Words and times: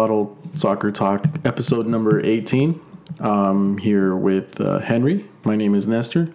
Bottle 0.00 0.34
Soccer 0.54 0.90
Talk, 0.90 1.26
episode 1.44 1.86
number 1.86 2.24
18. 2.24 2.80
Um, 3.18 3.76
here 3.76 4.16
with 4.16 4.58
uh, 4.58 4.78
Henry. 4.78 5.26
My 5.44 5.56
name 5.56 5.74
is 5.74 5.86
Nestor, 5.86 6.32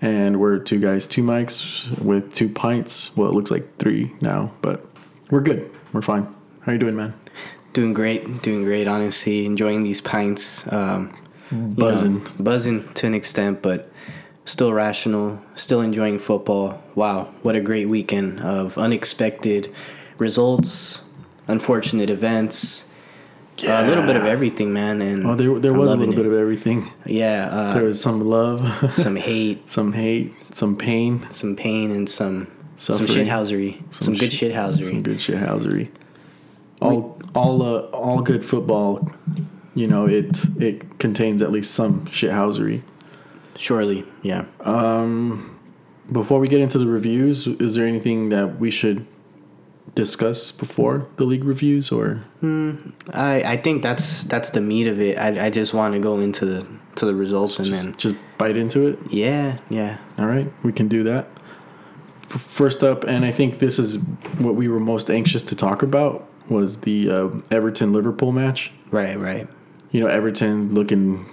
and 0.00 0.40
we're 0.40 0.58
two 0.58 0.80
guys, 0.80 1.06
two 1.06 1.22
mics 1.22 2.00
with 2.00 2.32
two 2.32 2.48
pints. 2.48 3.14
Well, 3.14 3.28
it 3.28 3.34
looks 3.34 3.50
like 3.50 3.76
three 3.76 4.14
now, 4.22 4.52
but 4.62 4.86
we're 5.28 5.42
good. 5.42 5.70
We're 5.92 6.00
fine. 6.00 6.34
How 6.62 6.72
you 6.72 6.78
doing, 6.78 6.96
man? 6.96 7.12
Doing 7.74 7.92
great, 7.92 8.40
doing 8.40 8.64
great. 8.64 8.88
Honestly, 8.88 9.44
enjoying 9.44 9.82
these 9.82 10.00
pints. 10.00 10.66
Um, 10.72 11.12
you 11.50 11.58
know, 11.58 11.74
Buzzing. 11.74 12.26
buzzing 12.40 12.90
to 12.94 13.06
an 13.06 13.12
extent, 13.12 13.60
but 13.60 13.92
still 14.46 14.72
rational. 14.72 15.42
Still 15.56 15.82
enjoying 15.82 16.18
football. 16.18 16.82
Wow, 16.94 17.34
what 17.42 17.54
a 17.54 17.60
great 17.60 17.86
weekend 17.90 18.40
of 18.40 18.78
unexpected 18.78 19.70
results, 20.16 21.02
unfortunate 21.46 22.08
events. 22.08 22.86
A 23.62 23.86
little 23.86 24.04
bit 24.04 24.16
of 24.16 24.24
everything, 24.24 24.72
man. 24.72 25.00
And 25.00 25.26
Oh, 25.26 25.34
there, 25.34 25.58
there 25.58 25.72
I'm 25.72 25.78
was 25.78 25.90
a 25.92 25.96
little 25.96 26.14
bit 26.14 26.26
of 26.26 26.32
everything. 26.32 26.90
yeah. 27.06 27.48
Uh, 27.50 27.74
There 27.74 27.84
was 27.84 28.00
some 28.00 28.20
love, 28.28 28.60
some 28.92 29.16
hate, 29.16 29.68
some 29.70 29.92
hate, 29.92 30.32
some 30.54 30.76
pain, 30.76 31.26
some 31.30 31.54
pain, 31.56 31.90
and 31.90 32.08
some 32.08 32.48
some 32.76 32.96
Suffering. 32.96 33.26
shithousery. 33.26 33.82
Some, 33.94 34.14
good 34.14 34.32
shit- 34.32 34.52
shithousery. 34.52 34.86
some 34.86 35.02
good 35.02 35.18
shithousery. 35.18 35.88
All, 36.82 37.16
all, 37.34 37.62
uh, 37.62 37.80
all 37.92 38.20
good 38.20 38.44
football. 38.44 39.08
You 39.76 39.86
know, 39.86 40.06
it 40.06 40.40
it 40.60 40.98
contains 40.98 41.40
at 41.42 41.50
least 41.52 41.72
some 41.74 42.06
shithousery. 42.06 42.82
Surely, 43.56 44.04
yeah. 44.22 44.44
Um, 44.60 45.50
Before 46.10 46.38
we 46.40 46.48
get 46.48 46.60
into 46.60 46.78
the 46.78 46.86
reviews, 46.86 47.46
is 47.46 47.76
there 47.76 47.86
anything 47.86 48.28
that 48.30 48.58
we 48.58 48.70
should 48.70 49.06
discuss 49.94 50.50
before 50.50 51.06
the 51.16 51.24
league 51.24 51.44
reviews, 51.44 51.92
or 51.92 52.24
I, 53.12 53.42
I 53.44 53.56
think 53.56 53.82
that's 53.82 54.24
that's 54.24 54.50
the 54.50 54.60
meat 54.60 54.86
of 54.86 55.00
it. 55.00 55.16
I, 55.18 55.46
I 55.46 55.50
just 55.50 55.74
want 55.74 55.94
to 55.94 56.00
go 56.00 56.18
into 56.20 56.44
the 56.44 56.66
to 56.96 57.06
the 57.06 57.14
results 57.14 57.58
and 57.58 57.66
just 57.68 57.84
then 57.84 57.96
just 57.96 58.14
bite 58.38 58.56
into 58.56 58.86
it? 58.86 58.98
yeah 59.10 59.58
yeah 59.68 59.98
All 60.18 60.26
right, 60.26 60.50
we 60.62 60.72
can 60.72 60.88
do 60.88 61.02
that. 61.04 61.26
First 62.28 62.82
up, 62.82 63.04
and 63.04 63.24
I 63.24 63.30
think 63.30 63.58
this 63.58 63.78
is 63.78 63.98
what 64.38 64.54
we 64.54 64.66
were 64.68 64.80
most 64.80 65.10
anxious 65.10 65.42
to 65.42 65.54
talk 65.56 65.82
about 65.82 66.28
was 66.48 66.78
the 66.78 67.10
uh, 67.10 67.28
Everton 67.50 67.92
Liverpool 67.92 68.32
match. 68.32 68.72
right 68.90 69.18
right 69.18 69.48
You 69.92 70.00
know, 70.00 70.06
Everton 70.08 70.74
looking 70.74 71.26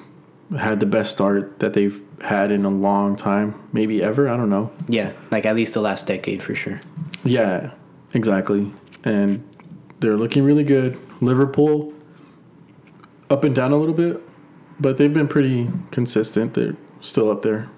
had 0.58 0.80
the 0.80 0.86
best 0.86 1.12
start 1.14 1.60
that 1.60 1.74
they've 1.74 2.00
had 2.22 2.52
in 2.52 2.66
a 2.66 2.70
long 2.70 3.16
time, 3.16 3.56
maybe 3.74 4.04
ever. 4.04 4.28
I 4.30 4.36
don't 4.38 4.50
know. 4.50 4.72
yeah 4.88 5.14
like 5.32 5.46
at 5.46 5.56
least 5.56 5.74
the 5.74 5.82
last 5.82 6.06
decade 6.08 6.44
for 6.44 6.54
sure. 6.56 6.80
Yeah, 7.24 7.72
exactly. 8.14 8.72
And 9.04 9.44
they're 10.00 10.18
looking 10.18 10.44
really 10.44 10.64
good. 10.64 10.98
Liverpool 11.22 11.94
up 13.30 13.44
and 13.44 13.56
down 13.56 13.72
a 13.72 13.78
little 13.78 13.94
bit, 13.96 14.22
but 14.80 14.98
they've 14.98 15.14
been 15.14 15.28
pretty 15.28 15.70
consistent. 15.92 16.54
They're 16.54 16.76
still 17.02 17.30
up 17.30 17.42
there. 17.44 17.70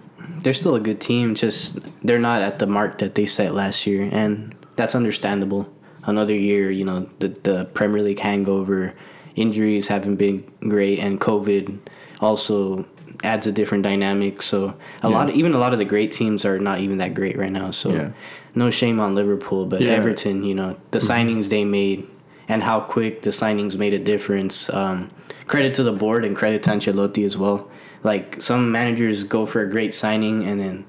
They're 0.41 0.53
still 0.53 0.75
a 0.75 0.79
good 0.79 1.01
team. 1.01 1.35
Just 1.35 1.79
they're 2.01 2.19
not 2.19 2.41
at 2.41 2.59
the 2.59 2.67
mark 2.67 2.99
that 2.99 3.15
they 3.15 3.25
set 3.25 3.53
last 3.53 3.85
year, 3.85 4.09
and 4.11 4.55
that's 4.75 4.95
understandable. 4.95 5.71
Another 6.05 6.33
year, 6.33 6.71
you 6.71 6.85
know, 6.85 7.09
the 7.19 7.29
the 7.29 7.65
Premier 7.73 8.01
League 8.01 8.19
hangover, 8.19 8.93
injuries 9.35 9.87
haven't 9.87 10.15
been 10.15 10.45
great, 10.61 10.99
and 10.99 11.19
COVID 11.19 11.79
also 12.21 12.85
adds 13.23 13.47
a 13.47 13.51
different 13.51 13.83
dynamic. 13.83 14.41
So 14.41 14.75
a 15.01 15.09
lot, 15.09 15.29
of, 15.29 15.35
even 15.35 15.53
a 15.53 15.57
lot 15.57 15.71
of 15.73 15.79
the 15.79 15.85
great 15.85 16.11
teams 16.11 16.45
are 16.45 16.59
not 16.59 16.79
even 16.79 16.97
that 16.97 17.13
great 17.13 17.37
right 17.37 17.51
now. 17.51 17.71
So 17.71 17.93
Yeah. 17.93 18.11
No 18.55 18.69
shame 18.69 18.99
on 18.99 19.15
Liverpool, 19.15 19.65
but 19.65 19.81
Yeah. 19.81 19.91
Everton, 19.91 20.43
you 20.43 20.53
know, 20.55 20.75
the 20.91 20.99
signings 20.99 21.49
they 21.49 21.65
made 21.65 22.05
and 22.47 22.61
how 22.63 22.79
quick 22.81 23.21
the 23.23 23.29
signings 23.31 23.77
made 23.77 23.93
a 23.93 23.99
difference. 23.99 24.69
Um, 24.73 25.09
credit 25.47 25.73
to 25.75 25.83
the 25.83 25.91
board 25.91 26.23
and 26.25 26.35
credit 26.35 26.63
to 26.63 26.69
Ancelotti 26.71 27.23
as 27.25 27.37
well. 27.37 27.69
Like 28.03 28.41
some 28.41 28.71
managers 28.71 29.23
go 29.23 29.45
for 29.45 29.61
a 29.61 29.69
great 29.69 29.93
signing 29.93 30.43
and 30.43 30.59
then 30.59 30.85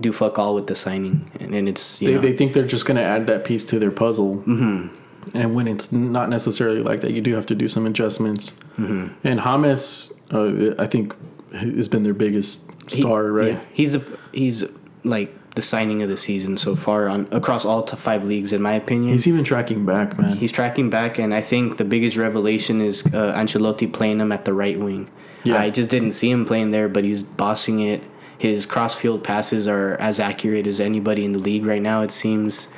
do 0.00 0.12
fuck 0.12 0.38
all 0.38 0.54
with 0.54 0.66
the 0.66 0.74
signing, 0.74 1.30
and 1.38 1.52
then 1.52 1.68
it's 1.68 2.00
you 2.00 2.08
They, 2.08 2.14
know 2.14 2.20
they 2.20 2.36
think 2.36 2.54
they're 2.54 2.66
just 2.66 2.86
going 2.86 2.96
to 2.96 3.02
add 3.04 3.26
that 3.26 3.44
piece 3.44 3.64
to 3.66 3.78
their 3.78 3.90
puzzle. 3.90 4.36
Mm-hmm. 4.46 4.88
And 5.34 5.54
when 5.54 5.68
it's 5.68 5.92
not 5.92 6.28
necessarily 6.28 6.82
like 6.82 7.00
that, 7.02 7.12
you 7.12 7.20
do 7.20 7.34
have 7.34 7.46
to 7.46 7.54
do 7.54 7.68
some 7.68 7.86
adjustments. 7.86 8.50
Mm-hmm. 8.78 9.08
And 9.22 9.40
James, 9.40 10.12
uh, 10.32 10.74
I 10.82 10.86
think, 10.88 11.14
has 11.52 11.86
been 11.88 12.02
their 12.02 12.14
biggest 12.14 12.62
he- 12.88 13.00
star, 13.02 13.30
right? 13.30 13.52
yeah, 13.52 13.60
he's 13.72 13.92
the 13.92 14.18
he's 14.32 14.64
like 15.04 15.32
the 15.54 15.62
signing 15.62 16.02
of 16.02 16.08
the 16.08 16.16
season 16.16 16.56
so 16.56 16.74
far 16.74 17.08
on 17.08 17.28
across 17.30 17.64
all 17.64 17.82
t- 17.82 17.96
five 17.96 18.24
leagues, 18.24 18.52
in 18.52 18.62
my 18.62 18.72
opinion. 18.72 19.12
He's 19.12 19.26
even 19.26 19.44
tracking 19.44 19.84
back, 19.84 20.18
man. 20.18 20.36
He's 20.38 20.52
tracking 20.52 20.88
back, 20.88 21.18
and 21.18 21.34
I 21.34 21.40
think 21.42 21.76
the 21.76 21.84
biggest 21.84 22.16
revelation 22.16 22.80
is 22.80 23.04
uh, 23.06 23.34
Ancelotti 23.36 23.92
playing 23.92 24.20
him 24.20 24.32
at 24.32 24.44
the 24.44 24.54
right 24.54 24.78
wing. 24.78 25.10
Yeah. 25.44 25.58
I 25.58 25.70
just 25.70 25.90
didn't 25.90 26.12
see 26.12 26.30
him 26.30 26.44
playing 26.44 26.70
there, 26.70 26.88
but 26.88 27.04
he's 27.04 27.22
bossing 27.22 27.80
it. 27.80 28.02
His 28.38 28.64
cross-field 28.66 29.22
passes 29.22 29.68
are 29.68 29.94
as 30.00 30.18
accurate 30.18 30.66
as 30.66 30.80
anybody 30.80 31.24
in 31.24 31.32
the 31.32 31.38
league 31.38 31.64
right 31.64 31.82
now. 31.82 32.02
It 32.02 32.10
seems 32.10 32.68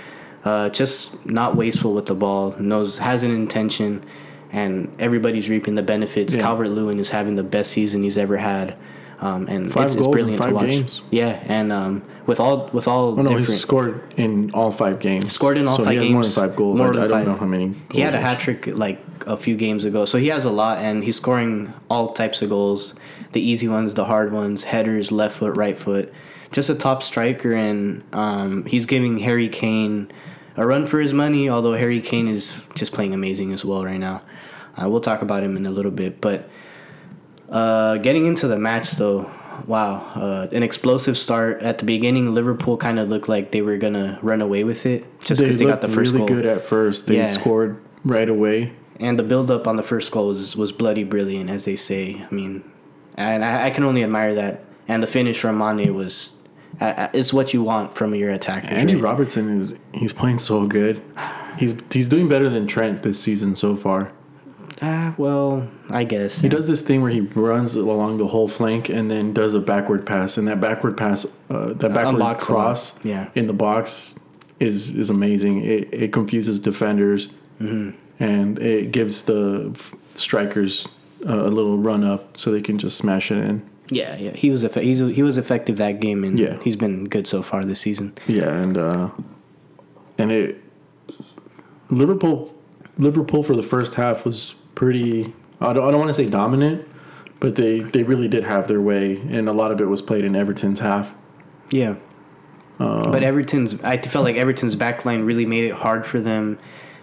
uh, 0.44 0.68
just 0.70 1.24
not 1.24 1.56
wasteful 1.56 1.94
with 1.94 2.06
the 2.06 2.14
ball. 2.14 2.54
Knows 2.58 2.98
has 2.98 3.22
an 3.22 3.30
intention, 3.30 4.04
and 4.50 4.94
everybody's 4.98 5.48
reaping 5.48 5.74
the 5.74 5.82
benefits. 5.82 6.34
Yeah. 6.34 6.42
Calvert 6.42 6.70
Lewin 6.70 6.98
is 6.98 7.10
having 7.10 7.36
the 7.36 7.44
best 7.44 7.70
season 7.70 8.02
he's 8.02 8.18
ever 8.18 8.38
had. 8.38 8.78
Um, 9.24 9.48
and 9.48 9.72
Five 9.72 9.84
it's, 9.84 9.94
it's 9.94 10.02
goals 10.02 10.16
in 10.16 10.20
brilliant 10.20 10.42
five 10.42 10.48
to 10.50 10.54
watch. 10.54 10.68
games. 10.68 11.02
Yeah, 11.10 11.42
and 11.46 11.72
um, 11.72 12.02
with 12.26 12.40
all 12.40 12.68
with 12.74 12.86
all 12.86 13.12
Oh 13.18 13.22
no, 13.22 13.22
different 13.22 13.48
he's 13.48 13.60
scored 13.62 14.12
in 14.18 14.50
all 14.52 14.70
five 14.70 14.98
games. 15.00 15.32
Scored 15.32 15.56
in 15.56 15.66
all 15.66 15.76
so 15.76 15.84
five 15.84 15.92
he 15.92 15.96
has 15.98 16.04
games. 16.08 16.12
more 16.12 16.22
than 16.24 16.32
five 16.50 16.56
goals. 16.56 16.78
More 16.78 16.88
I, 16.88 16.92
than 16.92 17.02
I 17.02 17.06
don't 17.06 17.10
five. 17.18 17.26
know 17.28 17.36
how 17.36 17.46
many. 17.46 17.74
He 17.90 18.00
had 18.02 18.12
a 18.12 18.20
hat 18.20 18.38
trick 18.40 18.66
like 18.66 19.02
a 19.26 19.38
few 19.38 19.56
games 19.56 19.86
ago, 19.86 20.04
so 20.04 20.18
he 20.18 20.28
has 20.28 20.44
a 20.44 20.50
lot, 20.50 20.76
and 20.78 21.02
he's 21.02 21.16
scoring 21.16 21.72
all 21.88 22.12
types 22.12 22.42
of 22.42 22.50
goals: 22.50 22.94
the 23.32 23.40
easy 23.40 23.66
ones, 23.66 23.94
the 23.94 24.04
hard 24.04 24.30
ones, 24.30 24.64
headers, 24.64 25.10
left 25.10 25.38
foot, 25.38 25.56
right 25.56 25.78
foot. 25.78 26.12
Just 26.52 26.68
a 26.68 26.74
top 26.74 27.02
striker, 27.02 27.54
and 27.54 28.04
um, 28.12 28.66
he's 28.66 28.84
giving 28.84 29.20
Harry 29.20 29.48
Kane 29.48 30.12
a 30.56 30.66
run 30.66 30.86
for 30.86 31.00
his 31.00 31.14
money. 31.14 31.48
Although 31.48 31.72
Harry 31.72 32.00
Kane 32.02 32.28
is 32.28 32.62
just 32.74 32.92
playing 32.92 33.14
amazing 33.14 33.52
as 33.54 33.64
well 33.64 33.82
right 33.86 33.98
now. 33.98 34.20
Uh, 34.76 34.88
we'll 34.90 35.00
talk 35.00 35.22
about 35.22 35.42
him 35.42 35.56
in 35.56 35.64
a 35.64 35.70
little 35.72 35.90
bit, 35.92 36.20
but 36.20 36.48
uh, 37.48 37.96
getting 37.98 38.26
into 38.26 38.46
the 38.48 38.56
match 38.58 38.92
though, 38.92 39.30
wow, 39.66 39.96
uh, 40.14 40.48
an 40.52 40.62
explosive 40.62 41.16
start 41.16 41.62
at 41.62 41.78
the 41.78 41.84
beginning. 41.84 42.34
Liverpool 42.34 42.76
kind 42.76 42.98
of 42.98 43.08
looked 43.08 43.28
like 43.28 43.50
they 43.52 43.62
were 43.62 43.76
gonna 43.76 44.18
run 44.22 44.40
away 44.40 44.64
with 44.64 44.86
it 44.86 45.04
just 45.20 45.40
because 45.40 45.58
they, 45.58 45.64
got 45.64 45.80
the 45.80 45.88
first 45.88 46.12
really 46.12 46.26
goal. 46.26 46.36
good 46.36 46.46
at 46.46 46.62
first. 46.62 47.06
They 47.06 47.16
Yeah. 47.16 47.26
scored 47.28 47.78
right 48.04 48.28
away. 48.28 48.72
And 49.00 49.18
the 49.18 49.22
build 49.22 49.50
up 49.50 49.66
on 49.66 49.76
the 49.76 49.82
first 49.82 50.12
goal 50.12 50.28
was, 50.28 50.56
was 50.56 50.70
bloody 50.72 51.02
brilliant, 51.04 51.50
as 51.50 51.64
they 51.64 51.74
say. 51.76 52.24
I 52.30 52.32
mean, 52.34 52.62
and 53.16 53.44
I, 53.44 53.66
I 53.66 53.70
can 53.70 53.84
only 53.84 54.02
admire 54.04 54.34
that. 54.34 54.64
And 54.86 55.02
the 55.02 55.06
finish 55.06 55.40
from 55.40 55.58
Mane 55.58 55.94
was, 55.94 56.34
uh, 56.80 57.08
it's 57.12 57.32
what 57.32 57.52
you 57.54 57.62
want 57.62 57.94
from 57.94 58.14
your 58.14 58.30
attackers. 58.30 58.70
Andy 58.70 58.94
right? 58.94 59.02
Robertson 59.02 59.60
is 59.60 59.74
he's 59.92 60.12
playing 60.12 60.38
so 60.38 60.66
good. 60.66 61.02
He's 61.58 61.74
he's 61.90 62.08
doing 62.08 62.28
better 62.28 62.48
than 62.48 62.66
Trent 62.66 63.02
this 63.02 63.18
season 63.18 63.54
so 63.56 63.76
far. 63.76 64.12
Ah, 64.82 65.14
well, 65.16 65.68
I 65.88 66.04
guess. 66.04 66.40
He 66.40 66.48
does 66.48 66.66
this 66.66 66.82
thing 66.82 67.00
where 67.00 67.10
he 67.10 67.20
runs 67.20 67.76
along 67.76 68.18
the 68.18 68.26
whole 68.26 68.48
flank 68.48 68.88
and 68.88 69.10
then 69.10 69.32
does 69.32 69.54
a 69.54 69.60
backward 69.60 70.04
pass, 70.04 70.36
and 70.36 70.48
that 70.48 70.60
backward 70.60 70.96
pass, 70.96 71.24
uh, 71.48 71.68
that 71.74 71.94
backward 71.94 72.14
unlocks 72.14 72.48
a 72.48 72.52
lot. 72.52 72.58
cross, 72.64 72.92
Yeah. 73.04 73.28
in 73.34 73.46
the 73.46 73.52
box 73.52 74.16
is 74.58 74.90
is 74.90 75.10
amazing. 75.10 75.62
It 75.64 75.88
it 75.92 76.12
confuses 76.12 76.58
defenders, 76.60 77.28
Mm-hmm. 77.60 77.90
and 78.22 78.58
it 78.58 78.90
gives 78.90 79.22
the 79.22 79.70
f- 79.74 79.94
strikers 80.16 80.88
uh, 81.26 81.32
a 81.46 81.50
little 81.50 81.78
run 81.78 82.02
up 82.02 82.36
so 82.36 82.50
they 82.50 82.60
can 82.60 82.76
just 82.78 82.96
smash 82.98 83.30
it 83.30 83.38
in. 83.38 83.62
Yeah, 83.90 84.16
yeah. 84.16 84.32
He 84.32 84.50
was, 84.50 84.64
effe- 84.64 84.82
he's, 84.82 84.98
he 84.98 85.22
was 85.22 85.36
effective 85.38 85.76
that 85.76 86.00
game, 86.00 86.24
and 86.24 86.38
Yeah. 86.38 86.58
he's 86.64 86.74
been 86.76 87.04
good 87.04 87.26
so 87.26 87.42
far 87.42 87.64
this 87.64 87.80
season. 87.80 88.12
Yeah, 88.26 88.50
and 88.50 88.76
uh, 88.76 89.10
and 90.18 90.32
it 90.32 90.60
Liverpool 91.90 92.54
Liverpool 92.98 93.42
for 93.42 93.54
the 93.56 93.62
first 93.62 93.94
half 93.94 94.24
was 94.24 94.54
pretty. 94.74 95.32
I 95.60 95.72
don't, 95.72 95.86
I 95.86 95.90
don't 95.90 95.98
want 96.00 96.08
to 96.08 96.14
say 96.14 96.28
dominant, 96.28 96.86
but 97.40 97.56
they 97.56 97.80
they 97.80 98.02
really 98.02 98.28
did 98.28 98.44
have 98.44 98.68
their 98.68 98.80
way, 98.80 99.16
and 99.30 99.48
a 99.48 99.52
lot 99.52 99.70
of 99.72 99.80
it 99.80 99.86
was 99.86 100.02
played 100.02 100.24
in 100.24 100.34
Everton's 100.36 100.80
half. 100.80 101.14
Yeah. 101.70 101.96
Um, 102.80 103.12
but 103.12 103.22
Everton's, 103.22 103.80
I 103.82 103.98
felt 103.98 104.24
like 104.24 104.34
Everton's 104.36 104.74
backline 104.74 105.24
really 105.24 105.46
made 105.46 105.62
it 105.64 105.74
hard 105.74 106.04
for 106.04 106.20
them 106.20 106.58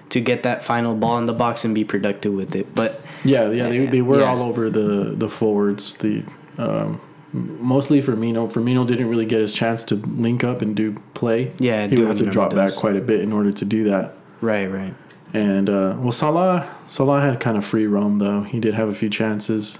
to 0.10 0.20
get 0.20 0.44
that 0.44 0.62
final 0.64 0.94
ball 0.96 1.18
in 1.18 1.26
the 1.28 1.34
box 1.34 1.64
and 1.64 1.74
be 1.74 1.86
productive 1.86 2.34
with 2.34 2.54
it. 2.58 2.76
But 2.76 3.00
Yeah, 3.24 3.50
yeah, 3.52 3.70
they, 3.70 3.86
they 3.86 4.02
were 4.02 4.20
Yeah. 4.20 4.26
all 4.32 4.42
over 4.42 4.70
the 4.70 5.14
the 5.16 5.30
forwards. 5.30 5.96
The 5.96 6.24
um, 6.58 7.00
mostly 7.32 8.02
Firmino. 8.02 8.52
Firmino 8.52 8.86
didn't 8.86 9.08
really 9.08 9.26
get 9.26 9.40
his 9.40 9.54
chance 9.54 9.86
to 9.86 9.96
link 9.96 10.44
up 10.44 10.62
and 10.62 10.76
do 10.76 11.02
play. 11.14 11.54
Yeah, 11.60 11.88
he 11.88 11.96
would 11.96 12.08
have 12.08 12.18
to 12.18 12.26
drop 12.30 12.54
back 12.54 12.76
quite 12.76 12.98
a 12.98 13.02
bit 13.02 13.22
in 13.22 13.32
order 13.32 13.54
to 13.54 13.64
do 13.66 13.86
that. 13.86 14.14
right, 14.42 14.70
right. 14.70 14.94
And 15.34 15.70
uh, 15.70 15.96
well, 16.00 16.12
Salah 16.12 16.68
Salah 16.88 17.22
had 17.22 17.40
kind 17.40 17.58
of 17.58 17.66
free 17.66 17.88
roam 17.88 18.20
though. 18.20 18.44
He 18.44 18.60
did 18.60 18.74
have 18.74 18.90
a 18.90 18.94
few 18.94 19.10
chances 19.10 19.80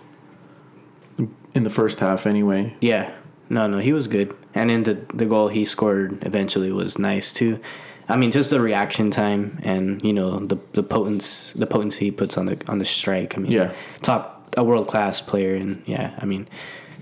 in 1.54 1.64
the 1.64 1.70
first 1.70 2.00
half 2.00 2.26
anyway. 2.26 2.76
Yeah. 2.80 3.14
No, 3.50 3.68
no, 3.68 3.80
he 3.80 3.92
was 3.92 4.08
good. 4.08 4.34
And 4.56 4.70
then 4.70 4.84
the 4.84 4.94
the 5.14 5.26
goal 5.26 5.50
he 5.50 5.66
scored 5.66 6.24
eventually 6.26 6.72
was 6.72 6.98
nice 6.98 7.34
too. 7.34 7.60
I 8.08 8.18
mean, 8.18 8.32
just 8.32 8.50
the 8.50 8.60
reaction 8.60 9.12
time 9.12 9.60
and 9.64 10.02
you 10.04 10.14
know 10.14 10.40
the 10.40 10.58
the 10.74 10.84
potence 10.84 11.52
the 11.54 11.68
potency 11.68 12.06
he 12.06 12.12
puts 12.12 12.38
on 12.38 12.46
the 12.46 12.58
on 12.68 12.80
the 12.80 12.86
strike. 12.86 13.38
I 13.38 13.42
mean, 13.42 13.52
Yeah. 13.52 13.74
top 14.02 14.56
a 14.58 14.64
world 14.64 14.88
class 14.88 15.22
player, 15.22 15.56
and 15.56 15.82
yeah, 15.86 16.12
I 16.20 16.26
mean, 16.26 16.48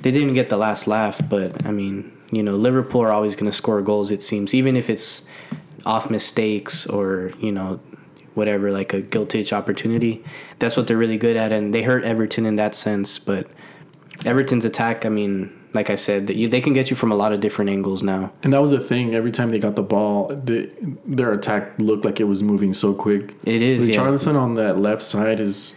they 0.02 0.12
didn't 0.12 0.34
get 0.34 0.50
the 0.50 0.58
last 0.58 0.88
laugh, 0.88 1.20
but 1.28 1.66
I 1.66 1.72
mean, 1.72 2.12
you 2.32 2.44
know, 2.44 2.56
Liverpool 2.56 3.02
are 3.02 3.12
always 3.12 3.36
going 3.36 3.50
to 3.50 3.56
score 3.58 3.82
goals. 3.82 4.12
It 4.12 4.22
seems, 4.22 4.54
even 4.54 4.76
if 4.76 4.88
it's 4.90 5.24
off 5.86 6.10
mistakes 6.12 6.86
or 6.86 7.32
you 7.40 7.52
know 7.52 7.80
whatever 8.40 8.66
like 8.80 8.92
a 9.00 9.02
guilty 9.14 9.42
opportunity 9.60 10.14
that's 10.60 10.76
what 10.78 10.84
they're 10.88 11.02
really 11.06 11.18
good 11.26 11.38
at 11.44 11.50
and 11.58 11.74
they 11.74 11.82
hurt 11.90 12.04
everton 12.14 12.44
in 12.52 12.56
that 12.56 12.74
sense 12.86 13.10
but 13.30 13.44
everton's 14.26 14.66
attack 14.66 15.06
i 15.06 15.10
mean 15.20 15.36
like 15.74 15.90
i 15.90 15.96
said 15.96 16.26
that 16.28 16.36
they 16.54 16.62
can 16.66 16.74
get 16.74 16.90
you 16.90 16.96
from 16.96 17.12
a 17.12 17.16
lot 17.24 17.32
of 17.36 17.40
different 17.46 17.70
angles 17.70 18.02
now 18.14 18.32
And 18.44 18.52
that 18.54 18.62
was 18.66 18.72
the 18.72 18.80
thing. 18.92 19.06
Every 19.22 19.32
time 19.38 19.50
they 19.54 19.60
got 19.68 19.76
the 19.76 19.88
ball, 19.96 20.18
the, 20.50 20.58
their 21.18 21.32
attack 21.40 21.64
looked 21.78 22.04
like 22.08 22.18
it 22.20 22.28
was 22.34 22.42
moving 22.52 22.74
so 22.74 22.90
quick. 23.06 23.24
it 23.56 23.62
is 23.62 23.88
yeah. 23.88 24.36
On 24.46 24.56
that 24.56 24.74
left 24.88 25.04
side 25.04 25.40
is, 25.40 25.76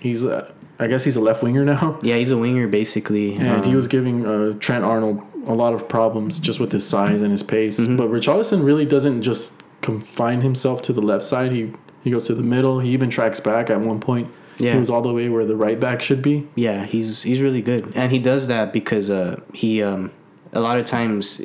he's, 0.00 0.24
uh, 0.24 0.50
I 0.78 0.86
guess 0.90 1.02
he's 1.04 1.16
a 1.16 1.20
left 1.28 1.42
winger 1.42 1.64
now, 1.76 1.98
yeah 2.02 2.16
he's 2.20 2.30
a 2.30 2.38
winger 2.38 2.66
basically 2.80 3.28
and 3.34 3.64
he 3.68 3.72
Um, 3.72 3.76
was 3.82 3.88
giving 3.96 4.16
uh, 4.32 4.54
Trent 4.64 4.84
Arnold 4.92 5.18
a 5.46 5.54
lot 5.62 5.72
of 5.76 5.80
problems 5.96 6.38
just 6.48 6.58
with 6.62 6.72
his 6.78 6.84
size 6.94 7.20
and 7.24 7.30
his 7.36 7.42
pace. 7.42 7.78
Mm-hmm. 7.80 7.96
But 8.00 8.08
Richarlison 8.16 8.60
really 8.64 8.86
doesn't 8.94 9.20
just 9.30 9.46
confine 9.88 10.40
himself 10.48 10.76
to 10.86 10.92
the 10.98 11.02
left 11.10 11.24
side. 11.32 11.52
He 11.52 11.62
he 12.04 12.10
goes 12.10 12.26
to 12.28 12.34
the 12.34 12.42
middle. 12.42 12.80
He 12.80 12.90
even 12.90 13.10
tracks 13.10 13.40
back 13.40 13.70
at 13.70 13.80
one 13.80 14.00
point. 14.00 14.28
Yeah. 14.58 14.72
he 14.72 14.80
was 14.80 14.90
all 14.90 15.02
the 15.02 15.12
way 15.12 15.28
where 15.28 15.44
the 15.46 15.54
right 15.56 15.78
back 15.78 16.02
should 16.02 16.20
be. 16.20 16.48
Yeah, 16.56 16.84
he's 16.84 17.22
he's 17.22 17.40
really 17.40 17.62
good, 17.62 17.92
and 17.94 18.10
he 18.10 18.18
does 18.18 18.48
that 18.48 18.72
because 18.72 19.08
uh, 19.08 19.40
he 19.54 19.82
um, 19.82 20.10
a 20.52 20.60
lot 20.60 20.78
of 20.78 20.84
times 20.84 21.40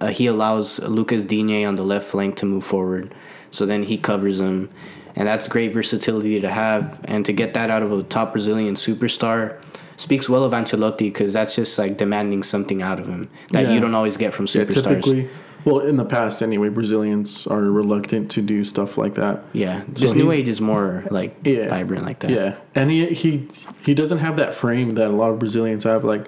uh, 0.00 0.08
he 0.08 0.26
allows 0.26 0.78
Lucas 0.80 1.24
Digne 1.24 1.64
on 1.64 1.74
the 1.74 1.82
left 1.84 2.06
flank 2.06 2.36
to 2.36 2.46
move 2.46 2.62
forward, 2.64 3.12
so 3.50 3.66
then 3.66 3.82
he 3.82 3.98
covers 3.98 4.38
him, 4.38 4.70
and 5.16 5.26
that's 5.26 5.48
great 5.48 5.72
versatility 5.72 6.40
to 6.40 6.48
have, 6.48 7.00
and 7.06 7.26
to 7.26 7.32
get 7.32 7.52
that 7.54 7.68
out 7.68 7.82
of 7.82 7.90
a 7.90 8.04
top 8.04 8.30
Brazilian 8.32 8.74
superstar 8.76 9.60
speaks 9.96 10.28
well 10.28 10.44
of 10.44 10.52
Ancelotti 10.52 10.98
because 10.98 11.32
that's 11.32 11.56
just 11.56 11.76
like 11.80 11.96
demanding 11.96 12.44
something 12.44 12.80
out 12.82 13.00
of 13.00 13.08
him 13.08 13.28
that 13.50 13.64
Yeah. 13.64 13.72
you 13.72 13.80
don't 13.80 13.94
always 13.94 14.16
get 14.18 14.32
from 14.32 14.44
Yeah, 14.44 14.62
superstars. 14.62 14.84
typically, 14.84 15.28
well, 15.66 15.80
in 15.80 15.96
the 15.96 16.04
past 16.04 16.42
anyway, 16.42 16.68
Brazilians 16.70 17.46
are 17.46 17.60
reluctant 17.60 18.30
to 18.30 18.40
do 18.40 18.64
stuff 18.64 18.96
like 18.96 19.14
that. 19.16 19.42
Yeah, 19.52 19.82
So 19.96 20.12
new 20.14 20.30
age 20.30 20.48
is 20.48 20.60
more 20.60 21.04
like 21.10 21.36
Yeah. 21.44 21.68
vibrant 21.68 22.04
like 22.04 22.20
that. 22.20 22.30
Yeah, 22.30 22.54
and 22.74 22.90
he 22.90 23.06
he 23.08 23.48
he 23.84 23.92
doesn't 23.94 24.18
have 24.18 24.36
that 24.36 24.54
frame 24.54 24.94
that 24.94 25.08
a 25.10 25.12
lot 25.22 25.30
of 25.32 25.38
Brazilians 25.38 25.84
have. 25.84 26.04
Like 26.04 26.26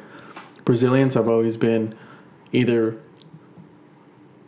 Brazilians 0.66 1.14
have 1.14 1.28
always 1.28 1.56
been 1.56 1.94
either 2.52 2.96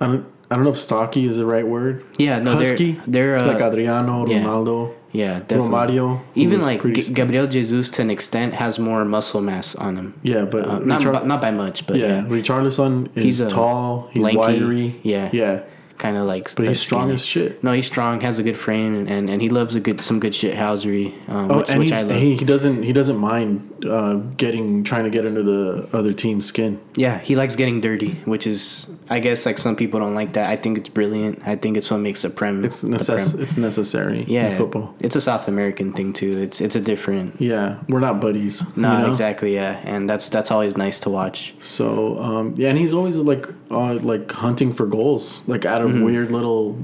I 0.01 0.07
don't 0.07 0.27
I 0.51 0.57
don't 0.57 0.65
know 0.65 0.71
if 0.71 0.79
stocky 0.79 1.27
is 1.27 1.37
the 1.37 1.47
right 1.47 1.67
word. 1.67 2.05
yeah. 2.19 2.41
No, 2.41 2.53
Husky, 2.57 2.93
they're 3.07 3.37
they're 3.37 3.39
uh, 3.39 3.47
like 3.53 3.63
Adriano. 3.63 4.27
Ronaldo, 4.27 4.89
yeah, 4.89 4.95
definitely. 5.13 5.69
Romario. 5.71 6.21
Even 6.35 6.61
like 6.61 6.83
G- 6.95 7.13
Gabriel 7.13 7.47
Jesus 7.47 7.89
to 7.91 8.03
an 8.03 8.11
extent 8.11 8.55
has 8.55 8.79
more 8.79 9.05
muscle 9.05 9.41
mass 9.41 9.75
on 9.75 9.97
him. 9.97 10.15
Yeah, 10.23 10.45
but 10.45 10.67
Uh, 10.67 10.79
not 10.81 11.03
by, 11.05 11.23
not 11.25 11.41
by 11.41 11.51
much, 11.51 11.87
but 11.87 11.97
yeah, 11.97 12.07
yeah, 12.23 12.23
Richarlison 12.29 13.09
is 13.17 13.25
He's 13.39 13.53
tall. 13.53 14.09
He's 14.13 14.23
lanky, 14.23 14.39
wiry. 14.39 15.01
yeah. 15.03 15.31
yeah, 15.33 15.61
kind 15.99 16.17
of 16.17 16.25
like. 16.27 16.55
but 16.55 16.67
he's 16.69 16.81
strong 16.81 17.03
skinny. 17.09 17.15
as 17.15 17.25
shit. 17.27 17.65
No, 17.65 17.73
he's 17.73 17.87
strong. 17.87 18.21
Has 18.21 18.39
a 18.39 18.43
good 18.43 18.57
frame, 18.57 18.95
and, 18.95 19.09
and, 19.11 19.29
and 19.31 19.43
he 19.43 19.49
loves 19.49 19.75
a 19.75 19.81
good 19.81 20.01
some 20.01 20.21
good 20.21 20.35
shit 20.35 20.55
housery, 20.57 21.13
um, 21.29 21.51
Oh, 21.51 21.59
which, 21.59 21.71
and 21.71 21.79
which 21.81 21.91
he 22.21 22.37
he 22.37 22.45
doesn't 22.45 22.83
he 22.85 22.93
doesn't 22.93 23.17
mind 23.19 23.85
uh, 23.89 24.15
getting 24.37 24.85
trying 24.85 25.05
to 25.05 25.11
get 25.11 25.27
under 25.27 25.43
the 25.43 25.89
other 25.93 26.13
team's 26.13 26.47
skin. 26.47 26.79
Yeah, 27.05 27.19
he 27.29 27.35
likes 27.37 27.57
getting 27.57 27.81
dirty, 27.81 28.13
which 28.33 28.47
is 28.47 28.63
I 29.09 29.19
guess 29.21 29.47
like 29.47 29.59
some 29.59 29.75
people 29.77 29.99
don't 30.01 30.15
like 30.15 30.33
that. 30.35 30.47
I 30.55 30.57
think 30.63 30.79
it's 30.79 30.89
brilliant. 30.89 31.35
I 31.47 31.57
think 31.57 31.77
it's 31.79 31.91
what 31.91 31.99
makes 32.01 32.23
a 32.25 32.31
prem. 32.31 32.65
It's 32.65 32.83
necess- 32.85 33.31
prem. 33.33 33.43
it's 33.43 33.57
necessary 33.57 34.25
Yeah, 34.29 34.49
in 34.51 34.57
football. 34.57 34.95
It's 35.01 35.17
a 35.17 35.21
South 35.21 35.49
American 35.49 35.93
thing 35.93 36.13
too. 36.13 36.33
It's 36.45 36.61
it's 36.61 36.77
a 36.77 36.81
different. 36.93 37.41
Yeah, 37.41 37.79
we're 37.89 38.05
not 38.09 38.21
buddies. 38.21 38.63
No, 38.77 38.93
you 38.93 38.99
know? 39.03 39.09
exactly. 39.09 39.55
Yeah, 39.55 39.81
and 39.85 40.09
that's 40.11 40.29
that's 40.29 40.51
always 40.51 40.77
nice 40.77 41.01
to 41.01 41.11
watch. 41.11 41.55
So 41.61 42.19
um, 42.29 42.55
yeah, 42.57 42.69
and 42.71 42.79
he's 42.79 42.93
always 42.95 43.17
like 43.17 43.47
uh, 43.71 43.95
like 44.13 44.31
hunting 44.33 44.73
for 44.73 44.87
goals, 44.87 45.41
like 45.47 45.65
out 45.65 45.81
Mm-hmm. 45.81 45.97
of 45.99 46.03
weird 46.05 46.31
little 46.31 46.77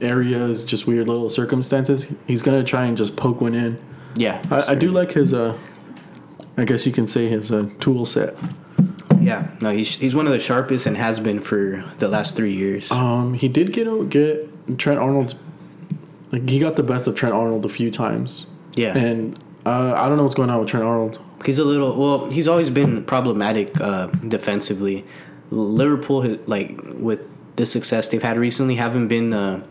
areas, 0.00 0.64
just 0.64 0.86
weird 0.86 1.06
little 1.08 1.28
circumstances. 1.30 2.08
He's 2.26 2.42
gonna 2.42 2.64
try 2.64 2.84
and 2.86 2.96
just 2.96 3.16
poke 3.16 3.40
one 3.40 3.54
in. 3.54 3.78
Yeah, 4.16 4.42
I, 4.50 4.72
I 4.72 4.74
do 4.74 4.90
like 4.90 5.12
his. 5.12 5.32
Uh, 5.34 5.56
I 6.56 6.64
guess 6.64 6.86
you 6.86 6.92
can 6.92 7.06
say 7.06 7.28
his 7.28 7.50
uh, 7.50 7.68
tool 7.80 8.06
set. 8.06 8.34
Yeah, 9.24 9.48
no, 9.60 9.70
he's 9.70 9.94
he's 9.96 10.14
one 10.14 10.26
of 10.26 10.32
the 10.32 10.38
sharpest 10.38 10.86
and 10.86 10.96
has 10.96 11.18
been 11.20 11.40
for 11.40 11.84
the 11.98 12.08
last 12.08 12.36
three 12.36 12.54
years. 12.54 12.90
Um, 12.90 13.34
he 13.34 13.48
did 13.48 13.72
get 13.72 13.86
get 14.10 14.78
Trent 14.78 14.98
Arnold's. 15.00 15.34
Like 16.30 16.48
he 16.48 16.58
got 16.58 16.76
the 16.76 16.82
best 16.82 17.06
of 17.06 17.14
Trent 17.14 17.34
Arnold 17.34 17.64
a 17.64 17.68
few 17.68 17.90
times, 17.90 18.46
yeah, 18.74 18.96
and 18.96 19.38
uh, 19.64 19.94
I 19.96 20.08
don't 20.08 20.18
know 20.18 20.24
what's 20.24 20.34
going 20.34 20.50
on 20.50 20.60
with 20.60 20.68
Trent 20.68 20.84
Arnold. 20.84 21.18
he's 21.46 21.58
a 21.58 21.64
little. 21.64 21.94
Well, 21.96 22.30
he's 22.30 22.48
always 22.48 22.70
been 22.70 23.04
problematic 23.04 23.80
uh, 23.80 24.08
defensively. 24.28 25.04
Liverpool, 25.50 26.38
like 26.46 26.80
with 26.82 27.20
the 27.56 27.66
success 27.66 28.08
they've 28.08 28.22
had 28.22 28.38
recently, 28.38 28.74
haven't 28.74 29.08
been 29.08 29.32
uh, 29.32 29.64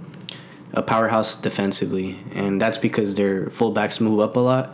a 0.72 0.82
powerhouse 0.82 1.36
defensively, 1.36 2.18
and 2.34 2.62
that's 2.62 2.78
because 2.78 3.16
their 3.16 3.48
fullbacks 3.48 4.00
move 4.00 4.20
up 4.20 4.36
a 4.36 4.40
lot. 4.40 4.74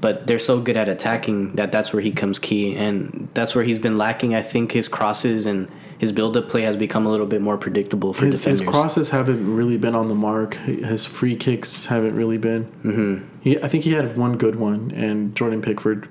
But 0.00 0.26
they're 0.26 0.38
so 0.38 0.60
good 0.60 0.76
at 0.78 0.88
attacking 0.88 1.56
that 1.56 1.72
that's 1.72 1.92
where 1.92 2.00
he 2.02 2.10
comes 2.12 2.38
key, 2.38 2.74
and 2.74 3.28
that's 3.34 3.54
where 3.54 3.64
he's 3.64 3.78
been 3.78 3.98
lacking. 3.98 4.34
I 4.34 4.42
think 4.42 4.72
his 4.72 4.88
crosses 4.88 5.44
and 5.46 5.70
his 5.98 6.10
build-up 6.12 6.48
play 6.48 6.62
has 6.62 6.76
become 6.76 7.04
a 7.06 7.10
little 7.10 7.26
bit 7.26 7.42
more 7.42 7.58
predictable 7.58 8.14
for 8.14 8.24
His, 8.24 8.36
defenders. 8.38 8.60
his 8.60 8.68
crosses 8.70 9.10
haven't 9.10 9.54
really 9.54 9.76
been 9.76 9.94
on 9.94 10.08
the 10.08 10.14
mark. 10.14 10.54
His 10.54 11.04
free 11.04 11.36
kicks 11.36 11.84
haven't 11.86 12.14
really 12.16 12.38
been. 12.38 12.64
Mm-hmm. 12.82 13.24
He, 13.42 13.58
I 13.62 13.68
think 13.68 13.84
he 13.84 13.92
had 13.92 14.16
one 14.16 14.38
good 14.38 14.56
one, 14.56 14.90
and 14.92 15.34
Jordan 15.36 15.60
Pickford 15.60 16.08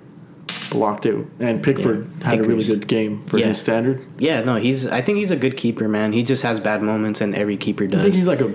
blocked 0.70 1.08
it. 1.08 1.26
And 1.40 1.64
Pickford 1.64 2.08
had 2.24 2.38
a 2.40 2.44
really 2.44 2.64
good 2.66 2.88
game 2.88 3.24
for 3.24 3.40
Yeah. 3.40 3.48
his 3.48 3.60
standard. 3.60 4.06
Yeah, 4.20 4.42
no, 4.42 4.58
he's. 4.58 4.86
I 4.86 5.02
think 5.02 5.18
he's 5.18 5.32
a 5.32 5.36
good 5.36 5.58
keeper, 5.58 5.88
man. 5.88 6.14
He 6.14 6.22
just 6.22 6.44
has 6.44 6.60
bad 6.60 6.84
moments, 6.84 7.22
and 7.22 7.34
every 7.34 7.58
keeper 7.58 7.88
does. 7.88 8.02
I 8.02 8.04
think 8.04 8.14
he's 8.16 8.28
like 8.28 8.42
a 8.42 8.54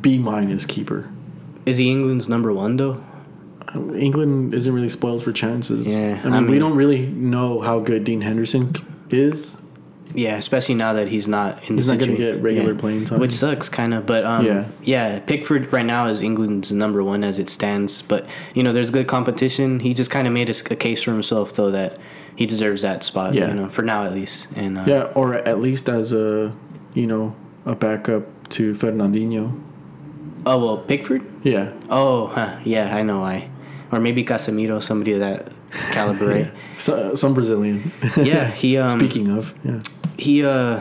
B 0.00 0.18
minus 0.18 0.64
keeper. 0.64 1.08
Is 1.66 1.78
he 1.78 1.90
England's 1.90 2.28
number 2.28 2.52
one 2.52 2.76
though? 2.76 3.02
England 3.74 4.54
isn't 4.54 4.72
really 4.72 4.88
spoiled 4.88 5.22
for 5.22 5.32
chances. 5.32 5.86
Yeah, 5.86 6.20
I 6.22 6.28
mean, 6.30 6.34
I 6.34 6.50
we 6.50 6.58
don't 6.58 6.74
really 6.76 7.06
know 7.06 7.60
how 7.60 7.80
good 7.80 8.04
Dean 8.04 8.20
Henderson 8.22 8.74
is. 9.10 9.60
Yeah, 10.14 10.36
especially 10.36 10.74
now 10.74 10.94
that 10.94 11.08
he's 11.08 11.28
not 11.28 11.68
in 11.68 11.76
He's 11.76 11.88
the 11.88 11.96
not 11.96 12.00
gonna 12.06 12.16
get 12.16 12.40
regular 12.42 12.72
yeah. 12.72 12.78
playing 12.80 13.04
time. 13.04 13.20
which 13.20 13.32
sucks 13.32 13.68
kind 13.68 13.92
of. 13.92 14.06
But 14.06 14.24
um, 14.24 14.46
Yeah. 14.46 14.64
yeah, 14.82 15.18
Pickford 15.18 15.70
right 15.70 15.84
now 15.84 16.06
is 16.06 16.22
England's 16.22 16.72
number 16.72 17.04
one 17.04 17.22
as 17.22 17.38
it 17.38 17.50
stands. 17.50 18.00
But 18.00 18.26
you 18.54 18.62
know, 18.62 18.72
there's 18.72 18.90
good 18.90 19.06
competition. 19.06 19.80
He 19.80 19.92
just 19.92 20.10
kind 20.10 20.26
of 20.26 20.32
made 20.32 20.48
a 20.48 20.54
case 20.76 21.02
for 21.02 21.12
himself 21.12 21.52
though 21.52 21.70
that 21.72 21.98
he 22.36 22.46
deserves 22.46 22.80
that 22.82 23.04
spot. 23.04 23.34
Yeah. 23.34 23.48
you 23.48 23.54
know, 23.54 23.68
for 23.68 23.82
now 23.82 24.04
at 24.04 24.14
least. 24.14 24.48
And 24.56 24.78
uh, 24.78 24.84
Yeah, 24.86 25.02
or 25.14 25.34
at 25.34 25.60
least 25.60 25.90
as 25.90 26.12
a, 26.14 26.54
you 26.94 27.06
know, 27.06 27.36
a 27.66 27.74
backup 27.74 28.24
to 28.50 28.72
Fernandinho. 28.74 29.60
Oh 30.46 30.58
well, 30.64 30.78
Pickford. 30.78 31.22
Yeah. 31.42 31.72
Oh, 31.90 32.28
huh, 32.28 32.56
yeah, 32.64 32.96
I 32.96 33.02
know 33.02 33.20
why. 33.20 33.50
Or 33.90 34.00
maybe 34.00 34.22
Casemiro, 34.24 34.82
somebody 34.82 35.12
of 35.12 35.20
that 35.20 35.52
caliber, 35.92 36.26
right? 36.26 36.52
So, 36.78 37.14
some 37.14 37.34
Brazilian. 37.34 37.90
Yeah, 38.16 38.46
he 38.62 38.76
um, 38.76 38.88
Speaking 38.88 39.28
of, 39.36 39.52
yeah. 39.64 39.80
he 40.16 40.44
uh 40.44 40.80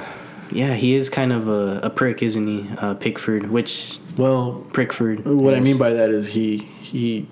yeah 0.52 0.76
he 0.76 0.94
is 0.94 1.10
kind 1.10 1.34
of 1.34 1.48
a, 1.48 1.80
a 1.84 1.90
prick 1.90 2.22
isn't 2.24 2.48
he 2.48 2.70
uh 2.78 2.94
pickford 2.94 3.50
which 3.50 4.00
Well, 4.16 4.64
prickford 4.72 5.26
what 5.26 5.54
I 5.56 5.60
mean 5.60 5.78
by 5.78 5.90
that 5.90 6.10
is 6.12 6.28
he 6.28 6.58
he 6.58 7.28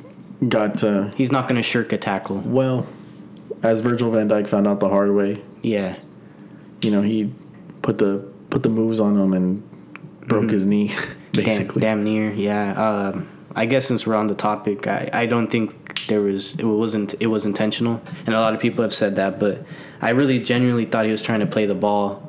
got 0.49 0.83
uh, 0.83 1.09
he's 1.15 1.31
not 1.31 1.47
gonna 1.47 1.61
shirk 1.63 1.93
a 1.93 1.97
tackle 1.97 2.39
well, 2.39 2.85
as 3.63 3.79
Virgil 3.81 4.11
Van 4.11 4.27
Dijk 4.27 4.47
found 4.47 4.67
out 4.67 4.79
the 4.81 4.89
hard 4.89 5.11
way. 5.13 5.41
yeah 5.61 5.97
You 6.81 6.91
know, 6.91 7.01
he 7.03 7.31
put 7.83 7.99
the 7.99 8.25
put 8.49 8.63
the 8.63 8.69
moves 8.69 8.99
on 8.99 9.15
him 9.17 9.31
and 9.33 9.63
broke 10.27 10.49
his 10.49 10.65
knee, 10.65 10.87
damn, 11.33 11.45
basically. 11.45 11.81
damn 11.81 12.03
near 12.03 12.31
yeah 12.33 12.73
um 12.73 13.29
i 13.55 13.65
guess 13.65 13.85
since 13.85 14.05
we're 14.05 14.15
on 14.15 14.27
the 14.27 14.35
topic 14.35 14.87
i 14.87 15.09
i 15.13 15.25
don't 15.25 15.51
think 15.51 15.85
there 16.07 16.21
was 16.21 16.55
it 16.55 16.63
wasn't 16.63 17.15
it 17.19 17.27
was 17.27 17.45
intentional. 17.45 18.01
And 18.25 18.35
a 18.35 18.39
lot 18.39 18.53
of 18.53 18.59
people 18.59 18.83
have 18.83 18.93
said 18.93 19.15
that 19.15 19.39
but 19.39 19.63
i 20.01 20.11
really 20.11 20.39
genuinely 20.39 20.85
thought 20.85 21.05
he 21.05 21.11
was 21.11 21.21
trying 21.21 21.39
to 21.39 21.45
play 21.45 21.65
the 21.65 21.75
ball 21.75 22.21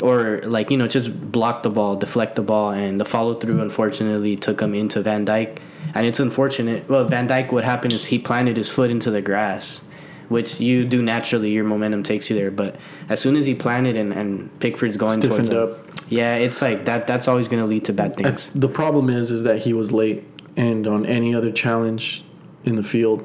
or 0.00 0.40
like 0.44 0.70
you 0.70 0.76
know 0.76 0.86
just 0.86 1.32
block 1.32 1.62
the 1.62 1.70
ball 1.70 1.96
deflect 1.96 2.36
the 2.36 2.42
ball. 2.42 2.70
And 2.70 3.00
the 3.00 3.04
follow 3.04 3.34
through 3.34 3.60
unfortunately 3.60 4.36
took 4.36 4.60
him 4.60 4.74
into 4.74 5.02
van 5.02 5.26
Dijk. 5.26 5.58
And 5.94 6.06
it's 6.06 6.20
unfortunate 6.20 6.88
well 6.88 7.04
van 7.04 7.28
Dijk 7.28 7.52
what 7.52 7.64
happened 7.64 7.92
is 7.92 8.06
he 8.06 8.18
planted 8.18 8.56
his 8.56 8.68
foot 8.68 8.90
into 8.90 9.10
the 9.10 9.22
grass 9.22 9.82
which 10.28 10.60
you 10.60 10.84
do 10.84 11.02
naturally 11.02 11.50
your 11.50 11.64
momentum 11.64 12.02
takes 12.02 12.28
you 12.28 12.36
there. 12.36 12.50
But 12.50 12.76
as 13.08 13.18
soon 13.18 13.34
as 13.34 13.46
he 13.46 13.54
planted 13.54 13.96
and, 13.96 14.12
and 14.12 14.60
pickford's 14.60 14.98
going 14.98 15.20
towards 15.20 15.46
Stiffened 15.46 15.48
him 15.48 15.74
up. 15.74 15.78
yeah 16.10 16.34
it's 16.36 16.60
like 16.60 16.84
that 16.84 17.06
that's 17.06 17.28
always 17.28 17.48
going 17.48 17.62
to 17.62 17.68
lead 17.68 17.84
to 17.86 17.92
bad 17.92 18.16
things. 18.16 18.50
The 18.54 18.68
problem 18.68 19.08
is, 19.08 19.30
is 19.30 19.44
that 19.44 19.60
he 19.60 19.72
was 19.72 19.90
late, 19.90 20.24
and 20.58 20.86
on 20.86 21.06
any 21.06 21.30
other 21.34 21.52
challenge 21.52 22.24
in 22.64 22.74
the 22.76 22.82
field, 22.82 23.20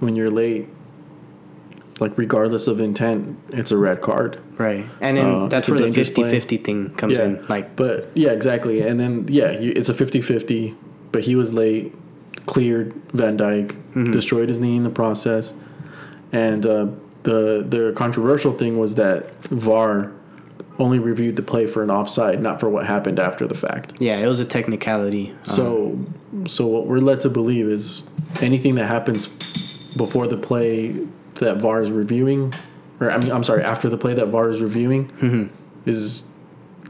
when 0.00 0.14
you're 0.16 0.30
late, 0.30 0.68
like 2.00 2.16
regardless 2.16 2.66
of 2.66 2.80
intent, 2.80 3.38
it's 3.50 3.70
a 3.70 3.76
red 3.76 4.00
card. 4.00 4.38
Right. 4.58 4.84
And 5.00 5.16
then 5.18 5.26
Uh, 5.26 5.48
that's 5.48 5.68
where 5.68 5.78
the 5.78 5.84
dangerous 5.86 6.08
50 6.08 6.22
play. 6.22 6.30
50 6.30 6.56
thing 6.58 6.90
comes 6.90 7.12
Yeah, 7.18 7.24
in. 7.24 7.46
Like, 7.48 7.74
but 7.76 8.10
yeah, 8.14 8.30
exactly. 8.30 8.80
And 8.82 8.98
then 9.00 9.26
yeah, 9.28 9.50
you, 9.58 9.72
it's 9.74 9.88
a 9.88 9.94
50-50, 9.94 10.74
but 11.12 11.24
he 11.24 11.34
was 11.36 11.52
late, 11.52 11.92
cleared 12.46 12.94
Van 13.12 13.36
Dijk, 13.36 13.68
Mm-hmm. 13.94 14.10
destroyed 14.12 14.48
his 14.48 14.58
knee 14.60 14.76
in 14.76 14.82
the 14.82 14.90
process, 14.90 15.54
and 16.32 16.66
uh, 16.66 16.86
the 17.22 17.64
the 17.68 17.92
controversial 17.94 18.52
thing 18.52 18.76
was 18.76 18.96
that 18.96 19.30
VAR 19.50 20.10
only 20.78 20.98
reviewed 20.98 21.36
the 21.36 21.42
play 21.42 21.66
for 21.66 21.82
an 21.82 21.90
offside, 21.90 22.42
not 22.42 22.58
for 22.60 22.68
what 22.68 22.86
happened 22.86 23.18
after 23.20 23.46
the 23.46 23.54
fact. 23.54 24.00
yeah, 24.00 24.18
it 24.18 24.26
was 24.28 24.40
a 24.40 24.44
technicality. 24.44 25.30
Um, 25.30 25.36
So, 25.44 25.98
so 26.48 26.66
what 26.66 26.86
we're 26.86 26.98
led 27.00 27.20
to 27.20 27.28
believe 27.30 27.68
is 27.68 28.02
anything 28.40 28.74
that 28.76 28.86
happens 28.86 29.26
before 29.96 30.26
the 30.26 30.36
play 30.36 30.96
that 31.36 31.58
VAR 31.58 31.80
is 31.82 31.90
reviewing, 31.92 32.54
or 33.00 33.10
I 33.10 33.18
mean, 33.18 33.30
I'm 33.30 33.44
sorry, 33.44 33.62
after 33.62 33.88
the 33.88 33.96
play 33.98 34.14
that 34.14 34.26
VAR 34.26 34.48
is 34.50 34.60
reviewing, 34.60 35.08
Mm-hmm. 35.20 35.44
is 35.88 36.24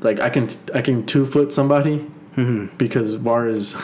like 0.00 0.20
I 0.20 0.30
can 0.30 0.48
I 0.74 0.80
can 0.82 1.04
two 1.06 1.24
foot 1.26 1.52
somebody 1.52 2.06
Mm-hmm. 2.36 2.76
because 2.78 3.14
VAR 3.14 3.46
is, 3.48 3.76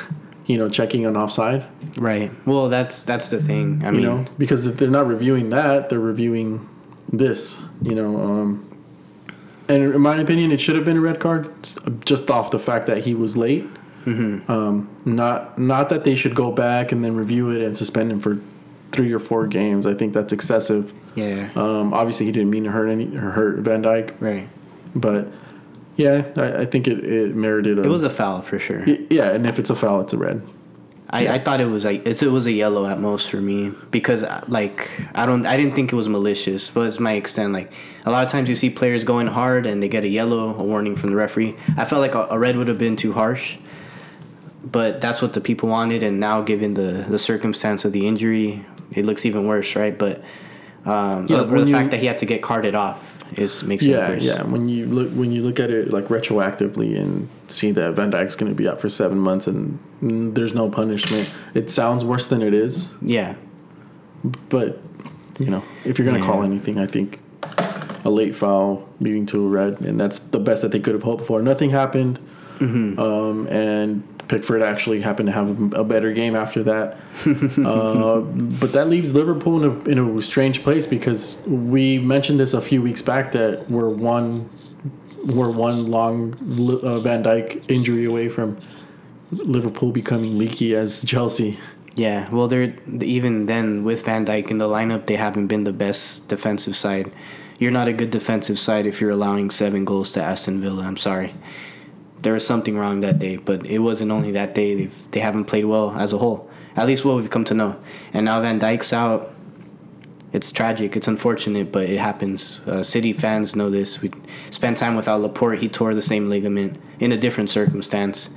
you 0.47 0.59
know, 0.59 0.69
checking 0.69 1.07
an 1.07 1.16
offside. 1.16 1.64
right. 1.99 2.30
Well, 2.47 2.69
that's 2.69 3.04
that's 3.04 3.28
the 3.30 3.40
thing. 3.42 3.83
I 3.85 3.87
You 3.90 3.92
mean, 3.92 4.02
know, 4.07 4.25
because 4.38 4.66
if 4.66 4.76
they're 4.78 4.90
not 4.90 5.07
reviewing 5.07 5.50
that, 5.50 5.88
they're 5.88 6.00
reviewing 6.00 6.66
this. 7.12 7.62
You 7.83 7.95
know, 7.95 8.21
um, 8.21 8.70
and 9.71 9.95
in 9.95 10.00
my 10.00 10.17
opinion, 10.17 10.50
it 10.50 10.61
should 10.61 10.77
have 10.77 10.85
been 10.85 10.97
a 10.97 11.00
red 11.00 11.21
card 11.21 11.50
just 12.05 12.31
off 12.31 12.50
the 12.50 12.59
fact 12.59 12.87
that 12.87 13.05
he 13.05 13.15
was 13.15 13.37
late. 13.37 13.65
Mm-hmm. 14.05 14.50
Um, 14.50 14.89
not 15.05 15.59
not 15.59 15.91
that 15.91 16.05
they 16.05 16.15
should 16.15 16.35
go 16.35 16.50
back 16.50 16.91
and 16.91 17.05
then 17.05 17.15
review 17.15 17.50
it 17.50 17.62
and 17.62 17.77
suspend 17.77 18.11
him 18.11 18.21
for 18.21 18.41
three 18.93 19.12
or 19.12 19.19
four 19.19 19.47
games. 19.47 19.87
I 19.87 19.95
think 19.95 20.12
that's 20.12 20.33
excessive. 20.33 20.93
yeah. 21.15 21.50
Um, 21.55 21.93
obviously, 21.95 22.27
he 22.27 22.33
didn't 22.33 22.50
mean 22.50 22.65
to 22.65 22.71
hurt 22.71 22.89
any 22.89 23.07
hurt 23.15 23.59
Van 23.59 23.83
Dijk, 23.83 24.15
right. 24.21 24.49
but 24.95 25.29
yeah, 25.97 26.25
I, 26.37 26.62
I 26.62 26.67
think 26.67 26.89
it, 26.89 27.05
it 27.05 27.35
merited. 27.37 27.79
A, 27.79 27.83
It 27.83 27.89
was 27.89 28.03
a 28.03 28.11
foul 28.11 28.43
for 28.43 28.59
sure. 28.59 28.85
Yeah, 28.89 29.31
and 29.33 29.47
if 29.47 29.59
it's 29.59 29.71
a 29.71 29.77
foul, 29.77 30.00
it's 30.00 30.12
a 30.12 30.19
red. 30.19 30.43
I, 31.12 31.26
I 31.26 31.38
thought 31.40 31.61
it 31.61 31.67
was 31.67 31.85
like 31.85 32.07
it 32.07 32.23
was 32.23 32.47
a 32.47 32.52
yellow 32.52 32.87
at 32.87 33.00
most 33.00 33.31
for 33.31 33.40
me 33.40 33.73
because 33.90 34.23
uh, 34.23 34.45
like 34.47 34.88
I 35.12 35.26
don't 35.26 35.45
I 35.45 35.57
didn't 35.57 35.75
think 35.75 35.93
it 35.93 35.97
was 35.97 36.09
malicious, 36.09 36.71
but 36.71 36.87
it's 36.87 37.00
my 37.00 37.14
extent. 37.14 37.52
Like 37.52 37.73
a 38.07 38.11
lot 38.11 38.25
of 38.25 38.31
times 38.31 38.49
you 38.49 38.55
see 38.55 38.71
players 38.71 39.02
going 39.02 39.26
hard 39.26 39.67
and 39.67 39.83
they 39.83 39.88
get 39.88 40.05
a 40.05 40.09
yellow, 40.09 40.57
a 40.57 40.62
warning 40.62 40.95
from 40.95 41.11
the 41.11 41.17
referee. 41.17 41.57
I 41.76 41.85
felt 41.85 42.00
like 42.00 42.14
a, 42.14 42.29
a 42.31 42.38
red 42.38 42.57
would 42.57 42.69
have 42.69 42.79
been 42.79 42.95
too 42.95 43.12
harsh, 43.12 43.57
but 44.64 45.00
that's 45.00 45.21
what 45.21 45.33
the 45.33 45.40
people 45.40 45.69
wanted. 45.69 46.05
And 46.05 46.21
now, 46.21 46.43
given 46.43 46.75
the 46.75 47.05
the 47.09 47.19
circumstance 47.19 47.85
of 47.85 47.93
the 47.93 48.07
injury, 48.07 48.64
it 48.93 49.05
looks 49.05 49.26
even 49.26 49.49
worse, 49.49 49.75
right? 49.75 49.99
But 49.99 50.23
um, 50.85 51.26
Yeah, 51.26 51.43
when 51.43 51.64
the 51.64 51.73
fact 51.73 51.90
that 51.90 51.99
he 51.99 52.07
had 52.07 52.19
to 52.19 52.26
get 52.26 52.40
carted 52.40 52.76
off 52.76 53.10
is 53.37 53.63
makes 53.65 53.85
it 53.85 53.91
Yeah, 53.91 54.09
worse. 54.11 54.25
yeah. 54.25 54.43
When 54.43 54.69
you 54.69 54.87
look 54.87 55.11
when 55.13 55.33
you 55.33 55.43
look 55.43 55.61
at 55.61 55.71
it 55.71 55.91
like 55.91 56.07
retroactively 56.07 56.99
and 56.99 57.29
see 57.49 57.71
that 57.73 57.95
Van 57.95 58.11
Dijk's 58.11 58.37
going 58.37 58.51
to 58.51 58.57
be 58.57 58.69
out 58.69 58.81
for 58.81 58.89
seven 58.89 59.19
months 59.19 59.47
and 59.47 59.79
mm, 60.03 60.35
there's 60.35 60.55
no 60.55 60.69
punishment, 60.71 61.33
it 61.55 61.71
sounds 61.71 62.05
worse 62.05 62.27
than 62.29 62.43
it 62.43 62.55
is. 62.55 62.89
yeah. 63.03 63.35
But 64.49 64.81
you 65.39 65.47
know, 65.47 65.63
if 65.85 65.99
you're 65.99 66.07
going 66.07 66.21
to 66.21 66.27
call 66.27 66.43
anything, 66.43 66.79
I 66.79 66.87
think 66.87 67.19
a 68.05 68.11
late 68.11 68.37
foul 68.37 68.87
leading 69.01 69.25
to 69.27 69.47
a 69.47 69.49
red, 69.49 69.81
and 69.81 69.99
that's 69.99 70.19
the 70.19 70.39
best 70.39 70.61
that 70.63 70.73
they 70.73 70.81
could 70.81 70.95
have 70.95 71.03
hoped 71.03 71.25
for. 71.25 71.41
Nothing 71.43 71.71
happened, 71.71 72.19
Mm-hmm. 72.59 72.99
um, 73.01 73.47
and 73.47 74.03
Pickford 74.31 74.63
actually 74.63 75.01
happened 75.01 75.27
to 75.27 75.33
have 75.33 75.73
a 75.73 75.83
better 75.83 76.13
game 76.13 76.37
after 76.37 76.63
that. 76.63 76.99
uh, 77.67 78.21
but 78.21 78.73
that 78.73 78.89
leaves 78.89 79.13
Liverpool 79.13 79.65
in 79.65 79.71
a, 79.71 79.91
in 79.91 80.19
a 80.19 80.23
strange 80.23 80.63
place 80.63 80.87
because 80.87 81.37
we 81.47 81.99
mentioned 81.99 82.39
this 82.39 82.55
a 82.55 82.61
few 82.61 82.81
weeks 82.81 83.03
back 83.03 83.33
that 83.33 83.69
we're 83.69 83.89
one 83.89 84.49
we're 85.25 85.51
one 85.51 85.91
long 85.91 86.33
uh, 86.83 87.01
Van 87.01 87.25
Dijk 87.25 87.69
injury 87.69 88.05
away 88.05 88.29
from 88.29 88.57
Liverpool 89.33 89.91
becoming 89.91 90.39
leaky 90.39 90.77
as 90.77 91.05
Chelsea. 91.05 91.59
Yeah, 91.97 92.31
well, 92.31 92.47
they're 92.47 92.73
even 93.03 93.47
then 93.47 93.83
with 93.83 94.05
Van 94.05 94.25
Dijk 94.25 94.53
in 94.53 94.59
the 94.59 94.69
lineup, 94.69 95.07
they 95.07 95.17
haven't 95.17 95.49
been 95.49 95.65
the 95.65 95.73
best 95.73 96.29
defensive 96.29 96.77
side. 96.77 97.13
You're 97.59 97.73
not 97.73 97.89
a 97.89 97.93
good 97.93 98.13
defensive 98.13 98.61
side 98.61 98.87
if 98.87 99.01
you're 99.01 99.11
allowing 99.11 99.51
seven 99.51 99.85
goals 99.85 100.13
to 100.13 100.23
Aston 100.23 100.61
Villa. 100.61 100.85
I'm 100.85 100.97
sorry, 100.97 101.35
there 102.23 102.33
was 102.33 102.47
something 102.47 102.77
wrong 102.77 103.00
that 103.00 103.19
day, 103.19 103.37
but 103.37 103.65
it 103.67 103.79
wasn't 103.79 104.11
only 104.11 104.33
that 104.33 104.55
day. 104.55 104.75
They've, 104.75 105.11
they 105.11 105.21
haven't 105.21 105.45
played 105.45 105.65
well 105.65 105.93
as 105.93 106.12
a 106.12 106.19
whole. 106.19 106.50
At 106.77 106.87
least 106.87 107.05
what 107.05 107.17
we've 107.17 107.31
come 107.31 107.45
to 107.45 107.55
know. 107.55 107.81
And 108.12 108.25
now 108.27 108.41
Van 108.41 108.61
Dijk's 108.61 108.93
out. 108.93 109.35
It's 110.33 110.53
tragic. 110.53 110.97
It's 110.97 111.09
unfortunate, 111.09 111.73
but 111.73 111.89
it 111.89 111.99
happens. 111.99 112.61
Uh, 112.67 112.83
City 112.83 113.12
fans 113.12 113.57
know 113.57 113.69
this. 113.69 114.00
We 114.00 114.12
spent 114.50 114.77
time 114.77 114.95
without 114.95 115.21
Laporte. 115.21 115.61
He 115.61 115.69
tore 115.69 115.95
the 115.95 116.03
same 116.03 116.29
ligament 116.29 116.81
in 117.00 117.11
a 117.11 117.17
different 117.17 117.50
circumstance. 117.50 118.31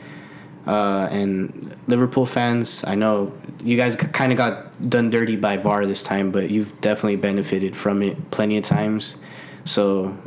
Uh, 0.66 1.08
and 1.12 1.76
Liverpool 1.88 2.26
fans, 2.26 2.84
I 2.86 2.96
know 2.96 3.34
you 3.64 3.78
guys 3.78 3.96
kind 3.96 4.32
of 4.32 4.38
got 4.38 4.90
done 4.90 5.10
dirty 5.10 5.36
by 5.36 5.58
VAR 5.58 5.86
this 5.86 6.02
time, 6.02 6.32
but 6.32 6.50
you've 6.50 6.80
definitely 6.82 7.18
benefited 7.18 7.76
from 7.76 8.02
it 8.02 8.32
plenty 8.32 8.58
of 8.58 8.64
times. 8.64 9.18
So 9.66 10.18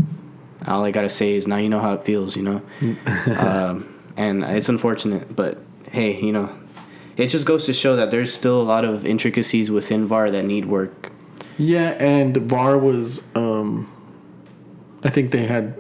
all 0.66 0.85
I 0.85 0.90
gotta 0.90 1.08
say 1.08 1.35
is 1.35 1.46
now 1.46 1.56
you 1.56 1.68
know 1.68 1.80
how 1.80 1.94
it 1.94 2.04
feels, 2.04 2.37
you 2.37 2.42
know. 2.42 2.62
um, 3.38 3.92
and 4.16 4.42
it's 4.44 4.68
unfortunate, 4.68 5.35
but 5.37 5.58
hey, 5.90 6.20
you 6.20 6.32
know, 6.32 6.50
it 7.16 7.28
just 7.28 7.46
goes 7.46 7.64
to 7.66 7.73
show 7.73 7.96
that 7.96 8.11
there's 8.11 8.32
still 8.32 8.61
a 8.61 8.64
lot 8.64 8.85
of 8.85 9.04
intricacies 9.06 9.70
within 9.70 10.06
VAR 10.06 10.30
that 10.30 10.44
need 10.44 10.66
work. 10.66 11.12
Yeah, 11.58 11.90
and 11.99 12.37
VAR 12.37 12.76
was. 12.76 13.23
Um, 13.35 13.92
I 15.02 15.11
think 15.11 15.30
they 15.30 15.46
had. 15.46 15.75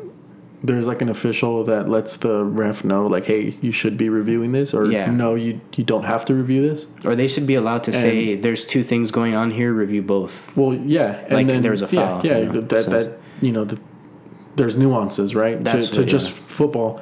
There's 0.64 0.86
like 0.88 1.02
an 1.02 1.08
official 1.10 1.62
that 1.64 1.88
lets 1.88 2.16
the 2.16 2.42
ref 2.42 2.82
know, 2.82 3.06
like, 3.06 3.26
hey, 3.26 3.56
you 3.60 3.70
should 3.70 3.96
be 3.98 4.08
reviewing 4.08 4.52
this, 4.52 4.72
or 4.72 4.86
Yeah. 4.86 5.10
no, 5.10 5.34
you 5.34 5.60
you 5.76 5.84
don't 5.84 6.04
have 6.04 6.24
to 6.24 6.34
review 6.34 6.66
this. 6.66 6.86
Or 7.04 7.14
they 7.14 7.28
should 7.28 7.46
be 7.46 7.54
allowed 7.54 7.84
to 7.84 7.92
say, 7.92 8.34
"There's 8.36 8.64
two 8.64 8.82
things 8.82 9.10
going 9.10 9.34
on 9.34 9.50
here. 9.50 9.72
Review 9.72 10.02
both." 10.02 10.56
Well, 10.56 10.74
yeah, 10.74 11.20
and 11.24 11.32
Like, 11.32 11.46
then 11.46 11.60
there 11.60 11.70
was 11.70 11.82
a 11.82 11.86
foul, 11.86 12.24
Yeah, 12.24 12.32
yeah 12.32 12.38
you 12.38 12.44
know, 12.46 12.60
that, 12.62 12.86
that 12.86 13.18
you 13.42 13.52
know, 13.52 13.64
the, 13.64 13.78
there's 14.56 14.76
nuances, 14.76 15.34
right? 15.34 15.62
That's 15.62 15.86
to 15.88 15.92
to 15.94 16.00
what- 16.00 16.08
just 16.08 16.28
yeah. 16.28 16.32
Mm-hmm. 16.34 16.46
football. 16.46 17.00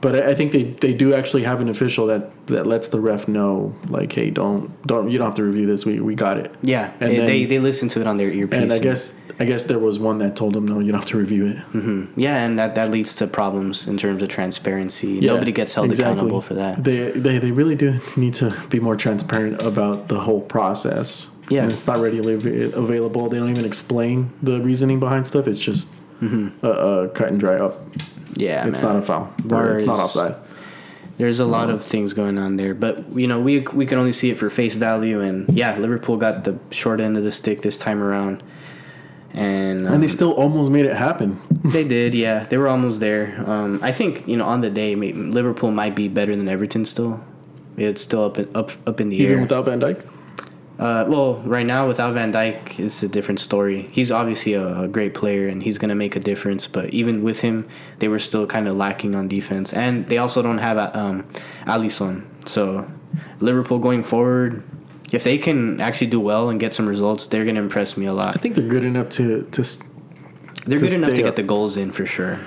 But 0.00 0.16
I 0.16 0.30
I 0.30 0.34
think 0.34 0.52
they, 0.52 0.64
they 0.64 0.92
do 0.92 1.14
actually 1.14 1.44
have 1.44 1.60
an 1.62 1.68
official 1.68 2.06
that, 2.08 2.46
that 2.48 2.66
lets 2.66 2.88
the 2.88 3.00
ref 3.00 3.26
know, 3.26 3.74
like, 3.88 4.12
hey, 4.12 4.30
don't 4.30 4.70
don't 4.86 5.10
you 5.10 5.16
don't 5.18 5.26
have 5.28 5.36
to 5.36 5.44
review 5.44 5.66
this. 5.66 5.86
We 5.86 6.00
we 6.00 6.14
got 6.14 6.36
it. 6.36 6.54
Yeah, 6.62 6.90
And 7.00 7.10
they, 7.10 7.16
then- 7.16 7.26
they 7.26 7.44
they 7.46 7.58
listen 7.58 7.88
to 7.90 8.00
it 8.00 8.06
on 8.06 8.16
their 8.18 8.30
earpiece. 8.30 8.60
And 8.60 8.72
I 8.72 8.78
guess 8.78 9.14
I 9.40 9.44
guess 9.46 9.64
there 9.64 9.78
was 9.80 9.98
one 9.98 10.18
that 10.18 10.36
told 10.36 10.52
them, 10.54 10.66
no, 10.68 10.78
you 10.78 10.92
don't 10.92 11.00
have 11.00 11.08
to 11.10 11.16
review 11.18 11.46
it. 11.46 11.56
yeah, 12.16 12.44
and 12.44 12.56
that 12.58 12.74
that 12.76 12.90
leads 12.90 13.14
to 13.16 13.26
problems 13.26 13.86
in 13.88 13.96
terms 13.96 14.22
of 14.22 14.28
transparency. 14.28 15.12
Yeah, 15.20 15.32
Nobody 15.32 15.52
gets 15.52 15.72
held 15.74 15.86
exactly. 15.90 16.12
accountable 16.12 16.40
for 16.40 16.54
that. 16.54 16.84
They, 16.84 17.10
they 17.10 17.38
they 17.38 17.50
really 17.50 17.74
do 17.74 17.98
need 18.16 18.34
to 18.34 18.54
be 18.70 18.78
more 18.80 18.96
transparent 18.96 19.62
about 19.62 20.08
the 20.08 20.20
whole 20.20 20.40
process. 20.40 21.28
Yeah. 21.50 21.64
and 21.64 21.72
it's 21.72 21.86
not 21.86 21.98
readily 21.98 22.34
available. 22.72 23.28
They 23.28 23.38
don't 23.38 23.50
even 23.50 23.66
explain 23.66 24.30
the 24.42 24.60
reasoning 24.62 24.98
behind 25.00 25.26
stuff. 25.26 25.46
It's 25.46 25.60
just 25.60 25.88
a, 26.22 26.68
a 26.68 27.08
cut 27.08 27.28
and 27.28 27.40
dry 27.40 27.56
up. 27.58 27.80
Yeah, 28.36 28.66
it's 28.66 28.82
man. 28.82 28.94
not 28.94 29.02
a 29.02 29.02
foul. 29.02 29.34
Or 29.50 29.76
it's 29.76 29.84
not 29.84 29.98
offside. 30.00 30.36
There's 31.16 31.38
a 31.38 31.44
lot 31.46 31.70
of 31.70 31.84
things 31.84 32.12
going 32.12 32.38
on 32.38 32.56
there, 32.56 32.74
but 32.74 33.16
you 33.16 33.28
know 33.28 33.40
we 33.40 33.60
we 33.60 33.86
can 33.86 33.98
only 33.98 34.12
see 34.12 34.30
it 34.30 34.36
for 34.36 34.50
face 34.50 34.74
value, 34.74 35.20
and 35.20 35.48
yeah, 35.48 35.78
Liverpool 35.78 36.16
got 36.16 36.42
the 36.42 36.58
short 36.70 37.00
end 37.00 37.16
of 37.16 37.22
the 37.22 37.30
stick 37.30 37.62
this 37.62 37.78
time 37.78 38.02
around, 38.02 38.42
and 39.32 39.86
um, 39.86 39.94
And 39.94 40.02
they 40.02 40.08
still 40.08 40.32
almost 40.32 40.72
made 40.72 40.86
it 40.86 40.96
happen. 40.96 41.40
they 41.64 41.86
did, 41.86 42.16
yeah, 42.16 42.42
they 42.42 42.58
were 42.58 42.66
almost 42.66 43.00
there. 43.00 43.40
Um, 43.46 43.78
I 43.80 43.92
think 43.92 44.26
you 44.26 44.36
know 44.36 44.44
on 44.44 44.60
the 44.60 44.70
day 44.70 44.96
Liverpool 44.96 45.70
might 45.70 45.94
be 45.94 46.08
better 46.08 46.34
than 46.34 46.48
Everton 46.48 46.84
still. 46.84 47.22
It's 47.76 48.02
still 48.02 48.24
up 48.24 48.38
in, 48.38 48.50
up 48.56 48.72
up 48.84 49.00
in 49.00 49.08
the 49.10 49.16
Even 49.16 49.36
air. 49.36 49.42
without 49.42 49.66
Van 49.66 49.80
Dijk. 49.80 50.04
Uh, 50.78 51.04
well, 51.08 51.36
right 51.44 51.66
now 51.66 51.86
without 51.86 52.14
Van 52.14 52.32
Dijk, 52.32 52.80
it's 52.80 53.02
a 53.02 53.08
different 53.08 53.38
story. 53.38 53.88
He's 53.92 54.10
obviously 54.10 54.54
a, 54.54 54.82
a 54.82 54.88
great 54.88 55.14
player 55.14 55.46
and 55.46 55.62
he's 55.62 55.78
gonna 55.78 55.94
make 55.94 56.16
a 56.16 56.20
difference. 56.20 56.66
But 56.66 56.90
even 56.90 57.22
with 57.22 57.40
him, 57.42 57.68
they 58.00 58.08
were 58.08 58.18
still 58.18 58.46
kind 58.46 58.66
of 58.66 58.76
lacking 58.76 59.14
on 59.14 59.28
defense, 59.28 59.72
and 59.72 60.08
they 60.08 60.18
also 60.18 60.42
don't 60.42 60.58
have 60.58 60.76
um, 60.96 61.24
Alisson. 61.66 62.24
So 62.46 62.90
Liverpool 63.38 63.78
going 63.78 64.02
forward, 64.02 64.64
if 65.12 65.22
they 65.22 65.38
can 65.38 65.80
actually 65.80 66.08
do 66.08 66.18
well 66.18 66.48
and 66.48 66.58
get 66.58 66.74
some 66.74 66.86
results, 66.88 67.28
they're 67.28 67.44
gonna 67.44 67.60
impress 67.60 67.96
me 67.96 68.06
a 68.06 68.12
lot. 68.12 68.36
I 68.36 68.40
think 68.40 68.56
they're 68.56 68.66
good 68.66 68.84
enough 68.84 69.08
to 69.10 69.42
to. 69.42 69.62
They're 70.66 70.78
to 70.78 70.86
good 70.86 70.92
enough 70.94 71.10
to 71.10 71.16
stay 71.16 71.22
get 71.22 71.36
the 71.36 71.42
goals 71.44 71.76
in 71.76 71.92
for 71.92 72.04
sure, 72.04 72.40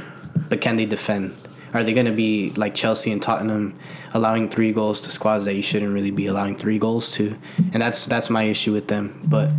but 0.49 0.59
can 0.59 0.75
they 0.75 0.85
defend? 0.85 1.33
Are 1.73 1.83
they 1.83 1.93
gonna 1.93 2.11
be 2.13 2.51
like 2.51 2.73
Chelsea 2.75 3.11
and 3.11 3.21
Tottenham, 3.21 3.75
allowing 4.13 4.49
three 4.49 4.71
goals 4.71 5.01
to 5.01 5.11
squads 5.11 5.45
that 5.45 5.53
you 5.55 5.61
shouldn't 5.61 5.93
really 5.93 6.11
be 6.11 6.25
allowing 6.27 6.55
three 6.55 6.79
goals 6.79 7.11
to? 7.11 7.35
And 7.73 7.81
that's 7.81 8.05
that's 8.05 8.29
my 8.29 8.43
issue 8.43 8.73
with 8.73 8.87
them. 8.87 9.19
But 9.25 9.51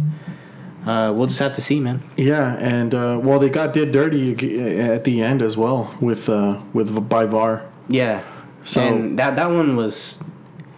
uh, 0.86 1.12
we'll 1.14 1.26
just 1.26 1.38
have 1.40 1.52
to 1.54 1.60
see, 1.60 1.80
man. 1.80 2.02
Yeah, 2.16 2.54
and 2.56 2.94
uh, 2.94 3.20
well, 3.22 3.38
they 3.38 3.50
got 3.50 3.72
did 3.74 3.92
dirty 3.92 4.32
at 4.80 5.04
the 5.04 5.22
end 5.22 5.42
as 5.42 5.56
well 5.56 5.94
with 6.00 6.28
uh, 6.28 6.60
with 6.72 7.08
by 7.08 7.24
VAR. 7.26 7.62
Yeah. 7.88 8.22
So- 8.62 8.80
and 8.80 9.18
that 9.18 9.36
that 9.36 9.50
one 9.50 9.76
was 9.76 10.20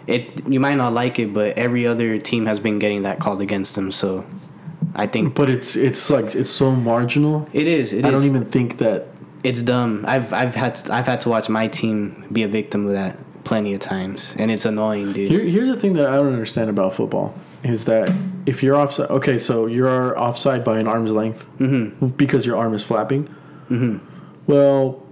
it 0.06 0.46
you 0.48 0.58
might 0.60 0.74
not 0.76 0.92
like 0.92 1.18
it, 1.18 1.32
but 1.32 1.56
every 1.56 1.86
other 1.86 2.18
team 2.18 2.46
has 2.46 2.58
been 2.58 2.78
getting 2.78 3.02
that 3.02 3.20
called 3.20 3.40
against 3.40 3.74
them, 3.76 3.92
so 3.92 4.24
I 4.94 5.06
think 5.06 5.34
But 5.36 5.48
it's 5.48 5.76
it's 5.76 6.10
like 6.10 6.34
it's 6.34 6.50
so 6.50 6.72
marginal. 6.72 7.46
it 7.52 7.68
is. 7.68 7.92
It 7.92 8.04
I 8.04 8.08
is. 8.08 8.14
don't 8.20 8.24
even 8.28 8.44
think 8.50 8.78
that. 8.78 9.06
It's 9.42 9.62
dumb. 9.62 10.04
I've 10.06 10.32
I've 10.32 10.54
had 10.54 10.74
to, 10.76 10.92
I've 10.92 11.06
had 11.06 11.20
to 11.22 11.28
watch 11.28 11.48
my 11.48 11.66
team 11.68 12.26
be 12.32 12.42
a 12.42 12.48
victim 12.48 12.86
of 12.86 12.92
that 12.92 13.18
plenty 13.44 13.72
of 13.74 13.80
times, 13.80 14.36
and 14.38 14.50
it's 14.50 14.64
annoying, 14.66 15.12
dude. 15.12 15.30
Here, 15.30 15.40
here's 15.40 15.68
the 15.70 15.76
thing 15.76 15.94
that 15.94 16.06
I 16.06 16.16
don't 16.16 16.32
understand 16.32 16.68
about 16.70 16.94
football 16.94 17.34
is 17.62 17.86
that 17.86 18.12
if 18.46 18.62
you're 18.62 18.76
offside, 18.76 19.08
okay, 19.10 19.38
so 19.38 19.66
you're 19.66 20.18
offside 20.20 20.62
by 20.64 20.78
an 20.78 20.86
arm's 20.86 21.10
length 21.12 21.48
Mm-hmm. 21.58 22.08
because 22.08 22.44
your 22.46 22.56
arm 22.56 22.74
is 22.74 22.82
flapping. 22.84 23.34
Well, 24.46 25.02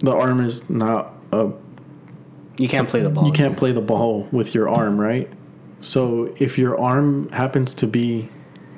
the 0.00 0.12
arm 0.12 0.40
is 0.44 0.68
not 0.70 1.12
a. 1.32 1.50
you 2.58 2.68
can't 2.68 2.88
play 2.88 3.02
the 3.02 3.10
ball. 3.10 3.26
You 3.26 3.32
can't 3.32 3.56
play 3.56 3.72
the 3.72 3.80
ball 3.80 4.28
with 4.32 4.54
your 4.54 4.68
arm, 4.68 4.98
right? 5.00 5.28
So 5.80 6.34
if 6.38 6.58
your 6.58 6.80
arm 6.80 7.28
happens 7.30 7.74
to 7.74 7.86
be 7.86 8.28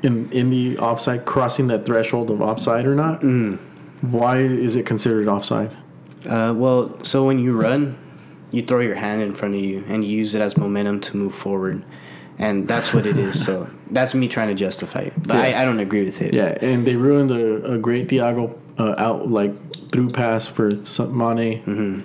in 0.02 0.30
in 0.32 0.50
the 0.50 0.78
offside, 0.78 1.24
crossing 1.24 1.68
that 1.68 1.86
threshold 1.86 2.30
of 2.30 2.40
offside 2.42 2.86
or 2.86 2.94
not, 2.94 3.20
Mm. 3.22 3.58
Why 4.02 4.38
is 4.38 4.76
it 4.76 4.86
considered 4.86 5.28
offside? 5.28 5.70
Uh, 6.28 6.52
well, 6.56 7.02
so 7.02 7.24
when 7.26 7.38
you 7.38 7.56
run, 7.56 7.96
you 8.50 8.62
throw 8.62 8.80
your 8.80 8.94
hand 8.96 9.22
in 9.22 9.34
front 9.34 9.54
of 9.54 9.60
you 9.60 9.84
and 9.88 10.04
you 10.04 10.10
use 10.16 10.34
it 10.34 10.40
as 10.42 10.56
momentum 10.56 11.00
to 11.00 11.16
move 11.16 11.34
forward, 11.34 11.84
and 12.38 12.66
that's 12.68 12.92
what 12.92 13.06
it 13.06 13.16
is. 13.16 13.42
So 13.44 13.68
that's 13.90 14.14
me 14.14 14.28
trying 14.28 14.48
to 14.48 14.54
justify 14.54 15.00
it, 15.00 15.14
but 15.26 15.36
Yeah. 15.36 15.58
I, 15.58 15.62
I 15.62 15.64
don't 15.64 15.80
agree 15.80 16.04
with 16.04 16.20
it. 16.22 16.34
Yeah, 16.34 16.56
and 16.60 16.86
they 16.86 16.96
ruined 16.96 17.30
a, 17.30 17.74
a 17.74 17.78
great 17.78 18.08
Thiago 18.08 18.56
uh, 18.78 18.94
out 18.98 19.28
like 19.30 19.52
through 19.92 20.10
pass 20.10 20.46
for 20.46 20.70
Mane 20.70 21.62
Mm-hmm. 21.64 22.00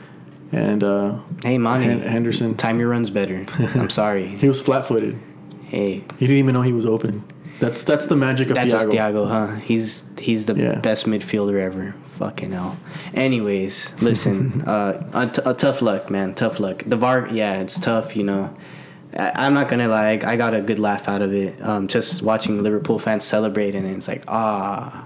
and 0.55 0.83
uh, 0.83 1.17
Hey, 1.43 1.57
Mane, 1.57 1.81
Hen- 1.81 1.99
Henderson. 2.01 2.55
time 2.55 2.79
your 2.79 2.89
runs 2.89 3.09
better. 3.09 3.45
I'm 3.75 3.89
sorry. 3.89 4.27
He 4.43 4.47
was 4.47 4.61
flat 4.61 4.85
footed. 4.85 5.17
Hey, 5.65 6.03
He 6.19 6.27
didn't 6.27 6.37
even 6.37 6.53
know 6.53 6.61
he 6.61 6.73
was 6.73 6.85
open. 6.85 7.23
That's 7.59 7.83
that's 7.83 8.05
the 8.07 8.15
magic 8.15 8.49
of 8.49 8.55
that's 8.55 8.73
Thiago. 8.73 8.91
Thiago, 8.93 9.27
huh? 9.29 9.55
He's 9.57 10.03
he's 10.19 10.45
the 10.45 10.55
Yeah. 10.55 10.75
best 10.79 11.05
midfielder 11.05 11.59
ever. 11.59 11.95
Fucking 12.19 12.51
hell. 12.51 12.77
Anyways, 13.13 13.93
listen, 14.01 14.61
uh, 14.67 15.03
a, 15.13 15.27
t- 15.27 15.41
a 15.45 15.53
tough 15.53 15.81
luck, 15.81 16.09
man. 16.09 16.33
Tough 16.33 16.59
luck. 16.59 16.83
The 16.85 16.95
VAR, 16.95 17.27
yeah, 17.31 17.59
it's 17.61 17.77
tough. 17.79 18.15
You 18.15 18.23
know, 18.23 18.55
I, 19.17 19.31
I'm 19.35 19.53
not 19.53 19.67
gonna 19.69 19.87
lie. 19.87 20.19
I 20.23 20.35
got 20.37 20.53
a 20.53 20.61
good 20.61 20.79
laugh 20.79 21.07
out 21.09 21.21
of 21.21 21.33
it. 21.33 21.61
Um, 21.61 21.87
just 21.87 22.21
watching 22.23 22.61
Liverpool 22.63 22.99
fans 22.99 23.23
celebrate, 23.23 23.75
and 23.75 23.85
it's 23.87 24.07
like, 24.07 24.23
ah, 24.27 25.05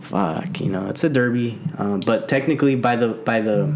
fuck. 0.00 0.60
You 0.60 0.70
know, 0.70 0.88
it's 0.88 1.04
a 1.04 1.08
derby. 1.08 1.58
Um, 1.78 2.00
but 2.00 2.28
technically, 2.28 2.76
by 2.76 2.96
the 2.96 3.08
by 3.08 3.40
the 3.40 3.74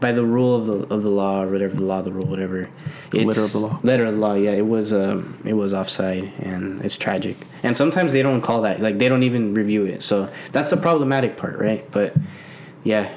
by 0.00 0.12
the 0.12 0.24
rule 0.24 0.54
of 0.54 0.66
the 0.66 0.94
of 0.94 1.02
the 1.02 1.10
law 1.10 1.42
or 1.42 1.48
whatever 1.48 1.74
the 1.74 1.82
law, 1.82 2.02
the 2.02 2.12
rule, 2.12 2.26
whatever. 2.26 2.64
The 3.10 3.24
letter 3.24 3.42
of 3.42 3.52
the 3.52 3.58
law. 3.58 3.80
Letter 3.82 4.06
of 4.06 4.14
the 4.14 4.20
law. 4.20 4.34
Yeah, 4.34 4.52
it 4.52 4.66
was 4.66 4.92
um, 4.92 5.40
it 5.44 5.54
was 5.54 5.74
offside, 5.74 6.32
and 6.38 6.84
it's 6.84 6.96
tragic. 6.96 7.36
And 7.62 7.76
sometimes 7.76 8.12
they 8.12 8.22
don't 8.22 8.40
call 8.40 8.62
that. 8.62 8.80
Like 8.80 8.98
they 8.98 9.08
don't 9.08 9.22
even 9.22 9.54
review 9.54 9.84
it. 9.86 10.02
So 10.02 10.30
that's 10.52 10.70
the 10.70 10.76
problematic 10.76 11.36
part, 11.36 11.58
right? 11.58 11.84
But 11.90 12.14
yeah, 12.84 13.12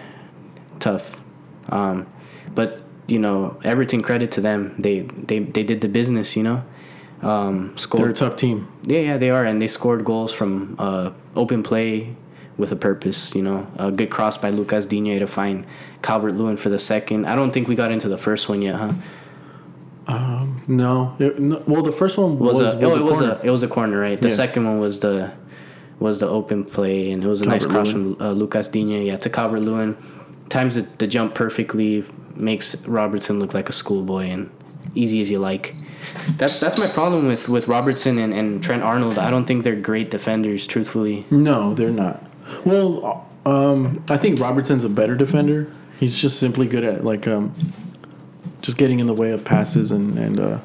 tough. 0.79 1.21
Um, 1.69 2.07
but 2.55 2.81
you 3.07 3.19
know, 3.19 3.59
Everton 3.63 4.01
credit 4.01 4.31
to 4.33 4.41
them. 4.41 4.75
They 4.79 5.01
they 5.01 5.39
they 5.39 5.63
did 5.63 5.81
the 5.81 5.89
business. 5.89 6.35
You 6.35 6.43
know, 6.43 6.63
um, 7.21 7.77
scored 7.77 8.03
They're 8.03 8.11
a 8.11 8.13
tough 8.13 8.35
team. 8.35 8.71
Yeah, 8.83 8.99
yeah, 8.99 9.17
they 9.17 9.29
are, 9.29 9.45
and 9.45 9.61
they 9.61 9.67
scored 9.67 10.03
goals 10.03 10.33
from 10.33 10.75
uh, 10.79 11.11
open 11.35 11.63
play 11.63 12.15
with 12.57 12.71
a 12.71 12.75
purpose. 12.75 13.35
You 13.35 13.43
know, 13.43 13.67
a 13.77 13.91
good 13.91 14.09
cross 14.09 14.37
by 14.37 14.49
Lucas 14.49 14.85
Digne 14.85 15.19
to 15.19 15.27
find 15.27 15.65
Calvert 16.01 16.35
Lewin 16.35 16.57
for 16.57 16.69
the 16.69 16.79
second. 16.79 17.25
I 17.25 17.35
don't 17.35 17.51
think 17.51 17.67
we 17.67 17.75
got 17.75 17.91
into 17.91 18.07
the 18.09 18.17
first 18.17 18.49
one 18.49 18.61
yet, 18.61 18.75
huh? 18.75 18.93
No, 20.67 21.15
it, 21.19 21.39
no 21.39 21.63
well, 21.67 21.81
the 21.83 21.91
first 21.91 22.17
one 22.17 22.37
was, 22.37 22.59
Was, 22.59 22.75
was, 22.75 22.83
a, 22.83 22.85
oh, 22.85 22.91
a 22.91 22.99
it 22.99 23.03
was 23.03 23.19
corner. 23.19 23.33
a 23.41 23.45
it 23.45 23.49
was 23.49 23.63
a 23.63 23.67
corner, 23.67 23.99
right? 23.99 24.21
The 24.21 24.29
Yeah. 24.29 24.33
second 24.35 24.65
one 24.65 24.79
was 24.79 24.99
the 24.99 25.31
was 25.99 26.19
the 26.19 26.27
open 26.27 26.65
play, 26.65 27.11
and 27.11 27.23
it 27.23 27.27
was 27.27 27.41
a 27.41 27.45
nice 27.45 27.65
cross 27.65 27.91
Calvert-Lewin. 27.91 28.15
from 28.17 28.27
uh, 28.27 28.31
Lucas 28.31 28.67
Digne, 28.69 29.05
yeah, 29.07 29.17
to 29.17 29.29
Calvert 29.29 29.61
Lewin. 29.61 29.95
Times 30.49 30.75
the, 30.75 30.81
the 30.97 31.05
jump 31.07 31.35
perfectly, 31.35 32.03
makes 32.35 32.75
Robertson 32.87 33.39
look 33.39 33.53
like 33.53 33.69
a 33.69 33.71
schoolboy, 33.71 34.25
and 34.25 34.49
easy 34.95 35.21
as 35.21 35.29
you 35.31 35.37
like. 35.37 35.75
That's 36.37 36.59
that's 36.59 36.77
my 36.77 36.87
problem 36.87 37.27
with 37.27 37.47
with 37.47 37.67
Robertson 37.67 38.17
and, 38.17 38.33
and 38.33 38.61
Trent 38.63 38.83
Arnold. 38.83 39.17
I 39.17 39.29
don't 39.31 39.45
think 39.45 39.63
they're 39.63 39.75
great 39.79 40.09
defenders, 40.11 40.65
truthfully. 40.67 41.25
no, 41.31 41.73
they're 41.73 41.91
not. 41.91 42.21
Well, 42.65 43.27
um, 43.45 44.03
I 44.09 44.17
think 44.17 44.39
Robertson's 44.39 44.83
a 44.83 44.89
better 44.89 45.15
defender. 45.15 45.71
He's 46.01 46.19
just 46.19 46.39
simply 46.39 46.67
good 46.67 46.83
at 46.83 47.05
like 47.05 47.27
um, 47.27 47.53
just 48.63 48.77
getting 48.77 48.99
in 48.99 49.05
the 49.05 49.13
way 49.13 49.31
of 49.31 49.45
passes 49.45 49.91
and 49.91 50.17
and 50.17 50.39
uh, 50.39 50.59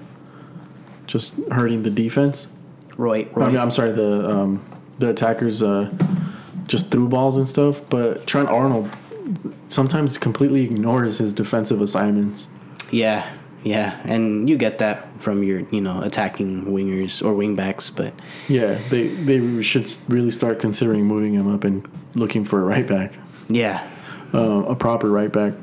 just 1.06 1.34
hurting 1.52 1.82
the 1.82 1.90
defense. 1.90 2.48
Right. 2.96 3.30
I 3.36 3.48
mean, 3.48 3.58
I'm 3.58 3.70
sorry, 3.70 3.92
the 3.92 4.30
um, 4.30 4.64
the 4.98 5.10
attackers 5.10 5.62
uh, 5.62 5.92
just 6.66 6.90
threw 6.90 7.06
balls 7.06 7.36
and 7.36 7.46
stuff. 7.46 7.82
But 7.90 8.26
Trent 8.26 8.48
Arnold 8.48 8.96
sometimes 9.68 10.16
completely 10.16 10.62
ignores 10.62 11.18
his 11.18 11.34
defensive 11.34 11.82
assignments. 11.82 12.48
Yeah, 12.90 13.30
yeah, 13.62 14.00
and 14.04 14.48
you 14.48 14.56
get 14.56 14.78
that 14.78 15.20
from 15.20 15.42
your 15.42 15.60
you 15.70 15.82
know 15.82 16.00
attacking 16.00 16.64
wingers 16.64 17.22
or 17.22 17.34
wingbacks, 17.34 17.94
but 17.94 18.14
Yeah, 18.48 18.78
they 18.88 19.08
they 19.08 19.60
should 19.60 19.94
really 20.08 20.30
start 20.30 20.60
considering 20.60 21.04
moving 21.04 21.34
him 21.34 21.52
up 21.52 21.64
and 21.64 21.86
looking 22.14 22.44
for 22.46 22.62
a 22.62 22.64
right 22.64 22.86
back, 22.86 23.12
yeah, 23.48 23.86
uh, 24.36 24.64
a 24.72 24.76
proper 24.76 25.10
right 25.10 25.32
back. 25.32 25.54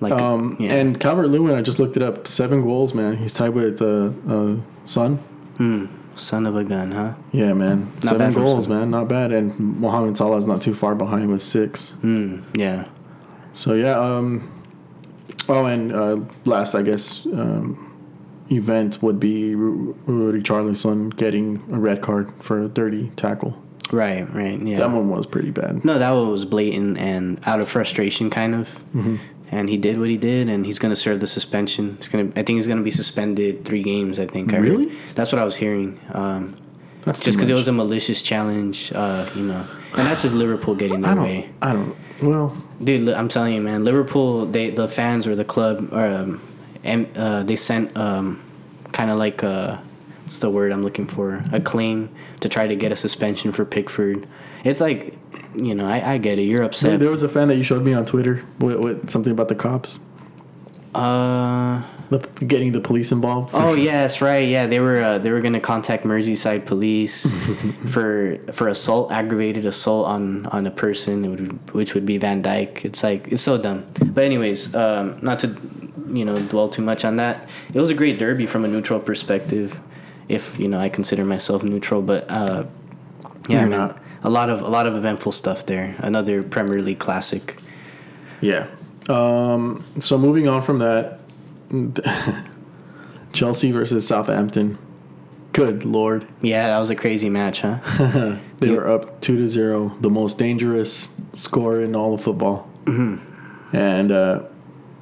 like 0.00 0.12
Um, 0.12 0.56
yeah. 0.58 0.74
And 0.74 0.98
Calvert 1.00 1.28
Lewin, 1.28 1.54
I 1.54 1.62
just 1.62 1.78
looked 1.78 1.96
it 1.96 2.02
up, 2.02 2.26
seven 2.28 2.62
goals, 2.62 2.94
man. 2.94 3.16
He's 3.16 3.32
tied 3.32 3.50
with 3.50 3.80
uh, 3.82 4.10
uh, 4.28 4.56
Son. 4.84 5.16
Hmm, 5.56 5.86
son 6.16 6.46
of 6.46 6.56
a 6.56 6.64
gun, 6.64 6.90
huh? 6.92 7.14
Yeah, 7.32 7.52
man, 7.52 7.92
Not 8.02 8.04
seven 8.04 8.32
goals, 8.32 8.68
man, 8.68 8.90
not 8.90 9.08
bad. 9.08 9.32
And 9.32 9.58
Mohamed 9.58 10.16
Salah 10.16 10.36
is 10.36 10.46
not 10.46 10.60
too 10.60 10.74
far 10.74 10.94
behind 10.94 11.30
with 11.30 11.42
six. 11.42 11.90
Hmm, 12.00 12.42
yeah. 12.56 12.88
So 13.52 13.74
yeah. 13.74 13.98
Um, 13.98 14.50
oh, 15.48 15.66
and 15.66 15.92
uh, 15.92 16.20
last, 16.44 16.74
I 16.74 16.82
guess, 16.82 17.24
um, 17.26 17.80
event 18.50 19.02
would 19.02 19.18
be 19.20 19.54
Ru- 19.54 19.96
Richarlison 20.06 21.16
getting 21.16 21.62
a 21.72 21.78
red 21.78 22.02
card 22.02 22.32
for 22.40 22.62
a 22.62 22.68
dirty 22.68 23.10
tackle. 23.16 23.56
Right, 23.92 24.22
right, 24.34 24.60
yeah. 24.60 24.76
That 24.76 24.90
one 24.90 25.10
was 25.10 25.26
pretty 25.26 25.50
bad. 25.50 25.84
No, 25.84 25.98
that 25.98 26.10
one 26.10 26.30
was 26.30 26.44
blatant 26.44 26.98
and 26.98 27.38
out 27.46 27.60
of 27.60 27.68
frustration, 27.68 28.30
kind 28.30 28.54
of. 28.54 28.68
Mm-hmm. 28.94 29.16
And 29.50 29.68
he 29.68 29.76
did 29.76 30.00
what 30.00 30.08
he 30.08 30.16
did, 30.16 30.48
and 30.48 30.66
he's 30.66 30.78
gonna 30.78 30.96
serve 30.96 31.20
the 31.20 31.26
suspension. 31.26 31.96
He's 31.98 32.08
gonna. 32.08 32.30
I 32.30 32.42
think 32.42 32.56
he's 32.56 32.66
gonna 32.66 32.82
be 32.82 32.90
suspended 32.90 33.64
three 33.64 33.82
games. 33.82 34.18
I 34.18 34.26
think. 34.26 34.52
I 34.52 34.56
heard. 34.56 34.68
Really? 34.68 34.92
That's 35.14 35.30
what 35.32 35.40
I 35.40 35.44
was 35.44 35.54
hearing. 35.56 36.00
Um, 36.12 36.56
That's 37.04 37.22
just 37.22 37.36
because 37.36 37.50
it 37.50 37.54
was 37.54 37.68
a 37.68 37.72
malicious 37.72 38.22
challenge, 38.22 38.90
uh, 38.94 39.28
you 39.36 39.42
know, 39.42 39.66
and 39.96 40.06
that's 40.06 40.22
just 40.22 40.34
Liverpool 40.34 40.74
getting 40.74 41.02
their 41.02 41.12
I 41.12 41.14
don't. 41.14 41.24
way. 41.24 41.50
I 41.62 41.72
don't. 41.72 41.94
Well, 42.22 42.56
Dude, 42.82 43.08
I'm 43.10 43.28
telling 43.28 43.54
you, 43.54 43.60
man. 43.60 43.84
Liverpool, 43.84 44.46
they 44.46 44.70
the 44.70 44.88
fans 44.88 45.26
or 45.26 45.36
the 45.36 45.44
club, 45.44 45.88
um, 45.92 46.40
and 46.82 47.06
uh, 47.16 47.42
they 47.44 47.54
sent 47.56 47.96
um, 47.96 48.42
kind 48.92 49.10
of 49.10 49.18
like 49.18 49.44
uh 49.44 49.78
what's 50.24 50.38
the 50.40 50.50
word 50.50 50.72
I'm 50.72 50.82
looking 50.82 51.06
for? 51.06 51.42
A 51.52 51.60
claim 51.60 52.08
to 52.40 52.48
try 52.48 52.66
to 52.66 52.74
get 52.76 52.90
a 52.92 52.96
suspension 52.96 53.52
for 53.52 53.64
Pickford. 53.64 54.26
It's 54.64 54.80
like, 54.80 55.16
you 55.56 55.74
know, 55.74 55.86
I, 55.86 56.14
I 56.14 56.18
get 56.18 56.38
it. 56.38 56.42
You're 56.42 56.62
upset. 56.62 56.98
there 57.00 57.10
was 57.10 57.22
a 57.22 57.28
fan 57.28 57.48
that 57.48 57.56
you 57.56 57.62
showed 57.62 57.84
me 57.84 57.92
on 57.94 58.04
Twitter 58.04 58.42
with, 58.58 58.76
with 58.78 59.10
something 59.10 59.30
about 59.32 59.48
the 59.48 59.54
cops, 59.54 59.98
Uh 60.94 61.82
the, 62.10 62.18
getting 62.44 62.70
the 62.72 62.80
police 62.80 63.10
involved. 63.12 63.50
oh 63.54 63.74
that's 63.84 64.20
right. 64.20 64.46
Yeah, 64.48 64.66
they 64.66 64.78
were 64.78 65.00
uh, 65.00 65.18
they 65.18 65.30
were 65.30 65.40
gonna 65.40 65.58
contact 65.60 66.04
Merseyside 66.04 66.66
police 66.66 67.32
for 67.86 68.38
for 68.52 68.68
assault, 68.68 69.10
aggravated 69.10 69.64
assault 69.66 70.06
on 70.06 70.46
on 70.46 70.66
a 70.66 70.70
person, 70.70 71.30
would- 71.30 71.74
which 71.74 71.94
would 71.94 72.04
be 72.06 72.18
Van 72.18 72.42
Dijk. 72.42 72.84
It's 72.84 73.02
like 73.02 73.26
it's 73.28 73.42
so 73.42 73.56
dumb. 73.58 73.84
But 74.04 74.24
anyways, 74.24 74.74
um, 74.74 75.18
not 75.22 75.38
to 75.40 75.56
you 76.12 76.24
know 76.24 76.38
dwell 76.38 76.68
too 76.68 76.82
much 76.82 77.04
on 77.04 77.16
that. 77.16 77.48
It 77.72 77.80
was 77.80 77.90
a 77.90 77.94
great 77.94 78.18
derby 78.18 78.46
from 78.46 78.64
a 78.64 78.68
neutral 78.68 79.00
perspective, 79.00 79.80
if 80.28 80.58
you 80.58 80.68
know 80.68 80.78
I 80.78 80.88
consider 80.88 81.24
myself 81.24 81.62
neutral. 81.62 82.02
But 82.02 82.30
uh, 82.30 82.66
yeah, 83.48 83.60
You're 83.60 83.68
man, 83.68 83.78
not. 83.78 83.98
a 84.22 84.30
lot 84.30 84.50
of 84.50 84.60
a 84.62 84.68
lot 84.68 84.86
of 84.86 84.96
eventful 84.96 85.32
stuff 85.32 85.66
there. 85.66 85.94
Another 85.98 86.42
Premier 86.42 86.80
League 86.82 86.98
classic. 86.98 87.58
Yeah. 88.40 88.66
Um, 89.08 89.84
so 90.00 90.16
moving 90.18 90.48
on 90.48 90.62
from 90.62 90.78
that, 90.78 91.20
Chelsea 93.32 93.70
versus 93.72 94.06
Southampton. 94.06 94.78
Good 95.52 95.84
lord, 95.84 96.26
Yeah, 96.42 96.66
that 96.66 96.78
was 96.78 96.90
a 96.90 96.96
crazy 96.96 97.30
match, 97.30 97.60
huh? 97.60 97.78
they 98.58 98.68
Yeah. 98.70 98.72
were 98.76 98.88
up 98.90 99.20
two 99.20 99.36
to 99.36 99.46
zero, 99.48 99.92
the 100.00 100.10
most 100.10 100.36
dangerous 100.36 101.10
score 101.32 101.80
in 101.80 101.94
all 101.94 102.14
of 102.14 102.22
football, 102.22 102.68
mm-hmm. 102.86 103.76
and 103.76 104.10
uh, 104.10 104.40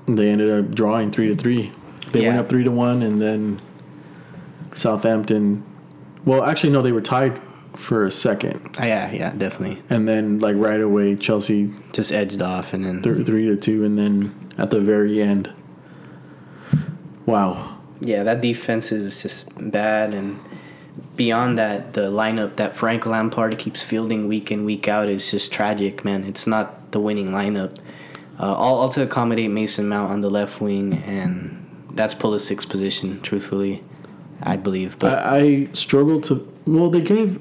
they 0.06 0.28
ended 0.28 0.50
up 0.50 0.74
drawing 0.74 1.10
three 1.10 1.28
to 1.28 1.34
three. 1.34 1.72
They 2.12 2.26
went 2.26 2.36
up 2.38 2.50
three 2.50 2.64
to 2.64 2.70
one, 2.70 3.02
and 3.02 3.18
then 3.18 3.60
Southampton. 4.74 5.64
Well, 6.24 6.44
actually, 6.44 6.72
no, 6.72 6.82
they 6.82 6.92
were 6.92 7.00
tied 7.02 7.36
for 7.76 8.04
a 8.04 8.10
second, 8.10 8.76
Oh, 8.78 8.84
yeah, 8.84 9.10
yeah, 9.10 9.32
definitely. 9.32 9.82
and 9.88 10.06
then 10.06 10.38
like 10.38 10.56
right 10.56 10.80
away, 10.80 11.16
Chelsea 11.16 11.72
Just 11.92 12.12
edged 12.12 12.40
off, 12.42 12.72
and 12.74 12.84
then 12.84 13.02
th- 13.02 13.26
three 13.26 13.46
to 13.46 13.56
two, 13.56 13.84
and 13.84 13.98
then 13.98 14.52
at 14.58 14.70
the 14.70 14.78
very 14.80 15.20
end, 15.22 15.52
wow. 17.26 17.78
Yeah, 18.00 18.22
that 18.24 18.40
defense 18.40 18.92
is 18.92 19.22
just 19.22 19.48
bad, 19.70 20.12
and 20.12 20.38
beyond 21.16 21.56
that, 21.58 21.94
the 21.94 22.10
lineup 22.10 22.56
that 22.56 22.76
Frank 22.76 23.06
Lampard 23.06 23.58
keeps 23.58 23.82
fielding 23.82 24.28
week 24.28 24.50
in 24.50 24.64
week 24.64 24.88
out 24.88 25.08
is 25.08 25.30
just 25.30 25.52
tragic, 25.52 26.04
man. 26.04 26.24
It's 26.24 26.46
not 26.46 26.92
the 26.92 27.00
winning 27.00 27.28
lineup. 27.28 27.76
Uh, 28.38 28.52
all, 28.54 28.80
all 28.80 28.88
to 28.90 29.02
accommodate 29.02 29.50
Mason 29.50 29.88
Mount 29.88 30.10
on 30.10 30.20
the 30.20 30.30
left 30.30 30.60
wing, 30.60 30.94
and 31.06 31.86
that's 31.92 32.14
Pulisic's 32.14 32.66
position, 32.66 33.20
truthfully, 33.22 33.82
I 34.42 34.56
believe. 34.56 34.98
But 34.98 35.18
I, 35.24 35.38
I 35.38 35.68
struggle 35.72 36.20
to. 36.22 36.48
Well, 36.66 36.90
they 36.90 37.00
gave 37.00 37.40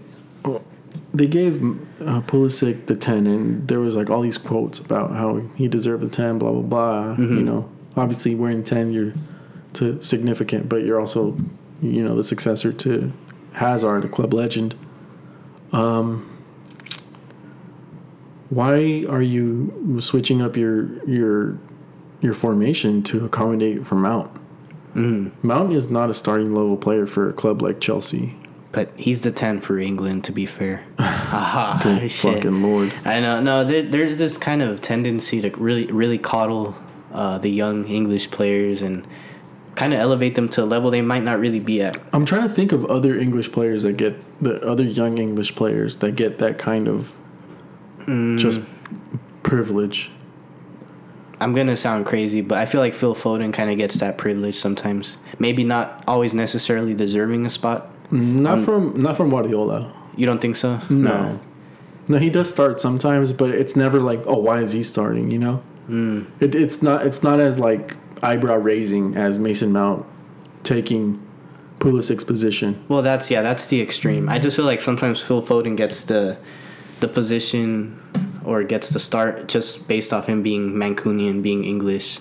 they 1.14 1.28
gave 1.28 1.62
uh, 2.02 2.22
Pulisic 2.22 2.86
the 2.86 2.96
ten, 2.96 3.28
and 3.28 3.68
there 3.68 3.80
was 3.80 3.96
like 3.96 4.10
all 4.10 4.22
these 4.22 4.38
quotes 4.38 4.80
about 4.80 5.12
how 5.12 5.38
he 5.56 5.68
deserved 5.68 6.04
the 6.04 6.10
ten, 6.10 6.38
blah 6.38 6.52
blah 6.52 6.62
blah. 6.62 7.04
Mm-hmm. 7.16 7.38
You 7.38 7.44
know, 7.44 7.70
obviously 7.96 8.36
wearing 8.36 8.64
ten, 8.64 8.92
you're 8.92 9.14
to 9.74 10.02
significant, 10.02 10.68
but 10.68 10.84
you're 10.84 11.00
also, 11.00 11.38
you 11.82 12.04
know, 12.04 12.16
the 12.16 12.24
successor 12.24 12.74
to 12.74 13.12
Hazard, 13.54 14.06
a 14.06 14.10
club 14.10 14.34
legend. 14.34 14.76
Um, 15.72 16.28
why 18.50 19.06
are 19.10 19.22
you 19.22 20.00
switching 20.02 20.42
up 20.42 20.58
your 20.58 21.04
your 21.06 21.58
your 22.22 22.34
formation 22.34 23.04
to 23.04 23.26
accommodate 23.26 23.86
for 23.86 23.96
Mount? 23.96 24.32
Mm-hmm. 24.96 25.48
Mount 25.48 25.72
is 25.72 25.90
not 25.90 26.10
a 26.10 26.14
starting 26.14 26.54
level 26.54 26.78
player 26.78 27.06
for 27.08 27.30
a 27.30 27.34
club 27.34 27.62
like 27.62 27.80
Chelsea. 27.80 28.36
but 28.74 28.90
he's 28.98 29.22
the 29.24 29.32
10 29.32 29.60
for 29.62 29.80
England, 29.80 30.24
to 30.26 30.32
be 30.32 30.46
fair. 30.46 30.84
Aha, 31.00 31.80
Good 31.84 32.10
shit. 32.12 32.36
fucking 32.36 32.62
lord. 32.64 32.94
I 33.06 33.20
know. 33.20 33.42
No, 33.42 33.64
there, 33.64 33.84
there's 33.84 34.18
this 34.18 34.38
kind 34.38 34.62
of 34.62 34.82
tendency 34.82 35.42
to 35.42 35.50
really, 35.58 35.88
really 35.88 36.18
coddle 36.18 36.76
uh, 37.14 37.38
the 37.38 37.50
young 37.50 37.86
English 37.88 38.32
players 38.32 38.82
and 38.82 39.06
kind 39.76 39.94
of 39.94 40.00
elevate 40.00 40.36
them 40.36 40.48
to 40.50 40.64
a 40.64 40.66
level 40.66 40.90
they 40.92 41.02
might 41.02 41.24
not 41.24 41.40
really 41.40 41.60
be 41.60 41.82
at. 41.82 41.98
I'm 42.14 42.26
trying 42.26 42.44
to 42.48 42.54
think 42.54 42.72
of 42.72 42.86
other 42.86 43.18
English 43.18 43.52
players 43.52 43.84
that 43.84 43.98
get 43.98 44.16
the 44.42 44.62
other 44.66 44.84
young 44.84 45.18
English 45.18 45.56
players 45.56 45.98
that 45.98 46.16
get 46.16 46.38
that 46.40 46.58
kind 46.58 46.88
of 46.88 47.14
Mm. 48.08 48.40
just 48.40 48.62
privilege. 49.44 50.10
I'm 51.42 51.54
gonna 51.54 51.76
sound 51.76 52.06
crazy, 52.06 52.42
but 52.42 52.58
I 52.58 52.66
feel 52.66 52.80
like 52.82 52.94
Phil 52.94 53.16
Foden 53.16 53.52
kind 53.52 53.70
of 53.70 53.78
gets 53.78 53.96
that 53.96 54.18
privilege 54.18 54.56
sometimes. 54.56 55.18
Maybe 55.40 55.64
not 55.64 56.04
always 56.08 56.34
necessarily 56.34 56.94
deserving 56.94 57.46
a 57.46 57.50
spot. 57.50 57.90
Not 58.12 58.60
Um, 58.60 58.64
from 58.66 59.02
not 59.02 59.18
from 59.18 59.30
Guardiola. 59.30 59.92
You 60.16 60.26
don't 60.26 60.40
think 60.42 60.56
so? 60.56 60.80
No. 60.90 61.40
No, 62.08 62.18
he 62.18 62.30
does 62.30 62.50
start 62.50 62.82
sometimes, 62.82 63.32
but 63.34 63.50
it's 63.52 63.76
never 63.76 64.00
like, 64.00 64.22
oh, 64.28 64.38
why 64.38 64.60
is 64.60 64.72
he 64.74 64.84
starting? 64.84 65.32
You 65.32 65.40
know, 65.40 65.62
Mm. 65.90 66.26
it, 66.40 66.54
it's 66.56 66.82
not 66.82 67.06
it's 67.06 67.24
not 67.24 67.40
as 67.40 67.58
like 67.60 67.96
eyebrow 68.22 68.58
raising 68.58 69.16
as 69.16 69.40
Mason 69.40 69.72
Mount 69.72 70.06
taking 70.64 71.20
Pulisic's 71.80 72.24
position. 72.24 72.76
Well, 72.88 73.02
that's 73.02 73.32
yeah, 73.32 73.42
that's 73.42 73.66
the 73.68 73.82
extreme. 73.82 74.30
I 74.30 74.38
just 74.40 74.56
feel 74.56 74.66
like 74.66 74.82
sometimes 74.82 75.22
Phil 75.22 75.42
Foden 75.42 75.76
gets 75.78 76.04
the 76.04 76.38
the 77.00 77.08
position 77.08 77.98
or 78.44 78.64
gets 78.64 78.90
the 78.90 79.00
start 79.00 79.48
just 79.48 79.88
based 79.88 80.14
off 80.14 80.28
him 80.28 80.42
being 80.44 80.74
Mancunian, 80.74 81.42
being 81.42 81.64
English, 81.64 82.20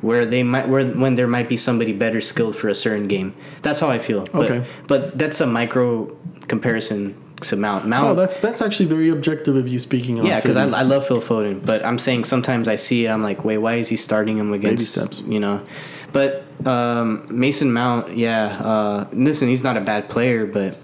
where 0.00 0.24
they 0.26 0.42
might 0.42 0.68
where 0.68 0.86
when 0.86 1.14
there 1.14 1.28
might 1.28 1.48
be 1.48 1.56
somebody 1.56 1.92
better 1.92 2.20
skilled 2.20 2.56
for 2.56 2.68
a 2.68 2.74
certain 2.74 3.08
game. 3.08 3.34
That's 3.62 3.80
how 3.80 3.90
I 3.90 3.98
feel. 3.98 4.24
But, 4.32 4.50
Okay. 4.50 4.66
But 4.86 5.18
that's 5.18 5.40
a 5.40 5.46
micro 5.46 6.14
comparison 6.48 7.16
to 7.42 7.56
Mount. 7.56 7.86
Mount. 7.86 8.08
Oh, 8.10 8.14
that's 8.14 8.38
that's 8.40 8.62
actually 8.62 8.86
very 8.86 9.08
objective 9.08 9.56
of 9.56 9.68
you 9.68 9.78
speaking 9.78 10.20
on. 10.20 10.26
yeah, 10.26 10.36
because 10.36 10.56
I, 10.56 10.64
I 10.68 10.82
love 10.82 11.06
Phil 11.06 11.20
Foden, 11.20 11.64
but 11.64 11.84
I'm 11.84 11.98
saying 11.98 12.24
sometimes 12.24 12.68
I 12.68 12.76
see 12.76 13.06
it, 13.06 13.08
I'm 13.08 13.22
like, 13.22 13.44
wait, 13.44 13.58
why 13.58 13.74
is 13.74 13.88
he 13.88 13.96
starting 13.96 14.38
him 14.38 14.52
against, 14.52 14.92
steps. 14.92 15.20
you 15.20 15.40
know? 15.40 15.64
But 16.12 16.44
um, 16.66 17.26
Mason 17.30 17.72
Mount, 17.72 18.16
yeah, 18.16 18.60
uh, 18.62 19.08
listen, 19.12 19.48
he's 19.48 19.64
not 19.64 19.76
a 19.76 19.80
bad 19.80 20.08
player, 20.08 20.46
but 20.46 20.78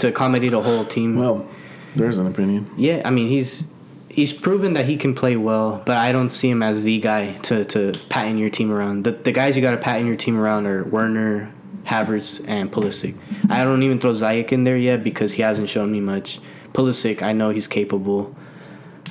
to 0.00 0.08
accommodate 0.08 0.52
a 0.52 0.60
whole 0.60 0.84
team, 0.84 1.16
well, 1.16 1.48
there's 1.94 2.18
an 2.18 2.26
opinion. 2.26 2.70
yeah, 2.76 3.00
I 3.04 3.10
mean, 3.10 3.28
he's 3.28 3.71
he's 4.12 4.32
proven 4.32 4.74
that 4.74 4.84
he 4.86 4.96
can 4.96 5.14
play 5.14 5.36
well, 5.36 5.82
but 5.84 5.96
I 5.96 6.12
don't 6.12 6.30
see 6.30 6.50
him 6.50 6.62
as 6.62 6.84
the 6.84 7.00
guy 7.00 7.32
to, 7.48 7.64
to 7.64 7.98
pattern 8.08 8.38
your 8.38 8.50
team 8.50 8.70
around. 8.70 9.04
The, 9.04 9.12
the 9.12 9.32
guys 9.32 9.56
you 9.56 9.62
got 9.62 9.72
to 9.72 9.76
pattern 9.78 10.06
your 10.06 10.16
team 10.16 10.38
around 10.38 10.66
are 10.66 10.84
Werner, 10.84 11.52
Havertz, 11.84 12.44
and 12.46 12.70
Pulisic. 12.70 13.16
I 13.50 13.64
don't 13.64 13.82
even 13.82 13.98
throw 13.98 14.12
Ziyech 14.12 14.52
in 14.52 14.64
there 14.64 14.76
yet 14.76 15.02
because 15.02 15.32
he 15.34 15.42
hasn't 15.42 15.68
shown 15.68 15.90
me 15.90 16.00
much. 16.00 16.40
Pulisic, 16.72 17.22
I 17.22 17.32
know 17.32 17.50
he's 17.50 17.66
capable. 17.66 18.34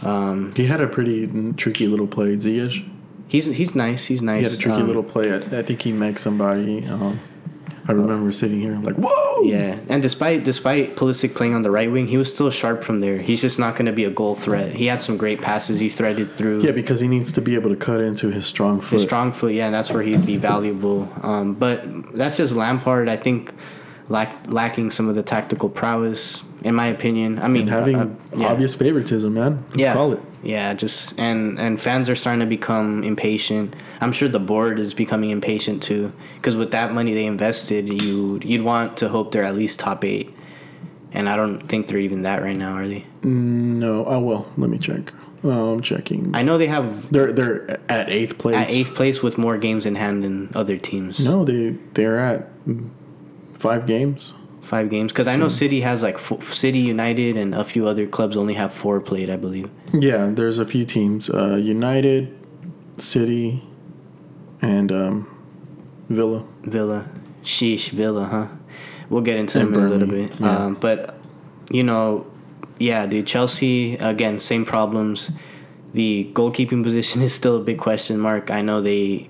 Um, 0.04 0.54
He 0.56 0.66
had 0.66 0.82
a 0.82 0.88
pretty 0.88 1.28
tricky 1.58 1.88
little 1.88 2.08
play. 2.08 2.36
Ziyech. 2.36 2.88
He's 3.28 3.46
he's 3.56 3.76
nice. 3.76 4.08
He's 4.08 4.22
nice. 4.22 4.46
He 4.48 4.52
had 4.52 4.60
a 4.60 4.62
tricky 4.62 4.82
Um, 4.82 4.88
little 4.88 5.04
play. 5.04 5.32
I, 5.32 5.38
I 5.60 5.62
think 5.64 5.82
he 5.84 5.92
met 5.92 6.20
somebody. 6.20 6.86
Um, 6.86 7.20
I 7.88 7.94
remember 7.94 8.32
sitting 8.32 8.60
here 8.60 8.78
like, 8.78 8.96
whoa. 8.96 9.44
Yeah, 9.44 9.80
and 9.90 10.02
despite 10.02 10.44
despite 10.44 10.96
Pulisic 10.96 11.34
playing 11.34 11.56
on 11.56 11.64
the 11.64 11.72
right 11.72 11.92
wing, 11.92 12.08
he 12.08 12.18
was 12.18 12.32
still 12.34 12.52
sharp 12.52 12.84
from 12.84 13.02
there. 13.02 13.18
He's 13.18 13.42
just 13.42 13.58
not 13.58 13.76
going 13.76 13.88
to 13.88 13.92
be 13.92 14.04
a 14.04 14.10
goal 14.10 14.36
threat. 14.36 14.74
He 14.74 14.86
had 14.86 15.02
some 15.02 15.18
great 15.18 15.42
passes 15.42 15.80
he 15.80 15.90
threaded 15.90 16.32
through. 16.32 16.62
Yeah, 16.62 16.72
because 16.72 17.00
he 17.00 17.08
needs 17.08 17.34
to 17.34 17.42
be 17.42 17.56
able 17.56 17.72
to 17.72 17.76
cut 17.76 18.02
into 18.02 18.30
his 18.30 18.46
strong 18.46 18.82
foot. 18.82 18.94
His 18.94 19.04
strong 19.04 19.32
foot, 19.32 19.54
yeah, 19.54 19.66
and 19.66 19.74
that's 19.74 19.92
where 19.92 20.04
he'd 20.04 20.26
be 20.26 20.38
valuable. 20.38 21.12
Um, 21.24 21.56
but 21.56 22.16
that's 22.16 22.38
just 22.38 22.54
Lampard. 22.54 23.10
I 23.10 23.18
think 23.18 23.52
lack, 24.10 24.52
lacking 24.52 24.92
some 24.92 25.10
of 25.10 25.16
the 25.16 25.24
tactical 25.24 25.70
prowess, 25.70 26.44
in 26.64 26.76
my 26.76 26.88
opinion. 26.88 27.40
I 27.40 27.48
mean, 27.48 27.64
and 27.64 27.72
having 27.72 27.96
uh, 27.96 28.04
uh, 28.04 28.38
yeah. 28.38 28.48
obvious 28.52 28.76
favoritism, 28.76 29.34
man. 29.34 29.64
Let's 29.70 29.80
yeah, 29.80 29.94
call 29.94 30.14
it. 30.14 30.20
Yeah, 30.44 30.74
just 30.74 31.20
and 31.20 31.60
and 31.60 31.80
fans 31.80 32.10
are 32.10 32.16
starting 32.16 32.40
to 32.42 32.46
become 32.46 33.04
impatient. 33.04 33.76
I'm 34.00 34.12
sure 34.12 34.28
the 34.28 34.40
board 34.40 34.80
is 34.80 34.94
becoming 34.94 35.30
impatient 35.30 35.84
too, 35.84 36.14
because 36.36 36.56
with 36.56 36.72
that 36.72 36.94
money 36.94 37.14
they 37.14 37.26
invested, 37.26 38.02
you 38.02 38.40
you'd 38.44 38.64
want 38.64 38.98
to 38.98 39.10
hope 39.10 39.32
they're 39.32 39.44
at 39.44 39.56
least 39.56 39.80
top 39.80 40.04
eight, 40.04 40.34
and 41.12 41.30
I 41.30 41.36
don't 41.36 41.60
think 41.68 41.88
they're 41.88 42.00
even 42.00 42.24
that 42.24 42.42
right 42.42 42.58
now, 42.58 42.74
are 42.74 42.88
they? 42.88 43.06
No. 43.24 44.06
Oh 44.06 44.20
well. 44.20 44.52
Let 44.58 44.70
me 44.70 44.78
check. 44.78 45.14
Oh, 45.44 45.74
I'm 45.74 45.82
checking. 45.82 46.32
I 46.36 46.44
know 46.44 46.58
they 46.60 46.68
have 46.68 47.12
They're 47.12 47.32
they're 47.34 47.80
at 47.90 48.10
eighth 48.10 48.38
place. 48.38 48.56
at 48.56 48.70
eighth 48.70 48.94
place 48.94 49.24
with 49.24 49.38
more 49.40 49.58
games 49.58 49.86
in 49.88 49.96
hand 49.96 50.24
than 50.24 50.52
other 50.54 50.78
teams. 50.78 51.24
No, 51.24 51.44
they 51.46 51.76
they're 51.94 52.20
at 52.20 52.48
five 53.58 53.86
games. 53.88 54.34
Five 54.62 54.90
games 54.90 55.12
because 55.12 55.28
I 55.28 55.36
know 55.36 55.48
City 55.48 55.82
has 55.82 56.04
like 56.04 56.20
City 56.20 56.80
United 56.80 57.36
and 57.38 57.54
a 57.56 57.64
few 57.64 57.88
other 57.88 58.06
clubs 58.08 58.38
only 58.38 58.54
have 58.56 58.74
four 58.74 59.02
played, 59.02 59.30
I 59.30 59.36
believe. 59.38 59.70
Yeah, 59.94 60.30
there's 60.34 60.60
a 60.60 60.66
few 60.66 60.86
teams. 60.86 61.30
Uh, 61.30 61.56
United, 61.56 62.38
City, 62.98 63.64
and 64.62 64.92
um, 64.92 65.28
Villa. 66.10 66.46
Villa, 66.64 67.10
sheesh, 67.44 67.90
Villa, 67.90 68.26
huh? 68.26 68.48
We'll 69.10 69.22
get 69.24 69.38
into 69.38 69.60
And 69.60 69.74
them 69.74 69.82
in 69.82 69.88
a 69.88 69.90
little 69.90 70.08
Burnley, 70.08 70.28
bit. 70.28 70.40
yeah. 70.40 70.58
Um, 70.66 70.76
but 70.76 71.18
you 71.72 71.84
know, 71.84 72.26
yeah, 72.80 73.06
dude, 73.08 73.28
Chelsea 73.28 73.96
again, 73.98 74.40
same 74.40 74.64
problems. 74.66 75.32
The 75.94 76.32
goalkeeping 76.34 76.84
position 76.84 77.22
is 77.28 77.34
still 77.34 77.58
a 77.58 77.62
big 77.62 77.78
question 77.80 78.20
mark. 78.20 78.50
I 78.52 78.62
know 78.62 78.82
they 78.82 79.30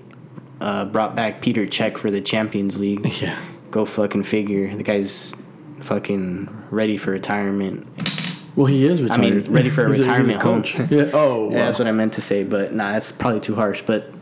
uh, 0.60 0.84
brought 0.84 1.16
back 1.16 1.40
Peter 1.40 1.66
Cech 1.66 1.98
for 1.98 2.10
the 2.10 2.20
Champions 2.20 2.78
League. 2.78 3.06
Yeah. 3.20 3.38
Go 3.72 3.84
fucking 3.84 4.22
figure. 4.22 4.72
The 4.76 4.82
guy's 4.84 5.34
fucking 5.80 6.66
ready 6.70 6.96
for 6.96 7.10
retirement. 7.10 7.86
Well, 8.54 8.66
he 8.66 8.84
is 8.86 9.00
retired. 9.02 9.18
I 9.18 9.30
mean, 9.30 9.50
ready 9.52 9.70
for 9.70 9.84
a 9.84 9.88
He's 9.88 9.98
retirement 10.00 10.42
home. 10.42 10.62
coach. 10.62 10.78
yeah. 10.90 11.10
Oh, 11.14 11.50
Yeah, 11.50 11.64
that's 11.64 11.78
what 11.80 11.88
I 11.88 11.92
meant 11.92 12.12
to 12.14 12.20
say, 12.20 12.44
but 12.44 12.72
nah, 12.72 12.92
that's 12.92 13.10
probably 13.10 13.40
too 13.40 13.54
harsh. 13.56 13.82
But 13.82 14.12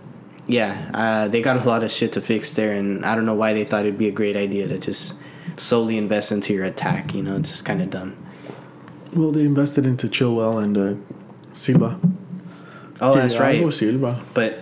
yeah, 0.46 0.90
uh, 0.94 1.28
they 1.28 1.42
got 1.42 1.56
a 1.62 1.68
lot 1.68 1.84
of 1.84 1.90
shit 1.90 2.12
to 2.12 2.20
fix 2.20 2.54
there, 2.54 2.72
and 2.72 3.04
I 3.04 3.14
don't 3.14 3.26
know 3.26 3.34
why 3.34 3.52
they 3.52 3.64
thought 3.64 3.80
it'd 3.80 3.98
be 3.98 4.08
a 4.08 4.12
great 4.12 4.36
idea 4.36 4.68
to 4.68 4.78
just 4.78 5.14
solely 5.56 5.98
invest 5.98 6.30
into 6.32 6.54
your 6.54 6.64
attack. 6.64 7.12
You 7.14 7.22
know, 7.24 7.36
it's 7.36 7.50
just 7.50 7.64
kind 7.64 7.82
of 7.82 7.90
dumb. 7.90 8.16
Well, 9.12 9.32
they 9.32 9.44
invested 9.44 9.84
into 9.84 10.06
Chilwell 10.06 10.62
and 10.62 10.78
uh, 10.78 10.94
Silva. 11.52 11.98
Oh, 13.00 13.14
that's 13.14 13.34
Thiago 13.34 13.64
right. 13.64 13.72
Silva. 13.72 14.22
But 14.32 14.60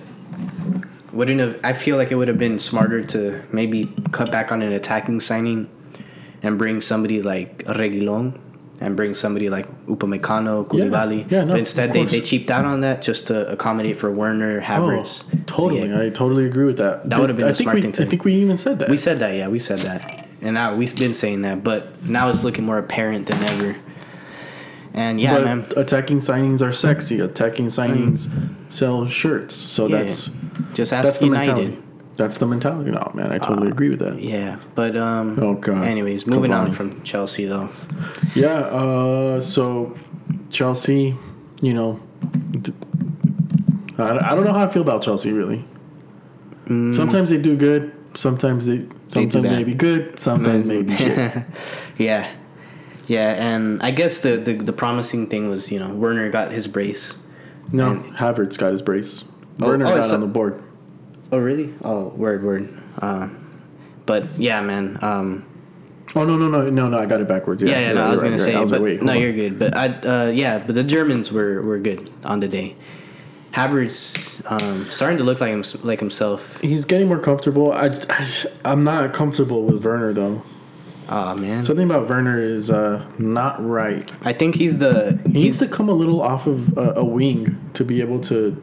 wouldn't 1.19 1.41
have? 1.41 1.61
I 1.65 1.73
feel 1.73 1.97
like 1.97 2.13
it 2.13 2.15
would 2.15 2.29
have 2.29 2.39
been 2.39 2.61
smarter 2.61 3.03
to 3.07 3.45
maybe 3.53 3.93
cut 4.13 4.31
back 4.31 4.53
on 4.53 4.63
an 4.63 4.73
attacking 4.73 5.19
signing 5.19 5.69
and 6.43 6.57
bring 6.57 6.81
somebody 6.81 7.21
like 7.23 7.65
Reguilon 7.65 8.39
and 8.81 8.95
bring 8.95 9.15
somebody 9.15 9.51
like 9.51 9.67
Upamecano, 9.87 10.65
Koulibaly. 10.69 11.29
yeah, 11.29 11.43
no, 11.43 11.55
but 11.55 11.59
instead 11.59 11.93
they, 11.93 12.05
they 12.05 12.21
cheaped 12.21 12.53
out 12.53 12.65
on 12.65 12.83
that 12.83 13.03
just 13.03 13.27
to 13.27 13.49
accommodate 13.51 13.99
for 13.99 14.13
Werner, 14.13 14.61
oh, 14.61 14.63
Havertz. 14.63 15.25
Oh, 15.35 15.39
totally. 15.47 15.89
Ziyech. 15.89 16.07
I 16.07 16.11
totally 16.11 16.47
agree 16.47 16.67
with 16.67 16.77
that. 16.77 17.11
That 17.11 17.19
would 17.19 17.31
have 17.31 17.37
been 17.37 17.49
I 17.49 17.51
a 17.51 17.55
smart 17.57 17.75
we, 17.75 17.83
thing 17.83 17.93
to 17.93 18.05
I 18.05 18.07
think 18.07 18.25
we 18.25 18.35
even 18.37 18.57
said 18.57 18.79
that. 18.79 18.89
We 18.89 18.97
said 18.97 19.19
that, 19.19 19.35
yeah, 19.35 19.49
we 19.49 19.59
said 19.59 19.79
that, 19.81 20.29
and 20.41 20.55
now 20.55 20.77
we've 20.77 20.97
been 20.97 21.15
saying 21.15 21.43
that, 21.43 21.65
but 21.65 22.01
now 22.05 22.31
it's 22.31 22.45
looking 22.45 22.65
more 22.65 22.79
apparent 22.79 23.27
than 23.27 23.43
ever. 23.43 23.77
And 24.99 25.21
yeah, 25.21 25.35
but 25.35 25.45
man, 25.45 25.65
attacking 25.77 26.19
signings 26.19 26.61
are 26.61 26.73
sexy. 26.73 27.21
Attacking 27.21 27.67
signings 27.67 28.29
sell 28.71 29.07
shirts. 29.09 29.55
So 29.55 29.87
Yeah, 29.87 29.99
that's 29.99 30.31
just 30.75 30.91
that's 30.91 31.09
ask 31.11 31.21
the 31.21 31.27
United. 31.27 31.47
mentality. 31.57 31.83
That's 32.17 32.39
the 32.39 32.47
mentality. 32.47 32.91
No, 32.91 33.11
man, 33.15 33.31
I 33.31 33.39
totally 33.39 33.69
agree 33.69 33.91
with 33.91 34.01
that. 34.01 34.21
Yeah, 34.21 34.59
but 34.75 34.97
um. 34.97 35.39
Oh, 35.41 35.55
God. 35.55 35.87
Anyways, 35.87 36.27
moving 36.27 36.53
on 36.53 36.73
from 36.73 37.01
Chelsea 37.05 37.45
though. 37.47 37.69
Yeah. 38.35 38.59
Uh, 38.59 39.41
so 39.41 39.97
Chelsea, 40.51 41.15
you 41.63 41.75
know, 41.75 42.01
I 43.99 44.35
don't 44.35 44.45
know 44.45 44.53
how 44.53 44.65
I 44.65 44.69
feel 44.69 44.83
about 44.83 45.03
Chelsea 45.03 45.33
really. 45.33 45.65
Mm. 46.67 46.95
Sometimes 46.95 47.31
they 47.31 47.39
do 47.39 47.57
good. 47.57 47.93
Sometimes 48.15 48.67
they 48.67 48.85
Sometimes 49.11 49.45
bad. 49.45 49.57
maybe 49.57 49.75
good, 49.75 50.19
sometimes 50.19 50.67
maybe 50.67 50.95
shit. 50.97 51.43
yeah, 51.99 52.31
yeah, 53.09 53.27
and 53.27 53.83
I 53.83 53.91
guess 53.91 54.21
the, 54.21 54.37
the 54.37 54.55
the 54.55 54.73
promising 54.73 55.27
thing 55.27 55.49
was 55.51 55.73
you 55.73 55.81
know 55.81 55.93
Werner 55.93 56.31
got 56.31 56.53
his 56.53 56.69
brace. 56.69 57.17
No, 57.73 57.97
Havertz 58.17 58.57
got 58.57 58.71
his 58.71 58.83
brace. 58.83 59.25
Oh, 59.61 59.67
Werner 59.67 59.87
oh, 59.87 59.97
got 59.97 60.05
so- 60.05 60.15
on 60.15 60.21
the 60.21 60.27
board. 60.27 60.63
Oh 61.33 61.39
really? 61.39 61.75
Oh 61.83 62.09
word 62.09 62.45
word. 62.45 62.79
Uh, 63.03 63.29
but 64.07 64.25
yeah, 64.39 64.63
man. 64.63 64.99
Um, 65.03 65.45
Oh 66.15 66.25
no 66.25 66.39
no 66.39 66.49
no 66.49 66.69
no 66.71 66.89
no! 66.89 66.99
I 66.99 67.05
got 67.05 67.21
it 67.21 67.29
backwards. 67.29 67.63
Yeah, 67.63 67.69
yeah, 67.69 67.81
yeah. 67.81 67.93
No, 67.93 68.05
I 68.05 68.11
was 68.11 68.23
you're 68.23 68.31
gonna 68.31 68.43
right, 68.43 68.53
say, 68.53 68.57
like, 68.57 68.71
but 68.71 68.81
wait, 68.81 69.03
no, 69.03 69.13
on. 69.13 69.21
you're 69.21 69.33
good. 69.35 69.59
But 69.59 69.77
I, 69.77 69.89
uh, 69.89 70.31
yeah, 70.31 70.59
but 70.59 70.75
the 70.75 70.83
Germans 70.83 71.31
were 71.31 71.61
were 71.61 71.79
good 71.79 72.11
on 72.25 72.41
the 72.41 72.49
day. 72.49 72.77
Havertz 73.53 74.41
um, 74.51 74.91
starting 74.91 75.19
to 75.19 75.25
look 75.25 75.41
like 75.41 75.51
him, 75.51 75.65
like 75.83 76.01
himself. 76.01 76.61
He's 76.61 76.85
getting 76.85 77.09
more 77.09 77.19
comfortable. 77.19 77.73
I, 77.73 77.89
I 78.09 78.73
am 78.73 78.85
not 78.85 79.13
comfortable 79.13 79.65
with 79.65 79.85
Werner 79.85 80.13
though. 80.13 80.43
Oh 81.09 81.35
man, 81.35 81.65
Something 81.65 81.89
about 81.89 82.09
Werner 82.09 82.39
is 82.39 82.71
uh, 82.71 83.05
not 83.19 83.65
right. 83.65 84.11
I 84.23 84.33
think 84.33 84.57
he's 84.57 84.79
the 84.79 85.19
He 85.25 85.45
needs 85.45 85.59
to 85.61 85.69
come 85.69 85.89
a 85.89 85.93
little 85.93 86.21
off 86.21 86.47
of 86.47 86.77
uh, 86.77 86.95
a 86.97 87.05
wing 87.05 87.71
to 87.75 87.85
be 87.85 88.01
able 88.01 88.21
to. 88.23 88.63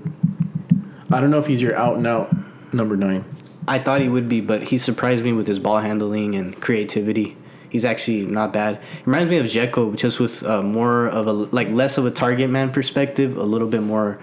I 1.11 1.19
don't 1.19 1.31
know 1.31 1.39
if 1.39 1.47
he's 1.47 1.61
your 1.61 1.75
out 1.75 1.97
and 1.97 2.05
out 2.05 2.35
number 2.73 2.95
nine. 2.95 3.25
I 3.67 3.79
thought 3.79 4.01
he 4.01 4.09
would 4.09 4.29
be, 4.29 4.41
but 4.41 4.63
he 4.63 4.77
surprised 4.77 5.23
me 5.23 5.33
with 5.33 5.47
his 5.47 5.57
ball 5.57 5.79
handling 5.79 6.35
and 6.35 6.59
creativity. 6.61 7.35
He's 7.69 7.83
actually 7.83 8.25
not 8.25 8.53
bad. 8.53 8.79
Reminds 9.05 9.29
me 9.31 9.37
of 9.37 9.47
Dzeko, 9.47 9.95
just 9.95 10.19
with 10.19 10.43
uh, 10.43 10.61
more 10.61 11.07
of 11.07 11.27
a 11.27 11.33
like 11.33 11.69
less 11.69 11.97
of 11.97 12.05
a 12.05 12.11
target 12.11 12.49
man 12.49 12.71
perspective, 12.71 13.35
a 13.37 13.43
little 13.43 13.67
bit 13.67 13.81
more 13.81 14.19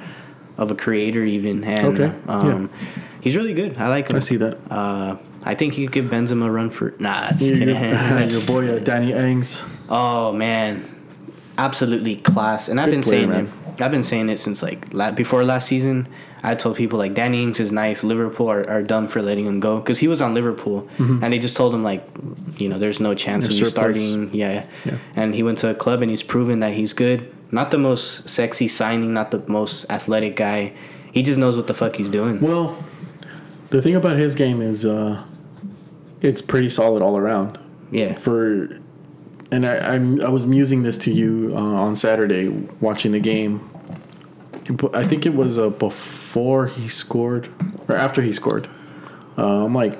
of 0.56 0.70
a 0.70 0.74
creator 0.76 1.24
even. 1.24 1.64
And, 1.64 1.98
Okay, 1.98 2.16
Um, 2.28 2.70
He's 3.20 3.36
really 3.36 3.54
good. 3.54 3.76
I 3.78 3.88
like 3.88 4.08
him. 4.08 4.16
I 4.16 4.20
see 4.20 4.36
that. 4.36 4.58
Uh, 4.70 5.16
I 5.44 5.54
think 5.54 5.76
you 5.78 5.86
could 5.88 5.92
give 5.92 6.04
Benzema 6.06 6.46
a 6.46 6.50
run 6.50 6.70
for. 6.70 6.94
Nah, 6.98 7.30
just 7.32 7.54
Your, 7.54 7.76
your 8.28 8.42
boy 8.46 8.76
uh, 8.76 8.78
Danny 8.78 9.12
Ings. 9.12 9.62
oh 9.88 10.32
man, 10.32 10.84
absolutely 11.58 12.16
class. 12.16 12.68
And 12.68 12.80
I've 12.80 12.90
been 12.90 13.02
player, 13.02 13.20
saying 13.20 13.30
man. 13.30 13.52
it. 13.76 13.82
I've 13.82 13.90
been 13.90 14.02
saying 14.02 14.28
it 14.28 14.38
since 14.38 14.62
like 14.62 14.92
la- 14.92 15.12
before 15.12 15.44
last 15.44 15.66
season. 15.68 16.08
I 16.44 16.56
told 16.56 16.76
people 16.76 16.98
like 16.98 17.14
Danny 17.14 17.42
Ings 17.44 17.60
is 17.60 17.70
nice. 17.70 18.02
Liverpool 18.02 18.48
are, 18.50 18.68
are 18.68 18.82
dumb 18.82 19.06
for 19.06 19.22
letting 19.22 19.46
him 19.46 19.60
go 19.60 19.78
because 19.78 20.00
he 20.00 20.08
was 20.08 20.20
on 20.20 20.34
Liverpool 20.34 20.88
and 20.98 21.32
they 21.32 21.38
just 21.38 21.56
told 21.56 21.72
him 21.72 21.84
like, 21.84 22.04
you 22.56 22.68
know, 22.68 22.78
there's 22.78 22.98
no 22.98 23.14
chance 23.14 23.46
of 23.46 23.52
you 23.52 23.64
starting. 23.64 24.28
Yeah. 24.34 24.66
Yeah. 24.84 24.98
and 25.14 25.36
he 25.36 25.44
went 25.44 25.58
to 25.60 25.70
a 25.70 25.74
club 25.74 26.02
and 26.02 26.10
he's 26.10 26.24
proven 26.24 26.58
that 26.58 26.72
he's 26.74 26.92
good. 26.94 27.32
Not 27.52 27.70
the 27.70 27.78
most 27.78 28.28
sexy 28.28 28.66
signing, 28.66 29.14
not 29.14 29.30
the 29.30 29.38
most 29.46 29.88
athletic 29.88 30.34
guy. 30.34 30.72
He 31.12 31.22
just 31.22 31.38
knows 31.38 31.56
what 31.56 31.68
the 31.68 31.74
fuck 31.74 31.94
he's 31.94 32.10
doing. 32.10 32.40
Well, 32.40 32.76
the 33.70 33.80
thing 33.80 33.94
about 33.94 34.16
his 34.16 34.34
game 34.34 34.60
is 34.60 34.84
uh, 34.84 35.22
it's 36.22 36.40
pretty 36.42 36.68
solid 36.68 37.02
all 37.02 37.16
around. 37.16 37.58
Yeah, 37.90 38.14
For 38.14 38.78
and 39.50 39.66
I 39.66 39.94
I'm, 39.94 40.20
I 40.22 40.28
was 40.30 40.46
musing 40.46 40.82
this 40.82 40.96
to 40.98 41.12
you 41.12 41.52
uh, 41.54 41.60
on 41.60 41.94
Saturday 41.96 42.48
watching 42.80 43.12
the 43.12 43.20
game. 43.20 43.68
I 44.94 45.04
think 45.06 45.26
it 45.26 45.34
was 45.34 45.58
uh, 45.58 45.70
before 45.70 46.68
he 46.68 46.88
scored 46.88 47.48
or 47.88 47.96
after 47.96 48.22
he 48.22 48.32
scored. 48.32 48.68
Uh, 49.36 49.64
I'm 49.64 49.74
like, 49.74 49.98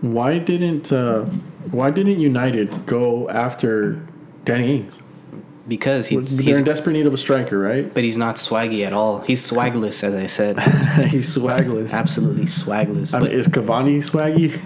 why 0.00 0.38
didn't 0.38 0.92
uh, 0.92 1.22
why 1.70 1.90
didn't 1.90 2.18
United 2.20 2.86
go 2.86 3.28
after 3.30 4.02
Danny 4.44 4.78
Ings? 4.78 5.00
because 5.68 6.08
he, 6.08 6.16
They're 6.16 6.42
he's 6.44 6.58
in 6.58 6.64
desperate 6.64 6.94
need 6.94 7.06
of 7.06 7.14
a 7.14 7.16
striker, 7.16 7.56
right? 7.56 7.94
but 7.94 8.02
he's 8.02 8.16
not 8.16 8.36
swaggy 8.36 8.84
at 8.84 8.92
all. 8.92 9.20
He's 9.20 9.48
swagless, 9.48 10.02
as 10.02 10.16
I 10.16 10.26
said. 10.26 10.58
He's 11.10 11.36
swagless. 11.36 11.92
Absolutely 11.94 12.46
swagless. 12.46 13.14
I 13.14 13.20
But 13.20 13.30
mean, 13.30 13.38
is 13.38 13.46
Cavani 13.46 13.98
swaggy? 13.98 14.58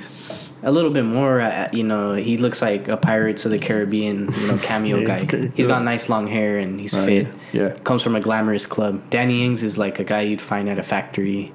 A 0.67 0.73
little 0.73 0.91
bit 0.91 1.05
more, 1.05 1.41
uh, 1.43 1.69
you 1.73 1.85
know, 1.85 2.15
he 2.15 2.39
looks 2.39 2.63
like 2.63 2.89
a 2.89 2.97
Pirates 2.97 3.45
of 3.45 3.51
the 3.51 3.59
Caribbean, 3.59 4.33
you 4.41 4.47
know, 4.49 4.57
cameo 4.63 4.99
Yeah, 4.99 5.07
guy. 5.07 5.19
he's. 5.39 5.53
He's 5.55 5.67
got 5.67 5.85
nice 5.85 6.09
long 6.09 6.27
hair 6.27 6.57
and 6.59 6.81
he's 6.81 6.97
Right. 6.97 7.07
fit. 7.07 7.29
Yeah. 7.53 7.69
Comes 7.85 8.03
from 8.03 8.17
a 8.17 8.21
glamorous 8.21 8.65
club. 8.67 9.03
Danny 9.11 9.45
Ings 9.45 9.63
is 9.63 9.77
like 9.79 9.99
a 10.01 10.05
guy 10.05 10.23
you'd 10.23 10.41
find 10.41 10.69
at 10.69 10.79
a 10.79 10.83
factory. 10.83 11.53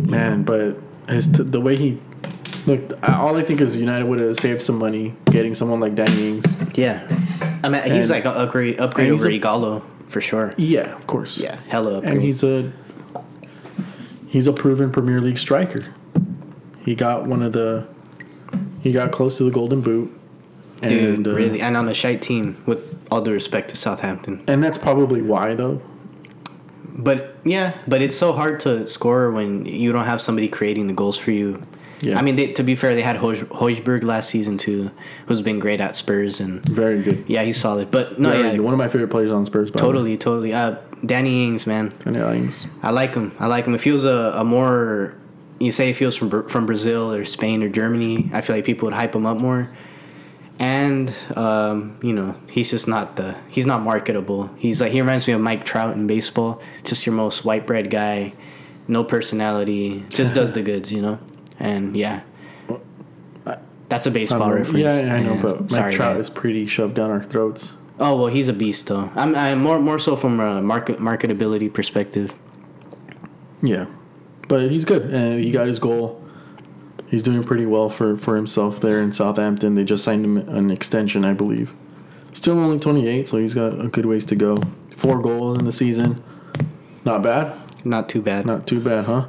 Man, 0.00 0.42
but 0.44 0.78
his 1.08 1.28
t- 1.28 1.42
the 1.42 1.60
way 1.60 1.76
he 1.76 1.98
looked, 2.66 2.94
I- 3.02 3.14
all 3.14 3.36
I 3.36 3.42
think 3.42 3.60
is 3.60 3.76
United 3.76 4.06
would 4.06 4.20
have 4.20 4.36
saved 4.38 4.62
some 4.62 4.78
money 4.78 5.14
getting 5.30 5.54
someone 5.54 5.80
like 5.80 5.94
Danny 5.94 6.28
Ings. 6.30 6.56
Yeah. 6.74 7.02
I 7.62 7.68
mean, 7.68 7.82
he's 7.82 8.08
And- 8.08 8.10
like 8.10 8.24
an 8.24 8.32
upgrade, 8.32 8.80
upgrade 8.80 9.10
over 9.12 9.28
a- 9.28 9.38
Ighalo 9.38 9.82
for 10.08 10.20
sure. 10.22 10.54
Yeah, 10.56 10.94
of 10.96 11.06
course. 11.06 11.36
Yeah, 11.38 11.56
hella 11.68 11.96
upgrade. 11.98 12.14
and 12.14 12.22
he's 12.22 12.42
a 12.42 12.72
he's 14.26 14.46
a 14.46 14.52
proven 14.52 14.90
Premier 14.90 15.20
League 15.20 15.38
striker. 15.38 15.84
He 16.84 16.94
got 16.94 17.26
one 17.26 17.42
of 17.42 17.52
the 17.52 17.86
he 18.82 18.92
got 18.92 19.12
close 19.12 19.38
to 19.38 19.44
the 19.44 19.50
Golden 19.50 19.80
Boot. 19.80 20.10
Dude, 20.82 21.14
and, 21.14 21.28
uh, 21.28 21.34
really. 21.34 21.60
And 21.60 21.76
on 21.76 21.88
a 21.88 21.94
shite 21.94 22.20
team, 22.22 22.60
with 22.66 22.98
all 23.10 23.20
due 23.22 23.32
respect 23.32 23.70
to 23.70 23.76
Southampton. 23.76 24.42
and 24.48 24.62
that's 24.64 24.76
probably 24.78 25.22
why 25.22 25.54
though. 25.54 25.80
But 26.94 27.36
yeah, 27.44 27.74
but 27.88 28.02
it's 28.02 28.16
so 28.16 28.32
hard 28.32 28.60
to 28.60 28.86
score 28.86 29.30
when 29.30 29.64
you 29.64 29.92
don't 29.92 30.04
have 30.04 30.20
somebody 30.20 30.48
creating 30.48 30.88
the 30.88 30.92
goals 30.92 31.16
for 31.16 31.30
you. 31.30 31.62
Yeah. 32.00 32.18
I 32.18 32.22
mean, 32.22 32.34
they, 32.34 32.52
to 32.54 32.64
be 32.64 32.74
fair, 32.74 32.96
they 32.96 33.02
had 33.02 33.16
Hojbjerg 33.16 34.02
last 34.02 34.28
season 34.28 34.58
too, 34.58 34.90
who's 35.26 35.40
been 35.40 35.60
great 35.60 35.80
at 35.80 35.94
Spurs, 35.94 36.40
and 36.40 36.60
Very 36.68 37.00
good. 37.00 37.24
yeah, 37.28 37.42
he's 37.44 37.56
solid. 37.60 37.92
But 37.92 38.18
no, 38.18 38.30
Very 38.30 38.54
yeah, 38.56 38.58
one 38.58 38.74
of 38.74 38.78
my 38.78 38.88
favorite 38.88 39.08
players 39.10 39.30
on 39.30 39.46
Spurs. 39.46 39.70
Totally, 39.70 40.16
totally. 40.18 40.52
Uh, 40.52 40.76
Danny 41.06 41.46
Ings, 41.46 41.64
man, 41.66 41.92
Danny 42.04 42.18
Ings. 42.18 42.66
I 42.82 42.90
like 42.90 43.14
him. 43.14 43.30
I 43.38 43.46
like 43.46 43.66
him. 43.66 43.74
If 43.74 43.84
he 43.84 43.92
was 43.92 44.04
a, 44.04 44.32
a 44.34 44.44
more, 44.44 45.14
you 45.62 45.70
say 45.70 45.90
if 45.90 45.98
he 45.98 46.04
was 46.04 46.16
from 46.16 46.48
from 46.48 46.66
Brazil 46.66 47.12
or 47.12 47.24
Spain 47.24 47.62
or 47.62 47.68
Germany, 47.68 48.30
I 48.32 48.40
feel 48.40 48.56
like 48.56 48.64
people 48.64 48.86
would 48.86 48.94
hype 48.94 49.14
him 49.14 49.26
up 49.26 49.38
more. 49.38 49.70
And 50.58 51.12
um, 51.34 51.98
you 52.02 52.12
know, 52.12 52.34
he's 52.50 52.70
just 52.70 52.86
not 52.86 53.16
the 53.16 53.36
he's 53.48 53.66
not 53.66 53.82
marketable. 53.82 54.50
He's 54.56 54.80
like 54.80 54.92
he 54.92 55.00
reminds 55.00 55.26
me 55.26 55.32
of 55.34 55.40
Mike 55.40 55.64
Trout 55.64 55.94
in 55.96 56.06
baseball. 56.06 56.60
Just 56.84 57.06
your 57.06 57.14
most 57.14 57.44
white 57.44 57.66
bread 57.66 57.90
guy, 57.90 58.34
no 58.88 59.02
personality, 59.04 60.04
just 60.08 60.34
does 60.34 60.52
the 60.52 60.62
goods, 60.62 60.92
you 60.92 61.00
know. 61.02 61.18
And 61.58 61.96
yeah, 61.96 62.22
that's 63.88 64.06
a 64.06 64.10
baseball 64.10 64.52
reference. 64.52 64.78
Yeah, 64.78 65.14
I 65.14 65.20
know, 65.20 65.38
but 65.40 65.60
Mike 65.62 65.70
sorry, 65.70 65.94
Trout 65.94 66.12
man. 66.12 66.20
is 66.20 66.30
pretty 66.30 66.66
shoved 66.66 66.94
down 66.94 67.10
our 67.10 67.22
throats. 67.22 67.74
Oh 67.98 68.16
well, 68.16 68.28
he's 68.28 68.48
a 68.48 68.52
beast 68.52 68.86
though. 68.88 69.10
I'm, 69.14 69.34
I'm 69.34 69.62
more 69.62 69.78
more 69.78 69.98
so 69.98 70.16
from 70.16 70.40
a 70.40 70.62
market 70.62 70.98
marketability 70.98 71.72
perspective. 71.72 72.34
Yeah, 73.60 73.86
but 74.52 74.70
he's 74.70 74.84
good, 74.84 75.04
and 75.04 75.42
he 75.42 75.50
got 75.50 75.66
his 75.66 75.78
goal. 75.78 76.22
He's 77.08 77.22
doing 77.22 77.42
pretty 77.42 77.64
well 77.64 77.88
for, 77.88 78.18
for 78.18 78.36
himself 78.36 78.82
there 78.82 79.00
in 79.00 79.10
Southampton. 79.10 79.76
They 79.76 79.82
just 79.82 80.04
signed 80.04 80.26
him 80.26 80.36
an 80.36 80.70
extension, 80.70 81.24
I 81.24 81.32
believe. 81.32 81.72
Still 82.34 82.60
only 82.60 82.78
28, 82.78 83.26
so 83.28 83.38
he's 83.38 83.54
got 83.54 83.80
a 83.82 83.88
good 83.88 84.04
ways 84.04 84.26
to 84.26 84.34
go. 84.34 84.58
Four 84.94 85.22
goals 85.22 85.56
in 85.56 85.64
the 85.64 85.72
season. 85.72 86.22
Not 87.02 87.22
bad. 87.22 87.58
Not 87.86 88.10
too 88.10 88.20
bad. 88.20 88.44
Not 88.44 88.66
too 88.66 88.78
bad, 88.78 89.06
huh? 89.06 89.26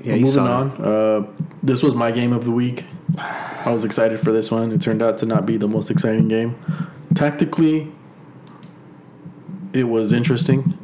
Yeah, 0.00 0.12
Well, 0.12 0.16
he's 0.18 0.36
moving 0.36 0.52
on. 0.52 0.70
Uh, 0.80 1.26
this 1.60 1.82
was 1.82 1.96
my 1.96 2.12
game 2.12 2.32
of 2.32 2.44
the 2.44 2.52
week. 2.52 2.84
I 3.18 3.72
was 3.72 3.84
excited 3.84 4.20
for 4.20 4.30
this 4.30 4.52
one. 4.52 4.70
It 4.70 4.80
turned 4.80 5.02
out 5.02 5.18
to 5.18 5.26
not 5.26 5.44
be 5.44 5.56
the 5.56 5.66
most 5.66 5.90
exciting 5.90 6.28
game. 6.28 6.54
Tactically, 7.16 7.90
it 9.72 9.88
was 9.88 10.12
interesting. 10.12 10.78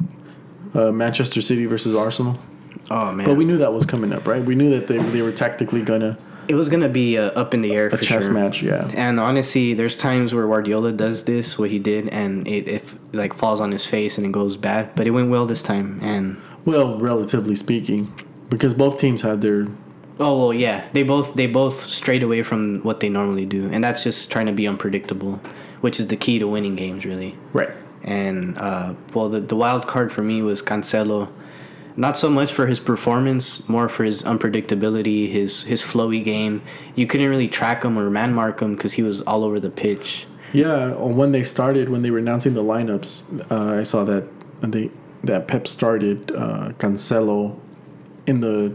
Uh, 0.73 0.91
Manchester 0.91 1.41
City 1.41 1.65
versus 1.65 1.95
Arsenal. 1.95 2.37
Oh 2.89 3.11
man, 3.11 3.25
But 3.25 3.35
we 3.35 3.45
knew 3.45 3.57
that 3.59 3.73
was 3.73 3.85
coming 3.85 4.13
up, 4.13 4.25
right? 4.27 4.43
We 4.43 4.55
knew 4.55 4.71
that 4.71 4.87
they, 4.87 4.97
they 4.97 5.21
were 5.21 5.31
tactically 5.31 5.83
gonna 5.83 6.17
it 6.49 6.55
was 6.55 6.67
gonna 6.67 6.89
be 6.89 7.15
uh, 7.15 7.29
up 7.39 7.53
in 7.53 7.61
the 7.61 7.75
air 7.75 7.87
a 7.87 7.97
chess 7.97 8.25
sure. 8.25 8.33
match, 8.33 8.63
yeah. 8.63 8.89
And 8.95 9.19
honestly, 9.19 9.75
there's 9.75 9.97
times 9.97 10.33
where 10.33 10.47
Guardiola 10.47 10.91
does 10.91 11.25
this, 11.25 11.59
what 11.59 11.69
he 11.69 11.77
did, 11.77 12.09
and 12.09 12.47
it 12.47 12.67
if 12.67 12.97
like 13.13 13.33
falls 13.33 13.61
on 13.61 13.71
his 13.71 13.85
face 13.85 14.17
and 14.17 14.25
it 14.25 14.31
goes 14.31 14.57
bad. 14.57 14.95
But 14.95 15.05
it 15.05 15.11
went 15.11 15.29
well 15.29 15.45
this 15.45 15.61
time. 15.61 15.99
And 16.01 16.37
Well, 16.65 16.97
relatively 16.97 17.53
speaking, 17.53 18.11
because 18.49 18.73
both 18.73 18.97
teams 18.97 19.21
had 19.21 19.41
their 19.41 19.67
oh 20.19 20.39
well, 20.39 20.53
yeah, 20.53 20.87
they 20.93 21.03
both 21.03 21.35
they 21.35 21.45
both 21.45 21.83
strayed 21.83 22.23
away 22.23 22.41
from 22.41 22.77
what 22.77 22.99
they 22.99 23.09
normally 23.09 23.45
do, 23.45 23.69
and 23.71 23.83
that's 23.83 24.03
just 24.03 24.31
trying 24.31 24.47
to 24.47 24.53
be 24.53 24.67
unpredictable, 24.67 25.39
which 25.81 25.99
is 25.99 26.07
the 26.07 26.17
key 26.17 26.39
to 26.39 26.47
winning 26.47 26.75
games, 26.75 27.05
really. 27.05 27.37
right. 27.53 27.69
And 28.01 28.57
uh, 28.57 28.95
well, 29.13 29.29
the 29.29 29.39
the 29.39 29.55
wild 29.55 29.85
card 29.85 30.11
for 30.11 30.23
me 30.23 30.41
was 30.41 30.63
Cancelo. 30.63 31.29
Not 31.95 32.17
so 32.17 32.29
much 32.29 32.53
for 32.53 32.67
his 32.67 32.79
performance, 32.79 33.67
more 33.67 33.89
for 33.89 34.03
his 34.03 34.23
unpredictability, 34.23 35.29
his 35.29 35.63
his 35.63 35.81
flowy 35.81 36.23
game. 36.23 36.61
You 36.95 37.07
couldn't 37.07 37.29
really 37.29 37.47
track 37.47 37.83
him 37.83 37.97
or 37.97 38.09
man 38.09 38.33
mark 38.33 38.61
him 38.61 38.75
because 38.75 38.93
he 38.93 39.03
was 39.03 39.21
all 39.21 39.43
over 39.43 39.59
the 39.59 39.69
pitch. 39.69 40.27
Yeah, 40.53 40.93
when 40.93 41.31
they 41.31 41.43
started, 41.43 41.89
when 41.89 42.01
they 42.01 42.09
were 42.09 42.17
announcing 42.17 42.53
the 42.53 42.63
lineups, 42.63 43.51
uh, 43.51 43.79
I 43.79 43.83
saw 43.83 44.03
that 44.05 44.27
they 44.61 44.91
that 45.23 45.47
Pep 45.47 45.67
started 45.67 46.31
uh, 46.31 46.71
Cancelo 46.77 47.59
in 48.25 48.39
the 48.39 48.73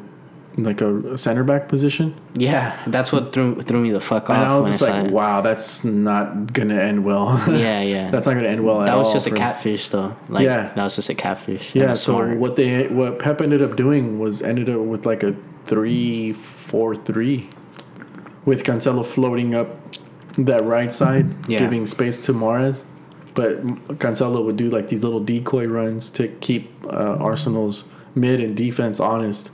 like 0.56 0.80
a 0.80 1.18
center 1.18 1.42
back 1.42 1.68
position, 1.68 2.14
Yeah, 2.36 2.78
that's 2.86 3.10
what 3.12 3.32
threw 3.32 3.60
threw 3.60 3.80
me 3.80 3.90
the 3.90 4.00
fuck 4.00 4.30
off. 4.30 4.36
and 4.36 4.44
I 4.46 4.56
was 4.56 4.66
just 4.66 4.78
saw 4.80 4.86
like, 4.90 5.06
it. 5.06 5.10
"Wow, 5.10 5.40
that's 5.40 5.84
not 5.84 6.52
gonna 6.52 6.76
end 6.80 7.04
well." 7.04 7.42
Yeah, 7.50 7.80
yeah. 7.82 8.10
that's 8.10 8.26
not 8.26 8.34
gonna 8.34 8.48
end 8.48 8.64
well 8.64 8.80
at 8.82 8.86
that 8.86 8.96
was 8.96 9.12
just 9.12 9.26
a 9.26 9.32
catfish, 9.32 9.88
though. 9.88 10.16
Like, 10.28 10.44
Yeah. 10.44 10.70
that 10.74 10.84
was 10.84 10.94
just 10.96 11.08
a 11.08 11.14
catfish. 11.14 11.74
Yeah. 11.74 11.82
Yeah, 11.84 11.94
So 11.94 12.12
smart. 12.14 12.38
what 12.38 12.54
they 12.56 12.86
what 12.88 13.18
Pep 13.18 13.40
ended 13.40 13.62
up 13.62 13.74
doing 13.76 14.18
was 14.20 14.42
ended 14.42 14.68
up 14.68 14.80
with 14.80 15.04
like 15.06 15.22
a 15.24 15.34
three 15.66 16.32
four 16.32 16.94
three, 16.94 17.48
with 18.44 18.62
Cancelo 18.62 19.04
floating 19.04 19.54
up 19.54 19.68
that 20.38 20.64
right 20.64 20.92
side, 20.92 21.34
Yeah. 21.48 21.58
giving 21.60 21.86
space 21.86 22.16
to 22.26 22.32
Mahrez. 22.32 22.84
But 23.34 23.66
Cancelo 23.98 24.44
would 24.44 24.56
do 24.56 24.70
like 24.70 24.86
these 24.88 25.02
little 25.02 25.18
decoy 25.20 25.66
runs 25.66 26.10
to 26.12 26.28
keep 26.28 26.70
uh, 26.86 27.16
Arsenal's 27.18 27.84
mid 28.14 28.38
and 28.38 28.56
defense 28.56 29.00
honest, 29.00 29.50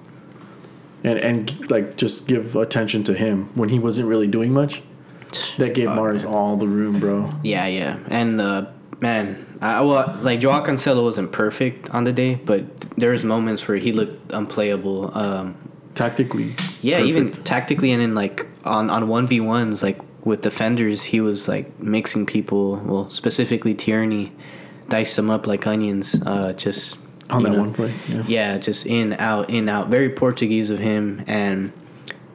and 1.04 1.18
and 1.18 1.70
like 1.70 1.96
just 1.96 2.26
give 2.26 2.56
attention 2.56 3.04
to 3.04 3.14
him 3.14 3.50
when 3.54 3.68
he 3.68 3.78
wasn't 3.78 4.08
really 4.08 4.26
doing 4.26 4.52
much. 4.52 4.82
That 5.58 5.74
gave 5.74 5.88
Mahrez 5.88 6.28
all 6.28 6.56
the 6.56 6.66
room, 6.66 6.98
bro. 6.98 7.32
Yeah, 7.44 7.66
yeah, 7.66 7.98
and 8.08 8.40
uh, 8.40 8.66
man, 9.00 9.58
I 9.60 9.80
well, 9.82 10.18
like 10.22 10.40
Joao 10.40 10.64
Cancelo 10.64 11.04
wasn't 11.04 11.32
perfect 11.32 11.90
on 11.90 12.04
the 12.04 12.12
day, 12.12 12.34
but 12.34 12.80
there's 12.96 13.24
moments 13.24 13.66
where 13.68 13.76
he 13.76 13.92
looked 13.92 14.32
unplayable. 14.32 15.16
Um, 15.16 15.56
Tactically, 15.94 16.54
yeah, 16.82 17.00
even 17.00 17.32
tactically, 17.32 17.90
and 17.90 18.00
then 18.00 18.14
like 18.14 18.46
on 18.64 18.90
on 18.90 19.08
one 19.08 19.26
v 19.26 19.40
ones, 19.40 19.82
like 19.82 19.98
with 20.24 20.40
defenders, 20.42 21.02
he 21.02 21.20
was 21.20 21.48
like 21.48 21.78
mixing 21.80 22.26
people. 22.26 22.76
Well, 22.76 23.10
specifically 23.10 23.74
Tierney, 23.74 24.32
diced 24.88 25.16
them 25.16 25.30
up 25.30 25.46
like 25.46 25.66
onions. 25.66 26.20
Uh, 26.24 26.52
just 26.52 26.96
on 27.32 27.42
that 27.44 27.52
know, 27.52 27.60
one 27.60 27.74
play. 27.74 27.92
Yeah. 28.08 28.22
Yeah, 28.26 28.58
just 28.58 28.86
in 28.86 29.14
out 29.14 29.50
in 29.50 29.68
out. 29.68 29.88
Very 29.88 30.10
Portuguese 30.10 30.70
of 30.70 30.78
him, 30.78 31.24
and 31.26 31.72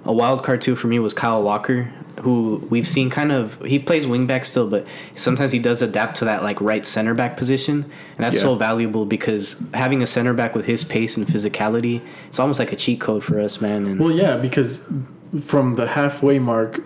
a 0.04 0.14
wild 0.14 0.44
card 0.44 0.62
too 0.62 0.76
for 0.76 0.88
me 0.88 1.00
was 1.00 1.14
Kyle 1.14 1.42
Walker, 1.42 1.84
who 2.22 2.66
we've 2.70 2.88
seen 2.88 3.10
kind 3.10 3.32
of 3.32 3.62
he 3.64 3.80
plays 3.80 4.06
wing 4.08 4.28
back 4.28 4.46
still, 4.46 4.70
but 4.70 4.86
sometimes 5.16 5.52
he 5.52 5.60
does 5.60 5.82
adapt 5.82 6.18
to 6.18 6.26
that 6.26 6.44
like 6.44 6.62
right 6.62 6.86
center 6.86 7.14
back 7.14 7.38
position, 7.38 7.84
and 7.84 8.24
that's 8.26 8.40
so 8.40 8.56
valuable 8.56 9.06
because 9.06 9.62
having 9.74 10.02
a 10.04 10.08
center 10.08 10.34
back 10.34 10.56
with 10.56 10.66
his 10.66 10.84
pace 10.84 11.18
and 11.18 11.28
physicality, 11.28 12.02
it's 12.28 12.40
almost 12.40 12.60
like 12.60 12.72
a 12.72 12.76
cheat 12.76 13.02
code 13.02 13.24
for 13.24 13.40
us, 13.40 13.62
man. 13.62 13.86
And 13.86 14.00
Well, 14.00 14.12
yeah, 14.12 14.38
because 14.38 14.84
from 15.42 15.76
the 15.76 15.88
halfway 15.88 16.40
mark, 16.40 16.78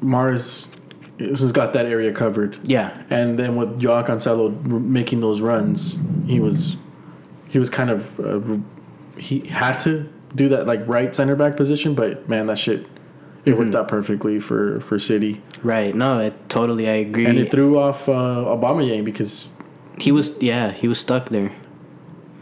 Mahrez 0.00 0.70
has 1.18 1.52
got 1.52 1.72
that 1.72 1.86
area 1.86 2.12
covered. 2.12 2.58
yeah, 2.62 3.02
And 3.10 3.38
then 3.38 3.56
with 3.56 3.80
Joao 3.80 4.02
Cancelo 4.04 4.50
making 4.64 5.20
those 5.20 5.40
runs, 5.40 5.98
he 6.26 6.38
was 6.38 6.76
he 7.48 7.58
was 7.58 7.70
kind 7.70 7.90
of 7.90 8.20
uh, 8.20 8.58
he 9.18 9.40
had 9.48 9.78
to 9.80 10.08
do 10.34 10.48
that 10.50 10.66
like 10.66 10.86
right 10.86 11.14
center 11.14 11.34
back 11.34 11.56
position, 11.56 11.94
but 11.94 12.28
man, 12.28 12.46
that 12.46 12.58
shit 12.58 12.86
it 13.44 13.56
worked 13.56 13.74
out 13.74 13.88
perfectly 13.88 14.38
for 14.40 14.80
for 14.80 14.98
City, 14.98 15.40
right. 15.62 15.94
No, 15.94 16.18
it, 16.18 16.34
totally, 16.48 16.88
I 16.88 16.96
agree. 16.96 17.26
and 17.26 17.38
it 17.38 17.50
threw 17.50 17.78
off 17.78 18.08
uh, 18.08 18.44
Aubameyang 18.44 19.04
because 19.04 19.48
he 19.98 20.12
was 20.12 20.40
yeah, 20.42 20.72
he 20.72 20.86
was 20.86 20.98
stuck 21.00 21.30
there. 21.30 21.52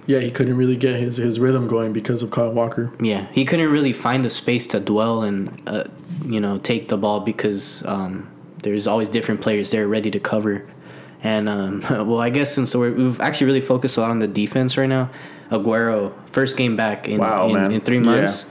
yeah, 0.06 0.18
he 0.20 0.30
couldn't 0.30 0.56
really 0.56 0.76
get 0.76 0.98
his 0.98 1.18
his 1.18 1.38
rhythm 1.38 1.68
going 1.68 1.92
because 1.92 2.22
of 2.22 2.30
Kyle 2.30 2.50
Walker. 2.50 2.90
Yeah, 3.00 3.28
he 3.32 3.44
couldn't 3.44 3.70
really 3.70 3.92
find 3.92 4.24
the 4.24 4.30
space 4.30 4.66
to 4.68 4.80
dwell 4.80 5.22
and 5.22 5.62
uh, 5.66 5.84
you 6.24 6.40
know 6.40 6.58
take 6.58 6.88
the 6.88 6.96
ball 6.96 7.20
because 7.20 7.84
um, 7.86 8.28
there's 8.62 8.86
always 8.88 9.08
different 9.08 9.40
players 9.40 9.70
there 9.70 9.86
ready 9.86 10.10
to 10.10 10.18
cover. 10.18 10.66
And 11.22 11.48
um, 11.48 11.80
well, 11.90 12.20
I 12.20 12.30
guess 12.30 12.54
since 12.54 12.74
we're, 12.74 12.92
we've 12.92 13.20
actually 13.20 13.46
really 13.46 13.60
focused 13.60 13.96
a 13.96 14.00
lot 14.00 14.10
on 14.10 14.18
the 14.18 14.28
defense 14.28 14.76
right 14.76 14.88
now, 14.88 15.10
Aguero 15.50 16.12
first 16.28 16.56
game 16.56 16.76
back 16.76 17.08
in 17.08 17.18
Wow, 17.18 17.48
in, 17.48 17.72
in 17.72 17.80
three 17.80 17.96
Yeah. 17.98 18.02
months. 18.02 18.46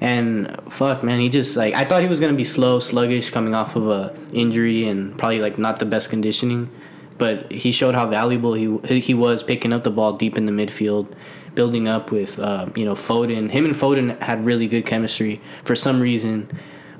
And 0.00 0.56
fuck, 0.70 1.02
man, 1.02 1.18
he 1.18 1.28
just 1.28 1.56
like 1.56 1.74
I 1.74 1.84
thought 1.84 2.02
he 2.02 2.08
was 2.08 2.20
gonna 2.20 2.32
be 2.34 2.44
slow, 2.44 2.78
sluggish, 2.78 3.30
coming 3.30 3.52
off 3.54 3.74
of 3.74 3.88
a 3.88 4.14
injury 4.32 4.86
and 4.86 5.18
probably 5.18 5.40
like 5.40 5.58
not 5.58 5.80
the 5.80 5.86
best 5.86 6.08
conditioning, 6.08 6.70
but 7.18 7.50
he 7.50 7.72
showed 7.72 7.96
how 7.96 8.06
valuable 8.06 8.54
he 8.54 9.00
he 9.00 9.12
was 9.12 9.42
picking 9.42 9.72
up 9.72 9.82
the 9.82 9.90
ball 9.90 10.12
deep 10.12 10.38
in 10.38 10.46
the 10.46 10.52
midfield, 10.52 11.12
building 11.56 11.88
up 11.88 12.12
with 12.12 12.38
uh, 12.38 12.68
you 12.76 12.84
know 12.84 12.94
Foden. 12.94 13.50
Him 13.50 13.64
and 13.64 13.74
Foden 13.74 14.22
had 14.22 14.44
really 14.44 14.68
good 14.68 14.86
chemistry 14.86 15.40
for 15.64 15.74
some 15.74 15.98
reason, 16.00 16.48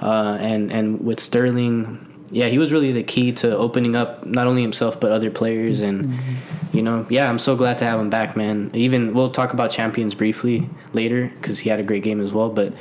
uh, 0.01 0.37
and 0.41 0.73
and 0.73 1.01
with 1.01 1.21
Sterling, 1.21 2.05
yeah, 2.31 2.49
he 2.49 2.59
was 2.59 2.73
really 2.73 2.93
the 2.93 3.03
key 3.03 3.33
to 3.33 3.57
opening 3.57 3.97
up 3.97 4.27
not 4.27 4.47
only 4.47 4.63
himself 4.63 4.99
but 5.01 5.13
other 5.13 5.31
players 5.31 5.81
and. 5.81 6.19
You 6.71 6.83
know, 6.83 7.07
yeah, 7.09 7.31
I'm 7.31 7.39
so 7.39 7.57
glad 7.57 7.79
to 7.79 7.87
have 7.87 7.99
him 7.99 8.11
back, 8.11 8.37
man. 8.37 8.71
Even 8.75 9.15
we'll 9.15 9.31
talk 9.31 9.55
about 9.55 9.71
champions 9.71 10.15
briefly 10.15 10.69
later 10.93 11.33
because 11.41 11.61
he 11.61 11.71
had 11.71 11.81
a 11.81 11.83
great 11.83 12.03
game 12.03 12.21
as 12.21 12.31
well. 12.31 12.51
But 12.51 12.75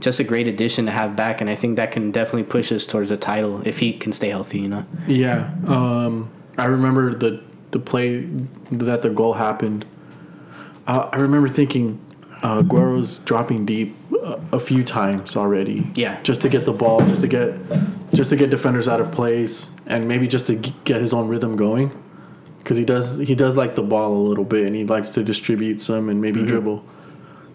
just 0.00 0.18
a 0.18 0.24
great 0.24 0.48
addition 0.48 0.86
to 0.86 0.92
have 0.92 1.14
back, 1.14 1.42
and 1.42 1.50
I 1.50 1.54
think 1.54 1.76
that 1.76 1.92
can 1.92 2.10
definitely 2.10 2.44
push 2.44 2.72
us 2.72 2.86
towards 2.86 3.10
the 3.10 3.18
title 3.18 3.60
if 3.66 3.78
he 3.78 3.92
can 3.92 4.12
stay 4.12 4.30
healthy. 4.30 4.60
You 4.60 4.68
know. 4.68 4.86
Yeah, 5.06 5.54
um, 5.66 6.30
I 6.56 6.64
remember 6.64 7.14
the 7.14 7.42
the 7.70 7.78
play 7.78 8.20
that 8.70 9.02
the 9.02 9.10
goal 9.10 9.34
happened. 9.34 9.84
I 10.86 11.16
remember 11.16 11.48
thinking 11.48 12.00
uh, 12.44 12.62
Aguero's 12.62 13.18
dropping 13.18 13.64
deep 13.64 13.96
a, 14.12 14.38
a 14.52 14.60
few 14.60 14.84
times 14.84 15.34
already. 15.34 15.90
Yeah. 15.94 16.22
just 16.22 16.42
to 16.42 16.48
get 16.50 16.66
the 16.66 16.72
ball, 16.72 17.00
just 17.00 17.22
to 17.22 17.26
get 17.26 17.54
just 18.12 18.30
to 18.30 18.36
get 18.36 18.50
defenders 18.50 18.86
out 18.86 19.00
of 19.00 19.10
place, 19.10 19.70
and 19.86 20.06
maybe 20.06 20.28
just 20.28 20.46
to 20.46 20.56
g- 20.56 20.74
get 20.84 21.00
his 21.00 21.12
own 21.12 21.26
rhythm 21.26 21.56
going. 21.56 21.90
Because 22.58 22.76
he 22.76 22.84
does 22.84 23.18
he 23.18 23.34
does 23.34 23.56
like 23.56 23.74
the 23.74 23.82
ball 23.82 24.14
a 24.14 24.22
little 24.28 24.44
bit, 24.44 24.66
and 24.66 24.76
he 24.76 24.84
likes 24.84 25.10
to 25.10 25.24
distribute 25.24 25.80
some 25.80 26.08
and 26.08 26.20
maybe 26.20 26.44
dribble. 26.44 26.84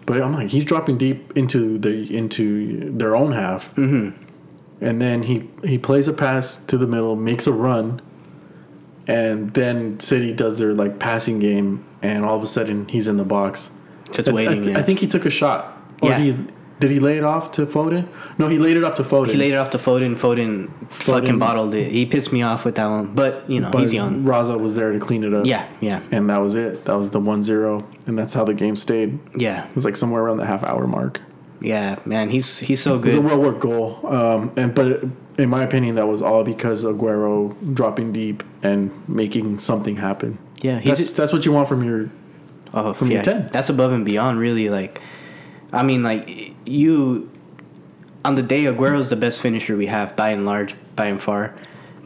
But 0.06 0.22
I'm 0.24 0.34
like, 0.34 0.50
he's 0.50 0.66
dropping 0.66 0.98
deep 0.98 1.38
into 1.38 1.78
the 1.78 2.16
into 2.16 2.92
their 2.92 3.16
own 3.16 3.32
half, 3.32 3.76
mm-hmm. 3.76 4.20
and 4.84 5.00
then 5.00 5.24
he 5.24 5.50
he 5.64 5.78
plays 5.78 6.08
a 6.08 6.14
pass 6.14 6.58
to 6.58 6.80
the 6.80 6.88
middle, 6.88 7.16
makes 7.16 7.46
a 7.46 7.54
run, 7.54 8.02
and 9.08 9.52
then 9.52 10.00
City 10.00 10.34
does 10.34 10.58
their 10.58 10.74
like 10.74 10.98
passing 10.98 11.38
game, 11.38 11.86
and 12.02 12.26
all 12.26 12.36
of 12.36 12.42
a 12.42 12.48
sudden 12.48 12.88
he's 12.88 13.08
in 13.08 13.18
the 13.18 13.24
box. 13.24 13.70
Just 14.12 14.30
I- 14.30 14.34
I, 14.34 14.54
yeah. 14.54 14.80
I 14.80 14.82
think 14.82 15.00
he 15.00 15.08
took 15.08 15.26
a 15.26 15.30
shot. 15.30 15.78
Or 16.02 16.10
Yeah. 16.10 16.20
he 16.20 16.36
did 16.80 16.92
he 16.92 17.00
lay 17.02 17.18
it 17.18 17.26
off 17.26 17.52
to 17.52 17.66
Foden? 17.66 18.08
No, 18.38 18.48
he 18.48 18.58
laid 18.58 18.78
it 18.78 18.86
off 18.86 18.96
to 18.96 19.04
Foden. 19.04 19.32
he 19.32 19.38
laid 19.38 19.52
it 19.52 19.58
off 19.58 19.70
to 19.72 19.78
Foden. 19.78 20.16
Foden, 20.16 20.70
fucking 20.90 21.38
bottled 21.38 21.76
it. 21.76 21.92
He 21.92 22.06
pissed 22.06 22.32
me 22.32 22.42
off 22.42 22.64
with 22.64 22.76
that 22.76 22.88
one. 22.88 23.08
But 23.14 23.44
you 23.50 23.60
know, 23.60 23.70
but 23.70 23.80
he's 23.82 23.94
young. 23.94 24.24
Raza 24.24 24.58
was 24.58 24.76
there 24.76 24.94
to 24.94 25.00
clean 25.00 25.26
it 25.26 25.34
up. 25.34 25.46
Yeah, 25.46 25.66
yeah, 25.82 26.00
And 26.10 26.30
that 26.30 26.40
was 26.40 26.56
it. 26.56 26.86
That 26.86 26.98
was 26.98 27.10
the 27.10 27.20
1-0 27.20 27.84
and 28.08 28.18
that's 28.18 28.34
how 28.34 28.46
the 28.46 28.54
game 28.54 28.78
stayed. 28.78 29.20
yeah, 29.38 29.66
It 29.68 29.76
was 29.76 29.84
like 29.84 29.98
somewhere 29.98 30.22
around 30.24 30.38
the 30.38 30.46
half 30.46 30.64
hour 30.64 30.88
mark. 30.88 31.20
yeah. 31.60 31.98
Man, 32.06 32.30
he's 32.30 32.60
he's 32.60 32.82
so 32.82 32.98
good. 32.98 33.14
It 33.14 33.22
was 33.22 33.26
a 33.26 33.28
well 33.36 33.42
worked 33.42 33.60
goal. 33.60 34.00
Um, 34.08 34.52
and 34.56 34.74
but 34.74 35.04
in 35.38 35.50
my 35.50 35.64
opinion, 35.64 35.96
that 35.96 36.08
was 36.08 36.22
all 36.22 36.46
because 36.46 36.86
Aguero 36.86 37.54
dropping 37.74 38.14
deep 38.14 38.42
and 38.64 38.90
making 39.10 39.60
something 39.60 39.98
happen. 39.98 40.38
Yeah, 40.62 40.80
he's 40.80 40.98
That's, 41.00 41.12
that's 41.12 41.34
what 41.34 41.46
you 41.46 41.52
want 41.52 41.68
from 41.68 41.84
your 41.84 42.10
Oh, 42.74 42.94
From 42.94 43.12
yeah. 43.12 43.22
10. 43.22 43.50
That's 43.52 43.70
above 43.70 43.92
and 43.92 44.06
beyond, 44.06 44.40
really. 44.40 44.70
Like, 44.70 45.02
I 45.74 45.84
mean, 45.84 46.04
like 46.04 46.56
you 46.66 47.30
on 48.26 48.36
the 48.36 48.44
day 48.44 48.66
Aguero's 48.66 49.10
the 49.10 49.16
best 49.16 49.42
finisher 49.42 49.76
we 49.76 49.86
have 49.88 50.16
by 50.16 50.30
and 50.30 50.46
large, 50.46 50.76
by 50.96 51.06
and 51.08 51.22
far. 51.22 51.56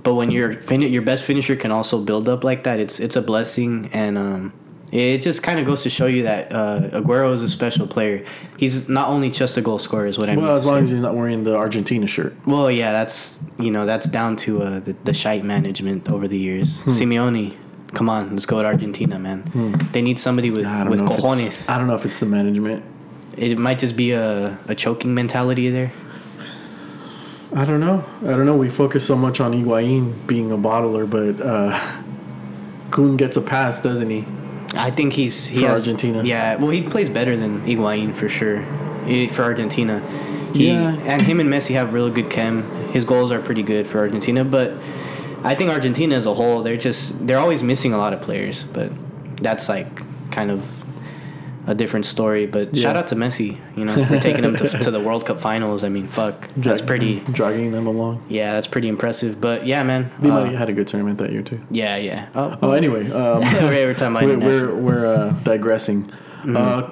But 0.03 0.15
when 0.15 0.31
your 0.31 0.53
fin- 0.53 0.81
your 0.81 1.01
best 1.01 1.23
finisher 1.23 1.55
can 1.55 1.71
also 1.71 2.01
build 2.01 2.27
up 2.27 2.43
like 2.43 2.63
that, 2.63 2.79
it's 2.79 2.99
it's 2.99 3.15
a 3.15 3.21
blessing, 3.21 3.89
and 3.93 4.17
um, 4.17 4.53
it 4.91 5.19
just 5.19 5.41
kind 5.41 5.59
of 5.59 5.65
goes 5.65 5.83
to 5.83 5.89
show 5.89 6.07
you 6.07 6.23
that 6.23 6.51
uh, 6.51 6.81
Aguero 6.91 7.31
is 7.31 7.41
a 7.41 7.47
special 7.47 7.87
player. 7.87 8.25
He's 8.57 8.89
not 8.89 9.07
only 9.07 9.29
just 9.29 9.55
a 9.57 9.61
goal 9.61 9.79
scorer, 9.79 10.05
is 10.05 10.17
what 10.19 10.29
I 10.29 10.35
mean. 10.35 10.43
well, 10.43 10.57
as 10.57 10.67
long 10.67 10.79
say. 10.79 10.83
as 10.83 10.89
he's 10.91 10.99
not 10.99 11.15
wearing 11.15 11.45
the 11.45 11.55
Argentina 11.55 12.05
shirt. 12.05 12.35
Well, 12.45 12.69
yeah, 12.69 12.91
that's 12.91 13.39
you 13.57 13.71
know 13.71 13.85
that's 13.85 14.09
down 14.09 14.35
to 14.37 14.61
uh, 14.61 14.79
the 14.81 14.93
the 15.05 15.13
shite 15.13 15.45
management 15.45 16.09
over 16.09 16.27
the 16.27 16.37
years. 16.37 16.79
Hmm. 16.81 16.89
Simeone, 16.89 17.55
come 17.93 18.09
on, 18.09 18.31
let's 18.31 18.45
go 18.45 18.57
with 18.57 18.65
Argentina, 18.65 19.19
man. 19.19 19.43
They 19.91 20.01
need 20.01 20.19
somebody 20.19 20.49
with 20.49 20.65
I 20.65 20.87
with 20.87 21.01
cojones. 21.01 21.67
I 21.69 21.77
don't 21.77 21.87
know 21.87 21.95
if 21.95 22.05
it's 22.05 22.19
the 22.19 22.25
management. 22.25 22.83
It 23.37 23.57
might 23.57 23.79
just 23.79 23.95
be 23.97 24.11
a, 24.11 24.57
a 24.67 24.75
choking 24.75 25.13
mentality 25.13 25.69
there. 25.69 25.91
I 27.55 27.65
don't 27.65 27.79
know. 27.79 28.03
I 28.23 28.31
don't 28.35 28.45
know. 28.45 28.57
We 28.57 28.69
focus 28.69 29.05
so 29.05 29.15
much 29.15 29.39
on 29.39 29.53
Higuain 29.53 30.25
being 30.25 30.51
a 30.51 30.57
bottler, 30.57 31.07
but 31.09 31.43
uh, 31.45 31.79
Kun 32.91 33.15
gets 33.17 33.37
a 33.37 33.41
pass, 33.41 33.79
doesn't 33.79 34.09
he? 34.09 34.25
I 34.75 34.89
think 34.89 35.13
he's 35.13 35.47
he 35.47 35.61
For 35.61 35.67
has, 35.67 35.79
Argentina. 35.81 36.23
Yeah, 36.23 36.55
well, 36.55 36.71
he 36.71 36.81
plays 36.81 37.09
better 37.09 37.37
than 37.37 37.61
Higuain 37.61 38.13
for 38.13 38.27
sure. 38.27 38.65
eh, 39.05 39.27
For 39.29 39.43
Argentina, 39.43 39.99
he 40.53 40.67
Yeah. 40.67 40.93
and 41.05 41.21
him 41.21 41.39
and 41.39 41.49
Messi 41.49 41.75
have 41.75 41.93
really 41.93 42.09
good 42.09 42.31
chem. 42.31 42.63
His 42.91 43.05
goals 43.05 43.31
are 43.31 43.39
pretty 43.39 43.61
good 43.63 43.85
for 43.85 43.99
Argentina, 43.99 44.43
but 44.43 44.71
I 45.43 45.55
think 45.55 45.69
Argentina 45.69 46.15
as 46.15 46.25
a 46.25 46.33
whole, 46.33 46.63
they're 46.63 46.77
just 46.77 47.25
they're 47.27 47.39
always 47.39 47.63
missing 47.63 47.93
a 47.93 47.97
lot 47.97 48.13
of 48.13 48.21
players. 48.21 48.63
But 48.63 48.91
that's 49.37 49.69
like 49.69 49.87
kind 50.31 50.51
of 50.51 50.83
a 51.67 51.75
different 51.75 52.05
story. 52.05 52.45
But 52.45 52.77
shout 52.77 52.95
out 52.97 53.07
to 53.07 53.15
Messi, 53.15 53.57
you 53.75 53.85
know, 53.85 54.05
for 54.05 54.19
taking 54.19 54.41
them 54.41 54.55
to, 54.55 54.67
to 54.79 54.91
the 54.91 54.99
World 54.99 55.25
Cup 55.25 55.39
finals. 55.39 55.83
I 55.83 55.89
mean, 55.89 56.07
fuck, 56.07 56.49
that's 56.55 56.81
pretty. 56.81 57.19
dragging 57.21 57.71
them 57.71 57.87
along. 57.87 58.25
Yeah, 58.29 58.53
that's 58.53 58.67
pretty 58.67 58.87
impressive. 58.87 59.39
But 59.39 59.65
yeah, 59.65 59.83
man. 59.83 60.11
They 60.19 60.29
uh, 60.29 60.45
had 60.45 60.69
a 60.69 60.73
good 60.73 60.87
tournament 60.87 61.19
that 61.19 61.31
year 61.31 61.43
too. 61.43 61.61
yeah, 61.69 61.97
yeah. 61.97 62.29
Oh, 62.35 62.57
Oh, 62.61 62.71
anyway, 62.71 63.09
um, 63.11 63.41
we're, 63.41 64.37
we're 64.37 64.37
we're 64.37 64.39
we're, 64.39 64.75
we're 64.75 65.05
uh, 65.05 65.29
digressing. 65.43 66.03
Mm-hmm. 66.43 66.57
Uh, 66.57 66.89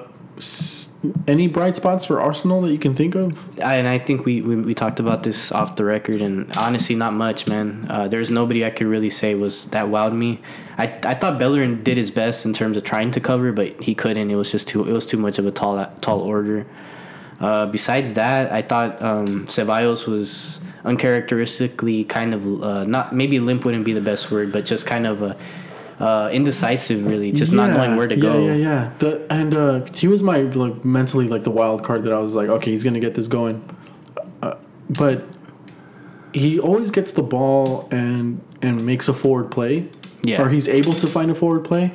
any 1.26 1.48
bright 1.48 1.76
spots 1.76 2.04
for 2.04 2.20
Arsenal 2.20 2.60
that 2.62 2.72
you 2.72 2.78
can 2.78 2.94
think 2.94 3.14
of? 3.14 3.60
I, 3.60 3.76
and 3.76 3.88
I 3.88 3.98
think 3.98 4.24
we, 4.24 4.40
we 4.40 4.56
we 4.56 4.74
talked 4.74 5.00
about 5.00 5.22
this 5.22 5.50
off 5.50 5.76
the 5.76 5.84
record, 5.84 6.22
and 6.22 6.54
honestly, 6.56 6.94
not 6.94 7.12
much, 7.12 7.46
man. 7.46 7.86
Uh, 7.88 8.08
there's 8.08 8.30
nobody 8.30 8.64
I 8.64 8.70
could 8.70 8.86
really 8.86 9.10
say 9.10 9.34
was 9.34 9.66
that 9.66 9.86
wowed 9.86 10.14
me. 10.16 10.40
I, 10.78 10.86
I 11.04 11.14
thought 11.14 11.38
Bellerin 11.38 11.82
did 11.82 11.96
his 11.96 12.10
best 12.10 12.46
in 12.46 12.52
terms 12.52 12.76
of 12.76 12.84
trying 12.84 13.10
to 13.12 13.20
cover, 13.20 13.52
but 13.52 13.80
he 13.80 13.94
couldn't. 13.94 14.30
It 14.30 14.36
was 14.36 14.52
just 14.52 14.68
too 14.68 14.88
it 14.88 14.92
was 14.92 15.06
too 15.06 15.18
much 15.18 15.38
of 15.38 15.46
a 15.46 15.50
tall 15.50 15.84
tall 16.00 16.20
order. 16.20 16.66
Uh, 17.40 17.66
besides 17.66 18.12
that, 18.12 18.52
I 18.52 18.62
thought 18.62 19.02
um, 19.02 19.46
Ceballos 19.46 20.06
was 20.06 20.60
uncharacteristically 20.84 22.04
kind 22.04 22.34
of 22.34 22.62
uh, 22.62 22.84
not 22.84 23.12
maybe 23.12 23.38
limp 23.40 23.64
wouldn't 23.64 23.84
be 23.84 23.92
the 23.92 24.00
best 24.00 24.30
word, 24.30 24.52
but 24.52 24.64
just 24.64 24.86
kind 24.86 25.06
of 25.06 25.22
uh, 25.22 25.34
uh, 26.02 26.28
indecisive, 26.32 27.06
really, 27.06 27.30
just 27.30 27.52
not 27.52 27.70
knowing 27.70 27.96
where 27.96 28.08
to 28.08 28.16
yeah, 28.16 28.20
go. 28.20 28.44
Yeah, 28.44 28.54
yeah, 28.54 28.92
The, 28.98 29.24
and 29.32 29.54
uh, 29.54 29.86
he 29.94 30.08
was 30.08 30.20
my 30.20 30.40
like 30.40 30.84
mentally 30.84 31.28
like 31.28 31.44
the 31.44 31.52
wild 31.52 31.84
card 31.84 32.02
that 32.02 32.12
I 32.12 32.18
was 32.18 32.34
like, 32.34 32.48
okay, 32.48 32.72
he's 32.72 32.82
gonna 32.82 32.98
get 32.98 33.14
this 33.14 33.28
going, 33.28 33.62
uh, 34.42 34.56
but 34.90 35.24
he 36.32 36.58
always 36.58 36.90
gets 36.90 37.12
the 37.12 37.22
ball 37.22 37.88
and 37.92 38.40
and 38.60 38.84
makes 38.84 39.06
a 39.06 39.12
forward 39.12 39.52
play, 39.52 39.88
Yeah. 40.24 40.42
or 40.42 40.48
he's 40.48 40.66
able 40.66 40.92
to 40.94 41.06
find 41.06 41.30
a 41.30 41.36
forward 41.36 41.62
play, 41.64 41.92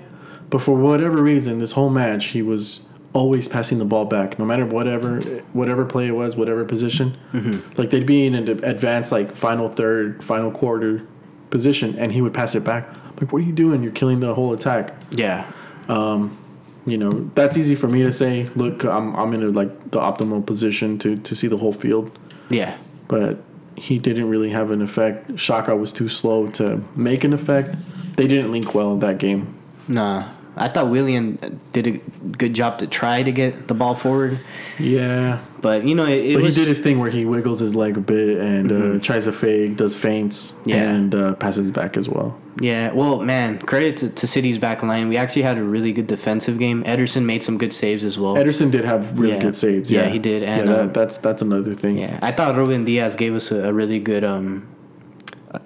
but 0.50 0.62
for 0.62 0.78
whatever 0.78 1.22
reason, 1.22 1.60
this 1.60 1.74
whole 1.74 1.90
match 1.90 2.28
he 2.28 2.42
was 2.42 2.80
always 3.12 3.50
passing 3.50 3.78
the 3.78 3.86
ball 3.86 4.06
back, 4.06 4.40
no 4.40 4.46
matter 4.46 4.66
whatever 4.66 5.20
whatever 5.52 5.84
play 5.84 6.08
it 6.08 6.12
was, 6.16 6.38
whatever 6.38 6.64
position. 6.64 7.18
Mm-hmm. 7.34 7.78
Like 7.78 7.90
they'd 7.90 8.06
be 8.06 8.26
in 8.26 8.36
an 8.36 8.48
advanced 8.64 9.12
like 9.12 9.36
final 9.36 9.68
third, 9.68 10.24
final 10.24 10.50
quarter 10.50 11.06
position, 11.50 11.98
and 12.00 12.14
he 12.14 12.22
would 12.22 12.34
pass 12.34 12.56
it 12.56 12.64
back. 12.64 12.88
Like, 13.20 13.32
what 13.34 13.42
are 13.42 13.46
you 13.46 13.54
doing? 13.54 13.84
You're 13.84 13.92
killing 13.92 14.20
the 14.20 14.34
whole 14.34 14.54
attack 14.54 14.94
Yeah. 15.12 15.50
Um, 15.88 16.38
you 16.86 16.98
know 16.98 17.10
that's 17.36 17.58
easy 17.58 17.76
for 17.76 17.88
me 17.90 18.06
to 18.06 18.12
say 18.14 18.50
look 18.56 18.86
i'm, 18.86 19.14
I'm 19.18 19.34
in 19.34 19.44
a, 19.44 19.48
like 19.48 19.92
the 19.92 20.00
optimal 20.00 20.46
position 20.46 20.98
to, 21.00 21.18
to 21.18 21.36
see 21.36 21.48
the 21.48 21.58
whole 21.58 21.74
field 21.74 22.18
Yeah. 22.50 22.78
but 23.10 23.40
he 23.76 24.00
didn't 24.00 24.30
really 24.30 24.52
have 24.52 24.72
an 24.72 24.82
effect 24.82 25.28
Xhaka 25.34 25.78
was 25.78 25.92
too 25.92 26.08
slow 26.08 26.48
to 26.52 26.82
make 26.96 27.26
an 27.26 27.34
effect 27.34 27.76
they 28.16 28.26
didn't 28.26 28.52
link 28.54 28.74
well 28.74 28.94
in 28.94 29.00
that 29.00 29.18
game 29.18 29.54
Nah. 29.90 30.30
I 30.58 30.68
thought 30.68 30.90
Willian 30.90 31.60
did 31.72 31.88
a 31.88 31.92
good 32.38 32.54
job 32.54 32.80
to 32.80 32.88
try 32.88 33.24
to 33.24 33.32
get 33.32 33.68
the 33.68 33.74
ball 33.74 33.96
forward, 33.96 34.40
yeah 34.80 35.40
but 35.60 35.84
you 35.86 35.96
know 35.96 36.06
it, 36.06 36.24
it 36.24 36.34
but 36.36 36.44
was 36.44 36.56
he 36.56 36.62
did 36.62 36.68
his 36.68 36.82
thing 36.82 37.00
where 37.00 37.10
he 37.10 37.26
wiggles 37.26 37.60
his 37.60 37.74
leg 37.74 37.98
a 37.98 38.00
bit 38.00 38.38
and 38.38 38.72
uh, 38.72 39.00
tries 39.04 39.24
to 39.26 39.32
fake 39.32 39.76
does 39.76 39.96
feints 39.96 40.54
Yeah. 40.66 40.90
and 40.94 41.16
uh, 41.16 41.34
passes 41.34 41.72
back 41.72 41.98
as 41.98 42.08
well 42.08 42.38
Yeah, 42.60 42.92
well, 42.94 43.22
man, 43.22 43.60
credit 43.60 43.98
to, 43.98 44.10
to 44.10 44.26
City's 44.28 44.58
back 44.58 44.82
line. 44.84 45.10
We 45.10 45.18
actually 45.18 45.44
had 45.44 45.58
a 45.60 45.64
really 45.64 45.94
good 45.94 46.08
defensive 46.08 46.58
game. 46.58 46.84
Ederson 46.86 47.24
made 47.26 47.44
some 47.44 47.58
good 47.60 47.72
saves 47.74 48.04
as 48.04 48.18
well. 48.18 48.34
ederson 48.36 48.70
did 48.72 48.86
have 48.86 49.18
really 49.20 49.36
Yeah. 49.36 49.42
good 49.42 49.56
saves 49.56 49.92
Yeah, 49.92 50.04
yeah, 50.04 50.10
he 50.10 50.20
did, 50.20 50.42
and, 50.44 50.60
yeah, 50.70 50.74
that, 50.76 50.82
um, 50.86 50.94
that's 50.94 51.18
that's 51.18 51.42
another 51.42 51.74
thing 51.76 51.98
yeah, 51.98 52.20
I 52.22 52.32
thought 52.32 52.56
Ruben 52.56 52.86
Dias 52.86 53.16
gave 53.16 53.34
us 53.36 53.52
a, 53.52 53.70
a 53.70 53.74
really 53.74 54.00
good 54.00 54.24
um, 54.24 54.68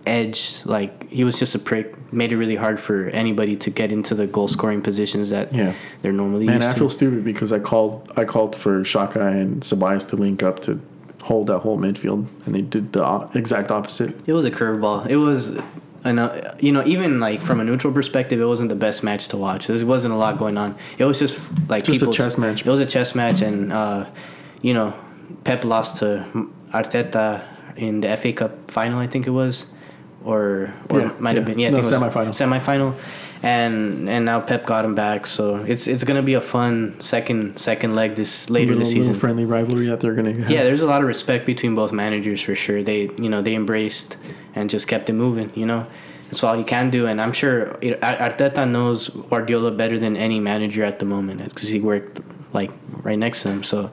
edge. 0.06 0.62
Like 0.66 1.10
he 1.10 1.24
was 1.24 1.38
just 1.40 1.56
a 1.56 1.60
prick, 1.60 1.96
made 2.14 2.32
it 2.32 2.38
really 2.38 2.56
hard 2.56 2.80
for 2.80 3.10
anybody 3.10 3.56
to 3.58 3.70
get 3.70 3.92
into 3.92 4.16
the 4.16 4.28
goal 4.28 4.48
scoring 4.48 4.82
positions 4.82 5.30
that 5.30 5.54
Yeah. 5.54 5.74
they're 6.02 6.12
normally 6.12 6.46
Man, 6.46 6.56
used 6.56 6.70
I 6.70 6.74
feel 6.74 6.90
stupid 6.90 7.24
because 7.24 7.52
I 7.52 7.60
called 7.60 8.12
I 8.16 8.26
called 8.26 8.56
for 8.56 8.82
Xhaka 8.82 9.32
and 9.42 9.62
Ceballos 9.62 10.08
to 10.10 10.16
link 10.16 10.44
up 10.44 10.60
to 10.62 10.80
hold 11.22 11.48
that 11.48 11.60
whole 11.60 11.78
midfield, 11.78 12.26
and 12.46 12.56
they 12.56 12.62
did 12.62 12.94
the 12.94 13.30
exact 13.36 13.72
opposite. 13.72 14.28
It 14.28 14.34
was 14.34 14.46
a 14.46 14.52
curveball. 14.52 15.08
It 15.08 15.18
was, 15.18 15.56
an, 16.04 16.18
uh, 16.18 16.56
you 16.60 16.72
know, 16.72 16.84
even 16.86 17.20
like 17.20 17.42
from 17.42 17.60
a 17.60 17.64
neutral 17.64 17.94
perspective, 17.94 18.42
it 18.42 18.46
wasn't 18.46 18.70
the 18.70 18.76
best 18.76 19.04
match 19.04 19.28
to 19.28 19.38
watch. 19.38 19.68
There 19.68 19.86
wasn't 19.86 20.16
a 20.16 20.18
lot 20.18 20.40
going 20.40 20.58
on. 20.58 20.76
It 20.98 21.06
was 21.06 21.20
just 21.20 21.40
like 21.70 21.84
Just 21.84 22.02
a 22.02 22.12
chess 22.12 22.40
match. 22.40 22.62
It 22.66 22.70
was 22.70 22.80
a 22.80 22.88
chess 22.88 23.14
match, 23.14 23.42
and 23.44 23.72
uh, 23.72 24.06
you 24.64 24.74
know, 24.74 24.96
Pep 25.44 25.64
lost 25.64 25.98
to 25.98 26.26
Arteta 26.74 27.44
in 27.76 28.02
the 28.02 28.18
FA 28.18 28.34
Cup 28.34 28.72
final, 28.72 29.00
I 29.00 29.08
think 29.08 29.28
it 29.28 29.32
was, 29.32 29.72
or 30.24 30.74
or 30.90 31.00
Yeah, 31.02 31.12
might 31.20 31.36
have 31.36 31.44
yeah. 31.48 31.54
been 31.54 31.60
yeah, 31.60 31.68
I 31.68 31.72
No, 31.72 31.82
think 31.82 31.92
it 31.92 32.00
was 32.00 32.14
semifinal. 32.14 32.30
semifinal. 32.60 32.94
And 33.44 34.08
and 34.08 34.24
now 34.26 34.40
Pep 34.40 34.68
got 34.68 34.86
him 34.86 34.94
back, 34.94 35.26
so 35.26 35.56
it's 35.68 35.88
it's 35.88 36.04
gonna 36.04 36.22
be 36.22 36.36
a 36.36 36.42
fun 36.42 36.96
second 37.02 37.58
second 37.58 37.96
leg 37.96 38.14
this 38.16 38.52
later 38.52 38.74
little, 38.74 38.80
this 38.82 38.92
season. 38.92 39.16
friendly 39.16 39.46
rivalry 39.46 39.88
that 39.88 40.00
they're 40.00 40.14
gonna 40.14 40.34
have. 40.34 40.52
Yeah, 40.52 40.62
there's 40.64 40.84
a 40.84 40.88
lot 40.88 41.02
of 41.02 41.08
respect 41.08 41.48
between 41.48 41.74
both 41.74 41.92
managers 41.92 42.40
for 42.40 42.54
sure. 42.54 42.84
They, 42.84 43.10
you 43.18 43.30
know, 43.30 43.42
they 43.42 43.56
embraced 43.56 44.18
and 44.54 44.70
just 44.70 44.88
kept 44.88 45.10
it 45.10 45.14
moving. 45.14 45.50
You 45.56 45.66
know, 45.66 45.88
that's 46.30 46.44
all 46.44 46.56
you 46.56 46.64
can 46.64 46.92
do. 46.92 47.08
And 47.08 47.20
I'm 47.20 47.32
sure 47.32 47.80
you 47.82 47.92
know, 47.92 47.98
Ar- 48.04 48.30
Arteta 48.30 48.70
knows 48.70 49.10
Guardiola 49.10 49.72
better 49.72 49.98
than 49.98 50.16
any 50.16 50.40
manager 50.40 50.84
at 50.84 51.00
the 51.00 51.06
moment 51.06 51.44
because 51.44 51.70
he 51.70 51.80
worked 51.80 52.20
like 52.54 52.70
right 53.02 53.18
next 53.18 53.42
to 53.42 53.50
him. 53.50 53.64
So, 53.64 53.90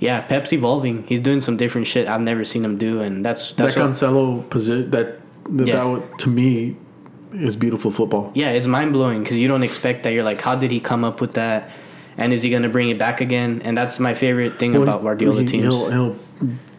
yeah, 0.00 0.20
Pep's 0.20 0.52
evolving. 0.52 1.04
He's 1.04 1.20
doing 1.20 1.40
some 1.40 1.56
different 1.56 1.86
shit 1.86 2.08
I've 2.08 2.20
never 2.20 2.44
seen 2.44 2.62
him 2.62 2.76
do, 2.76 3.00
and 3.00 3.24
that's 3.24 3.52
that's 3.52 3.74
what, 3.74 3.86
Cancelo 3.86 4.46
position 4.50 4.90
that 4.90 5.18
that, 5.50 5.66
Yeah. 5.66 5.76
that 5.76 6.18
to 6.20 6.28
me 6.28 6.76
is 7.32 7.56
beautiful 7.56 7.90
football. 7.90 8.30
yeah, 8.34 8.50
it's 8.50 8.66
mind 8.66 8.92
blowing 8.92 9.22
because 9.22 9.38
you 9.38 9.48
don't 9.48 9.62
expect 9.62 10.02
that. 10.04 10.12
You're 10.12 10.24
like, 10.24 10.40
how 10.40 10.54
did 10.56 10.70
he 10.70 10.80
come 10.80 11.04
up 11.04 11.20
with 11.20 11.34
that? 11.34 11.70
And 12.18 12.32
is 12.32 12.42
he 12.42 12.50
gonna 12.50 12.68
bring 12.68 12.88
it 12.88 12.98
back 12.98 13.20
again? 13.20 13.60
And 13.64 13.76
that's 13.76 13.98
my 14.00 14.14
favorite 14.14 14.58
thing 14.58 14.72
Well, 14.72 14.82
about 14.84 15.02
Guardiola 15.02 15.40
he, 15.42 15.46
teams. 15.46 15.74
He'll, 15.74 15.90
he'll 15.90 16.16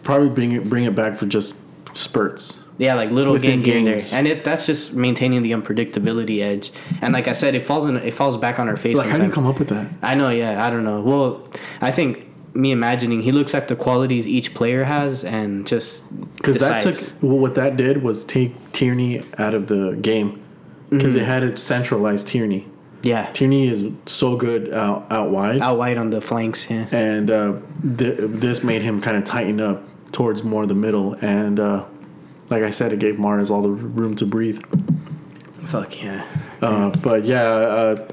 probably 0.03 0.29
bring 0.29 0.51
it 0.53 0.67
bring 0.69 0.85
it 0.85 0.95
back 0.95 1.15
for 1.15 1.25
just 1.27 1.55
spurts. 1.93 2.63
Yeah, 2.79 2.93
like 2.93 3.09
little 3.09 3.37
game 3.39 3.61
here 3.63 3.77
and 3.77 3.87
there, 3.87 3.99
and 4.13 4.27
it 4.27 4.43
that's 4.43 4.67
just 4.67 4.93
maintaining 4.93 5.41
the 5.41 5.51
unpredictability 5.51 6.41
edge. 6.41 6.71
And 7.01 7.11
like 7.11 7.27
I 7.27 7.31
said, 7.31 7.55
it 7.55 7.63
falls 7.63 7.85
in, 7.87 7.97
it 7.97 8.13
falls 8.13 8.37
back 8.37 8.59
on 8.59 8.69
our 8.69 8.75
face. 8.77 8.97
Like, 8.97 9.07
how 9.09 9.17
do 9.17 9.23
you 9.25 9.31
come 9.31 9.47
up 9.47 9.57
with 9.57 9.69
that? 9.69 9.89
I 10.03 10.13
know, 10.13 10.29
yeah, 10.29 10.63
I 10.63 10.69
don't 10.69 10.83
know. 10.83 11.01
Well, 11.01 11.47
I 11.81 11.89
think 11.91 12.27
me 12.57 12.71
imagining 12.71 13.21
he 13.21 13.31
looks 13.31 13.53
at 13.53 13.67
the 13.67 13.75
qualities 13.75 14.27
each 14.27 14.53
player 14.53 14.83
has 14.83 15.23
and 15.23 15.67
just 15.67 15.93
Because 16.35 16.59
that 16.59 16.81
took 16.81 16.95
well, 17.21 17.37
what 17.37 17.53
that 17.55 17.77
did 17.77 18.01
was 18.03 18.25
take 18.25 18.51
Tierney 18.73 19.23
out 19.37 19.53
of 19.53 19.67
the 19.67 19.95
game 20.01 20.29
because 20.89 21.13
Mm-hmm. 21.13 21.21
it 21.21 21.25
had 21.33 21.43
it 21.43 21.59
centralized 21.59 22.27
Tierney. 22.27 22.65
yeah 23.03 23.29
Tierney 23.33 23.67
is 23.67 23.79
so 24.05 24.35
good 24.35 24.73
out, 24.73 25.05
out 25.11 25.29
wide, 25.29 25.61
out 25.61 25.77
wide 25.77 25.97
on 25.97 26.09
the 26.09 26.21
flanks. 26.21 26.69
Yeah, 26.69 26.87
and 26.91 27.29
uh, 27.29 27.53
th- 27.97 28.17
this 28.43 28.63
made 28.63 28.81
him 28.81 29.01
kind 29.01 29.17
of 29.17 29.23
tighten 29.23 29.59
up 29.61 29.83
towards 30.11 30.43
more 30.43 30.65
the 30.65 30.75
middle. 30.85 31.13
And 31.21 31.59
uh, 31.59 31.85
like 32.49 32.63
I 32.63 32.71
said, 32.71 32.91
it 32.93 32.99
gave 32.99 33.15
Mahrez 33.15 33.51
all 33.51 33.61
the 33.61 33.69
room 33.69 34.15
to 34.15 34.25
breathe. 34.25 34.59
fuck 35.65 36.01
yeah. 36.01 36.25
Uh, 36.61 36.89
but 37.03 37.23
yeah, 37.25 37.43
uh, 37.43 38.07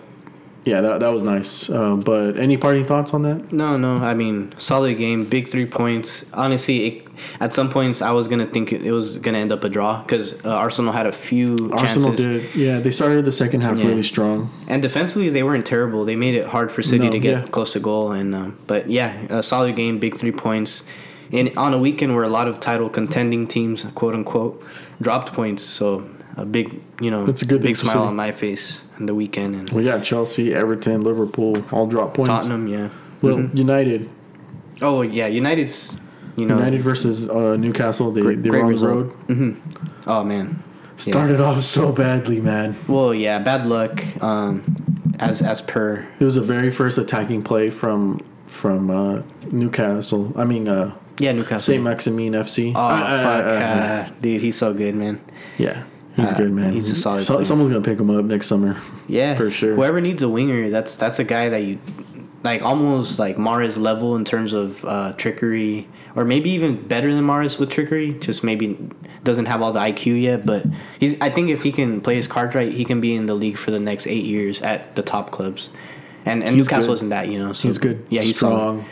yeah, 0.65 0.81
that, 0.81 1.01
that 1.01 1.09
was 1.09 1.23
nice. 1.23 1.69
Uh, 1.71 1.97
but 1.97 2.39
any 2.39 2.57
parting 2.57 2.85
thoughts 2.87 3.13
on 3.15 3.23
that? 3.23 3.53
No, 3.53 3.77
no. 3.77 3.97
I 3.97 4.15
mean, 4.15 4.55
solid 4.59 4.97
game, 4.99 5.25
big 5.25 5.49
three 5.49 5.67
points. 5.67 6.25
Honestly, 6.33 6.87
it, 6.87 7.09
at 7.39 7.53
some 7.53 7.71
points 7.71 8.03
I 8.03 8.11
was 8.11 8.27
gonna 8.29 8.47
think 8.47 8.73
it, 8.73 8.85
it 8.85 8.91
was 8.91 9.19
gonna 9.19 9.39
end 9.39 9.53
up 9.53 9.63
a 9.63 9.69
draw 9.69 10.03
because 10.03 10.35
uh, 10.45 10.49
Arsenal 10.49 10.93
had 10.93 11.07
a 11.07 11.13
few 11.13 11.53
Arsenal 11.73 12.09
chances. 12.09 12.25
did, 12.25 12.55
yeah. 12.55 12.81
They 12.81 12.91
started 12.91 13.25
the 13.25 13.33
second 13.33 13.61
half 13.61 13.79
Yeah. 13.79 13.87
really 13.87 14.03
strong. 14.03 14.51
And 14.67 14.83
defensively, 14.83 15.29
they 15.29 15.43
weren't 15.43 15.67
terrible. 15.67 16.05
They 16.05 16.17
made 16.17 16.35
it 16.35 16.47
hard 16.47 16.73
for 16.73 16.83
City 16.83 17.05
No, 17.07 17.11
to 17.13 17.19
get 17.19 17.31
yeah. 17.41 17.47
close 17.47 17.73
to 17.75 17.81
goal. 17.81 18.11
And 18.13 18.35
um, 18.35 18.59
but 18.67 18.91
yeah, 18.91 19.13
a 19.31 19.43
solid 19.43 19.77
game, 19.77 19.99
big 19.99 20.17
three 20.17 20.33
points, 20.33 20.83
and 21.31 21.57
on 21.57 21.73
a 21.75 21.79
weekend 21.79 22.15
where 22.15 22.25
a 22.25 22.29
lot 22.29 22.49
of 22.49 22.59
title 22.59 22.89
contending 22.89 23.47
teams, 23.47 23.85
quote 23.95 24.15
unquote, 24.15 24.63
dropped 25.01 25.33
points. 25.33 25.63
So 25.63 26.09
a 26.37 26.45
big, 26.45 26.81
you 27.01 27.11
know, 27.11 27.23
That's 27.23 27.43
a 27.43 27.47
good 27.47 27.63
big 27.63 27.77
smile 27.77 28.05
on 28.05 28.17
my 28.17 28.33
face 28.33 28.83
in 28.99 29.07
the 29.07 29.15
weekend. 29.15 29.55
And 29.55 29.71
Well, 29.71 29.85
yeah, 29.85 29.99
Chelsea, 30.01 30.53
Everton, 30.55 31.03
Liverpool 31.03 31.65
all 31.73 31.87
dropped 31.87 32.15
points. 32.15 32.29
Tottenham, 32.31 32.67
yeah. 32.67 32.89
Well, 33.23 33.39
Mhm. 33.39 33.57
United, 33.57 34.09
Oh 34.83 35.03
yeah, 35.03 35.27
United's, 35.29 35.99
you 36.37 36.47
know, 36.47 36.57
United 36.57 36.81
versus 36.83 37.29
uh, 37.31 37.57
Newcastle. 37.57 38.11
They 38.11 38.21
great, 38.23 38.43
they 38.43 38.51
were 38.51 38.65
on 38.65 38.75
the 38.75 38.87
road. 38.87 39.13
hmm 39.29 39.53
Oh 40.07 40.25
man. 40.25 40.63
Started 40.97 41.41
off 41.41 41.63
so 41.63 41.91
badly, 41.93 42.41
man. 42.41 42.77
Well, 42.87 43.13
yeah, 43.15 43.39
bad 43.41 43.67
luck. 43.67 44.03
Um, 44.23 44.63
as 45.19 45.43
as 45.43 45.61
per. 45.63 46.07
It 46.21 46.25
was 46.25 46.35
the 46.37 46.41
very 46.43 46.71
first 46.71 46.99
attacking 46.99 47.43
play 47.43 47.71
from 47.71 48.21
from 48.47 48.91
uh, 48.91 49.23
Newcastle. 49.51 50.33
I 50.37 50.45
mean, 50.45 50.69
uh, 50.69 50.93
Yeah, 51.19 51.33
Newcastle. 51.33 51.61
Saint 51.75 51.83
Maximin 51.85 52.33
FC. 52.35 52.73
Oh 52.75 52.79
Uh, 52.81 52.83
uh, 52.83 53.23
fuck, 53.23 53.45
uh, 53.47 54.13
dude, 54.21 54.41
he's 54.41 54.57
so 54.57 54.73
good, 54.75 54.95
man. 54.95 55.19
yeah, 55.59 55.85
he's 56.17 56.33
uh, 56.33 56.37
good, 56.37 56.53
man. 56.53 56.73
he's 56.73 56.91
a 56.91 56.95
solid 56.95 57.21
So, 57.21 57.43
someone's 57.43 57.71
gonna 57.71 57.85
pick 57.85 57.99
him 58.01 58.11
up 58.11 58.25
next 58.25 58.47
summer. 58.47 58.77
Yeah, 59.09 59.35
For 59.35 59.51
sure. 59.51 59.75
Whoever 59.75 60.01
needs 60.01 60.23
a 60.23 60.29
winger, 60.29 60.71
that's 60.71 60.97
that's 60.97 61.19
a 61.19 61.25
guy 61.25 61.49
that 61.49 61.63
you 61.65 61.79
like 62.43 62.63
almost 62.63 63.19
like 63.19 63.37
Mahrez 63.37 63.79
level 63.79 64.17
in 64.17 64.25
terms 64.25 64.53
of 64.53 64.85
uh, 64.85 65.13
trickery, 65.15 65.89
or 66.15 66.25
maybe 66.25 66.51
even 66.51 66.87
better 66.87 67.13
than 67.15 67.25
Mahrez 67.25 67.59
with 67.59 67.71
trickery. 67.71 68.13
Just 68.21 68.45
maybe 68.45 68.77
doesn't 69.23 69.47
have 69.47 69.63
all 69.63 69.73
the 69.73 69.81
IQ 69.81 70.21
yet, 70.21 70.45
but 70.45 70.65
he's. 71.01 71.19
I 71.21 71.31
think 71.31 71.49
if 71.51 71.63
he 71.63 71.73
can 71.73 72.01
play 72.03 72.17
his 72.17 72.29
cards 72.29 72.55
right, 72.55 72.71
he 72.73 72.85
can 72.85 73.01
be 73.01 73.15
in 73.15 73.27
the 73.27 73.35
league 73.35 73.57
for 73.57 73.71
the 73.71 73.81
next 73.81 74.07
eight 74.07 74.25
years 74.25 74.61
at 74.63 74.95
the 74.97 75.03
top 75.03 75.31
clubs. 75.31 75.71
And 76.27 76.43
and 76.43 76.55
He's 76.57 76.67
Newcastle 76.67 76.89
good. 76.89 76.95
isn't 76.95 77.09
that, 77.11 77.29
you 77.29 77.39
know. 77.39 77.53
So 77.53 77.69
He's 77.69 77.79
good. 77.79 78.07
Yeah, 78.09 78.21
he's 78.23 78.37
strong. 78.37 78.53
strong, 78.53 78.85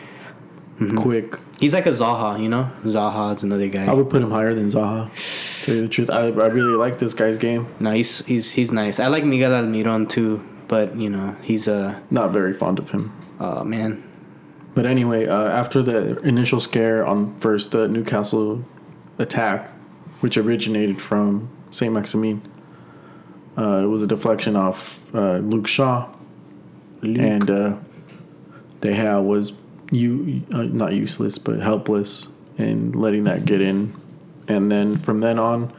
quick. 0.97 1.39
He's 1.61 1.73
like 1.75 1.87
a 1.87 1.91
Zaha, 1.91 2.41
you 2.43 2.49
know. 2.49 2.71
Zaha's 2.85 3.43
another 3.43 3.69
guy. 3.69 3.87
I 3.87 3.95
would 3.95 4.11
put 4.11 4.23
him 4.23 4.31
higher 4.31 4.55
than 4.55 4.67
Zaha. 4.67 5.09
To 5.15 5.67
tell 5.67 5.75
you 5.77 5.83
the 5.83 5.89
truth, 5.89 6.11
I, 6.11 6.23
I 6.27 6.47
really 6.59 6.75
like 6.77 6.99
this 6.99 7.15
guy's 7.15 7.37
game. 7.39 7.67
no, 7.81 7.91
he's 7.93 8.19
he's 8.27 8.71
nice. 8.73 8.99
I 8.99 9.07
like 9.09 9.25
Miguel 9.25 9.53
Almiron 9.53 10.09
too, 10.09 10.41
but 10.69 10.97
you 10.97 11.09
know 11.09 11.37
he's 11.43 11.69
a 11.69 12.03
Not 12.11 12.33
very 12.33 12.53
fond 12.53 12.79
of 12.79 12.91
him. 12.91 13.13
uh, 13.39 13.63
man. 13.65 14.03
But 14.75 14.87
anyway, 14.87 15.27
uh, 15.27 15.49
after 15.49 15.83
the 15.83 16.19
initial 16.23 16.59
scare 16.59 17.05
on 17.07 17.39
first 17.41 17.75
uh, 17.77 17.87
Newcastle 17.87 18.65
attack, 19.19 19.71
which 20.21 20.37
originated 20.39 21.01
from 21.01 21.49
Saint 21.71 21.93
Maximin, 21.93 22.41
uh, 23.59 23.83
it 23.85 23.87
was 23.87 24.03
a 24.03 24.07
deflection 24.07 24.57
off 24.57 25.03
uh, 25.15 25.37
Luke 25.39 25.67
Shaw, 25.67 26.09
and 27.03 27.51
uh, 27.51 27.77
De 28.81 28.89
Gea 28.93 29.23
was 29.23 29.53
you 29.93 30.43
uh, 30.53 30.63
not 30.65 30.95
useless 30.95 31.39
but 31.39 31.61
helpless 31.61 32.27
and 32.59 32.97
letting 32.97 33.25
that 33.25 33.45
get 33.45 33.61
in, 33.61 33.95
and 34.49 34.73
then 34.73 34.97
from 34.99 35.21
then 35.21 35.39
on, 35.39 35.73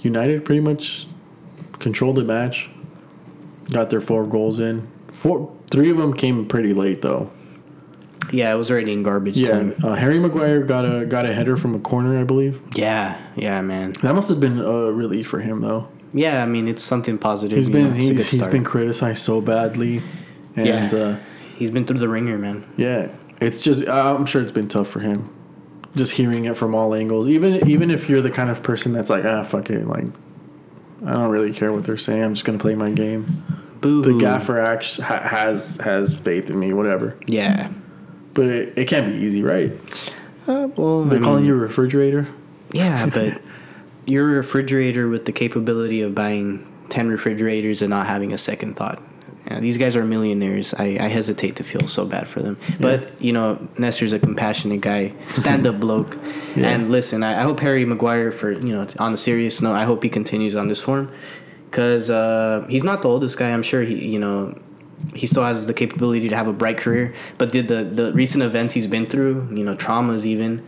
United 0.00 0.44
pretty 0.44 0.60
much 0.60 1.06
controlled 1.78 2.16
the 2.16 2.24
match. 2.24 2.68
Got 3.70 3.90
their 3.90 4.00
four 4.00 4.26
goals 4.26 4.60
in. 4.60 4.88
Four, 5.12 5.54
three 5.70 5.90
of 5.90 5.96
them 5.98 6.14
came 6.14 6.46
pretty 6.46 6.72
late 6.74 7.02
though. 7.02 7.30
Yeah, 8.32 8.52
it 8.52 8.56
was 8.56 8.70
already 8.70 8.92
in 8.92 9.02
garbage 9.02 9.36
Yeah, 9.38 9.48
time. 9.50 9.74
uh, 9.82 9.94
Harry 9.94 10.18
Maguire 10.18 10.62
got 10.62 10.84
a 10.84 11.06
got 11.06 11.24
a 11.24 11.32
header 11.34 11.56
from 11.56 11.74
a 11.74 11.78
corner, 11.78 12.18
I 12.18 12.24
believe. 12.24 12.60
Yeah, 12.74 13.18
yeah, 13.36 13.60
man. 13.62 13.92
That 14.02 14.14
must 14.14 14.28
have 14.28 14.38
been 14.40 14.58
a 14.58 14.92
relief 14.92 15.28
for 15.28 15.40
him 15.40 15.60
though. 15.60 15.88
Yeah, 16.14 16.42
I 16.42 16.46
mean 16.46 16.68
it's 16.68 16.82
something 16.82 17.18
positive. 17.18 17.56
He's 17.56 17.68
been 17.68 17.90
know, 17.90 17.94
he's, 17.94 18.30
he's 18.30 18.48
been 18.48 18.64
criticized 18.64 19.22
so 19.22 19.40
badly, 19.40 20.02
and 20.56 20.92
Yeah. 20.92 20.98
uh, 20.98 21.16
He's 21.58 21.70
been 21.70 21.84
through 21.84 21.98
the 21.98 22.08
ringer, 22.08 22.38
man. 22.38 22.66
yeah, 22.76 23.08
it's 23.40 23.62
just 23.62 23.86
I'm 23.88 24.26
sure 24.26 24.40
it's 24.42 24.52
been 24.52 24.68
tough 24.68 24.88
for 24.88 25.00
him. 25.00 25.34
Just 25.96 26.12
hearing 26.12 26.44
it 26.44 26.56
from 26.56 26.74
all 26.74 26.94
angles, 26.94 27.26
even 27.28 27.68
even 27.68 27.90
if 27.90 28.08
you're 28.08 28.20
the 28.20 28.30
kind 28.30 28.50
of 28.50 28.62
person 28.62 28.92
that's 28.92 29.10
like 29.10 29.24
ah 29.24 29.42
fuck 29.42 29.70
it, 29.70 29.86
like 29.86 30.04
I 31.04 31.12
don't 31.12 31.30
really 31.30 31.52
care 31.52 31.72
what 31.72 31.84
they're 31.84 31.96
saying. 31.96 32.22
I'm 32.22 32.34
just 32.34 32.44
gonna 32.44 32.58
play 32.58 32.74
my 32.74 32.90
game. 32.90 33.44
Boo. 33.80 34.02
The 34.02 34.18
gaffer 34.18 34.58
acts, 34.58 34.98
ha, 34.98 35.20
has 35.20 35.76
has 35.78 36.14
faith 36.18 36.50
in 36.50 36.58
me, 36.58 36.72
whatever. 36.72 37.16
Yeah. 37.26 37.70
But 38.34 38.46
it, 38.46 38.78
it 38.78 38.84
can't 38.88 39.06
be 39.06 39.14
easy, 39.14 39.42
right? 39.42 39.72
Uh, 40.46 40.68
well, 40.76 41.04
They're 41.04 41.18
I 41.20 41.22
calling 41.22 41.42
mean, 41.42 41.48
you 41.48 41.54
a 41.54 41.58
refrigerator. 41.58 42.28
Yeah, 42.72 43.06
but 43.12 43.40
you're 44.04 44.28
a 44.32 44.36
refrigerator 44.36 45.08
with 45.08 45.24
the 45.26 45.32
capability 45.32 46.00
of 46.02 46.14
buying 46.14 46.66
ten 46.88 47.08
refrigerators 47.08 47.82
and 47.82 47.90
not 47.90 48.06
having 48.06 48.32
a 48.32 48.38
second 48.38 48.74
thought. 48.76 49.02
Yeah, 49.50 49.60
these 49.60 49.78
guys 49.78 49.96
are 49.96 50.04
millionaires. 50.04 50.74
I, 50.74 50.98
I 51.00 51.08
hesitate 51.08 51.56
to 51.56 51.64
feel 51.64 51.86
so 51.88 52.04
bad 52.04 52.28
for 52.28 52.40
them. 52.42 52.58
But, 52.80 53.18
you 53.20 53.32
know, 53.32 53.66
Nestor's 53.78 54.12
a 54.12 54.18
compassionate 54.18 54.82
guy, 54.82 55.14
stand 55.30 55.66
up 55.66 55.80
bloke. 55.86 56.18
Yeah. 56.54 56.68
And 56.68 56.90
listen, 56.90 57.22
I, 57.22 57.40
I 57.40 57.42
hope 57.44 57.60
Harry 57.60 57.84
Maguire, 57.86 58.30
for, 58.30 58.52
you 58.52 58.74
know, 58.74 58.86
on 58.98 59.14
a 59.14 59.16
serious 59.16 59.62
note, 59.62 59.72
I 59.74 59.84
hope 59.84 60.02
he 60.02 60.10
continues 60.10 60.54
on 60.54 60.68
this 60.68 60.82
form. 60.82 61.10
Because 61.70 62.10
uh, 62.10 62.66
he's 62.68 62.84
not 62.84 63.00
the 63.02 63.08
oldest 63.08 63.38
guy. 63.38 63.50
I'm 63.50 63.62
sure 63.62 63.82
he, 63.82 64.06
you 64.06 64.18
know, 64.18 64.58
he 65.14 65.26
still 65.26 65.44
has 65.44 65.64
the 65.66 65.72
capability 65.74 66.28
to 66.28 66.36
have 66.36 66.48
a 66.48 66.52
bright 66.52 66.76
career. 66.76 67.14
But 67.38 67.52
the, 67.52 67.62
the, 67.62 67.84
the 67.84 68.12
recent 68.12 68.42
events 68.42 68.74
he's 68.74 68.86
been 68.86 69.06
through, 69.06 69.48
you 69.54 69.64
know, 69.64 69.74
traumas 69.76 70.26
even, 70.26 70.66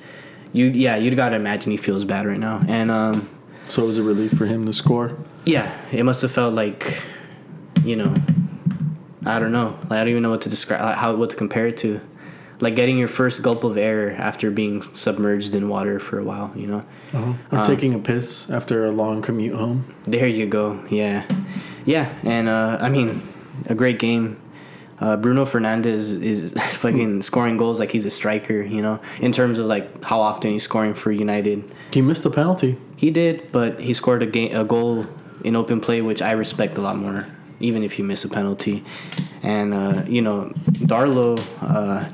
you 0.55 0.67
yeah, 0.67 0.97
you 0.97 1.15
got 1.15 1.31
to 1.31 1.37
imagine 1.37 1.71
he 1.71 1.77
feels 1.77 2.05
bad 2.07 2.27
right 2.27 2.39
now. 2.39 2.63
And, 2.67 2.91
um, 2.91 3.29
So 3.69 3.83
it 3.85 3.87
was 3.87 3.99
a 3.99 4.03
relief 4.03 4.33
for 4.33 4.47
him 4.47 4.65
to 4.67 4.73
score. 4.73 5.19
yeah, 5.45 5.71
it 5.93 6.05
must 6.05 6.23
have 6.23 6.33
felt 6.33 6.55
like, 6.55 7.03
you 7.85 7.97
know, 7.97 8.15
I 9.25 9.39
don't 9.39 9.53
know. 9.53 9.77
Like, 9.83 9.93
I 9.93 9.97
don't 9.99 10.09
even 10.09 10.23
know 10.23 10.31
what 10.31 10.43
to 10.43 10.49
describe, 10.49 10.81
like, 10.81 10.97
how 10.97 11.15
what 11.15 11.31
to 11.31 11.37
compare 11.37 11.67
it 11.67 11.77
to. 11.79 12.01
Like 12.63 12.77
getting 12.77 12.99
your 12.99 13.09
first 13.09 13.43
gulp 13.43 13.65
of 13.65 13.79
air 13.79 14.13
after 14.13 14.51
being 14.51 14.83
submerged 14.83 15.55
in 15.55 15.71
water 15.71 15.99
for 15.99 16.19
a 16.19 16.25
while. 16.25 16.53
You 16.55 16.67
know. 16.67 16.85
Or 17.51 17.65
taking 17.65 17.95
a 17.95 17.99
piss 17.99 18.51
after 18.51 18.85
a 18.85 18.91
long 18.91 19.23
commute 19.23 19.55
home. 19.57 19.95
There 20.03 20.27
you 20.27 20.47
go. 20.47 20.85
Yeah, 20.91 21.25
yeah, 21.87 22.13
and 22.23 22.49
uh, 22.49 22.77
I 22.81 22.91
mean, 22.91 23.23
a 23.67 23.75
great 23.75 23.99
game. 23.99 24.41
Uh, 24.99 25.17
Bruno 25.17 25.47
Fernandes 25.47 26.23
is 26.23 26.53
fucking 26.77 27.23
scoring 27.23 27.57
goals 27.57 27.81
like 27.81 27.91
he's 27.93 28.05
a 28.05 28.11
striker. 28.11 28.61
You 28.61 28.83
know, 28.83 29.01
in 29.21 29.33
terms 29.33 29.57
of 29.57 29.65
like 29.65 30.05
how 30.05 30.21
often 30.21 30.51
he's 30.51 30.63
scoring 30.63 30.93
for 30.93 31.11
United. 31.11 31.65
He 31.93 32.03
missed 32.03 32.27
a 32.27 32.31
penalty. 32.31 32.77
He 32.97 33.11
did, 33.11 33.51
but 33.53 33.81
he 33.81 33.95
scored 33.95 34.23
a 34.23 34.27
game, 34.27 34.55
a 34.55 34.65
goal 34.65 35.07
in 35.45 35.57
open 35.57 35.81
play, 35.81 36.03
which 36.03 36.21
I 36.21 36.33
respect 36.33 36.77
a 36.77 36.81
lot 36.83 36.97
more, 36.97 37.27
even 37.61 37.83
if 37.83 37.99
you 37.99 38.05
miss 38.05 38.25
a 38.25 38.29
penalty. 38.29 38.85
And 39.43 39.73
uh, 39.73 40.05
you 40.07 40.23
know, 40.23 40.53
Darlow, 40.67 41.39
uh, 41.63 42.09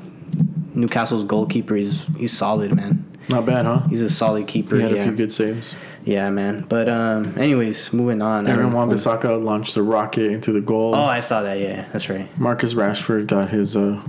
Newcastle's 0.73 1.23
goalkeeper, 1.23 1.75
he's 1.75 2.05
he's 2.17 2.31
solid, 2.31 2.75
man. 2.75 3.03
Not 3.29 3.45
bad, 3.45 3.65
huh? 3.65 3.81
He's 3.89 4.01
a 4.01 4.09
solid 4.09 4.47
keeper. 4.47 4.77
He 4.77 4.83
had 4.83 4.91
yeah, 4.91 5.01
a 5.01 5.03
few 5.03 5.15
good 5.15 5.31
saves. 5.31 5.75
yeah, 6.05 6.29
man. 6.29 6.65
But 6.69 6.87
um, 6.87 7.37
anyways, 7.37 7.91
moving 7.91 8.21
on. 8.21 8.47
Aaron 8.47 8.67
if 8.67 8.73
Wan-Bissaka 8.73 9.43
launched 9.43 9.75
a 9.75 9.83
rocket 9.83 10.31
into 10.31 10.53
the 10.53 10.61
goal. 10.61 10.95
Oh, 10.95 11.03
I 11.03 11.19
saw 11.19 11.41
that. 11.41 11.59
Yeah, 11.59 11.89
that's 11.91 12.09
right. 12.09 12.29
Marcus 12.39 12.73
Rashford 12.73 13.27
got 13.27 13.49
his 13.49 13.75
uh, 13.75 14.01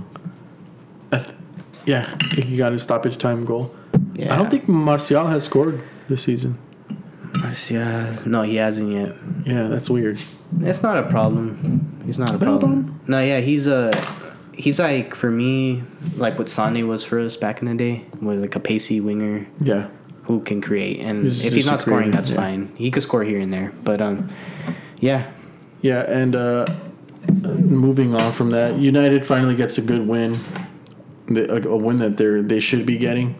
yeah, 1.89 2.15
he 2.33 2.55
got 2.55 2.71
his 2.71 2.83
stoppage 2.83 3.17
time 3.17 3.45
goal. 3.45 3.73
Yeah. 4.13 4.33
I 4.33 4.37
don't 4.37 4.49
think 4.49 4.67
Martial 4.67 5.25
has 5.27 5.43
scored 5.43 5.83
this 6.07 6.23
season. 6.23 6.59
Yeah, 7.69 8.17
no, 8.25 8.41
he 8.43 8.55
hasn't 8.55 8.91
yet. 8.91 9.15
Yeah, 9.45 9.67
that's 9.67 9.89
weird. 9.89 10.17
It's 10.61 10.83
not 10.83 10.97
a 10.97 11.03
problem. 11.03 12.01
He's 12.05 12.19
not 12.19 12.35
a 12.35 12.37
problem. 12.37 12.59
problem? 12.59 13.01
No, 13.07 13.21
yeah, 13.21 13.39
he's 13.39 13.67
a 13.67 13.91
he's 14.53 14.79
like 14.79 15.15
for 15.15 15.31
me 15.31 15.83
like 16.17 16.37
what 16.37 16.49
Sane 16.49 16.87
was 16.87 17.05
for 17.05 17.19
us 17.19 17.37
back 17.37 17.61
in 17.61 17.67
the 17.67 17.75
day, 17.75 18.05
with 18.21 18.39
like 18.39 18.55
a 18.55 18.59
pacey 18.59 18.99
winger 18.99 19.47
Yeah, 19.61 19.87
who 20.23 20.41
can 20.41 20.61
create. 20.61 20.99
And 20.99 21.23
He's 21.23 21.45
if 21.45 21.53
he's 21.53 21.65
not 21.65 21.79
scoring, 21.79 22.03
creator, 22.11 22.17
that's 22.17 22.29
yeah. 22.31 22.35
fine. 22.35 22.71
He 22.75 22.91
could 22.91 23.03
score 23.03 23.23
here 23.23 23.39
and 23.39 23.53
there, 23.53 23.71
but 23.83 24.01
um, 24.01 24.29
yeah, 24.99 25.31
yeah, 25.81 26.01
and 26.01 26.35
uh, 26.35 26.65
moving 27.43 28.15
on 28.15 28.31
from 28.33 28.51
that, 28.51 28.77
United 28.77 29.25
finally 29.25 29.55
gets 29.55 29.77
a 29.77 29.81
good 29.81 30.07
win, 30.07 30.37
a, 31.29 31.61
a 31.67 31.77
win 31.77 31.97
that 31.97 32.17
they 32.17 32.41
they 32.41 32.59
should 32.59 32.85
be 32.85 32.97
getting. 32.97 33.35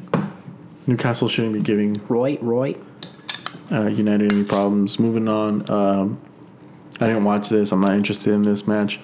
Newcastle 0.88 1.30
shouldn't 1.30 1.53
be 1.53 1.62
giving 1.62 2.01
Roy, 2.07 2.38
Roy, 2.41 2.76
uh, 3.72 3.88
United 3.88 4.32
any 4.34 4.43
problems. 4.43 4.99
Moving 4.99 5.28
on, 5.28 5.70
um, 5.70 6.20
I 6.99 7.07
didn't 7.07 7.24
watch 7.24 7.49
this. 7.49 7.72
I'm 7.72 7.82
not 7.82 7.93
interested 7.93 8.34
in 8.34 8.41
this 8.41 8.67
match, 8.67 8.99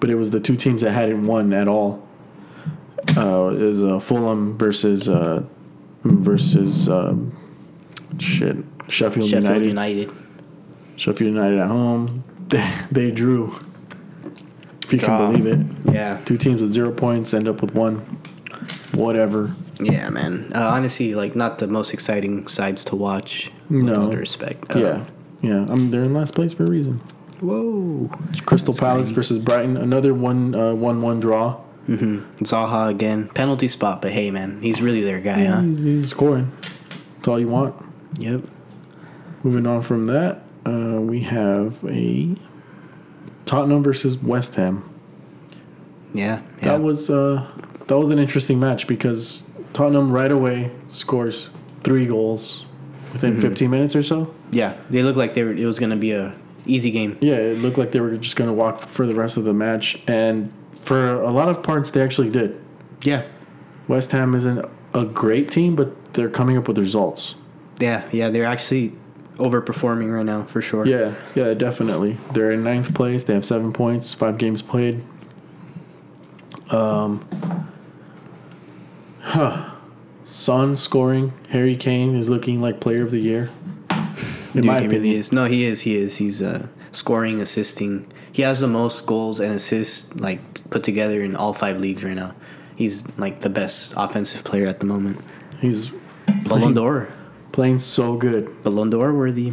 but 0.00 0.10
it 0.10 0.14
was 0.14 0.30
the 0.30 0.40
two 0.40 0.56
teams 0.56 0.82
that 0.82 0.92
hadn't 0.92 1.26
won 1.26 1.52
at 1.52 1.68
all. 1.68 2.06
Uh, 3.16 3.48
it 3.54 3.62
was 3.62 3.82
uh, 3.82 3.98
Fulham 4.00 4.56
versus 4.58 5.08
uh, 5.08 5.42
versus 6.02 6.88
um, 6.88 7.36
shit 8.18 8.56
Sheffield, 8.88 9.26
United. 9.28 9.42
Sheffield 9.48 9.64
United. 9.64 9.66
United. 9.66 10.12
Sheffield 10.96 11.34
United 11.34 11.58
at 11.58 11.68
home. 11.68 12.24
They, 12.48 12.72
they 12.90 13.10
drew. 13.10 13.54
If 14.84 14.92
you 14.92 14.98
Draw. 15.00 15.08
can 15.32 15.42
believe 15.42 15.46
it, 15.86 15.92
Yeah, 15.94 16.20
two 16.24 16.38
teams 16.38 16.62
with 16.62 16.70
zero 16.72 16.92
points 16.92 17.34
end 17.34 17.48
up 17.48 17.60
with 17.60 17.74
one. 17.74 17.96
Whatever. 18.92 19.52
yeah, 19.80 20.08
man. 20.10 20.50
Uh, 20.54 20.60
honestly, 20.72 21.14
like 21.14 21.34
not 21.36 21.58
the 21.58 21.66
most 21.66 21.92
exciting 21.92 22.46
sides 22.46 22.84
to 22.84 22.96
watch. 22.96 23.50
With 23.70 23.82
No. 23.84 24.02
all 24.02 24.10
due 24.10 24.18
respect. 24.18 24.74
Uh, 24.74 24.78
yeah, 24.78 25.04
yeah. 25.42 25.66
I 25.68 25.74
mean, 25.74 25.90
they're 25.90 26.04
in 26.04 26.14
last 26.14 26.34
place 26.34 26.52
for 26.54 26.64
a 26.64 26.70
reason. 26.70 27.00
Whoa. 27.40 28.10
Crystal 28.46 28.72
Palace 28.74 29.10
versus 29.10 29.38
Brighton, 29.38 29.76
another 29.76 30.14
one 30.14 30.54
uh, 30.54 30.74
one 30.74 31.02
one 31.02 31.20
draw. 31.20 31.60
Mm-hmm. 31.88 32.42
Zaha 32.44 32.88
again, 32.90 33.28
penalty 33.28 33.68
spot, 33.68 34.02
but 34.02 34.10
hey, 34.10 34.30
man, 34.32 34.60
he's 34.60 34.82
really 34.82 35.02
their 35.02 35.20
guy, 35.20 35.44
huh? 35.44 35.60
He's, 35.60 35.84
he's 35.84 36.08
scoring. 36.08 36.50
That's 37.16 37.28
all 37.28 37.38
you 37.38 37.46
want. 37.48 37.76
Yep. 38.18 38.42
Moving 39.44 39.66
on 39.66 39.82
from 39.82 40.06
that, 40.06 40.42
uh, 40.64 41.00
we 41.00 41.20
have 41.20 41.76
a 41.84 42.34
Tottenham 43.44 43.84
versus 43.84 44.18
West 44.18 44.56
Ham. 44.56 44.82
Yeah. 46.12 46.40
Yeah. 46.60 46.72
That 46.72 46.82
was 46.82 47.08
uh, 47.10 47.46
that 47.86 47.98
was 47.98 48.10
an 48.10 48.18
interesting 48.18 48.58
match 48.58 48.86
because 48.88 49.44
Tottenham 49.72 50.10
right 50.10 50.32
away 50.32 50.72
scores 50.88 51.50
three 51.84 52.06
goals 52.06 52.64
within 53.16 53.32
Mm-hmm. 53.32 53.42
15 53.48 53.70
minutes 53.70 53.96
or 53.96 54.02
so. 54.02 54.34
Yeah, 54.50 54.74
they 54.90 55.02
looked 55.02 55.18
like 55.18 55.34
they 55.34 55.42
were. 55.42 55.52
It 55.52 55.64
was 55.66 55.78
gonna 55.78 55.96
be 55.96 56.12
a 56.12 56.34
easy 56.66 56.90
game. 56.90 57.16
Yeah, 57.20 57.34
it 57.36 57.58
looked 57.58 57.78
like 57.78 57.92
they 57.92 58.00
were 58.00 58.16
just 58.16 58.34
going 58.36 58.48
to 58.48 58.54
walk 58.54 58.80
for 58.80 59.06
the 59.06 59.14
rest 59.14 59.36
of 59.36 59.44
the 59.44 59.52
match, 59.52 59.98
and 60.08 60.52
for 60.74 61.12
a 61.22 61.30
lot 61.30 61.48
of 61.48 61.62
parts, 61.62 61.90
they 61.92 62.02
actually 62.02 62.28
did. 62.30 62.60
Yeah, 63.02 63.22
West 63.88 64.10
Ham 64.12 64.34
isn't 64.34 64.64
a 64.94 65.04
great 65.04 65.50
team, 65.50 65.76
but 65.76 66.14
they're 66.14 66.28
coming 66.30 66.56
up 66.58 66.66
with 66.68 66.78
results. 66.78 67.34
yeah, 67.78 68.02
yeah. 68.10 68.30
They're 68.30 68.44
actually 68.44 68.92
overperforming 69.36 70.12
right 70.12 70.24
now 70.24 70.42
for 70.44 70.60
sure. 70.62 70.86
Yeah, 70.86 71.14
yeah, 71.34 71.54
definitely. 71.54 72.16
They're 72.32 72.50
in 72.50 72.64
ninth 72.64 72.94
place. 72.94 73.24
They 73.24 73.34
have 73.34 73.44
seven 73.44 73.72
points, 73.72 74.12
five 74.14 74.38
games 74.38 74.60
played. 74.62 75.04
Um, 76.70 77.24
huh. 79.20 79.70
Son 80.26 80.76
scoring. 80.76 81.32
Harry 81.50 81.76
Kane 81.76 82.16
is 82.16 82.28
looking 82.28 82.60
like 82.60 82.80
player 82.80 83.04
of 83.04 83.12
the 83.12 83.20
year. 83.20 83.48
In 83.88 84.62
Dude, 84.62 84.64
my 84.64 84.80
he 84.80 84.86
opinion, 84.86 84.90
really 84.90 85.14
is. 85.14 85.32
No, 85.32 85.44
he 85.44 85.64
is. 85.64 85.82
He 85.82 85.94
is. 85.96 86.16
He's 86.16 86.42
uh, 86.42 86.66
scoring, 86.90 87.40
assisting. 87.40 88.06
He 88.32 88.42
has 88.42 88.60
the 88.60 88.66
most 88.66 89.06
goals 89.06 89.38
and 89.38 89.54
assists 89.54 90.14
like 90.16 90.40
put 90.68 90.82
together 90.82 91.22
in 91.22 91.36
all 91.36 91.52
five 91.52 91.80
leagues 91.80 92.02
right 92.02 92.16
now. 92.16 92.34
He's 92.74 93.04
like 93.16 93.40
the 93.40 93.48
best 93.48 93.94
offensive 93.96 94.44
player 94.44 94.66
at 94.66 94.80
the 94.80 94.86
moment. 94.86 95.20
he's 95.60 95.90
Ballon 96.44 96.74
d'Or, 96.74 97.08
playing 97.52 97.78
so 97.78 98.16
good. 98.16 98.62
Ballon 98.64 98.90
d'Or 98.90 99.12
worthy. 99.14 99.52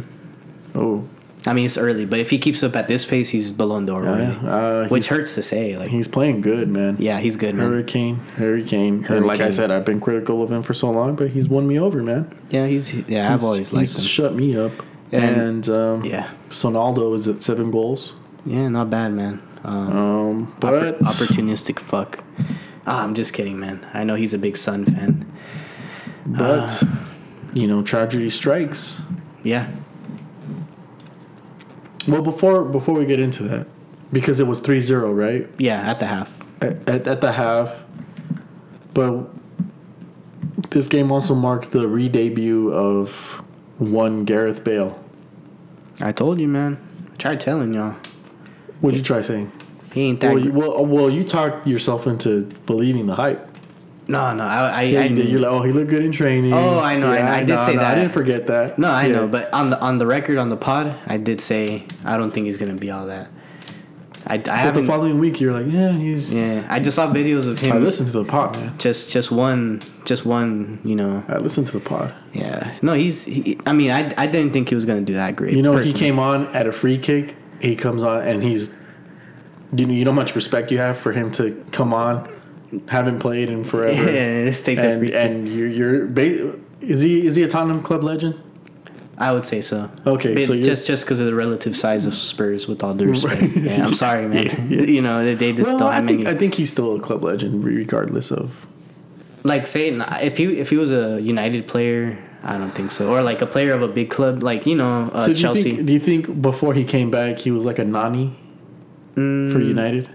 Oh, 0.74 1.08
I 1.46 1.52
mean, 1.52 1.66
it's 1.66 1.76
early, 1.76 2.06
but 2.06 2.18
if 2.20 2.30
he 2.30 2.38
keeps 2.38 2.62
up 2.62 2.74
at 2.74 2.88
this 2.88 3.04
pace, 3.04 3.28
he's 3.28 3.52
Ballon 3.52 3.84
d'Or 3.84 4.02
yeah. 4.04 4.30
Uh, 4.48 4.88
Which 4.88 5.08
hurts 5.08 5.34
to 5.34 5.42
say. 5.42 5.76
Like, 5.76 5.90
he's 5.90 6.08
playing 6.08 6.40
good, 6.40 6.68
man. 6.68 6.96
yeah, 6.98 7.20
he's 7.20 7.36
good, 7.36 7.54
man. 7.54 7.68
Hurricane, 7.70 8.16
Hurricane, 8.36 9.04
and 9.08 9.26
like 9.26 9.40
I 9.40 9.50
said, 9.50 9.70
I've 9.70 9.84
been 9.84 10.00
critical 10.00 10.42
of 10.42 10.50
him 10.50 10.62
for 10.62 10.72
so 10.72 10.90
long, 10.90 11.16
but 11.16 11.28
he's 11.30 11.46
won 11.48 11.66
me 11.66 11.78
over, 11.78 12.02
man. 12.02 12.34
Yeah, 12.48 12.66
he's. 12.66 12.94
Yeah, 12.94 13.32
I've 13.32 13.44
always 13.44 13.72
liked 13.74 13.90
he's 13.90 13.98
him. 13.98 14.04
shut 14.04 14.34
me 14.34 14.56
up. 14.56 14.72
And- 15.12 15.40
And, 15.40 15.68
um, 15.68 16.04
Yeah, 16.04 16.30
Sonaldo 16.48 17.14
is 17.14 17.28
at 17.28 17.42
seven 17.42 17.70
goals. 17.70 18.14
yeah, 18.46 18.68
not 18.68 18.88
bad, 18.90 19.12
man. 19.12 19.40
Um, 19.64 19.96
Um, 19.96 20.52
but 20.60 20.98
opportunistic 21.00 21.78
fuck. 21.78 22.24
Ah, 22.86 23.02
I'm 23.04 23.14
just 23.14 23.32
kidding, 23.34 23.58
man. 23.60 23.86
I 23.94 24.02
know 24.04 24.14
he's 24.14 24.34
a 24.34 24.38
big 24.38 24.56
Son 24.56 24.84
fan. 24.86 25.24
But 26.26 26.82
you 27.52 27.66
know, 27.66 27.82
tragedy 27.82 28.30
strikes. 28.30 29.00
Yeah. 29.42 29.68
Well, 32.06 32.22
before 32.22 32.64
before 32.64 32.94
we 32.94 33.06
get 33.06 33.20
into 33.20 33.42
that, 33.44 33.66
because 34.12 34.40
it 34.40 34.46
was 34.46 34.60
3-0, 34.60 35.16
right? 35.16 35.48
Yeah, 35.58 35.90
at 35.90 35.98
the 35.98 36.06
half. 36.06 36.40
At, 36.60 36.88
at, 36.88 37.06
at 37.06 37.20
the 37.20 37.32
half. 37.32 37.84
But 38.92 39.26
this 40.70 40.86
game 40.86 41.10
also 41.10 41.34
marked 41.34 41.72
the 41.72 41.88
re-debut 41.88 42.72
of 42.72 43.42
one 43.78 44.24
Gareth 44.24 44.64
Bale. 44.64 44.98
I 46.00 46.12
told 46.12 46.40
you, 46.40 46.48
man. 46.48 46.78
I 47.12 47.16
tried 47.16 47.40
telling 47.40 47.74
y'all. 47.74 47.96
What'd 48.80 48.98
you 48.98 49.04
try 49.04 49.20
saying? 49.20 49.50
He 49.92 50.02
ain't 50.02 50.20
that. 50.20 50.34
Well, 50.34 50.44
you, 50.44 50.52
well, 50.52 50.84
well, 50.84 51.10
you 51.10 51.24
talked 51.24 51.66
yourself 51.66 52.06
into 52.06 52.42
believing 52.66 53.06
the 53.06 53.14
hype. 53.14 53.48
No, 54.08 54.34
no. 54.34 54.44
I, 54.44 54.68
I, 54.68 54.82
Yeah, 54.82 55.00
I 55.00 55.04
you 55.04 55.16
did. 55.16 55.28
You're 55.28 55.40
like, 55.40 55.50
oh, 55.52 55.62
he 55.62 55.72
looked 55.72 55.88
good 55.90 56.02
in 56.04 56.12
training. 56.12 56.52
Oh, 56.52 56.78
I 56.78 56.96
know, 56.96 57.10
I- 57.10 57.38
I 57.38 57.44
did 57.44 57.60
say 57.60 57.72
I 57.72 57.76
that. 57.76 57.92
I 57.92 57.94
didn't 57.96 58.12
forget 58.12 58.46
that. 58.48 58.78
no, 58.78 58.88
I 58.90 59.06
Yeah. 59.06 59.12
know. 59.12 59.26
But 59.28 59.52
on 59.54 59.70
the 59.70 59.80
on 59.80 59.98
the 59.98 60.06
record 60.06 60.38
on 60.38 60.50
the 60.50 60.56
pod, 60.56 60.94
I 61.06 61.16
did 61.16 61.40
say 61.40 61.84
I 62.04 62.16
don't 62.16 62.30
think 62.32 62.46
he's 62.46 62.58
gonna 62.58 62.74
be 62.74 62.90
all 62.90 63.06
that. 63.06 63.28
I, 64.26 64.34
I 64.34 64.36
But 64.38 64.44
the 64.46 64.52
haven't. 64.52 64.86
following 64.86 65.18
week, 65.18 65.38
you're 65.38 65.52
like, 65.52 65.70
yeah, 65.70 65.92
he's. 65.92 66.32
Yeah, 66.32 66.66
I 66.70 66.80
just 66.80 66.96
saw 66.96 67.12
videos 67.12 67.46
of 67.46 67.58
him. 67.58 67.72
I 67.76 67.78
listened 67.78 68.08
to 68.10 68.18
the 68.20 68.24
pod, 68.24 68.56
man. 68.56 68.72
Just 68.78 69.10
just 69.12 69.30
one, 69.30 69.80
just 70.06 70.24
one. 70.24 70.78
You 70.82 70.96
know. 70.96 71.22
I 71.28 71.36
listened 71.38 71.66
to 71.66 71.72
the 71.72 71.84
pod. 71.84 72.12
Yeah. 72.32 72.72
No, 72.80 72.94
he's. 72.94 73.24
He, 73.24 73.58
I 73.66 73.74
mean, 73.74 73.90
I, 73.90 74.10
I 74.16 74.26
didn't 74.26 74.52
think 74.54 74.70
he 74.70 74.74
was 74.74 74.86
gonna 74.86 75.02
do 75.02 75.12
that 75.14 75.36
great. 75.36 75.52
You 75.54 75.60
know, 75.62 75.76
he 75.76 75.92
came 75.92 76.18
on 76.18 76.46
at 76.54 76.66
a 76.66 76.72
free 76.72 76.96
kick. 76.96 77.36
He 77.60 77.76
comes 77.76 78.02
on 78.02 78.22
and 78.26 78.42
he's. 78.42 78.70
You 79.76 79.86
know, 79.86 79.92
you 79.92 80.04
know 80.04 80.12
how 80.12 80.16
much 80.16 80.34
respect 80.34 80.70
you 80.70 80.78
have 80.78 80.96
for 80.96 81.12
him 81.12 81.30
to 81.32 81.62
come 81.72 81.92
on, 81.92 82.26
haven't 82.88 83.18
played 83.20 83.48
in 83.50 83.64
forever. 83.64 84.10
Yeah, 84.12 84.42
let's 84.44 84.60
take 84.62 84.76
that 84.78 84.90
and 84.92 85.00
free 85.00 85.12
and 85.14 85.48
you're 85.48 85.68
you're 85.68 86.06
ba- 86.06 86.58
is 86.80 87.00
he 87.02 87.26
is 87.26 87.34
he 87.36 87.42
a 87.42 87.48
Tottenham 87.48 87.82
club 87.82 88.02
legend? 88.02 88.34
I 89.16 89.30
would 89.30 89.46
say 89.46 89.60
so. 89.60 89.88
Okay, 90.06 90.34
But 90.34 90.44
so 90.44 90.60
just 90.60 90.86
just 90.88 91.04
because 91.04 91.20
of 91.20 91.26
the 91.26 91.34
relative 91.36 91.76
size 91.76 92.04
of 92.04 92.14
Spurs, 92.14 92.66
with 92.66 92.82
all 92.82 92.94
due 92.94 93.06
respect. 93.10 93.40
Right. 93.42 93.56
Yeah, 93.56 93.86
I'm 93.86 93.94
sorry, 93.94 94.26
man. 94.26 94.46
Yeah, 94.68 94.80
yeah. 94.80 94.82
You 94.82 95.02
know, 95.02 95.24
they, 95.24 95.34
they 95.36 95.52
just 95.52 95.68
Well, 95.68 95.78
don't 95.78 95.92
I 95.92 96.04
think, 96.04 96.24
many. 96.24 96.34
I 96.34 96.38
think 96.38 96.54
he's 96.54 96.70
still 96.72 96.96
a 96.96 97.00
club 97.00 97.22
legend, 97.22 97.62
regardless 97.64 98.32
of. 98.32 98.66
like 99.44 99.66
saying 99.68 100.02
if 100.20 100.36
he 100.38 100.44
if 100.58 100.70
he 100.70 100.76
was 100.76 100.90
a 100.90 101.20
United 101.22 101.68
player, 101.68 102.18
I 102.42 102.58
don't 102.58 102.74
think 102.74 102.90
so. 102.90 103.12
Or 103.14 103.22
like 103.22 103.40
a 103.40 103.46
player 103.46 103.72
of 103.72 103.82
a 103.82 103.88
big 103.88 104.10
club, 104.10 104.42
like 104.42 104.66
you 104.66 104.74
know 104.74 105.10
uh, 105.12 105.20
so 105.20 105.26
do 105.26 105.30
you 105.32 105.36
Chelsea. 105.36 105.62
think? 105.62 105.86
Do 105.86 105.92
you 105.92 106.00
think 106.00 106.42
before 106.42 106.74
he 106.74 106.82
came 106.84 107.10
back, 107.12 107.38
he 107.38 107.50
was 107.52 107.64
like 107.64 107.78
a 107.78 107.84
Nani 107.84 108.36
for 109.14 109.20
Mm, 109.20 109.68
United? 109.68 110.08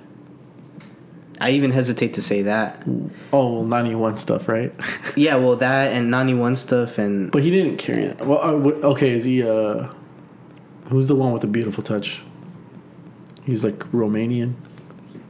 I 1.41 1.51
even 1.51 1.71
hesitate 1.71 2.13
to 2.13 2.21
say 2.21 2.41
that. 2.43 2.83
Oh, 3.31 3.53
well, 3.53 3.63
Nani 3.63 3.95
won 3.95 4.17
stuff, 4.17 4.47
right? 4.49 4.73
Yeah, 5.15 5.35
well, 5.35 5.55
that 5.57 5.91
and 5.93 6.11
Nani 6.11 6.33
won 6.33 6.55
stuff, 6.55 6.97
and 6.97 7.31
but 7.31 7.41
he 7.43 7.49
didn't 7.51 7.77
carry 7.77 8.03
it. 8.03 8.19
Well, 8.21 8.39
uh, 8.41 8.87
okay, 8.91 9.11
is 9.11 9.23
he? 9.25 9.43
uh 9.43 9.87
Who's 10.89 11.07
the 11.07 11.15
one 11.15 11.31
with 11.33 11.41
the 11.41 11.47
beautiful 11.47 11.83
touch? 11.83 12.23
He's 13.43 13.63
like 13.63 13.79
Romanian 13.91 14.53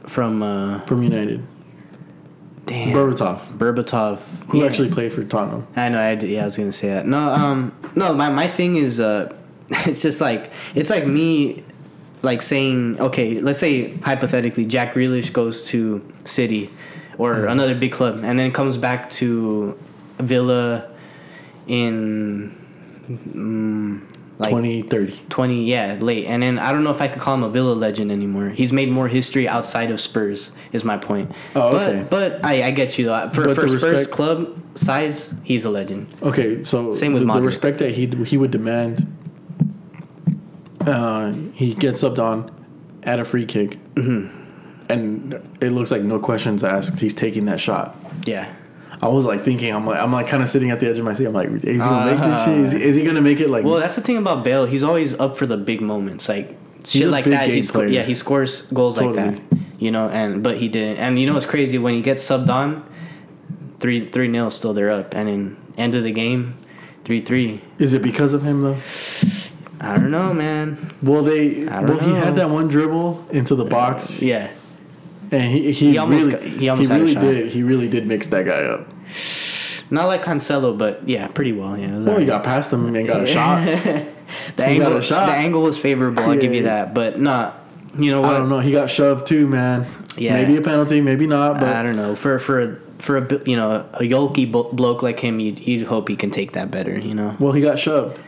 from 0.06 0.42
uh, 0.42 0.80
from 0.80 1.02
United. 1.02 1.42
damn 2.66 2.94
Berbatov, 2.94 3.38
Berbatov, 3.58 4.18
who 4.48 4.58
Yeah. 4.60 4.66
actually 4.66 4.90
played 4.90 5.12
for 5.12 5.22
Tottenham. 5.24 5.66
I 5.76 5.88
know. 5.88 6.00
I 6.00 6.14
did, 6.14 6.30
yeah, 6.30 6.42
I 6.42 6.44
was 6.46 6.56
gonna 6.56 6.72
say 6.72 6.88
that. 6.88 7.06
No, 7.06 7.30
um, 7.30 7.72
no. 7.94 8.12
My 8.14 8.28
my 8.30 8.48
thing 8.48 8.76
is, 8.76 9.00
uh, 9.00 9.32
it's 9.86 10.02
just 10.02 10.20
like 10.20 10.50
it's 10.74 10.90
like 10.90 11.06
me, 11.06 11.62
like 12.22 12.42
saying, 12.42 13.00
okay, 13.00 13.40
let's 13.40 13.58
say 13.58 13.94
hypothetically, 13.98 14.64
Jack 14.66 14.94
Grealish 14.94 15.32
goes 15.32 15.62
to 15.68 16.00
City 16.24 16.70
or 17.18 17.34
Mm-hmm. 17.34 17.48
another 17.48 17.74
big 17.74 17.92
club, 17.92 18.20
and 18.24 18.38
then 18.38 18.50
comes 18.52 18.76
back 18.78 19.10
to 19.10 19.78
Villa 20.18 20.88
in. 21.66 22.54
Mm, 23.08 24.02
like 24.38 24.50
2030. 24.50 25.20
20 25.28 25.64
yeah 25.64 25.98
late 26.00 26.24
and 26.24 26.42
then 26.42 26.58
i 26.58 26.72
don't 26.72 26.82
know 26.82 26.90
if 26.90 27.02
i 27.02 27.08
could 27.08 27.20
call 27.20 27.34
him 27.34 27.42
a 27.42 27.50
villa 27.50 27.72
legend 27.74 28.10
anymore 28.10 28.48
he's 28.48 28.72
made 28.72 28.88
more 28.88 29.06
history 29.06 29.46
outside 29.46 29.90
of 29.90 30.00
spurs 30.00 30.52
is 30.72 30.82
my 30.82 30.96
point 30.96 31.30
Oh, 31.54 31.72
but, 31.72 31.88
okay. 31.90 32.06
but 32.08 32.42
i 32.42 32.62
i 32.62 32.70
get 32.70 32.96
you 32.98 33.04
though 33.04 33.28
for, 33.28 33.44
But 33.44 33.56
for 33.56 33.68
spurs 33.68 33.82
respect- 33.84 34.10
club 34.16 34.62
size 34.76 35.34
he's 35.42 35.66
a 35.66 35.70
legend 35.70 36.06
Okay, 36.22 36.62
so 36.64 36.90
Same 36.92 37.12
with 37.12 37.26
the, 37.26 37.32
the 37.34 37.42
respect 37.42 37.78
that 37.78 37.90
he 37.94 38.06
he 38.24 38.38
would 38.38 38.50
demand. 38.52 39.06
Uh, 40.86 41.32
he 41.54 41.74
gets 41.74 42.02
subbed 42.02 42.18
on 42.18 42.50
at 43.02 43.18
a 43.20 43.24
free 43.24 43.46
kick, 43.46 43.78
Mm-hmm. 43.94 44.90
and 44.92 45.34
it 45.60 45.70
looks 45.72 45.90
like 45.90 46.02
no 46.02 46.18
questions 46.18 46.64
asked. 46.64 46.98
He's 46.98 47.14
taking 47.14 47.44
that 47.46 47.60
shot. 47.60 47.96
yeah 48.26 48.54
I 49.02 49.08
was 49.08 49.24
like 49.24 49.44
thinking, 49.44 49.74
I'm 49.74 49.86
like, 49.86 49.98
I'm 49.98 50.12
like 50.12 50.28
kind 50.28 50.42
of 50.42 50.48
sitting 50.50 50.70
at 50.70 50.78
the 50.80 50.86
edge 50.90 50.98
of 50.98 51.06
my 51.06 51.14
seat. 51.14 51.24
I'm 51.24 51.32
like, 51.32 51.48
is 51.48 51.62
he 51.62 51.78
gonna 51.78 52.14
make 52.14 52.20
this 52.22 52.44
shit? 52.44 52.58
Is 52.58 52.72
he, 52.72 52.82
is 52.82 52.96
he 52.96 53.02
gonna 53.04 53.22
make 53.22 53.40
it 53.40 53.48
like? 53.48 53.64
well 53.64 53.78
that's 53.80 53.96
the 53.96 54.02
thing 54.02 54.18
about 54.18 54.44
bale 54.44 54.66
he's 54.66 54.82
always 54.82 55.18
up 55.18 55.36
for 55.36 55.46
the 55.46 55.56
big 55.56 55.80
moments 55.80 56.28
like 56.28 56.54
shit 56.84 57.08
like 57.08 57.24
that 57.26 57.48
he 57.48 57.62
sco- 57.62 57.82
yeah 57.82 58.02
he 58.02 58.12
scores 58.14 58.62
goals 58.72 58.98
like 58.98 59.14
that 59.14 59.38
you 59.78 59.90
know 59.90 60.08
and 60.10 60.42
but 60.42 60.58
he 60.58 60.68
didn't 60.68 60.98
and 60.98 61.18
you 61.18 61.26
know 61.26 61.32
what's 61.34 61.46
crazy 61.46 61.78
when 61.78 61.94
he 61.94 62.02
gets 62.02 62.22
subbed 62.26 62.48
on 62.50 62.84
three 63.80 64.08
three 64.10 64.28
nil 64.28 64.50
still 64.50 64.74
they're 64.74 64.90
up 64.90 65.14
and 65.14 65.28
in 65.30 65.56
end 65.78 65.94
of 65.94 66.02
the 66.04 66.12
game 66.12 66.54
three 67.04 67.20
three 67.22 67.62
is 67.78 67.92
it 67.94 68.02
because 68.02 68.34
of 68.34 68.42
him 68.44 68.60
though? 68.62 68.78
I 69.80 69.96
don't 69.96 70.10
know 70.10 70.32
man 70.34 70.76
Well, 71.02 71.22
they 71.22 71.64
well 71.64 71.98
he 71.98 72.12
had 72.12 72.36
that 72.36 72.50
one 72.50 72.68
dribble 72.68 73.26
into 73.30 73.54
the 73.54 73.64
box, 73.64 74.20
uh, 74.20 74.24
yeah 74.24 74.50
and 75.32 75.44
he 75.44 75.72
he, 75.72 75.92
He 75.92 75.98
almost 75.98 76.26
really 76.26 76.32
got- 76.32 76.42
he 76.60 76.68
almost 76.68 76.90
had 76.90 77.00
a 77.00 77.04
really 77.04 77.14
shot. 77.14 77.22
did 77.22 77.48
he 77.52 77.62
really 77.62 77.88
did 77.88 78.06
mix 78.06 78.26
that 78.28 78.44
guy 78.46 78.62
up. 78.64 78.86
Not 79.92 80.06
like 80.06 80.22
Cancelo, 80.24 80.76
but 80.76 81.08
yeah, 81.08 81.26
pretty 81.28 81.52
well. 81.52 81.76
Yeah, 81.76 81.98
Well, 81.98 82.18
he 82.18 82.24
got 82.26 82.44
past 82.44 82.72
him 82.72 82.94
and 82.94 83.06
got 83.08 83.22
a 83.22 83.26
shot. 83.36 83.64
the 83.64 83.72
He 84.56 84.62
angle, 84.74 84.90
got 84.90 84.98
a 84.98 85.02
shot. 85.02 85.26
the 85.26 85.32
angle 85.32 85.62
was 85.62 85.76
favorable. 85.78 86.22
I'll 86.22 86.36
give 86.38 86.52
you 86.54 86.62
Yeah. 86.62 86.84
that, 86.84 86.94
but 86.94 87.20
not. 87.20 87.58
You 87.98 88.10
know 88.12 88.20
what? 88.20 88.34
I 88.34 88.38
don't 88.38 88.48
know. 88.48 88.60
He 88.60 88.70
got 88.72 88.88
shoved 88.90 89.26
too, 89.26 89.48
man. 89.48 89.86
Yeah. 90.16 90.34
Maybe 90.34 90.56
a 90.56 90.60
penalty, 90.62 91.00
maybe 91.00 91.26
not. 91.26 91.54
But 91.60 91.74
I 91.76 91.82
don't 91.82 91.96
know. 91.96 92.14
For 92.14 92.38
for 92.38 92.60
a, 92.60 92.76
for 93.00 93.16
a 93.16 93.48
you 93.48 93.56
know 93.56 93.86
a 93.94 94.00
yolky 94.02 94.50
bloke 94.50 95.02
like 95.02 95.20
him, 95.20 95.40
you'd, 95.40 95.58
you'd 95.60 95.86
hope 95.86 96.08
he 96.08 96.16
can 96.16 96.30
take 96.30 96.52
that 96.52 96.70
better. 96.70 96.98
You 96.98 97.14
know. 97.14 97.36
well, 97.38 97.52
he 97.52 97.60
got 97.62 97.78
shoved. 97.78 98.18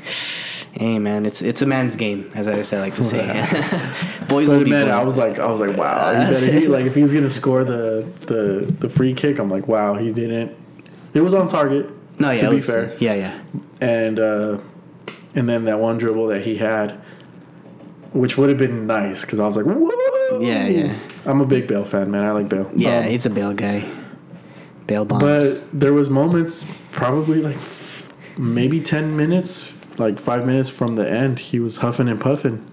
Hey 0.73 0.99
man, 0.99 1.27
it's 1.27 1.43
it's 1.43 1.61
a 1.61 1.67
man's 1.67 1.97
game, 1.97 2.31
as 2.35 2.49
I 2.49 2.63
say, 2.63 2.81
like 2.81 2.95
to 2.95 3.03
say. 3.03 3.27
Boys 4.29 4.49
will 4.49 4.59
But 4.61 4.65
be 4.65 4.71
man. 4.71 4.91
I 4.91 5.03
was 5.05 5.19
like, 5.19 5.39
I 5.39 5.51
was 5.51 5.61
like, 5.61 5.77
wow. 5.77 6.13
He 6.25 6.33
better, 6.33 6.47
he, 6.53 6.67
like 6.69 6.87
if 6.87 6.95
he's 6.95 7.13
gonna 7.13 7.29
score 7.31 7.63
the 7.65 8.07
the 8.27 8.73
the 8.81 8.89
free 8.89 9.13
kick, 9.15 9.39
I'm 9.39 9.51
like, 9.51 9.69
wow, 9.69 9.95
he 9.95 10.11
didn't. 10.13 10.57
It 11.13 11.21
was 11.21 11.35
on 11.35 11.49
target. 11.49 11.91
no, 12.19 12.31
yeah, 12.31 12.39
to 12.41 12.49
be 12.49 12.55
was- 12.57 12.67
fair. 12.67 12.97
yeah, 12.99 13.15
yeah. 13.15 13.39
and 13.83 14.19
uh, 14.19 14.59
and 15.35 15.47
then 15.47 15.65
that 15.67 15.79
one 15.79 15.99
dribble 15.99 16.29
that 16.29 16.41
he 16.43 16.57
had, 16.57 16.93
which 18.15 18.39
would 18.39 18.49
have 18.49 18.59
been 18.59 18.87
nice 18.87 19.21
because 19.23 19.41
I 19.41 19.47
was 19.47 19.57
like, 19.59 19.67
whoa. 19.67 20.41
Yeah, 20.41 20.67
yeah. 20.69 20.99
I'm 21.27 21.43
a 21.43 21.47
big 21.47 21.67
Bale 21.67 21.85
fan, 21.85 22.11
man. 22.11 22.25
I 22.25 22.31
like 22.33 22.49
Bale. 22.49 22.71
Yeah, 22.75 23.01
Um, 23.01 23.05
he's 23.11 23.27
a 23.27 23.31
bail 23.31 23.53
guy. 23.53 23.87
Bail 24.87 25.05
bonds. 25.05 25.23
but 25.61 25.65
there 25.81 25.93
was 25.93 26.11
moments, 26.11 26.67
probably 26.91 27.41
like 27.43 27.57
maybe 28.37 28.81
ten 28.81 29.17
minutes, 29.17 29.73
like 29.99 30.19
five 30.19 30.47
minutes 30.47 30.69
from 30.71 30.97
the 30.97 31.09
end, 31.11 31.39
he 31.39 31.61
was 31.61 31.79
huffing 31.79 32.09
and 32.09 32.21
puffing. 32.21 32.67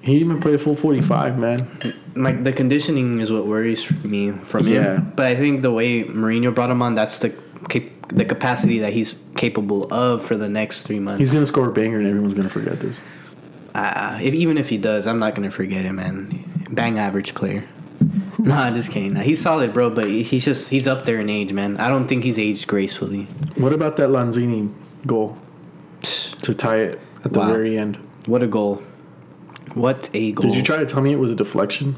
He 0.00 0.14
didn't 0.14 0.28
even 0.30 0.42
play 0.42 0.54
a 0.54 0.58
full 0.58 0.74
45, 0.74 1.38
man. 1.38 1.60
like 2.16 2.42
the 2.42 2.52
conditioning 2.52 3.20
is 3.20 3.30
what 3.30 3.46
worries 3.46 3.88
me 4.04 4.32
from 4.32 4.66
Yeah. 4.66 4.96
him. 4.96 5.12
But 5.14 5.26
I 5.26 5.36
think 5.36 5.62
the 5.62 5.70
way 5.70 6.02
Mourinho 6.02 6.52
brought 6.52 6.70
him 6.70 6.82
on, 6.82 6.96
that's 6.96 7.18
the 7.20 7.30
cap- 7.68 7.84
the 8.08 8.24
capacity 8.24 8.80
that 8.80 8.92
he's 8.92 9.14
capable 9.36 9.84
of 9.92 10.22
for 10.24 10.36
the 10.36 10.48
next 10.48 10.82
three 10.82 10.98
months. 10.98 11.20
He's 11.20 11.32
gonna 11.32 11.46
score 11.46 11.68
a 11.68 11.72
banger 11.72 11.98
and 11.98 12.06
everyone's 12.08 12.34
gonna 12.34 12.48
forget 12.48 12.80
this. 12.80 13.00
uh, 13.76 14.18
if, 14.20 14.34
even 14.34 14.58
if 14.58 14.68
he 14.70 14.76
does, 14.76 15.06
I'm 15.06 15.18
not 15.20 15.34
gonna 15.36 15.50
forget 15.52 15.84
him, 15.84 15.96
man. 15.96 16.44
Bang 16.70 16.98
average 16.98 17.34
player. 17.34 17.62
nah, 18.48 18.70
just 18.70 18.90
kidding. 18.92 19.14
Nah, 19.14 19.20
he's 19.20 19.40
solid, 19.40 19.72
bro. 19.72 19.90
But 19.90 20.06
he's 20.08 20.44
just 20.44 20.70
he's 20.70 20.86
up 20.88 21.04
there 21.04 21.20
in 21.20 21.28
age, 21.30 21.52
man. 21.52 21.76
I 21.78 21.88
don't 21.88 22.08
think 22.08 22.24
he's 22.24 22.38
aged 22.38 22.66
gracefully. 22.68 23.24
What 23.56 23.72
about 23.72 23.96
that 23.96 24.08
Lanzini 24.10 24.72
goal 25.06 25.38
to 26.02 26.54
tie 26.54 26.78
it 26.78 27.00
at 27.24 27.32
the 27.32 27.40
Wow. 27.40 27.52
very 27.52 27.78
end? 27.78 27.98
What 28.26 28.42
a 28.42 28.46
goal! 28.46 28.76
What 29.74 30.10
a 30.14 30.32
goal! 30.32 30.48
Did 30.48 30.56
you 30.56 30.62
try 30.62 30.76
to 30.76 30.86
tell 30.86 31.02
me 31.02 31.12
it 31.12 31.18
was 31.18 31.30
a 31.30 31.34
deflection? 31.36 31.96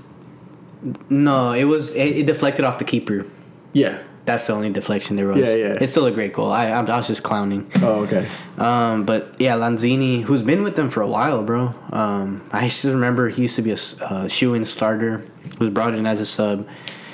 No, 1.08 1.52
it 1.52 1.64
was 1.64 1.94
it, 1.94 2.08
it 2.18 2.26
deflected 2.26 2.64
off 2.64 2.78
the 2.78 2.84
keeper. 2.84 3.26
Yeah. 3.72 4.02
That's 4.24 4.46
the 4.46 4.54
only 4.54 4.70
deflection 4.70 5.16
there 5.16 5.26
was. 5.26 5.48
Yeah, 5.48 5.54
yeah. 5.54 5.78
It's 5.80 5.92
still 5.92 6.06
a 6.06 6.12
great 6.12 6.32
goal. 6.32 6.50
I 6.50 6.68
I, 6.68 6.80
was 6.82 7.06
just 7.06 7.22
clowning. 7.22 7.70
Oh, 7.82 8.04
okay. 8.04 8.26
Um, 8.56 9.04
but 9.04 9.38
yeah, 9.38 9.56
Lanzini, 9.56 10.22
who's 10.22 10.42
been 10.42 10.62
with 10.62 10.76
them 10.76 10.88
for 10.88 11.02
a 11.02 11.06
while, 11.06 11.42
bro. 11.42 11.74
Um, 11.92 12.48
I 12.50 12.68
just 12.68 12.84
remember 12.84 13.28
he 13.28 13.42
used 13.42 13.56
to 13.56 13.62
be 13.62 13.72
a 13.72 13.76
uh, 14.02 14.28
shoe-in 14.28 14.64
starter. 14.64 15.26
Was 15.58 15.70
brought 15.70 15.94
in 15.94 16.06
as 16.06 16.20
a 16.20 16.26
sub. 16.26 16.66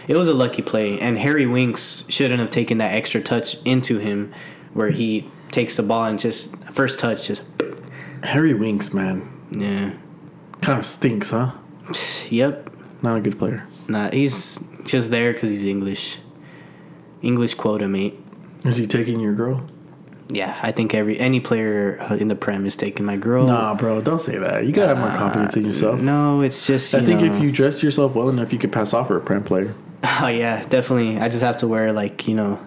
It 0.07 0.17
was 0.17 0.29
a 0.29 0.35
lucky 0.35 0.63
play, 0.63 0.99
and 1.01 1.19
Harry 1.19 1.47
Winks 1.47 2.05
shouldn't 2.09 2.41
have 2.41 2.51
taken 2.51 2.79
that 2.79 2.95
extra 2.95 3.21
touch 3.21 3.61
into 3.65 3.99
him, 3.99 4.33
where 4.73 4.91
he 4.91 5.31
takes 5.51 5.77
the 5.77 5.83
ball 5.83 6.05
and 6.05 6.19
just 6.19 6.57
first 6.73 6.99
touch, 6.99 7.27
just 7.27 7.43
Harry 8.23 8.55
Winks, 8.55 8.93
man, 8.93 9.29
yeah, 9.53 9.93
kind 10.61 10.79
of 10.79 10.85
stinks, 10.85 11.31
huh? 11.31 11.53
yep. 12.29 12.71
Not 13.03 13.17
a 13.17 13.21
good 13.21 13.39
player. 13.39 13.67
Nah, 13.89 14.11
he's 14.11 14.59
just 14.85 15.11
there 15.11 15.33
because 15.33 15.51
he's 15.51 15.65
English. 15.65 16.19
English 17.23 17.55
quota, 17.55 17.87
mate. 17.89 18.15
Is 18.65 18.77
he 18.77 18.87
taking 18.87 19.21
your 19.21 19.35
girl? 19.35 19.63
Yeah, 20.33 20.57
I 20.63 20.71
think 20.71 20.95
every 20.95 21.19
any 21.19 21.41
player 21.41 21.99
uh, 22.01 22.15
in 22.15 22.29
the 22.29 22.37
Prem 22.37 22.65
is 22.65 22.77
taking 22.77 23.05
my 23.05 23.17
girl. 23.17 23.47
Nah, 23.47 23.75
bro, 23.75 24.01
don't 24.01 24.21
say 24.21 24.39
that. 24.39 24.65
You 24.65 24.71
gotta 24.73 24.95
have 24.95 24.99
more 24.99 25.17
confidence 25.19 25.57
in 25.57 25.65
yourself. 25.65 26.01
No, 26.01 26.41
it's 26.43 26.67
just. 26.67 26.95
I 26.95 27.01
think 27.01 27.21
know- 27.21 27.35
if 27.35 27.43
you 27.43 27.51
dress 27.51 27.83
yourself 27.83 28.15
well 28.15 28.29
enough, 28.29 28.53
you 28.53 28.59
could 28.59 28.71
pass 28.71 28.95
off 28.95 29.09
for 29.09 29.17
a 29.17 29.21
prem 29.21 29.43
player. 29.45 29.75
Oh 30.23 30.29
yeah, 30.29 30.65
definitely. 30.69 31.19
I 31.19 31.29
just 31.29 31.43
have 31.43 31.59
to 31.59 31.69
wear 31.69 31.93
like 31.93 32.27
you 32.29 32.35
know, 32.35 32.59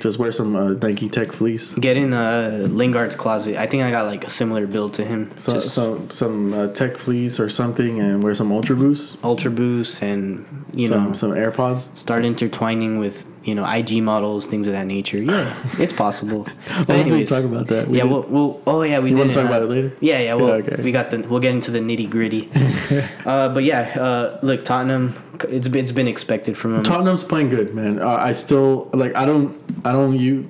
Just 0.00 0.18
wear 0.18 0.32
some 0.32 0.56
uh, 0.56 0.70
Nike 0.70 1.08
Tech 1.08 1.30
fleece, 1.32 1.72
get 1.74 1.96
in 1.96 2.12
uh, 2.12 2.66
Lingard's 2.70 3.14
closet. 3.14 3.56
I 3.56 3.66
think 3.66 3.82
I 3.84 3.90
got 3.92 4.06
like 4.06 4.24
a 4.24 4.30
similar 4.30 4.66
build 4.66 4.94
to 4.94 5.04
him. 5.04 5.30
so, 5.36 5.52
just 5.52 5.70
some 5.74 6.10
some 6.10 6.52
uh, 6.54 6.66
Tech 6.68 6.96
fleece 6.96 7.38
or 7.38 7.48
something, 7.48 8.00
and 8.00 8.22
wear 8.22 8.34
some 8.34 8.50
Ultra 8.50 8.74
Boost, 8.74 9.16
Ultra 9.22 9.50
Boost 9.52 10.02
and 10.02 10.44
you 10.74 10.88
some 10.88 11.08
know 11.08 11.12
some 11.14 11.30
AirPods. 11.32 11.94
start 11.96 12.24
intertwining 12.24 12.98
with 12.98 13.26
you 13.44 13.54
know 13.54 13.64
IG 13.68 14.02
models, 14.02 14.46
things 14.46 14.66
of 14.66 14.72
that 14.74 14.86
nature. 14.86 15.18
Yeah, 15.18 15.54
it's 15.78 15.92
possible. 15.92 16.44
But 16.66 16.88
Well, 16.88 16.96
we 16.98 17.02
anyways, 17.02 17.30
talk 17.30 17.44
about 17.44 17.66
that. 17.68 17.88
We 17.88 17.98
yeah, 17.98 18.04
we'll, 18.04 18.22
we'll. 18.22 18.62
Oh 18.66 18.82
yeah, 18.82 18.98
we 19.00 19.10
You 19.10 19.16
did. 19.16 19.20
wanna 19.22 19.32
talk 19.32 19.46
about 19.46 19.62
it 19.62 19.68
later? 19.68 19.92
Yeah, 20.00 20.20
yeah. 20.20 20.34
Well, 20.34 20.48
Yeah, 20.48 20.54
okay. 20.74 20.82
we 20.82 20.92
got 20.92 21.10
the. 21.10 21.18
We'll 21.18 21.40
get 21.40 21.52
into 21.54 21.70
the 21.70 21.80
nitty 21.80 22.08
gritty. 22.10 22.50
uh, 23.26 23.48
but 23.48 23.64
yeah, 23.64 23.80
uh, 23.98 24.38
look, 24.42 24.64
Tottenham. 24.64 25.14
It's 25.48 25.68
been, 25.68 25.82
it's 25.82 25.92
been 25.92 26.06
expected 26.08 26.56
from 26.56 26.72
them. 26.74 26.84
Tottenham's 26.84 27.24
playing 27.24 27.48
good, 27.48 27.74
man. 27.74 28.00
Uh, 28.00 28.08
I 28.08 28.32
still 28.32 28.88
like. 28.92 29.14
I 29.16 29.24
don't. 29.24 29.58
I 29.84 29.92
don't 29.92 30.18
you 30.18 30.48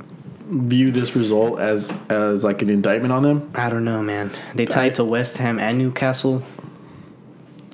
view 0.51 0.90
this 0.90 1.16
result 1.16 1.59
as 1.59 1.90
as 2.11 2.45
like 2.45 2.61
an 2.61 2.68
indictment 2.68 3.12
on 3.12 3.22
them. 3.22 3.51
I 3.55 3.70
don't 3.70 3.84
know, 3.84 4.03
man. 4.03 4.30
They 4.55 4.66
tied 4.66 4.95
to 4.97 5.05
West 5.05 5.38
Ham 5.38 5.59
and 5.59 5.78
Newcastle. 5.78 6.43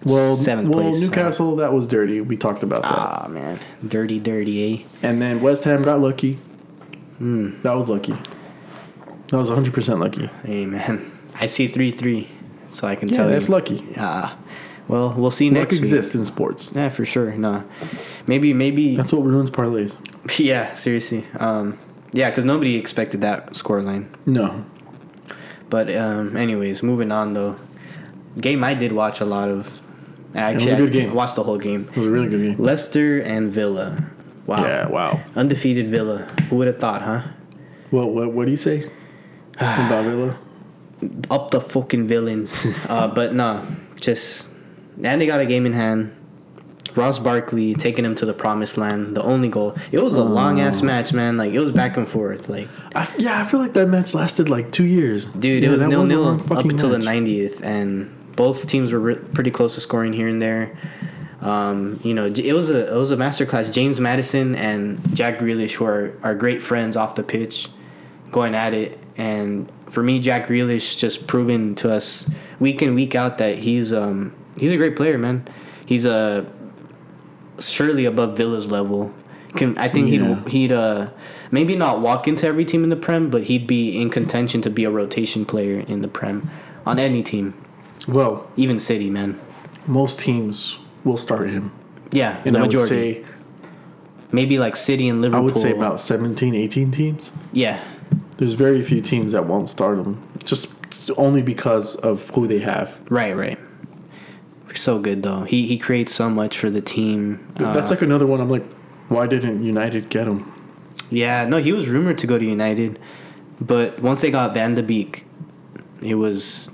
Well, 0.05 0.37
Seventh 0.37 0.69
well, 0.69 0.85
place, 0.85 1.03
Newcastle 1.03 1.57
that 1.57 1.73
was 1.73 1.89
dirty. 1.89 2.21
We 2.21 2.37
talked 2.37 2.63
about 2.63 2.83
that. 2.83 2.91
Ah 2.93 3.27
man, 3.29 3.59
dirty, 3.87 4.21
dirty, 4.21 4.75
eh? 4.83 4.87
And 5.03 5.21
then 5.21 5.41
West 5.41 5.65
Ham 5.65 5.83
got 5.83 6.01
lucky. 6.01 6.35
Hmm. 7.19 7.61
That 7.63 7.73
was 7.77 7.89
lucky. 7.89 8.13
That 9.29 9.37
was 9.37 9.51
100% 9.51 9.99
lucky. 9.99 10.31
Hey 10.45 10.67
man, 10.67 11.11
I 11.35 11.47
see 11.47 11.67
three 11.67 11.91
three, 11.91 12.29
so 12.69 12.87
I 12.87 12.95
can 12.95 13.09
Yeah, 13.09 13.17
tell 13.17 13.29
that's 13.29 13.49
you. 13.49 13.55
That's 13.55 13.71
lucky. 13.71 13.95
Ah, 13.97 14.39
well, 14.87 15.13
we'll 15.17 15.31
see 15.33 15.51
Luck 15.51 15.63
next 15.63 15.75
week. 15.75 15.81
exists 15.81 16.15
in 16.15 16.25
sports. 16.25 16.71
Yeah, 16.75 16.89
for 16.91 17.05
sure. 17.05 17.33
No, 17.33 17.65
maybe, 18.27 18.55
maybe. 18.55 18.97
That's 18.97 19.13
what 19.13 19.25
ruins 19.25 19.51
parlays. 19.51 19.97
yeah, 20.39 20.75
seriously. 20.75 21.25
Um, 21.39 21.77
yeah, 22.13 22.31
because 22.31 22.45
nobody 22.45 22.77
expected 22.77 23.21
that 23.23 23.51
scoreline. 23.55 24.07
No. 24.25 24.65
But 25.69 25.95
um, 25.95 26.37
anyways, 26.37 26.83
moving 26.83 27.11
on 27.13 27.35
though. 27.35 27.57
Game 28.41 28.63
I 28.63 28.75
did 28.75 28.93
watch 28.93 29.21
a 29.21 29.25
lot 29.27 29.49
of. 29.49 29.83
Actually, 30.39 30.73
a 30.73 30.77
good 30.77 30.89
I 30.91 30.93
game. 30.93 31.15
watched 31.15 31.37
the 31.37 31.43
whole 31.43 31.59
game. 31.59 31.89
It 31.91 31.97
was 31.97 32.07
a 32.07 32.11
really 32.11 32.29
good 32.29 32.41
game. 32.57 32.65
Leicester 32.65 33.21
and 33.21 33.51
Villa. 33.53 34.05
Wow. 34.47 34.65
Yeah, 34.65 34.87
wow. 34.89 35.21
Undefeated 35.37 35.91
Villa. 35.91 36.19
Who 36.49 36.57
would 36.57 36.67
have 36.69 36.79
thought, 36.79 37.03
huh? 37.03 37.23
What 37.91 38.11
what 38.13 38.33
what 38.33 38.45
do 38.47 38.51
you 38.51 38.57
say 38.57 38.91
about 39.57 40.05
Villa? 40.05 40.37
Up 41.31 41.51
the 41.51 41.61
fucking 41.61 42.09
villains. 42.09 42.67
uh, 42.89 43.09
but 43.09 43.33
no, 43.35 43.65
just 44.01 44.51
and 45.03 45.21
they 45.21 45.27
got 45.27 45.41
a 45.41 45.47
game 45.47 45.65
in 45.67 45.73
hand. 45.73 46.15
Ross 46.97 47.19
Barkley 47.21 47.75
taking 47.75 48.05
him 48.05 48.15
to 48.17 48.27
the 48.27 48.33
promised 48.33 48.77
land. 48.77 49.17
The 49.17 49.23
only 49.23 49.49
goal. 49.49 49.77
It 49.93 50.01
was 50.03 50.17
a 50.17 50.25
long 50.25 50.59
Oh. 50.61 50.65
ass 50.65 50.83
match, 50.83 51.13
man. 51.13 51.37
Like 51.37 51.53
it 51.53 51.61
was 51.61 51.71
back 51.71 51.97
and 51.97 52.09
forth. 52.09 52.49
Like 52.49 52.67
I 52.95 53.03
f 53.03 53.15
yeah, 53.19 53.41
I 53.41 53.45
feel 53.45 53.61
like 53.61 53.75
that 53.75 53.87
match 53.89 54.15
lasted 54.15 54.49
like 54.49 54.73
two 54.73 54.87
years. 54.87 55.27
dude, 55.27 55.63
Yeah, 55.63 55.69
it 55.69 55.73
was 55.73 55.87
nil 55.87 56.07
nil 56.07 56.29
up 56.51 56.65
until 56.65 56.89
the 56.89 56.99
ninetieth, 56.99 57.63
and 57.63 58.13
both 58.39 58.69
teams 58.69 58.93
were 58.93 59.01
re- 59.01 59.17
pretty 59.35 59.51
close 59.51 59.75
to 59.75 59.81
scoring 59.81 60.13
here 60.13 60.29
and 60.29 60.41
there. 60.41 60.71
Um, 61.41 61.99
you 62.05 62.15
know, 62.15 62.27
it 62.27 62.53
was 62.53 62.71
a 62.71 62.93
it 62.95 62.97
was 62.97 63.11
a 63.11 63.17
masterclass. 63.17 63.73
James 63.73 64.01
Maddison 64.01 64.55
and 64.55 64.99
Jack 65.15 65.39
Grealish 65.41 65.79
were 65.79 66.15
are 66.23 66.35
great 66.35 66.63
friends 66.63 66.97
off 66.97 67.17
the 67.17 67.23
pitch, 67.25 67.69
going 68.31 68.55
at 68.55 68.73
it. 68.75 68.99
And 69.17 69.71
for 69.87 70.03
me, 70.03 70.21
Jack 70.21 70.47
Grealish 70.49 70.97
just 70.97 71.27
proven 71.27 71.75
to 71.77 71.93
us 71.93 72.31
week 72.61 72.81
in 72.83 72.95
week 72.95 73.15
out 73.15 73.39
that 73.39 73.59
he's 73.59 73.93
um 73.93 74.33
he's 74.59 74.73
a 74.73 74.77
great 74.77 74.97
player, 74.97 75.19
man. 75.19 75.47
He's 75.85 76.05
a 76.07 76.47
surely 77.59 78.05
above 78.05 78.37
Villa's 78.37 78.71
level. 78.71 79.13
Can 79.57 79.77
I 79.79 79.89
think 79.89 80.11
Yeah. 80.11 80.37
he'd 80.45 80.49
he'd 80.53 80.73
uh 80.73 81.09
maybe 81.51 81.75
not 81.77 82.01
walk 82.01 82.29
into 82.29 82.47
every 82.47 82.65
team 82.65 82.85
in 82.85 82.91
the 82.91 82.97
Prem, 83.07 83.31
but 83.31 83.45
he'd 83.45 83.67
be 83.67 84.01
in 84.01 84.11
contention 84.11 84.61
to 84.63 84.71
be 84.71 84.85
a 84.85 84.91
rotation 84.91 85.45
player 85.45 85.81
in 85.89 86.03
the 86.03 86.09
Prem 86.09 86.51
on 86.87 86.99
any 86.99 87.23
team, 87.23 87.55
Well, 88.07 88.51
even 88.57 88.79
City, 88.79 89.11
man. 89.11 89.39
most 89.87 90.19
teams 90.21 90.79
will 91.05 91.17
start 91.19 91.49
him. 91.51 91.73
Yeah, 92.13 92.41
And 92.45 92.55
the 92.55 92.59
I 92.59 92.63
would 92.63 92.73
majority. 92.73 93.23
say 93.25 93.25
maybe 94.33 94.59
like 94.59 94.77
City 94.77 95.09
and 95.09 95.21
Liverpool. 95.21 95.43
I 95.43 95.45
would 95.45 95.57
say 95.57 95.73
about 95.73 96.01
17, 96.01 96.55
18 96.55 96.91
teams. 96.91 97.33
yeah, 97.53 97.83
There's 98.39 98.53
very 98.55 98.83
few 98.83 99.01
teams 99.01 99.33
that 99.33 99.47
won't 99.47 99.69
start 99.71 99.99
him 99.99 100.23
just 100.45 100.73
only 101.17 101.43
because 101.43 101.97
of 101.97 102.29
who 102.31 102.47
they 102.47 102.61
have. 102.61 102.99
right, 103.11 103.37
right. 103.37 103.59
So 104.75 105.01
good 105.01 105.25
though. 105.25 105.43
He 105.43 105.67
he 105.67 105.77
creates 105.77 106.15
so 106.15 106.31
much 106.31 106.57
for 106.57 106.71
the 106.71 106.81
team. 106.81 107.45
Uh, 107.59 107.73
That's 107.73 107.91
like 107.91 108.01
another 108.01 108.27
one 108.29 108.41
I'm 108.41 108.49
like 108.49 108.65
why 109.09 109.27
didn't 109.27 109.65
United 109.65 110.09
get 110.09 110.29
him? 110.29 110.53
yeah, 111.11 111.47
no, 111.49 111.57
he 111.57 111.73
was 111.73 111.89
rumored 111.89 112.19
to 112.19 112.27
go 112.29 112.39
to 112.39 112.45
United, 112.45 112.99
but 113.61 113.99
once 113.99 114.21
they 114.21 114.31
got 114.31 114.55
Van 114.55 114.75
de 114.77 114.83
Beek, 114.85 115.25
it 116.01 116.15
was 116.15 116.71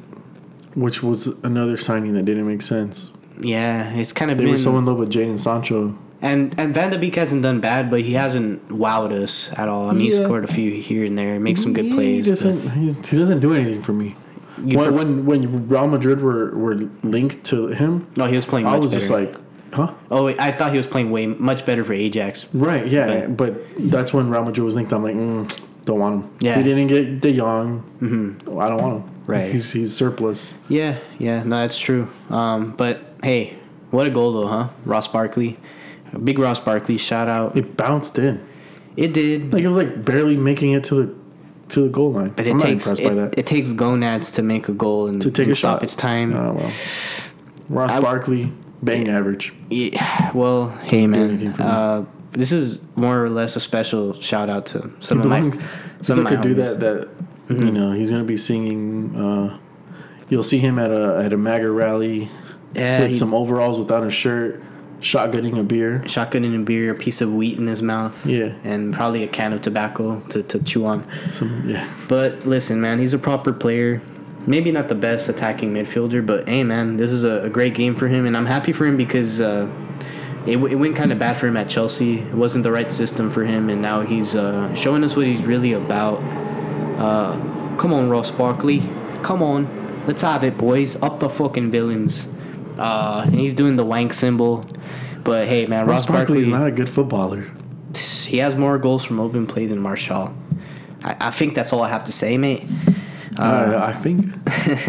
Which 0.74 1.02
was 1.02 1.26
another 1.44 1.76
signing 1.76 2.14
that 2.14 2.24
didn't 2.24 2.46
make 2.46 2.62
sense. 2.62 3.10
yeah. 3.40 3.92
It's 3.94 4.12
kind 4.12 4.30
of 4.30 4.38
They 4.38 4.44
been 4.44 4.52
were 4.52 4.58
so 4.58 4.76
in 4.78 4.84
love 4.86 4.98
with 4.98 5.10
Jadon 5.12 5.38
Sancho. 5.38 5.96
And 6.22 6.54
and 6.58 6.72
Van 6.72 6.90
de 6.90 6.98
Beek 6.98 7.16
hasn't 7.16 7.42
done 7.42 7.60
bad, 7.60 7.90
but 7.90 8.00
he 8.00 8.14
hasn't 8.14 8.68
wowed 8.70 9.12
us 9.12 9.52
at 9.58 9.68
all. 9.68 9.90
I 9.90 9.92
mean, 9.92 10.00
he 10.00 10.10
scored 10.10 10.42
a 10.44 10.46
few 10.46 10.70
here 10.72 11.04
and 11.04 11.18
there, 11.18 11.38
makes 11.38 11.62
some 11.62 11.74
good 11.74 11.84
He 11.84 11.92
plays. 11.94 12.28
but 12.28 12.34
doesn't, 12.36 12.70
he's, 12.70 13.06
he 13.08 13.18
doesn't 13.18 13.40
do 13.40 13.52
anything 13.52 13.82
for 13.82 13.92
me. 13.92 14.16
When, 14.56 14.94
when 14.94 15.26
when 15.26 15.68
Real 15.68 15.86
Madrid 15.86 16.22
were, 16.22 16.50
were 16.56 16.76
linked 17.02 17.44
to 17.46 17.68
him, 17.68 18.06
no, 18.16 18.24
he 18.26 18.36
was 18.36 18.46
playing. 18.46 18.66
I 18.66 18.76
was 18.78 18.86
better. 18.92 19.00
just 19.00 19.10
like, 19.10 19.36
huh? 19.74 19.92
oh, 20.10 20.24
wait, 20.24 20.40
I 20.40 20.52
thought 20.52 20.70
he 20.70 20.76
was 20.78 20.86
playing 20.86 21.10
way 21.10 21.26
much 21.26 21.66
better 21.66 21.84
for 21.84 21.92
Ajax. 21.92 22.46
Right, 22.54 22.86
yeah. 22.86 23.26
But- 23.26 23.36
But, 23.36 23.90
that's 23.90 24.12
when 24.14 24.30
Real 24.30 24.44
Madrid 24.44 24.64
was 24.64 24.76
linked. 24.76 24.92
I'm 24.92 25.02
like, 25.02 25.16
mm, 25.16 25.60
don't 25.84 25.98
want 25.98 26.24
him. 26.24 26.30
Yeah. 26.40 26.56
He 26.56 26.62
didn't 26.62 26.86
get 26.86 27.20
De 27.20 27.36
Jong. 27.36 27.82
Mm-hmm. 28.00 28.58
I 28.58 28.68
don't 28.70 28.80
want 28.80 29.04
him. 29.04 29.13
Right. 29.26 29.50
He's, 29.50 29.72
he's 29.72 29.94
surplus. 29.96 30.54
Yeah, 30.68 30.98
yeah, 31.18 31.42
no, 31.44 31.60
that's 31.60 31.78
true. 31.78 32.08
Um, 32.30 32.72
but 32.72 33.00
hey, 33.22 33.56
what 33.90 34.06
a 34.06 34.10
goal 34.10 34.32
though, 34.32 34.46
huh? 34.46 34.68
Ross 34.84 35.08
Barkley, 35.08 35.58
big 36.22 36.38
Ross 36.38 36.60
Barkley, 36.60 36.98
shout 36.98 37.28
out. 37.28 37.56
It 37.56 37.76
bounced 37.76 38.18
in. 38.18 38.46
It 38.96 39.12
did, 39.14 39.52
Like 39.52 39.62
it 39.62 39.68
was 39.68 39.76
like 39.76 40.04
barely 40.04 40.36
making 40.36 40.72
it 40.72 40.84
to 40.84 40.94
the 41.06 41.14
to 41.70 41.80
the 41.80 41.88
goal 41.88 42.12
line. 42.12 42.28
but 42.36 42.46
it 42.46 42.52
I'm 42.52 42.58
takes 42.58 42.84
impressed 42.86 43.00
it, 43.00 43.08
by 43.08 43.14
that. 43.14 43.38
it 43.38 43.46
takes 43.46 43.72
gonads 43.72 44.30
to 44.32 44.42
make 44.42 44.68
a 44.68 44.72
goal 44.72 45.06
and 45.08 45.20
to 45.22 45.30
take 45.30 45.44
and 45.46 45.52
a 45.52 45.54
stop 45.56 45.76
shot. 45.76 45.82
its 45.82 45.96
time. 45.96 46.34
Oh 46.36 46.52
well. 46.52 46.72
Ross 47.70 47.90
I- 47.92 48.00
Barkley, 48.00 48.52
bang 48.82 49.08
average. 49.08 49.52
Yeah, 49.70 50.32
well, 50.32 50.68
hey 50.68 51.00
do 51.00 51.08
man, 51.08 51.30
anything 51.30 51.52
for 51.54 51.62
me. 51.62 51.68
uh, 51.68 52.02
this 52.32 52.52
is 52.52 52.78
more 52.94 53.24
or 53.24 53.30
less 53.30 53.56
a 53.56 53.60
special 53.60 54.20
shout 54.20 54.50
out 54.50 54.66
to 54.66 54.90
some 54.98 55.20
of 55.20 55.26
my 55.26 55.40
belongs- 55.40 55.62
some 56.02 56.18
of 56.18 56.24
my 56.24 56.30
could 56.30 56.42
do 56.42 56.54
homies. 56.54 56.78
that. 56.78 56.80
That 56.80 57.08
Mm-hmm. 57.48 57.66
you 57.66 57.72
know 57.72 57.92
he's 57.92 58.10
gonna 58.10 58.24
be 58.24 58.36
singing. 58.36 59.14
Uh, 59.16 59.58
you'll 60.28 60.42
see 60.42 60.58
him 60.58 60.78
at 60.78 60.90
a 60.90 61.18
at 61.24 61.32
a 61.32 61.36
MAGA 61.36 61.70
rally 61.70 62.30
Yeah, 62.74 63.00
with 63.00 63.10
he- 63.10 63.14
some 63.18 63.34
overalls 63.34 63.78
without 63.78 64.02
a 64.04 64.10
shirt, 64.10 64.62
shotgunning 65.00 65.58
a 65.58 65.62
beer. 65.62 66.02
shotgunning 66.06 66.58
a 66.58 66.64
beer, 66.64 66.90
a 66.92 66.94
piece 66.94 67.20
of 67.20 67.34
wheat 67.34 67.58
in 67.58 67.66
his 67.66 67.82
mouth, 67.82 68.26
Yeah. 68.26 68.54
and 68.64 68.94
probably 68.94 69.22
a 69.22 69.28
can 69.28 69.52
of 69.52 69.60
tobacco 69.60 70.20
to, 70.30 70.42
to 70.44 70.58
chew 70.62 70.86
on. 70.86 71.06
Some 71.28 71.68
yeah. 71.68 71.86
But 72.08 72.46
listen, 72.46 72.80
man, 72.80 72.98
he's 72.98 73.12
a 73.14 73.18
proper 73.18 73.52
player. 73.52 74.00
Maybe 74.46 74.72
not 74.72 74.88
the 74.88 74.94
best 74.94 75.28
attacking 75.30 75.72
midfielder, 75.72 76.24
but 76.24 76.48
hey, 76.48 76.64
man, 76.64 76.96
this 76.98 77.12
is 77.12 77.24
a, 77.24 77.42
a 77.44 77.48
great 77.50 77.74
game 77.74 77.94
for 77.94 78.08
him, 78.08 78.26
and 78.26 78.36
I'm 78.36 78.44
happy 78.46 78.72
for 78.72 78.84
him 78.86 78.96
because 78.98 79.40
uh, 79.40 79.68
it, 80.46 80.54
w- 80.56 80.70
it 80.70 80.78
went 80.78 80.96
kind 80.96 81.12
of 81.12 81.18
bad 81.18 81.38
for 81.38 81.46
him 81.46 81.56
at 81.56 81.66
Chelsea. 81.68 82.18
It 82.18 82.34
wasn't 82.34 82.62
the 82.64 82.70
right 82.72 82.92
system 82.92 83.30
for 83.30 83.44
him, 83.44 83.70
and 83.70 83.80
now 83.80 84.02
he's 84.02 84.36
uh, 84.36 84.74
showing 84.74 85.02
us 85.02 85.16
what 85.16 85.26
he's 85.26 85.42
really 85.44 85.72
about. 85.72 86.20
Uh, 86.96 87.76
come 87.76 87.92
on, 87.92 88.08
Ross 88.10 88.30
Barkley. 88.30 88.80
Come 89.22 89.42
on. 89.42 90.04
Let's 90.06 90.22
have 90.22 90.44
it, 90.44 90.58
boys. 90.58 91.00
Up 91.02 91.20
the 91.20 91.28
fucking 91.28 91.70
villains. 91.70 92.28
Uh, 92.78 93.22
and 93.26 93.34
he's 93.36 93.54
doing 93.54 93.76
the 93.76 93.84
wank 93.84 94.12
symbol. 94.12 94.64
But 95.22 95.46
hey, 95.46 95.66
man, 95.66 95.86
Ross 95.86 96.00
Ross, 96.00 96.06
Barkley 96.06 96.40
is 96.40 96.48
not 96.48 96.66
a 96.66 96.70
good 96.70 96.90
footballer. 96.90 97.50
he 97.94 98.38
has 98.38 98.54
more 98.54 98.78
goals 98.78 99.04
from 99.04 99.18
open 99.20 99.46
play 99.46 99.66
than 99.66 99.80
Martial. 99.80 100.34
I, 101.02 101.16
I 101.20 101.30
think 101.30 101.54
that's 101.54 101.72
all 101.72 101.82
I 101.82 101.88
have 101.88 102.04
to 102.04 102.12
say, 102.12 102.36
mate. 102.36 102.64
Uh, 103.38 103.80
I 103.82 103.92
think 103.92 104.32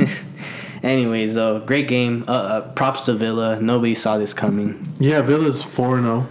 Anyways, 0.83 1.33
though, 1.33 1.59
great 1.61 1.87
game. 1.87 2.25
Uh, 2.27 2.31
uh, 2.31 2.61
props 2.73 3.05
to 3.05 3.13
Villa. 3.13 3.59
Nobody 3.59 3.95
saw 3.95 4.17
this 4.17 4.33
coming. 4.33 4.93
yeah. 4.99 5.21
Villa's 5.21 5.63
4 5.63 5.99
0. 5.99 6.27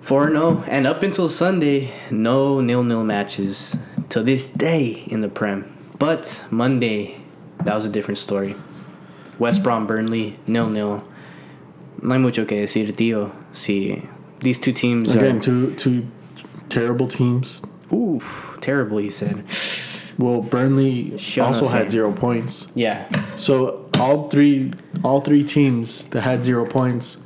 4 0.00 0.30
0. 0.30 0.64
And 0.68 0.86
up 0.86 1.02
until 1.02 1.28
Sunday, 1.28 1.90
no 2.10 2.60
nil 2.62 2.82
nil 2.82 3.04
matches 3.04 3.76
to 4.10 4.22
this 4.22 4.46
day 4.46 5.04
in 5.06 5.20
the 5.20 5.28
Prem. 5.28 5.64
But 5.98 6.44
Monday, 6.50 7.16
that 7.64 7.74
was 7.74 7.86
a 7.86 7.90
different 7.90 8.18
story. 8.18 8.56
West 9.38 9.62
Brom 9.62 9.86
Burnley, 9.86 10.38
nil 10.46 10.68
nil. 10.68 11.04
No 12.02 12.14
hay 12.14 12.18
mucho 12.18 12.44
que 12.44 12.56
decir, 12.62 12.92
tío. 12.94 13.32
Si 13.52 14.08
these 14.40 14.58
two 14.58 14.72
teams 14.72 15.14
Again, 15.14 15.36
are 15.36 15.40
two 15.40 15.74
two 15.74 16.06
terrible 16.68 17.06
teams. 17.08 17.62
ooh 17.92 18.20
terrible. 18.60 18.98
He 18.98 19.10
said, 19.10 19.44
Well, 20.18 20.42
Burnley 20.42 21.12
also 21.12 21.18
Jonathan. 21.18 21.68
had 21.68 21.90
zero 21.90 22.12
points. 22.12 22.66
"Yeah, 22.74 23.08
So 23.36 23.88
all 23.98 24.28
three 24.28 24.72
all 25.04 25.20
three 25.20 25.44
teams 25.44 26.06
that 26.10 26.22
had 26.22 26.42
zero 26.44 26.64
points 26.66 27.16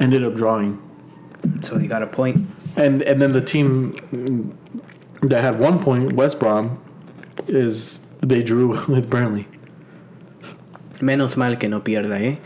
ended 0.00 0.22
up 0.24 0.34
drawing. 0.34 0.78
so 1.62 1.78
he 1.78 1.86
got 1.88 2.02
a 2.02 2.06
point." 2.06 2.46
And 2.76 3.02
and 3.02 3.20
then 3.20 3.32
the 3.32 3.40
team 3.40 4.56
that 5.22 5.42
had 5.42 5.58
one 5.58 5.82
point, 5.82 6.12
West 6.14 6.38
Brom, 6.38 6.82
is 7.48 8.00
they 8.20 8.42
drew 8.42 8.84
with 8.88 9.08
Burnley. 9.08 9.46
Menos 11.00 11.36
mal 11.36 11.56
que 11.56 11.68
no 11.68 11.80
pierda, 11.80 12.20
eh? 12.20 12.36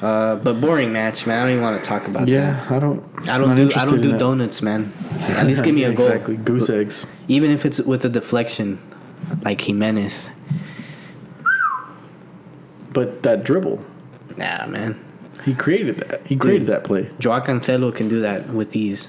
Uh, 0.00 0.34
but 0.36 0.60
boring 0.60 0.92
match, 0.92 1.26
man. 1.26 1.38
I 1.38 1.42
don't 1.42 1.50
even 1.52 1.62
want 1.62 1.82
to 1.82 1.88
talk 1.88 2.08
about 2.08 2.20
that. 2.26 2.28
Yeah, 2.28 2.66
I 2.70 2.78
don't. 2.80 3.04
I 3.28 3.38
don't 3.38 3.54
do 3.54 3.70
I 3.76 3.84
don't 3.84 4.00
do 4.00 4.12
that. 4.12 4.18
donuts, 4.18 4.60
man. 4.62 4.92
At 5.20 5.46
least 5.46 5.62
give 5.62 5.74
me 5.74 5.84
a 5.84 5.90
Yeah, 5.90 5.94
goal. 5.96 6.06
Exactly, 6.08 6.36
goose 6.38 6.68
eggs. 6.70 7.06
Even 7.28 7.50
if 7.52 7.64
it's 7.64 7.78
with 7.80 8.04
a 8.04 8.08
deflection, 8.08 8.78
like 9.42 9.60
Jimenez. 9.60 10.12
But 12.92 13.22
that 13.22 13.44
dribble, 13.44 13.82
Nah, 14.36 14.66
man. 14.66 14.96
he 15.44 15.54
created 15.54 15.98
that. 15.98 16.26
He 16.26 16.36
created 16.36 16.66
that 16.66 16.84
play. 16.84 17.08
Joao 17.18 17.40
Cancelo 17.40 17.94
can 17.94 18.08
do 18.08 18.20
that 18.22 18.48
with 18.48 18.74
ease. 18.76 19.08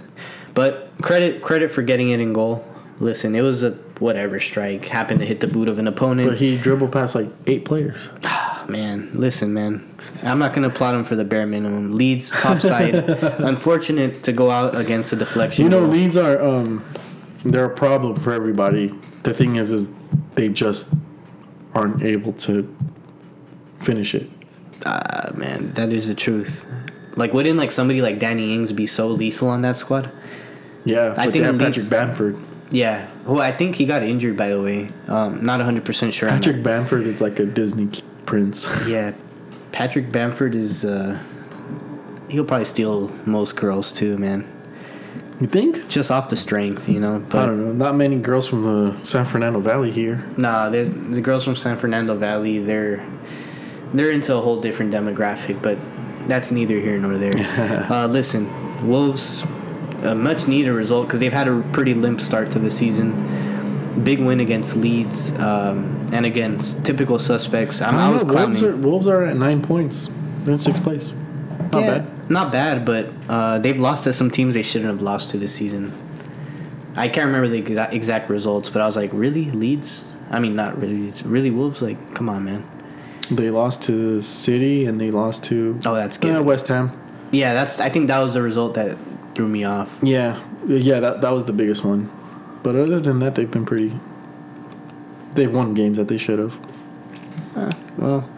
But 0.54 0.92
credit 1.02 1.42
credit 1.42 1.72
for 1.72 1.82
getting 1.82 2.10
it 2.12 2.20
in 2.20 2.34
goal. 2.34 2.64
Listen, 3.00 3.36
it 3.36 3.42
was 3.42 3.64
a 3.64 3.72
whatever 4.00 4.40
strike. 4.40 4.86
Happened 4.86 5.20
to 5.20 5.26
hit 5.26 5.40
the 5.40 5.48
boot 5.48 5.68
of 5.68 5.80
an 5.80 5.88
opponent. 5.88 6.30
But 6.30 6.38
he 6.38 6.58
dribbled 6.58 6.92
past 6.92 7.16
like 7.16 7.28
eight 7.48 7.66
players. 7.66 8.10
Ah, 8.24 8.66
man, 8.68 9.10
listen, 9.14 9.54
man. 9.54 9.84
I'm 10.22 10.40
not 10.40 10.54
gonna 10.54 10.68
applaud 10.70 10.96
him 10.96 11.04
for 11.04 11.16
the 11.16 11.26
bare 11.26 11.46
minimum. 11.48 11.94
Leeds 11.94 12.32
top 12.32 12.62
side. 12.62 12.96
Unfortunate 12.96 14.24
to 14.24 14.32
go 14.32 14.50
out 14.52 14.76
against 14.76 15.12
a 15.12 15.16
deflection. 15.16 15.64
You 15.66 15.70
know, 15.70 15.82
goal. 15.82 15.90
Leeds 15.90 16.16
are 16.18 16.42
um, 16.42 16.86
they're 17.44 17.66
a 17.66 17.76
problem 17.76 18.16
for 18.16 18.32
everybody. 18.32 18.94
The 19.24 19.34
thing 19.34 19.56
is, 19.58 19.72
is 19.72 19.90
they 20.36 20.50
just 20.50 20.94
aren't 21.74 22.04
able 22.04 22.34
to 22.34 22.74
finish 23.80 24.14
it. 24.16 24.30
Ah, 24.86 25.32
man, 25.36 25.74
that 25.74 25.92
is 25.92 26.08
the 26.08 26.16
truth. 26.16 26.66
Like, 27.16 27.34
wouldn't 27.34 27.58
like 27.58 27.72
somebody 27.72 28.02
like 28.02 28.20
Danny 28.20 28.54
Ings 28.56 28.72
be 28.74 28.86
so 28.88 29.08
lethal 29.08 29.48
on 29.50 29.62
that 29.62 29.76
squad? 29.76 30.12
Yeah, 30.86 31.14
I 31.18 31.32
think 31.32 31.46
have 31.46 31.56
Leeds- 31.56 31.88
Patrick 31.88 31.90
Bamford. 31.90 32.38
Yeah. 32.74 33.08
Well, 33.26 33.40
I 33.40 33.52
think 33.52 33.76
he 33.76 33.86
got 33.86 34.04
injured, 34.04 34.36
by 34.36 34.50
the 34.50 34.62
way. 34.62 34.90
Um, 35.08 35.46
not 35.46 35.60
100 35.60 35.86
percent 35.86 36.14
sure. 36.14 36.30
on. 36.30 36.38
Patrick 36.38 36.64
Bamford 36.64 37.06
is 37.06 37.22
like 37.22 37.40
a 37.40 37.46
Disney 37.46 37.90
prince. 38.26 38.68
Yeah, 38.88 39.14
Patrick 39.72 40.12
Bamford 40.12 40.56
is. 40.56 40.84
Uh, 40.84 41.20
he'll 42.30 42.44
probably 42.44 42.66
steal 42.66 43.10
most 43.26 43.56
girls 43.56 43.92
too, 43.92 44.18
man. 44.18 44.46
You 45.40 45.48
think? 45.48 45.88
Just 45.88 46.10
off 46.12 46.30
the 46.30 46.36
strength, 46.36 46.90
you 46.90 47.00
know. 47.00 47.24
I 47.32 47.46
don't 47.46 47.64
know. 47.64 47.74
Not 47.74 47.96
many 47.96 48.18
girls 48.18 48.48
from 48.48 48.64
the 48.64 49.06
San 49.06 49.26
Fernando 49.26 49.60
Valley 49.60 49.92
here. 49.92 50.26
nah, 50.38 50.70
the 50.70 50.84
the 50.84 51.22
girls 51.22 51.44
from 51.44 51.56
San 51.56 51.78
Fernando 51.78 52.18
Valley, 52.18 52.60
they're 52.60 53.06
they're 53.94 54.12
into 54.12 54.36
a 54.36 54.42
whole 54.42 54.60
different 54.60 54.92
demographic. 54.94 55.62
But 55.62 55.78
that's 56.28 56.52
neither 56.52 56.80
here 56.80 56.98
nor 56.98 57.18
there. 57.18 57.36
uh, 57.92 58.08
listen, 58.08 58.50
Wolves, 58.88 59.44
a 60.04 60.16
much 60.16 60.48
needed 60.48 60.72
result 60.72 61.08
because 61.08 61.20
they've 61.20 61.34
had 61.34 61.48
a 61.48 61.62
pretty 61.72 61.94
limp 61.94 62.22
start 62.22 62.52
to 62.52 62.60
the 62.60 62.72
season. 62.72 64.02
Big 64.04 64.20
win 64.20 64.40
against 64.40 64.76
Leeds, 64.76 65.32
um, 65.34 66.08
and 66.12 66.26
again, 66.26 66.58
typical 66.58 67.20
suspects. 67.20 67.82
I'm, 67.82 67.96
I, 67.96 68.08
I, 68.08 68.10
was 68.10 68.24
know, 68.24 68.32
clowning. 68.32 68.60
Wolves, 68.60 68.64
are, 68.64 68.76
Wolves 68.76 69.08
are 69.08 69.24
at 69.24 69.36
nine 69.36 69.62
points. 69.62 70.10
They're 70.42 70.54
in 70.54 70.60
sixth 70.60 70.84
place. 70.84 71.14
Not 71.72 71.82
Yeah, 71.82 71.98
bad. 72.00 72.30
Not 72.30 72.52
bad, 72.52 72.86
but 72.86 73.10
uh, 73.30 73.60
they've 73.60 73.80
lost 73.80 74.06
to 74.06 74.14
some 74.14 74.32
teams 74.32 74.56
they 74.56 74.64
shouldn't 74.64 74.90
have 74.90 75.02
lost 75.02 75.30
to 75.32 75.38
this 75.38 75.54
season. 75.54 75.94
I 76.96 77.08
can't 77.08 77.28
remember 77.28 77.48
the 77.48 77.58
exact, 77.60 77.94
exact 77.94 78.30
results, 78.30 78.70
but 78.70 78.82
I 78.82 78.86
was 78.86 78.96
like, 78.96 79.12
really? 79.14 79.52
Leeds? 79.52 80.04
I 80.30 80.40
mean, 80.40 80.56
not 80.56 80.80
really. 80.80 81.08
It's 81.08 81.24
really 81.24 81.52
Wolves? 81.52 81.82
Like, 81.82 82.16
come 82.16 82.30
on, 82.30 82.46
man. 82.46 82.68
They 83.32 83.50
lost 83.50 83.82
to 83.84 84.22
City 84.22 84.86
and 84.86 85.00
they 85.00 85.12
lost 85.12 85.44
to 85.46 85.80
Oh, 85.86 85.96
that's 85.96 86.18
yeah, 86.22 86.34
good. 86.34 86.46
West 86.46 86.68
Ham. 86.68 87.00
Yeah, 87.32 87.54
that's. 87.54 87.80
I 87.80 87.90
think 87.90 88.08
that 88.08 88.20
was 88.20 88.34
the 88.34 88.42
result 88.42 88.76
that 88.76 88.98
threw 89.36 89.48
me 89.48 89.64
off. 89.64 89.98
Yeah, 90.02 90.40
yeah, 90.68 91.00
that 91.00 91.22
that 91.22 91.32
was 91.32 91.46
the 91.46 91.54
biggest 91.54 91.84
one. 91.84 92.10
But 92.64 92.76
other 92.76 93.00
than 93.00 93.20
that, 93.20 93.36
they've 93.36 93.50
been 93.50 93.66
pretty. 93.66 93.94
They've 95.34 95.52
won 95.52 95.74
games 95.74 95.98
that 95.98 96.08
they 96.08 96.18
should 96.18 96.40
have. 96.40 96.60
Uh, 97.56 97.72
well, 97.98 98.30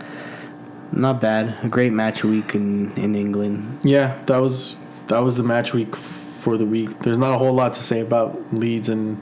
not 0.91 1.19
bad. 1.21 1.55
A 1.63 1.67
great 1.67 1.91
match 1.91 2.23
week 2.23 2.55
in, 2.55 2.91
in 2.93 3.15
England. 3.15 3.79
Yeah, 3.83 4.17
that 4.27 4.37
was 4.37 4.77
that 5.07 5.19
was 5.19 5.37
the 5.37 5.43
match 5.43 5.73
week 5.73 5.95
for 5.95 6.57
the 6.57 6.65
week. 6.65 6.99
There's 6.99 7.17
not 7.17 7.33
a 7.33 7.37
whole 7.37 7.53
lot 7.53 7.73
to 7.73 7.83
say 7.83 7.99
about 7.99 8.53
Leeds 8.53 8.89
and 8.89 9.21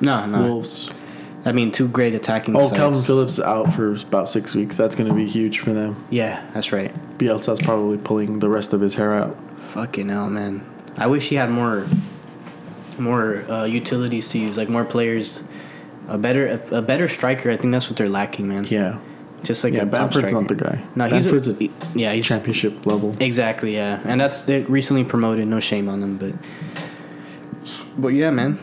No, 0.00 0.26
no. 0.26 0.42
Wolves. 0.42 0.90
I 1.46 1.52
mean, 1.52 1.72
two 1.72 1.88
great 1.88 2.14
attacking 2.14 2.56
Oh, 2.56 2.60
sides. 2.60 2.72
Kalvin 2.80 3.06
Phillips 3.06 3.38
out 3.38 3.72
for 3.74 3.92
about 3.94 4.30
six 4.30 4.54
weeks. 4.54 4.76
That's 4.78 4.94
going 4.94 5.08
to 5.08 5.14
be 5.14 5.26
huge 5.28 5.58
for 5.58 5.74
them. 5.74 6.06
Yeah, 6.08 6.42
that's 6.54 6.72
right. 6.72 6.90
Bielsa's 7.18 7.60
probably 7.60 7.98
pulling 7.98 8.38
the 8.38 8.48
rest 8.48 8.72
of 8.72 8.80
his 8.80 8.94
hair 8.94 9.12
out. 9.12 9.36
Fucking 9.62 10.08
hell, 10.08 10.30
man. 10.30 10.62
I 10.96 11.06
wish 11.06 11.28
he 11.28 11.36
had 11.36 11.50
more, 11.50 11.86
more 12.98 13.44
uh, 13.50 13.64
utilities 13.64 14.28
to 14.30 14.38
use, 14.38 14.56
like 14.56 14.68
more 14.68 14.84
players, 14.84 15.42
a 16.08 16.16
better, 16.18 16.46
a, 16.46 16.76
a 16.78 16.82
better 16.82 17.08
striker. 17.08 17.50
I 17.50 17.56
think 17.56 17.72
that's 17.72 17.88
what 17.88 17.96
they're 17.96 18.08
lacking, 18.08 18.46
man. 18.48 18.64
Yeah, 18.64 18.98
Just 19.42 19.64
like 19.64 19.74
yeah. 19.74 19.82
a 19.82 19.86
Bamford's 19.86 20.32
not 20.32 20.48
the 20.48 20.54
guy. 20.54 20.82
No, 20.94 21.06
he's 21.08 21.26
a, 21.26 21.36
a, 21.64 21.70
yeah, 21.94 22.12
he's 22.12 22.26
championship 22.26 22.86
level. 22.86 23.14
exactly 23.20 23.74
yeah, 23.74 24.00
and 24.04 24.20
that's 24.20 24.42
they 24.44 24.62
recently 24.62 25.04
promoted. 25.04 25.48
No 25.48 25.60
shame 25.60 25.88
on 25.88 26.00
them, 26.00 26.16
but 26.16 26.34
but 27.98 28.08
yeah, 28.08 28.30
man. 28.30 28.58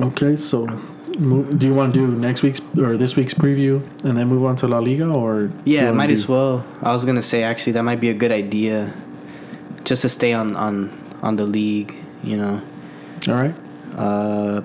Okay, 0.00 0.36
so 0.36 0.66
do 0.66 1.58
you 1.66 1.72
want 1.74 1.94
to 1.94 2.00
do 2.00 2.08
next 2.18 2.42
week's 2.42 2.60
or 2.76 2.96
this 2.96 3.14
week's 3.16 3.32
preview 3.34 3.80
and 4.04 4.16
then 4.16 4.26
move 4.28 4.44
on 4.44 4.56
to 4.56 4.66
La 4.66 4.78
Liga 4.80 5.06
or 5.08 5.50
Yeah, 5.64 5.92
might 5.92 6.08
do- 6.08 6.12
as 6.12 6.26
well. 6.28 6.64
I 6.82 6.92
was 6.92 7.04
gonna 7.04 7.22
say 7.22 7.42
actually 7.44 7.72
that 7.74 7.82
might 7.84 8.00
be 8.00 8.08
a 8.10 8.14
good 8.14 8.32
idea, 8.32 8.92
just 9.84 10.02
to 10.02 10.08
stay 10.08 10.32
on 10.32 10.56
on 10.56 10.90
on 11.22 11.36
the 11.36 11.46
league. 11.46 11.94
You 12.22 12.36
know. 12.36 12.62
All 13.28 13.34
right. 13.34 13.54
Uh, 13.96 14.62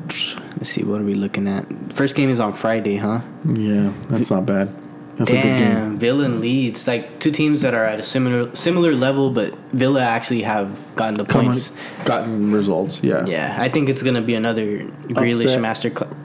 let's 0.57 0.69
see. 0.69 0.83
What 0.83 0.99
are 1.01 1.03
we 1.03 1.13
looking 1.13 1.47
at? 1.47 1.65
First 1.93 2.15
game 2.15 2.29
is 2.29 2.39
on 2.39 2.53
Friday, 2.53 2.97
huh? 2.97 3.21
Yeah, 3.45 3.93
that's 4.07 4.31
not 4.31 4.45
bad. 4.45 4.73
That's 5.17 5.31
a 5.31 5.35
good 5.35 5.43
game. 5.43 5.59
Damn, 5.75 5.99
Villa 5.99 6.23
and 6.23 6.39
Leeds, 6.39 6.87
like 6.87 7.19
two 7.19 7.29
teams 7.31 7.61
that 7.61 7.73
are 7.73 7.83
at 7.83 7.99
a 7.99 8.03
similar 8.03 8.55
similar 8.55 8.93
level, 8.93 9.29
but 9.31 9.53
Villa 9.73 10.01
actually 10.01 10.43
have 10.43 10.95
gotten 10.95 11.15
the 11.15 11.25
Come 11.25 11.39
on, 11.41 11.45
points. 11.47 11.73
gotten 12.05 12.51
results. 12.53 13.03
Yeah. 13.03 13.25
Yeah, 13.27 13.55
I 13.59 13.67
think 13.69 13.89
it's 13.89 14.01
gonna 14.01 14.21
be 14.21 14.33
another 14.33 14.79
Grealish 15.11 15.43
Upset. 15.43 15.61
master. 15.61 15.89
Cl- 15.89 16.15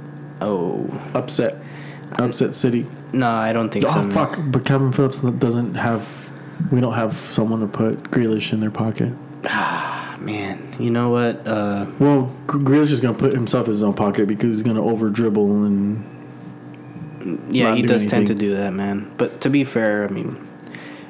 oh 0.40 0.86
Upset. 1.12 1.56
Upset 2.12 2.54
City. 2.54 2.86
no, 3.12 3.28
I 3.28 3.52
don't 3.52 3.70
think 3.70 3.88
so. 3.88 3.98
Oh 3.98 4.02
man. 4.04 4.12
fuck! 4.12 4.38
But 4.46 4.64
Kevin 4.64 4.92
Phillips 4.92 5.18
doesn't 5.20 5.74
have. 5.74 6.23
We 6.70 6.80
don't 6.80 6.94
have 6.94 7.14
someone 7.14 7.60
to 7.60 7.66
put 7.66 8.04
Grealish 8.04 8.52
in 8.52 8.60
their 8.60 8.70
pocket. 8.70 9.12
Ah, 9.46 10.16
man. 10.20 10.62
You 10.78 10.90
know 10.90 11.10
what? 11.10 11.46
Uh, 11.46 11.86
Well, 11.98 12.34
Gr- 12.46 12.58
Grealish 12.58 12.90
is 12.90 13.00
gonna 13.00 13.18
put 13.18 13.32
himself 13.32 13.66
in 13.66 13.72
his 13.72 13.82
own 13.82 13.94
pocket 13.94 14.26
because 14.26 14.56
he's 14.56 14.62
gonna 14.62 14.84
over 14.84 15.10
dribble 15.10 15.64
and 15.64 16.04
yeah, 17.50 17.74
he 17.74 17.82
do 17.82 17.88
does 17.88 18.06
tend 18.06 18.26
to 18.28 18.34
do 18.34 18.54
that, 18.54 18.74
man. 18.74 19.12
But 19.16 19.40
to 19.42 19.50
be 19.50 19.64
fair, 19.64 20.04
I 20.04 20.08
mean, 20.08 20.36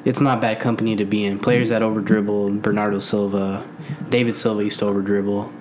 it's 0.05 0.21
not 0.21 0.41
bad 0.41 0.61
company 0.61 0.97
to 0.97 1.05
be 1.05 1.25
in. 1.25 1.39
Players 1.39 1.71
that 1.71 1.83
over 1.83 2.01
dribble, 2.01 2.59
Bernardo 2.59 2.99
Silva, 2.99 3.67
David 4.11 4.37
Silva 4.37 4.63
used 4.63 4.79
to 4.81 4.87
over 4.87 5.03
dribble. 5.03 5.53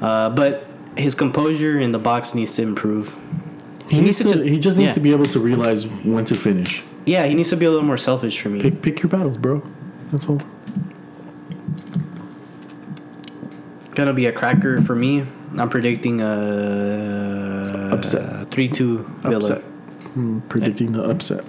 Uh, 0.00 0.30
but 0.30 0.66
his 0.96 1.14
composure 1.14 1.78
in 1.78 1.92
the 1.92 1.98
box 1.98 2.34
needs 2.34 2.54
to 2.56 2.62
improve. 2.62 3.16
he, 3.88 4.00
needs 4.00 4.18
to. 4.18 4.44
he 4.44 4.58
just 4.58 4.76
needs 4.76 4.90
yeah. 4.90 4.94
to 4.94 5.00
be 5.00 5.12
able 5.12 5.24
to 5.24 5.40
realize 5.40 5.86
when 5.86 6.24
to 6.26 6.34
finish. 6.34 6.82
Yeah, 7.06 7.26
he 7.26 7.34
needs 7.34 7.50
to 7.50 7.56
be 7.56 7.66
a 7.66 7.70
little 7.70 7.84
more 7.84 7.98
selfish 7.98 8.40
for 8.40 8.48
me. 8.48 8.60
Pick 8.62 8.82
pick 8.82 9.02
your 9.02 9.10
battles, 9.10 9.36
bro. 9.36 9.62
That's 10.10 10.26
all. 10.28 10.40
Gonna 13.94 14.14
be 14.14 14.26
a 14.26 14.32
cracker 14.32 14.80
for 14.80 14.94
me. 14.94 15.24
I'm 15.56 15.68
predicting 15.68 16.20
a 16.20 17.90
Upset. 17.92 18.50
three 18.50 18.68
two 18.68 19.04
Villa 19.20 19.36
Upset. 19.36 19.58
Hmm, 20.14 20.40
predicting 20.48 20.92
the 20.92 21.02
upset. 21.02 21.44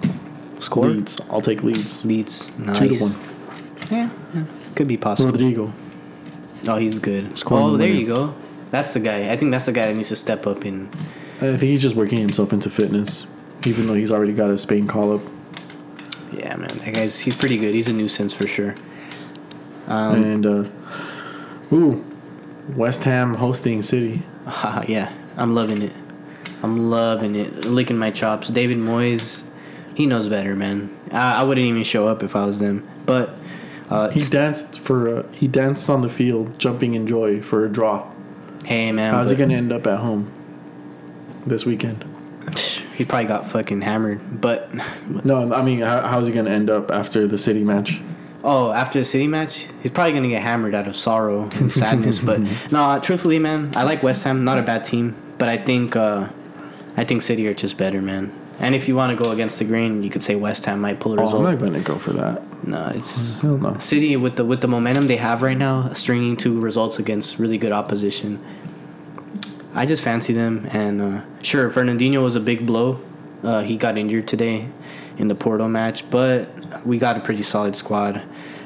score. 0.58 0.86
Leeds. 0.86 1.18
I'll 1.30 1.40
take 1.40 1.62
Leeds. 1.62 2.04
Leeds. 2.04 2.56
Nice. 2.58 2.78
Two 2.78 2.88
to 2.88 3.02
one. 3.02 3.16
Yeah, 3.90 4.10
yeah, 4.34 4.44
could 4.74 4.88
be 4.88 4.96
possible. 4.96 5.30
Rodrigo. 5.32 5.72
Oh, 6.68 6.76
he's 6.76 6.98
good. 6.98 7.36
Scoring 7.38 7.64
oh, 7.64 7.70
the 7.72 7.78
there 7.78 7.88
winner. 7.88 8.00
you 8.00 8.06
go. 8.06 8.34
That's 8.70 8.92
the 8.94 9.00
guy. 9.00 9.30
I 9.32 9.36
think 9.36 9.52
that's 9.52 9.66
the 9.66 9.72
guy 9.72 9.86
that 9.86 9.94
needs 9.94 10.08
to 10.08 10.16
step 10.16 10.46
up 10.46 10.64
in. 10.64 10.88
I 11.36 11.56
think 11.56 11.62
he's 11.62 11.82
just 11.82 11.94
working 11.94 12.18
himself 12.18 12.52
into 12.52 12.70
fitness, 12.70 13.26
even 13.64 13.86
though 13.86 13.94
he's 13.94 14.10
already 14.10 14.32
got 14.32 14.50
a 14.50 14.58
Spain 14.58 14.86
call 14.88 15.14
up. 15.14 15.22
Yeah, 16.36 16.56
man, 16.56 16.68
that 16.68 16.94
guy's 16.94 17.18
he's 17.20 17.34
pretty 17.36 17.56
good. 17.58 17.74
He's 17.74 17.88
a 17.88 17.92
nuisance 17.92 18.34
for 18.34 18.46
sure. 18.46 18.74
Um, 19.88 20.22
and 20.24 20.46
uh, 20.46 20.64
ooh, 21.74 22.04
West 22.74 23.04
Ham 23.04 23.34
hosting 23.34 23.82
City. 23.82 24.22
haha, 24.44 24.84
yeah, 24.88 25.12
I'm 25.36 25.54
loving 25.54 25.82
it. 25.82 25.92
I'm 26.62 26.90
loving 26.90 27.36
it. 27.36 27.64
Licking 27.64 27.96
my 27.98 28.10
chops. 28.10 28.48
David 28.48 28.78
Moyes, 28.78 29.42
he 29.94 30.06
knows 30.06 30.28
better, 30.28 30.56
man. 30.56 30.90
I, 31.12 31.40
I 31.40 31.42
wouldn't 31.44 31.66
even 31.66 31.82
show 31.84 32.08
up 32.08 32.22
if 32.22 32.34
I 32.36 32.44
was 32.46 32.58
them. 32.58 32.86
But 33.06 33.30
Uh, 33.88 34.10
He 34.10 34.20
danced 34.20 34.80
for 34.80 35.18
uh, 35.18 35.22
he 35.32 35.46
danced 35.46 35.88
on 35.88 36.00
the 36.02 36.08
field, 36.08 36.58
jumping 36.58 36.94
in 36.94 37.06
joy 37.06 37.40
for 37.40 37.64
a 37.64 37.68
draw. 37.68 38.10
hey 38.64 38.90
man, 38.92 39.14
How's 39.14 39.28
he 39.30 39.34
but 39.36 39.42
gonna 39.42 39.54
end 39.54 39.72
up 39.72 39.86
at 39.86 40.00
home 40.00 40.30
this 41.46 41.64
weekend? 41.64 42.04
he 42.96 43.04
probably 43.04 43.26
got 43.26 43.46
fucking 43.46 43.82
hammered. 43.82 44.40
But 44.40 44.70
No, 45.24 45.52
I 45.52 45.62
mean, 45.62 45.80
how, 45.80 46.02
how's 46.06 46.26
he 46.26 46.32
gonna 46.32 46.50
end 46.50 46.70
up 46.70 46.90
after 46.90 47.26
the 47.26 47.38
city 47.38 47.62
match? 47.64 48.00
oh, 48.44 48.70
after 48.70 49.00
the 49.00 49.04
city 49.04 49.26
match, 49.26 49.66
he's 49.82 49.90
probably 49.90 50.12
gonna 50.12 50.28
get 50.28 50.40
hammered 50.42 50.74
out 50.74 50.86
of 50.86 50.94
sorrow 50.96 51.48
and 51.56 51.72
sadness. 51.72 52.20
but 52.20 52.40
no, 52.70 52.98
truthfully, 53.02 53.38
man, 53.38 53.72
I 53.76 53.82
like 53.82 54.02
West 54.02 54.24
Ham. 54.24 54.44
Not 54.44 54.58
a 54.58 54.62
bad 54.62 54.84
team, 54.84 55.14
but 55.38 55.48
I 55.48 55.56
think 55.56 55.96
uh, 55.96 56.28
I 56.96 57.04
think 57.04 57.22
City 57.22 57.46
are 57.48 57.54
just 57.54 57.76
better, 57.76 58.00
man. 58.00 58.32
And 58.58 58.74
if 58.74 58.88
you 58.88 58.96
want 58.96 59.16
to 59.16 59.22
go 59.22 59.32
against 59.32 59.58
the 59.58 59.66
grain, 59.66 60.02
you 60.02 60.08
could 60.08 60.22
say 60.22 60.34
West 60.34 60.64
Ham 60.64 60.80
might 60.80 60.98
pull 60.98 61.12
a 61.12 61.16
Oh, 61.16 61.18
I'm 61.18 61.24
result. 61.24 61.42
not 61.42 61.58
gonna 61.58 61.80
go 61.80 61.98
for 61.98 62.12
that. 62.14 62.66
no, 62.66 62.90
it's 62.94 63.42
Hell 63.42 63.58
no. 63.58 63.76
City 63.78 64.16
with 64.16 64.36
the 64.36 64.44
with 64.46 64.60
the 64.62 64.68
momentum 64.68 65.08
they 65.08 65.16
have 65.16 65.42
right 65.42 65.58
now, 65.58 65.92
stringing 65.92 66.36
two 66.36 66.58
results 66.60 66.98
against 66.98 67.38
really 67.38 67.58
good 67.58 67.72
opposition. 67.72 68.40
I 69.76 69.84
just 69.84 70.02
fancy 70.02 70.32
them, 70.32 70.66
and 70.70 71.02
uh, 71.02 71.20
sure, 71.42 71.68
Fernandinho 71.68 72.22
was 72.22 72.34
a 72.34 72.40
big 72.40 72.64
blow. 72.66 72.98
Uh, 73.42 73.62
he 73.62 73.76
got 73.76 73.98
injured 73.98 74.26
today 74.26 74.70
in 75.18 75.28
the 75.28 75.34
Porto 75.34 75.68
match, 75.68 76.10
but 76.10 76.48
we 76.86 76.96
got 76.96 77.18
a 77.18 77.20
pretty 77.20 77.42
solid 77.42 77.76
squad. 77.76 78.22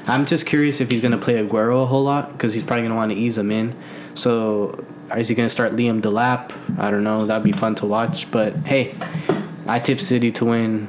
I'm 0.07 0.25
just 0.25 0.45
curious 0.45 0.79
if 0.79 0.89
he's 0.89 1.01
going 1.01 1.11
to 1.11 1.17
play 1.17 1.33
Aguero 1.33 1.83
a 1.83 1.85
whole 1.85 2.03
lot 2.03 2.31
because 2.31 2.53
he's 2.53 2.63
probably 2.63 2.83
going 2.83 2.91
to 2.91 2.95
want 2.95 3.11
to 3.11 3.17
ease 3.17 3.37
him 3.37 3.51
in. 3.51 3.75
So, 4.13 4.85
is 5.15 5.27
he 5.27 5.35
going 5.35 5.47
to 5.47 5.53
start 5.53 5.73
Liam 5.73 6.01
Delap? 6.01 6.57
I 6.79 6.89
don't 6.89 7.03
know. 7.03 7.25
That'd 7.25 7.43
be 7.43 7.51
fun 7.51 7.75
to 7.75 7.85
watch. 7.85 8.31
But 8.31 8.55
hey, 8.65 8.95
I 9.67 9.79
tip 9.79 9.99
City 9.99 10.31
to 10.31 10.45
win, 10.45 10.87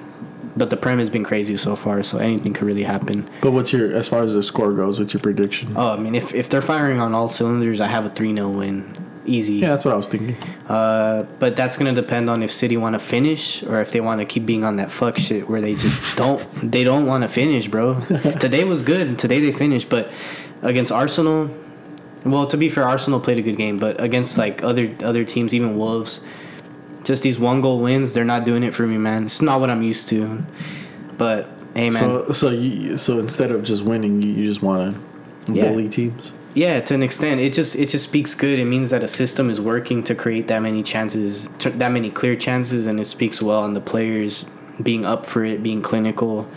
but 0.57 0.71
the 0.71 0.77
Prem 0.77 1.01
has 1.01 1.11
been 1.11 1.25
crazy 1.25 1.57
so 1.57 1.75
far, 1.75 2.01
so 2.05 2.19
anything 2.19 2.53
could 2.53 2.65
really 2.65 2.85
happen. 2.85 3.29
But 3.41 3.51
what's 3.51 3.73
your 3.73 3.93
as 3.93 4.07
far 4.07 4.23
as 4.23 4.35
the 4.35 4.43
score 4.45 4.73
goes? 4.73 5.01
What's 5.01 5.13
your 5.13 5.21
prediction? 5.21 5.73
Oh, 5.77 5.95
I 5.95 5.99
mean, 5.99 6.15
if, 6.15 6.33
if 6.33 6.49
they're 6.49 6.63
firing 6.63 7.01
on 7.01 7.13
all 7.13 7.29
cylinders, 7.29 7.81
I 7.81 7.89
have 7.89 8.07
a 8.07 8.11
3 8.11 8.35
0 8.35 8.51
win. 8.51 9.12
Easy. 9.25 9.55
Yeah, 9.55 9.69
that's 9.71 9.85
what 9.85 9.95
I 9.95 9.97
was 9.97 10.09
thinking. 10.09 10.37
Uh, 10.69 11.25
but 11.39 11.55
that's 11.55 11.77
going 11.77 11.95
to 11.95 12.01
depend 12.01 12.29
on 12.29 12.43
if 12.43 12.51
City 12.51 12.77
want 12.77 12.95
to 12.95 12.99
finish 12.99 13.63
or 13.63 13.81
if 13.81 13.93
they 13.93 14.01
want 14.01 14.21
to 14.21 14.25
keep 14.25 14.45
being 14.45 14.65
on 14.65 14.77
that 14.77 14.91
fuck 14.91 15.17
shit 15.17 15.49
where 15.49 15.61
they 15.61 15.75
just 15.77 16.17
don't 16.17 16.45
they 16.73 16.83
don't 16.83 17.07
want 17.07 17.23
to 17.23 17.29
finish, 17.29 17.69
bro. 17.69 18.01
Today 18.41 18.65
was 18.65 18.83
good. 18.83 19.19
Today 19.21 19.39
they 19.41 19.53
finished, 19.53 19.89
but 19.89 20.11
against 20.63 20.91
Arsenal, 20.91 21.51
well, 22.25 22.47
to 22.49 22.57
be 22.57 22.69
fair, 22.69 22.85
Arsenal 22.85 23.21
played 23.21 23.39
a 23.39 23.43
good 23.43 23.57
game, 23.57 23.79
but 23.79 24.01
against 24.01 24.39
like 24.39 24.63
other 24.65 24.93
other 25.05 25.25
teams, 25.25 25.55
even 25.55 25.77
Wolves, 25.77 26.21
just 27.05 27.23
these 27.23 27.39
one 27.39 27.61
goal 27.61 27.79
wins, 27.81 28.15
they're 28.15 28.25
not 28.25 28.45
doing 28.45 28.65
it 28.65 28.75
for 28.75 28.87
me, 28.87 28.99
man. 28.99 29.25
It's 29.27 29.41
not 29.43 29.61
what 29.61 29.71
I'm 29.71 29.83
used 29.83 30.09
to. 30.09 30.45
But 31.17 31.47
hey, 31.75 31.91
man. 31.91 31.93
So 31.93 32.31
so 32.33 32.51
you, 32.51 32.99
so 32.99 33.21
instead 33.21 33.53
of 33.53 33.63
just 33.63 33.85
winning, 33.85 34.21
you, 34.21 34.31
you 34.33 34.49
just 34.49 34.63
want 34.63 35.01
to 35.47 35.53
Yeah. 35.53 35.69
bully 35.69 35.89
teams. 35.89 36.33
Yeah, 36.55 36.81
to 36.81 36.95
an 36.95 37.03
extent, 37.03 37.41
it 37.41 37.53
just 37.53 37.77
it 37.77 37.89
just 37.89 38.05
speaks 38.05 38.35
good. 38.35 38.59
It 38.59 38.67
means 38.67 38.91
that 38.91 39.03
a 39.03 39.09
system 39.09 39.49
is 39.49 39.61
working 39.61 40.03
to 40.05 40.15
create 40.15 40.49
that 40.49 40.61
many 40.61 40.83
chances, 40.83 41.49
that 41.59 41.91
many 41.91 42.11
clear 42.11 42.37
chances, 42.37 42.87
and 42.87 43.01
it 43.01 43.07
speaks 43.07 43.41
well 43.41 43.61
on 43.61 43.75
the 43.75 43.81
players 43.81 44.45
being 44.83 45.05
up 45.05 45.25
for 45.25 45.45
it, 45.45 45.63
being 45.63 45.81
clinical. 45.81 46.49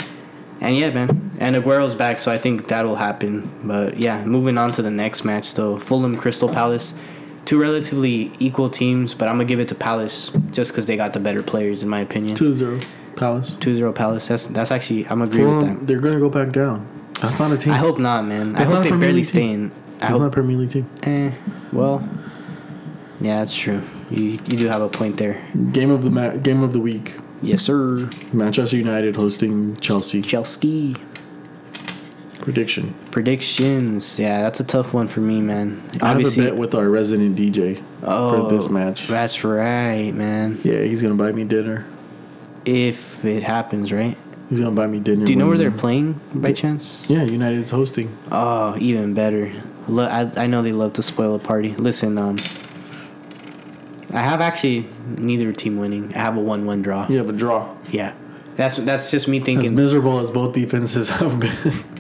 And 0.62 0.76
yeah, 0.76 0.90
man, 0.90 1.32
and 1.40 1.56
Aguero's 1.56 1.96
back, 1.96 2.20
so 2.20 2.32
I 2.32 2.38
think 2.38 2.68
that'll 2.68 2.96
happen. 2.96 3.50
But 3.64 3.98
yeah, 3.98 4.24
moving 4.26 4.58
on 4.58 4.72
to 4.74 4.82
the 4.82 4.92
next 4.92 5.24
match 5.24 5.54
though, 5.54 5.78
Fulham 5.78 6.18
Crystal 6.18 6.50
Palace, 6.50 6.94
two 7.46 7.60
relatively 7.62 8.34
equal 8.40 8.70
teams, 8.70 9.14
but 9.14 9.28
I'm 9.30 9.36
gonna 9.36 9.46
give 9.46 9.60
it 9.60 9.68
to 9.70 9.76
Palace 9.76 10.32
just 10.52 10.72
because 10.72 10.88
they 10.88 10.98
got 10.98 11.14
the 11.14 11.20
better 11.20 11.44
players, 11.44 11.84
in 11.84 11.90
my 11.90 12.02
opinion. 12.02 12.36
2-0 12.36 12.84
Palace. 13.16 13.52
2-0 13.52 13.96
Palace. 13.96 14.28
That's 14.28 14.48
that's 14.48 14.72
actually 14.72 15.08
I'm 15.08 15.22
agree 15.22 15.46
with 15.46 15.54
Fulham, 15.54 15.80
that. 15.80 15.88
they're 15.88 16.00
gonna 16.00 16.20
go 16.20 16.30
back 16.30 16.52
down. 16.52 16.88
That's 17.22 17.40
not 17.40 17.52
a 17.54 17.58
team. 17.58 17.72
I 17.74 17.78
hope 17.78 17.98
not, 17.98 18.26
man. 18.26 18.56
I 18.56 18.60
That's 18.60 18.72
not 18.74 18.84
hope 18.84 18.94
they 18.94 19.00
barely 19.00 19.24
stay 19.24 19.50
in. 19.50 19.72
I 19.96 20.00
That's 20.00 20.12
hope 20.12 20.22
not 20.22 20.28
a 20.28 20.32
Premier 20.32 20.58
League 20.58 20.72
team. 20.72 20.90
Eh, 21.04 21.32
well, 21.72 22.08
yeah, 23.22 23.40
that's 23.40 23.56
true. 23.56 23.82
You 24.12 24.32
you 24.32 24.40
do 24.40 24.68
have 24.68 24.82
a 24.82 24.90
point 24.90 25.18
there. 25.18 25.42
Game 25.72 25.90
of 25.90 26.04
the 26.04 26.10
ma- 26.10 26.36
game 26.36 26.64
of 26.64 26.74
the 26.74 26.80
week. 26.80 27.16
Yes, 27.42 27.62
sir. 27.62 28.10
Manchester 28.34 28.76
United 28.78 29.16
hosting 29.16 29.76
Chelsea. 29.78 30.22
Chelsea 30.22 30.96
Prediction. 32.40 32.94
predictions. 33.12 34.20
Yeah, 34.20 34.42
that's 34.42 34.60
a 34.60 34.64
tough 34.64 34.94
one 34.94 35.08
for 35.08 35.22
me, 35.22 35.42
man. 35.42 35.82
I 36.02 36.10
have 36.10 36.20
a 36.20 36.36
bet 36.36 36.56
with 36.56 36.76
our 36.76 36.90
resident 36.90 37.38
DJ 37.38 37.82
oh, 38.04 38.48
for 38.48 38.56
this 38.56 38.70
match. 38.70 39.08
That's 39.08 39.44
right, 39.44 40.12
man. 40.12 40.60
Yeah, 40.64 40.82
he's 40.82 41.02
gonna 41.02 41.16
buy 41.16 41.32
me 41.32 41.44
dinner. 41.44 41.86
If 42.66 43.24
it 43.24 43.44
happens, 43.44 43.92
right? 43.92 44.18
He's 44.50 44.60
gonna 44.60 44.76
buy 44.76 44.88
me 44.88 45.00
dinner. 45.00 45.26
Do 45.26 45.32
you 45.32 45.38
know 45.38 45.48
where 45.48 45.58
they're 45.58 45.72
playing 45.72 46.20
by 46.34 46.52
chance? 46.54 47.10
Yeah, 47.10 47.24
United's 47.24 47.72
hosting. 47.72 48.16
Oh, 48.32 48.78
even 48.78 49.14
better. 49.14 49.52
Lo- 49.88 50.06
I 50.08 50.32
I 50.44 50.48
know 50.48 50.62
they 50.62 50.72
love 50.72 50.94
to 50.94 51.02
spoil 51.04 51.36
a 51.36 51.40
party. 51.40 51.76
Listen, 51.76 52.18
um, 52.18 52.38
I 54.14 54.20
have 54.22 54.42
actually 54.42 54.88
neither 55.18 55.52
team 55.54 55.78
winning. 55.78 56.14
I 56.16 56.20
have 56.20 56.38
a 56.38 56.40
one-one 56.42 56.82
draw. 56.82 57.06
Yeah, 57.10 57.24
but 57.24 57.38
draw. 57.38 57.76
Yeah, 57.92 58.14
that's 58.56 58.78
that's 58.78 59.12
just 59.12 59.28
me 59.28 59.40
thinking 59.40 59.58
As 59.58 59.62
thinking. 59.64 59.76
miserable 59.76 60.20
as 60.20 60.30
both 60.32 60.54
defenses 60.54 61.10
have 61.22 61.40
been, 61.40 61.52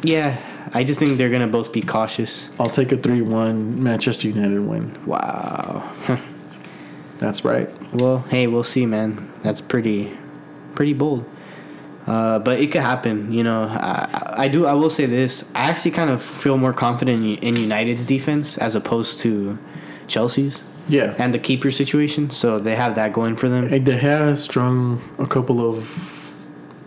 Yeah, 0.04 0.38
I 0.74 0.84
just 0.84 1.00
think 1.00 1.18
they're 1.18 1.30
gonna 1.30 1.48
both 1.48 1.72
be 1.74 1.82
cautious. 1.82 2.50
I'll 2.60 2.66
take 2.68 2.92
a 2.92 2.98
three-one 2.98 3.82
Manchester 3.84 4.28
United 4.30 4.60
win. 4.62 4.94
Wow. 5.06 5.92
That's 7.18 7.46
right. 7.46 7.70
well, 7.94 8.20
hey, 8.30 8.48
we'll 8.48 8.64
see, 8.64 8.86
man. 8.86 9.32
That's 9.42 9.62
pretty, 9.62 10.12
pretty 10.74 10.94
bold. 10.94 11.24
Uh, 12.08 12.38
but 12.40 12.60
it 12.60 12.72
could 12.72 12.82
happen, 12.82 13.32
you 13.34 13.44
know. 13.44 13.64
I, 13.64 14.34
I 14.46 14.48
do. 14.48 14.66
I 14.68 14.74
will 14.74 14.90
say 14.92 15.06
this. 15.08 15.44
I 15.56 15.70
actually 15.70 15.92
kind 15.92 16.10
of 16.12 16.22
feel 16.22 16.58
more 16.58 16.74
confident 16.74 17.24
in, 17.24 17.36
in 17.38 17.56
United's 17.56 18.06
defense 18.06 18.58
as 18.60 18.76
opposed 18.76 19.20
to 19.22 19.58
Chelsea's 20.08 20.62
Yeah. 20.88 21.16
and 21.18 21.34
the 21.34 21.40
keeper 21.40 21.72
situation. 21.72 22.30
So 22.30 22.60
they 22.60 22.76
have 22.76 22.94
that 22.96 23.12
going 23.12 23.36
for 23.36 23.50
them. 23.50 23.74
And 23.74 23.84
De 23.84 23.98
Gea 23.98 24.20
has 24.20 24.44
strung 24.44 25.02
a 25.18 25.26
couple 25.26 25.68
of 25.68 25.90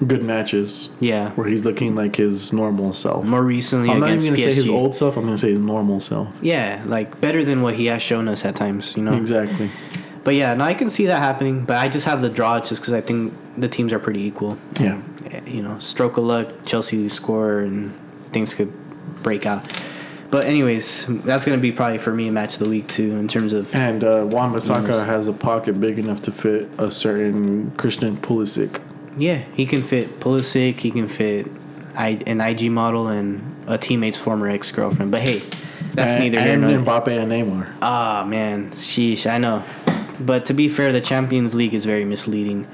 good 0.06 0.22
matches 0.22 0.88
Yeah. 1.00 1.30
where 1.32 1.48
he's 1.48 1.64
looking 1.64 1.96
like 1.96 2.14
his 2.14 2.52
normal 2.52 2.92
self. 2.92 3.24
More 3.24 3.42
recently 3.42 3.90
I'm 3.90 3.98
not 3.98 4.10
even 4.10 4.24
gonna 4.24 4.36
PSG. 4.36 4.42
say 4.44 4.54
his 4.54 4.68
old 4.68 4.94
self. 4.94 5.16
I'm 5.16 5.24
gonna 5.24 5.36
say 5.36 5.50
his 5.50 5.58
normal 5.58 5.98
self. 5.98 6.28
yeah, 6.40 6.80
like 6.86 7.20
better 7.20 7.44
than 7.44 7.62
what 7.62 7.74
he 7.74 7.86
has 7.86 8.00
shown 8.02 8.28
us 8.28 8.44
at 8.44 8.54
times, 8.54 8.94
you 8.96 9.02
know. 9.02 9.14
Exactly. 9.16 9.68
But 10.22 10.36
yeah, 10.36 10.54
no, 10.54 10.62
I 10.64 10.74
can 10.74 10.88
see 10.90 11.06
that 11.06 11.18
happening. 11.18 11.64
But 11.64 11.78
I 11.78 11.88
just 11.88 12.06
have 12.06 12.22
the 12.22 12.28
draw 12.28 12.60
just 12.60 12.80
because 12.82 12.92
I 12.94 13.00
think 13.00 13.34
the 13.60 13.68
teams 13.68 13.92
are 13.92 13.98
pretty 13.98 14.22
equal. 14.22 14.56
Yeah. 14.80 15.00
And, 15.30 15.48
you 15.48 15.62
know, 15.62 15.78
stroke 15.78 16.16
of 16.16 16.24
luck, 16.24 16.64
Chelsea 16.64 17.08
score, 17.08 17.60
and 17.60 17.98
things 18.32 18.54
could 18.54 18.72
break 19.22 19.46
out. 19.46 19.72
But 20.30 20.44
anyways, 20.44 21.06
that's 21.24 21.44
gonna 21.46 21.58
be 21.58 21.72
probably 21.72 21.98
for 21.98 22.12
me 22.12 22.28
a 22.28 22.32
match 22.32 22.54
of 22.54 22.58
the 22.60 22.68
week 22.68 22.86
too 22.86 23.16
in 23.16 23.28
terms 23.28 23.52
of 23.54 23.74
And 23.74 24.04
uh, 24.04 24.26
Wan-Bissaka 24.30 25.06
has 25.06 25.26
a 25.26 25.32
pocket 25.32 25.80
big 25.80 25.98
enough 25.98 26.20
to 26.22 26.32
fit 26.32 26.68
a 26.76 26.90
certain 26.90 27.70
Christian 27.72 28.18
Pulisic. 28.18 28.80
yeah, 29.16 29.36
he 29.54 29.64
can 29.64 29.82
fit 29.82 30.20
Pulisic, 30.20 30.80
he 30.80 30.90
can 30.90 31.08
fit 31.08 31.46
I, 31.94 32.20
an 32.26 32.40
IG 32.42 32.70
model 32.70 33.08
and 33.08 33.56
a 33.66 33.78
teammate's 33.78 34.18
former 34.18 34.50
ex 34.50 34.70
girlfriend. 34.70 35.10
But 35.10 35.22
hey, 35.22 35.38
that's 35.94 36.12
and, 36.12 36.20
neither 36.20 36.42
here 36.42 36.56
nor. 36.58 36.78
Mbappe 36.78 37.08
and 37.08 37.32
Neymar. 37.32 37.72
Ah 37.80 38.24
man, 38.26 38.72
sheesh, 38.72 39.28
I 39.30 39.38
know. 39.38 39.64
But 40.20 40.46
to 40.46 40.54
be 40.54 40.68
fair, 40.68 40.92
the 40.92 41.00
Champions 41.00 41.54
League 41.54 41.74
is 41.74 41.86
very 41.86 42.04
misleading. 42.04 42.66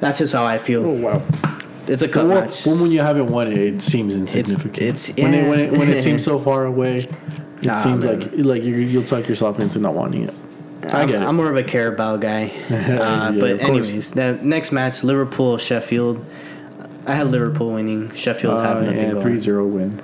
That's 0.00 0.18
just 0.18 0.32
how 0.32 0.44
I 0.44 0.58
feel. 0.58 0.84
Oh 0.84 0.92
wow! 1.02 1.22
It's 1.86 2.02
a 2.02 2.08
cup 2.08 2.26
Well, 2.26 2.40
match. 2.42 2.66
when, 2.66 2.80
when 2.80 2.90
you 2.90 3.00
haven't 3.00 3.26
won 3.26 3.48
it, 3.48 3.58
it 3.58 3.82
seems 3.82 4.14
insignificant. 4.16 4.78
it's- 4.82 5.12
when 5.16 5.34
it 5.34 5.48
when 5.48 5.58
it 5.60 5.72
when 5.72 5.88
it 5.88 6.02
seems 6.02 6.22
so 6.24 6.38
far 6.38 6.64
away, 6.64 6.98
it 6.98 7.12
Nah, 7.62 7.74
seems 7.74 8.04
man. 8.04 8.20
like 8.20 8.30
like 8.36 8.62
you 8.62 8.76
you'll 8.76 9.04
talk 9.04 9.28
yourself 9.28 9.58
into 9.60 9.78
not 9.78 9.94
wanting 9.94 10.24
it. 10.28 10.34
I 10.90 11.02
I'm, 11.02 11.08
get 11.08 11.22
it. 11.22 11.26
I'm 11.26 11.34
more 11.36 11.50
of 11.50 11.56
a 11.56 11.64
Carabao 11.64 12.16
guy. 12.18 12.52
Uh, 12.70 13.32
Yeah, 13.32 13.40
but 13.40 13.60
anyways, 13.60 14.12
the 14.12 14.38
next 14.42 14.70
match, 14.72 15.02
Liverpool 15.02 15.58
Sheffield. 15.58 16.24
I 17.06 17.14
have 17.14 17.30
Liverpool 17.30 17.72
winning. 17.72 18.10
Sheffield 18.14 18.60
have 18.60 18.76
Uh, 18.78 18.80
nothing 18.82 19.00
yeah, 19.00 19.12
going. 19.14 19.38
3-0 19.40 19.68
win. 19.70 20.00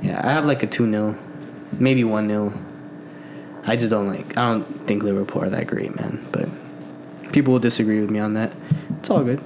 Yeah, 0.00 0.20
I 0.24 0.30
have 0.32 0.46
like 0.46 0.62
a 0.62 0.66
two 0.66 0.88
0 0.90 1.16
maybe 1.78 2.04
one 2.04 2.28
0 2.28 2.52
I 3.66 3.74
just 3.76 3.90
don't 3.90 4.06
like. 4.08 4.36
I 4.38 4.52
don't 4.52 4.64
think 4.86 5.02
Liverpool 5.02 5.42
are 5.42 5.50
that 5.50 5.66
great, 5.66 5.94
man. 5.96 6.24
But 6.32 6.48
people 7.32 7.52
will 7.52 7.60
disagree 7.60 8.00
with 8.00 8.10
me 8.10 8.20
on 8.20 8.34
that. 8.34 8.52
It's 9.06 9.10
all 9.12 9.22
good. 9.22 9.40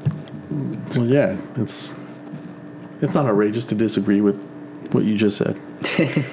Well, 0.97 1.05
yeah, 1.05 1.37
it's 1.57 1.95
it's 3.03 3.15
not 3.15 3.27
outrageous 3.27 3.67
to 3.67 3.75
disagree 3.75 4.23
with 4.23 4.43
what 4.93 5.05
you 5.05 5.19
just 5.19 5.37
said. 5.37 5.61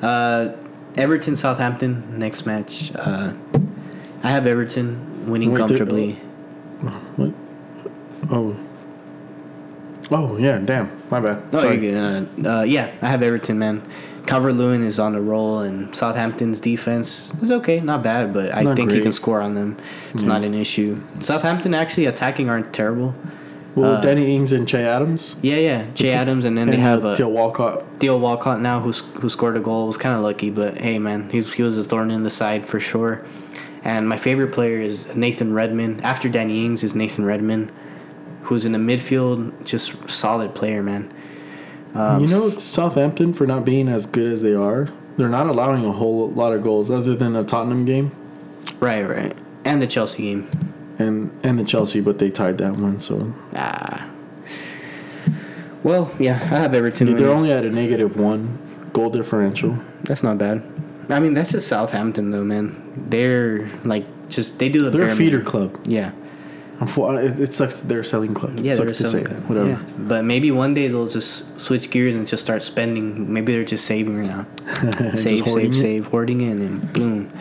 Uh, 0.00 0.56
Everton 0.96 1.36
Southampton 1.36 2.18
next 2.18 2.46
match. 2.46 2.90
Uh, 2.94 3.34
I 4.22 4.30
have 4.30 4.46
Everton 4.46 5.30
winning 5.30 5.52
Wait, 5.52 5.58
comfortably. 5.58 6.14
What? 7.16 7.34
Oh. 8.30 8.56
Oh 10.10 10.38
yeah, 10.38 10.56
damn. 10.56 10.90
My 11.10 11.20
bad. 11.20 11.52
No, 11.52 11.60
Sorry. 11.60 11.76
you're 11.86 11.92
good. 12.22 12.46
Uh, 12.46 12.60
uh, 12.60 12.62
yeah, 12.62 12.90
I 13.02 13.08
have 13.08 13.22
Everton, 13.22 13.58
man. 13.58 13.86
Calvert 14.30 14.54
Lewin 14.54 14.84
is 14.84 15.00
on 15.00 15.16
a 15.16 15.20
roll, 15.20 15.58
and 15.58 15.92
Southampton's 15.94 16.60
defense 16.60 17.34
is 17.42 17.50
okay, 17.50 17.80
not 17.80 18.04
bad, 18.04 18.32
but 18.32 18.54
I 18.54 18.62
Not 18.62 18.76
think 18.76 18.92
he 18.92 19.00
can 19.00 19.10
score 19.10 19.40
on 19.40 19.54
them. 19.54 19.76
It's 20.14 20.22
Yeah. 20.22 20.28
not 20.28 20.44
an 20.44 20.54
issue. 20.54 20.98
Southampton 21.18 21.74
actually 21.74 22.06
attacking 22.06 22.48
aren't 22.48 22.72
terrible. 22.72 23.16
Well, 23.74 23.96
Uh, 23.96 24.00
Danny 24.00 24.36
Ings 24.36 24.52
and 24.52 24.68
Che 24.68 24.84
Adams. 24.84 25.34
Yeah, 25.42 25.56
yeah. 25.56 25.84
Che 25.94 26.12
Adams, 26.12 26.44
and 26.44 26.56
then 26.56 26.70
they 26.70 26.76
have 26.76 27.04
uh, 27.04 27.08
uh, 27.08 27.14
Theo 27.16 27.28
Walcott. 27.28 27.84
Theo 27.98 28.16
Walcott 28.18 28.60
now, 28.60 28.78
who 28.78 28.92
who 29.20 29.28
scored 29.28 29.56
a 29.56 29.60
goal. 29.60 29.88
Was 29.88 29.96
kind 29.96 30.14
of 30.14 30.22
lucky, 30.22 30.48
but 30.50 30.78
hey, 30.78 31.00
man, 31.00 31.28
he's 31.32 31.52
he 31.52 31.64
was 31.64 31.76
a 31.76 31.82
thorn 31.82 32.12
in 32.12 32.22
the 32.22 32.30
side 32.30 32.64
for 32.64 32.78
sure. 32.78 33.22
And 33.82 34.08
my 34.08 34.16
favorite 34.16 34.52
player 34.52 34.80
is 34.80 35.06
Nathan 35.16 35.54
Redmond. 35.54 36.02
After 36.04 36.28
Danny 36.28 36.64
Ings 36.66 36.84
is 36.84 36.94
Nathan 36.94 37.24
Redmond, 37.24 37.72
who's 38.42 38.64
in 38.64 38.72
the 38.72 38.78
midfield, 38.78 39.52
just 39.64 39.92
solid 40.08 40.54
player, 40.54 40.82
man. 40.84 41.08
Um, 41.94 42.20
you 42.20 42.28
know, 42.28 42.48
Southampton 42.48 43.32
for 43.34 43.46
not 43.46 43.64
being 43.64 43.88
as 43.88 44.06
good 44.06 44.32
as 44.32 44.42
they 44.42 44.54
are, 44.54 44.88
they're 45.16 45.28
not 45.28 45.46
allowing 45.48 45.84
a 45.84 45.92
whole 45.92 46.30
lot 46.30 46.52
of 46.52 46.62
goals 46.62 46.90
other 46.90 47.14
than 47.16 47.32
the 47.32 47.42
Tottenham 47.44 47.84
game 47.84 48.12
right, 48.80 49.02
right, 49.02 49.36
and 49.64 49.82
the 49.82 49.86
Chelsea 49.86 50.22
game. 50.24 50.48
and 50.98 51.30
and 51.42 51.58
the 51.58 51.64
Chelsea, 51.64 52.00
but 52.00 52.18
they 52.18 52.30
tied 52.30 52.58
that 52.58 52.76
one. 52.76 52.98
So 53.00 53.32
Ah. 53.54 54.08
Well, 55.82 56.12
yeah, 56.18 56.34
I 56.34 56.58
have 56.60 56.74
Everton. 56.74 57.06
they're 57.06 57.16
winning. 57.16 57.28
only 57.30 57.52
at 57.52 57.64
a 57.64 57.70
negative 57.70 58.16
one 58.18 58.58
goal 58.92 59.10
differential. 59.10 59.78
That's 60.04 60.22
not 60.22 60.36
bad. 60.38 60.62
I 61.08 61.18
mean, 61.20 61.34
that's 61.34 61.52
just 61.52 61.68
Southampton, 61.68 62.30
though, 62.30 62.44
man. 62.44 62.74
They're 63.08 63.68
like 63.84 64.04
just 64.28 64.58
they 64.58 64.68
do 64.68 64.80
the 64.80 64.90
They're 64.90 65.08
a 65.10 65.16
feeder 65.16 65.40
club. 65.40 65.78
Yeah, 65.86 66.12
It, 66.82 67.40
it 67.40 67.52
sucks 67.52 67.80
that 67.80 67.88
they're 67.88 68.02
selling 68.02 68.32
club. 68.32 68.58
yeah, 68.58 68.72
it 68.72 68.76
they're 68.76 68.88
sucks 68.88 68.98
to 68.98 69.06
selling 69.06 69.26
say. 69.26 69.34
Whatever. 69.34 69.68
Yeah. 69.70 69.82
But 69.98 70.24
maybe 70.24 70.50
one 70.50 70.72
day 70.74 70.88
they'll 70.88 71.08
just 71.08 71.60
switch 71.60 71.90
gears 71.90 72.14
and 72.14 72.26
just 72.26 72.42
start 72.42 72.62
spending. 72.62 73.30
Maybe 73.32 73.52
they're 73.52 73.64
just 73.64 73.84
saving 73.84 74.16
right 74.18 74.26
now. 74.26 74.46
Save, 75.14 75.44
save, 75.44 75.70
it. 75.70 75.74
save, 75.74 76.06
hoarding 76.06 76.40
it, 76.40 76.52
and 76.52 76.60
then 76.62 76.78
boom. 76.92 77.32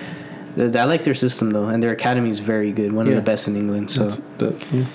I 0.75 0.83
like 0.83 1.05
their 1.05 1.13
system 1.13 1.51
though, 1.51 1.67
and 1.69 1.81
their 1.81 1.91
academy 1.91 2.29
is 2.31 2.41
very 2.41 2.71
good, 2.73 2.91
one 2.91 3.05
Yeah. 3.05 3.13
of 3.13 3.15
the 3.17 3.21
best 3.31 3.47
in 3.47 3.55
England. 3.55 3.91
So, 3.91 4.07
that, 4.39 4.55
yeah. 4.73 4.85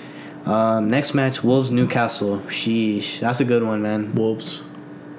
um, 0.45 0.91
next 0.91 1.15
match, 1.15 1.43
Wolves 1.43 1.71
Newcastle. 1.71 2.39
Sheesh, 2.47 3.19
that's 3.21 3.39
a 3.39 3.45
good 3.45 3.63
one, 3.63 3.81
man. 3.81 4.13
Wolves. 4.13 4.61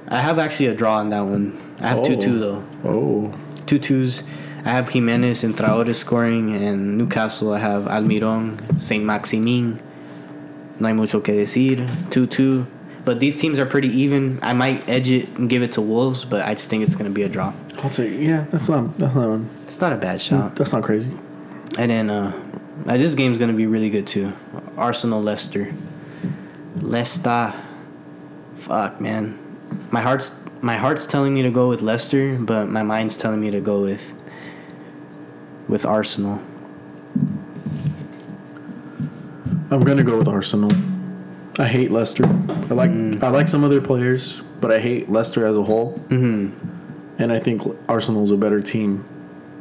I 0.09 0.19
have 0.21 0.39
actually 0.39 0.67
a 0.67 0.75
draw 0.75 0.99
on 0.99 1.09
that 1.11 1.23
one. 1.23 1.59
I 1.81 1.89
have 1.89 2.03
two 2.05 2.15
Oh. 2.17 2.21
two 2.21 2.39
though. 2.39 2.65
Oh, 2.85 3.35
two 3.67 3.81
twos. 3.81 4.23
I 4.67 4.71
have 4.71 4.89
Jimenez 4.89 5.45
and 5.45 5.55
Traore 5.55 5.95
scoring, 5.95 6.53
and 6.53 6.99
Newcastle 6.99 7.53
I 7.53 7.61
have 7.61 7.85
Almiron, 7.85 8.81
Saint 8.81 9.05
Maximin. 9.05 9.81
No 10.81 10.89
hay 10.89 10.93
mucho 10.93 11.21
que 11.21 11.33
decir. 11.35 11.89
Two 12.11 12.27
two. 12.27 12.67
But 13.05 13.21
these 13.21 13.37
teams 13.37 13.61
are 13.61 13.67
pretty 13.67 13.87
even. 13.89 14.41
I 14.43 14.55
might 14.55 14.89
edge 14.89 15.09
it 15.09 15.29
and 15.39 15.49
give 15.49 15.63
it 15.63 15.71
to 15.73 15.81
Wolves, 15.81 16.25
but 16.25 16.45
I 16.45 16.55
just 16.55 16.69
think 16.69 16.83
it's 16.83 16.97
gonna 16.97 17.11
be 17.11 17.23
a 17.23 17.29
draw. 17.29 17.53
I'll 17.79 17.91
take. 17.91 18.19
Yeah, 18.19 18.47
that's 18.51 18.69
not. 18.69 18.99
That's 18.99 19.15
not. 19.15 19.29
one. 19.29 19.49
It's 19.69 19.81
not 19.81 19.93
a 19.93 19.97
bad 19.97 20.21
shot. 20.21 20.57
That's 20.57 20.73
not 20.73 20.83
crazy. 20.83 21.13
And 21.79 21.89
then 21.89 22.11
uh, 22.11 22.33
uh, 22.89 22.97
this 22.97 23.15
game's 23.15 23.39
gonna 23.39 23.53
be 23.53 23.67
really 23.67 23.89
good 23.89 24.09
too. 24.09 24.33
Arsenal 24.77 25.23
Leicester. 25.23 25.73
Leicester. 26.75 27.55
Fuck 28.57 29.01
man, 29.01 29.39
my 29.93 30.01
heart's 30.01 30.41
my 30.61 30.77
heart's 30.77 31.07
telling 31.07 31.35
me 31.35 31.43
to 31.43 31.51
go 31.51 31.69
with 31.69 31.83
Leicester, 31.83 32.37
but 32.37 32.69
my 32.69 32.83
mind's 32.83 33.17
telling 33.17 33.41
me 33.41 33.53
to 33.53 33.61
go 33.61 33.83
with 33.83 34.13
with 35.69 35.85
Arsenal. 35.85 36.41
I'm 39.71 39.83
gonna 39.83 40.05
go 40.05 40.19
with 40.19 40.29
Arsenal. 40.29 40.71
I 41.59 41.67
hate 41.67 41.91
Leicester. 41.91 42.25
I 42.25 42.75
like 42.75 42.91
Mm. 42.91 43.23
I 43.23 43.29
like 43.31 43.49
some 43.49 43.65
of 43.65 43.71
their 43.71 43.81
players, 43.81 44.43
but 44.61 44.71
I 44.71 44.79
hate 44.79 45.11
Leicester 45.11 45.45
as 45.47 45.57
a 45.57 45.63
whole. 45.63 45.99
Mm-hmm. 46.09 46.53
And 47.19 47.33
I 47.33 47.39
think 47.39 47.63
Arsenal's 47.89 48.31
a 48.31 48.37
better 48.37 48.61
team. 48.61 48.99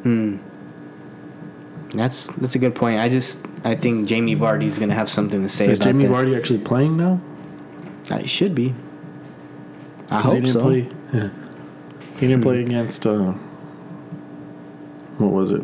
Hmm. 0.04 0.38
That's 1.98 2.28
that's 2.28 2.56
a 2.56 2.60
good 2.60 2.76
point. 2.76 3.00
I 3.00 3.10
just 3.10 3.40
I 3.64 3.76
think 3.76 4.08
Jamie 4.08 4.36
Vardy's 4.36 4.78
gonna 4.78 4.94
have 4.94 5.10
something 5.10 5.42
to 5.42 5.50
say 5.50 5.68
Is 5.70 5.80
about 5.80 5.86
Jamie 5.88 6.06
that. 6.06 6.12
Vardy 6.12 6.38
actually 6.38 6.60
playing 6.60 6.98
now? 6.98 7.22
Uh, 8.12 8.20
he 8.20 8.28
should 8.28 8.54
be. 8.54 8.76
I 10.12 10.20
hope 10.22 10.34
he 10.36 10.42
didn't 10.42 10.54
so. 10.54 10.62
play. 10.62 10.82
he 12.20 12.28
didn't 12.28 12.42
play 12.44 12.62
against. 12.62 13.08
Uh, 13.08 13.32
what 15.18 15.32
was 15.32 15.52
it? 15.52 15.64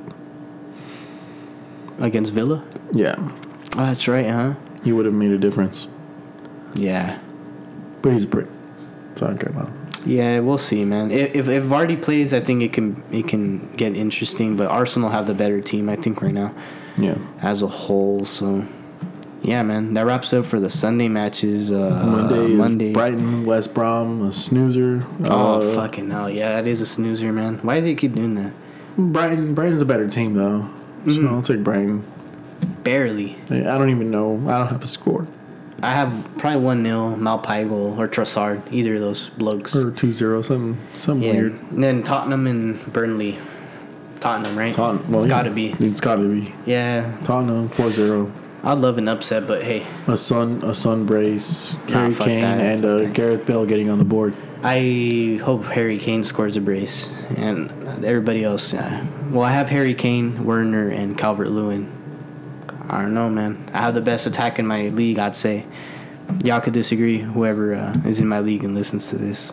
Against 2.01 2.33
Villa. 2.33 2.63
Yeah, 2.93 3.15
Oh, 3.77 3.85
that's 3.85 4.07
right, 4.07 4.27
huh? 4.29 4.55
he 4.83 4.91
would 4.91 5.05
have 5.05 5.13
made 5.13 5.31
a 5.31 5.37
difference. 5.37 5.87
Yeah. 6.73 7.19
But 8.01 8.13
he's 8.13 8.23
a 8.23 8.27
prick, 8.27 8.47
so 9.15 9.25
I 9.25 9.29
don't 9.29 9.37
care 9.39 9.49
about 9.49 9.67
him. 9.67 9.77
Yeah, 10.05 10.39
we'll 10.39 10.57
see, 10.57 10.83
man. 10.83 11.11
If, 11.11 11.35
if 11.35 11.47
if 11.47 11.63
Vardy 11.63 12.01
plays, 12.01 12.33
I 12.33 12.39
think 12.39 12.63
it 12.63 12.73
can 12.73 13.03
it 13.11 13.27
can 13.27 13.71
get 13.75 13.95
interesting. 13.95 14.57
But 14.57 14.67
Arsenal 14.71 15.09
have 15.09 15.27
the 15.27 15.35
better 15.35 15.61
team, 15.61 15.87
I 15.89 15.95
think, 15.95 16.21
right 16.23 16.33
now 16.33 16.53
Yeah. 16.97 17.17
as 17.41 17.61
a 17.61 17.67
whole. 17.67 18.25
So, 18.25 18.65
yeah, 19.43 19.61
man, 19.61 19.93
that 19.93 20.05
wraps 20.07 20.33
up 20.33 20.47
for 20.47 20.59
the 20.59 20.71
Sunday 20.71 21.07
matches. 21.07 21.71
Uh, 21.71 22.03
Monday, 22.03 22.45
is 22.51 22.57
Monday. 22.57 22.93
Brighton, 22.93 23.45
West 23.45 23.75
Brom, 23.75 24.23
a 24.27 24.33
snoozer. 24.33 25.03
Oh 25.25 25.57
Uh, 25.57 25.61
fucking 25.75 26.09
hell! 26.09 26.29
Yeah, 26.31 26.55
that 26.55 26.67
is 26.67 26.81
a 26.81 26.85
snoozer, 26.87 27.31
man. 27.31 27.59
Why 27.61 27.79
do 27.79 27.85
they 27.85 27.93
keep 27.95 28.13
doing 28.13 28.33
that? 28.35 28.53
Brighton, 28.97 29.53
Brighton's 29.53 29.83
a 29.83 29.85
better 29.85 30.07
team 30.09 30.33
though. 30.33 30.67
So 31.05 31.11
Mhm. 31.11 31.29
I'll 31.29 31.41
take 31.41 31.63
Brighton. 31.63 32.03
Barely. 32.83 33.37
I 33.49 33.77
don't 33.77 33.89
even 33.89 34.11
know. 34.11 34.41
I 34.47 34.57
don't 34.59 34.67
have 34.67 34.83
a 34.83 34.87
score. 34.87 35.27
I 35.83 35.91
have 35.91 36.29
probably 36.37 36.59
one 36.59 36.83
0 36.83 37.15
Maupay 37.15 37.69
or 37.71 38.07
Trossard, 38.07 38.61
either 38.71 38.95
of 38.95 39.01
those 39.01 39.29
blokes. 39.29 39.75
Or 39.75 39.89
2-0, 39.91 40.43
something, 40.43 40.77
something 40.93 41.27
yeah. 41.27 41.33
weird. 41.33 41.53
And 41.71 41.83
then 41.83 42.03
Tottenham 42.03 42.45
and 42.45 42.93
Burnley. 42.93 43.39
Tottenham, 44.19 44.55
right? 44.55 44.75
Tottenham, 44.75 45.11
well, 45.11 45.21
it's 45.21 45.27
yeah. 45.27 45.37
got 45.37 45.43
to 45.43 45.49
be. 45.49 45.75
It's 45.79 46.01
got 46.01 46.17
to 46.17 46.29
be. 46.31 46.53
Yeah, 46.67 47.11
Tottenham 47.23 47.69
4-0. 47.69 48.31
I'd 48.63 48.77
love 48.77 48.99
an 48.99 49.07
upset, 49.07 49.47
but 49.47 49.63
hey, 49.63 49.83
A 50.07 50.15
Son, 50.15 50.61
a 50.63 50.75
Son 50.75 51.07
brace. 51.07 51.73
Nah, 51.89 52.01
Harry 52.01 52.13
Kane 52.13 52.41
that, 52.41 52.59
and 52.59 52.85
uh. 52.85 53.05
Gareth 53.05 53.47
Bale 53.47 53.65
getting 53.65 53.89
on 53.89 53.97
the 53.97 54.05
board. 54.05 54.35
I 54.63 55.39
hope 55.43 55.65
Harry 55.65 55.97
Kane 55.97 56.23
scores 56.23 56.55
a 56.55 56.61
brace, 56.61 57.11
and 57.35 57.71
everybody 58.05 58.43
else. 58.43 58.73
Uh, 58.73 59.05
well, 59.31 59.43
I 59.43 59.51
have 59.51 59.69
Harry 59.69 59.93
Kane, 59.93 60.45
Werner, 60.45 60.87
and 60.89 61.17
Calvert 61.17 61.47
Lewin. 61.47 61.91
I 62.87 63.01
don't 63.01 63.13
know, 63.13 63.29
man. 63.29 63.69
I 63.73 63.79
have 63.79 63.95
the 63.95 64.01
best 64.01 64.27
attack 64.27 64.59
in 64.59 64.67
my 64.67 64.89
league, 64.89 65.17
I'd 65.17 65.35
say. 65.35 65.65
Y'all 66.43 66.61
could 66.61 66.73
disagree, 66.73 67.19
whoever 67.19 67.73
uh, 67.73 67.93
is 68.05 68.19
in 68.19 68.27
my 68.27 68.39
league 68.39 68.63
and 68.63 68.75
listens 68.75 69.09
to 69.09 69.17
this. 69.17 69.51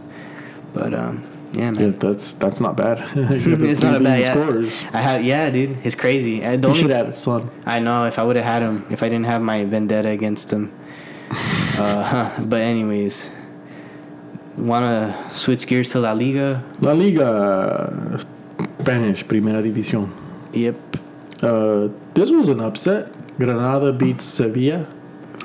But 0.75 0.93
um, 0.93 1.25
yeah, 1.53 1.71
man. 1.71 1.93
Yeah, 1.93 1.99
that's 1.99 2.33
that's 2.33 2.61
not 2.61 2.77
bad. 2.77 2.99
it's 3.15 3.83
not 3.83 3.97
a 3.97 4.01
bad 4.01 4.21
yeah. 4.21 4.33
scores. 4.33 4.85
I 4.93 4.99
have 4.99 5.25
yeah, 5.25 5.49
dude. 5.51 5.79
It's 5.85 5.95
crazy. 5.95 6.45
I, 6.45 6.57
the 6.57 6.69
You 6.69 6.75
should 6.75 6.91
a 6.91 7.13
son. 7.13 7.51
I 7.65 7.79
know 7.79 8.05
if 8.05 8.19
I 8.19 8.23
would 8.23 8.37
have 8.37 8.45
had 8.45 8.63
him, 8.63 8.87
if 8.91 9.03
I 9.03 9.09
didn't 9.09 9.27
have 9.27 9.41
my 9.41 9.65
vendetta 9.65 10.11
against 10.11 10.53
him. 10.53 10.73
uh, 11.79 12.45
but 12.45 12.61
anyways, 12.61 13.31
wanna 14.59 15.15
switch 15.33 15.67
gears 15.67 15.91
to 15.91 16.01
La 16.01 16.13
Liga? 16.13 16.63
La 16.81 16.93
Liga, 16.93 18.19
Spanish, 18.81 19.25
Primera 19.25 19.63
División. 19.63 20.11
Yep. 20.53 20.77
Uh, 21.43 21.89
this 22.15 22.31
was 22.31 22.49
an 22.49 22.61
upset. 22.61 23.13
Granada 23.39 23.93
beats 23.93 24.25
Sevilla 24.25 24.87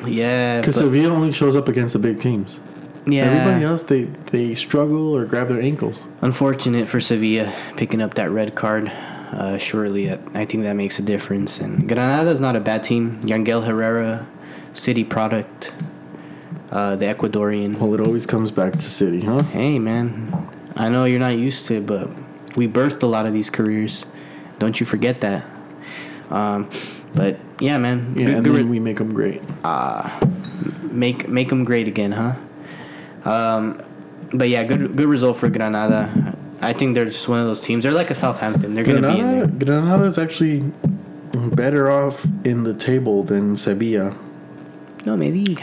Yeah. 0.07 0.60
because 0.61 0.77
Sevilla 0.77 1.14
only 1.14 1.31
shows 1.31 1.56
up 1.56 1.68
against 1.68 1.94
the 1.94 1.99
big 1.99 2.19
teams. 2.19 2.60
yeah. 3.06 3.26
Everybody 3.26 3.64
else, 3.65 3.84
they 3.84 4.07
they 4.31 4.56
struggle 4.56 5.14
or 5.15 5.26
grab 5.26 5.48
their 5.49 5.61
ankles. 5.61 5.99
Unfortunate 6.22 6.88
for 6.88 6.99
Sevilla 6.99 7.52
picking 7.77 8.02
up 8.02 8.14
that 8.15 8.31
red 8.31 8.56
card. 8.56 8.91
Uh, 9.34 9.57
surely, 9.57 10.06
that, 10.07 10.19
I 10.35 10.45
think 10.45 10.64
that 10.64 10.76
makes 10.76 10.99
a 10.99 11.02
difference. 11.02 11.60
And 11.60 11.88
Granada 11.88 12.30
is 12.30 12.40
not 12.40 12.56
a 12.56 12.60
bad 12.60 12.84
team. 12.84 13.19
Yangel 13.23 13.65
Herrera, 13.65 14.26
City 14.73 15.03
product. 15.03 15.73
Uh, 16.74 16.95
the 16.95 17.06
Ecuadorian. 17.06 17.78
Well, 17.78 17.94
it 17.94 18.00
always 18.02 18.26
comes 18.26 18.50
back 18.50 18.74
to 18.74 18.82
City, 18.82 19.22
huh? 19.22 19.44
Hey, 19.44 19.78
man. 19.78 20.50
I 20.76 20.90
know 20.90 21.06
you're 21.06 21.20
not 21.20 21.38
used 21.38 21.68
to 21.68 21.76
it, 21.76 21.86
but 21.86 22.10
we 22.58 22.68
birthed 22.68 23.04
a 23.04 23.06
lot 23.06 23.28
of 23.28 23.34
these 23.34 23.52
careers. 23.52 24.08
Don't 24.58 24.80
you 24.80 24.86
forget 24.88 25.22
that. 25.22 25.45
Um, 26.32 26.68
but 27.14 27.38
yeah, 27.60 27.78
man. 27.78 28.16
Yeah, 28.18 28.26
Good- 28.26 28.36
and 28.38 28.44
good 28.45 28.70
we 28.70 28.80
make 28.80 28.98
them 28.98 29.14
great. 29.14 29.41
make 30.91 31.28
make 31.30 31.50
them 31.50 31.64
great 31.64 31.88
again, 31.88 32.12
huh? 32.12 32.34
Um, 33.24 33.80
but 34.34 34.50
yeah, 34.50 34.64
good 34.64 34.95
good 34.98 35.08
result 35.08 35.38
for 35.38 35.50
Granada. 35.50 36.36
I 36.60 36.74
think 36.74 36.95
they're 36.95 37.06
just 37.06 37.28
one 37.30 37.40
of 37.40 37.45
those 37.45 37.62
teams. 37.62 37.84
They're 37.84 37.91
like 37.94 38.10
a 38.10 38.16
Southampton. 38.16 38.74
They're 38.74 38.84
gonna 38.84 39.02
be 39.02 39.20
in 39.20 39.28
Granada, 39.28 39.48
there. 39.48 39.80
Granada's 39.82 40.18
actually 40.18 40.64
better 41.54 41.91
off 41.91 42.26
in 42.44 42.64
the 42.64 42.74
table 42.74 43.22
than 43.24 43.58
Sevilla. 43.58 44.16
No, 45.06 45.16
maybe 45.18 45.40
you 45.40 45.56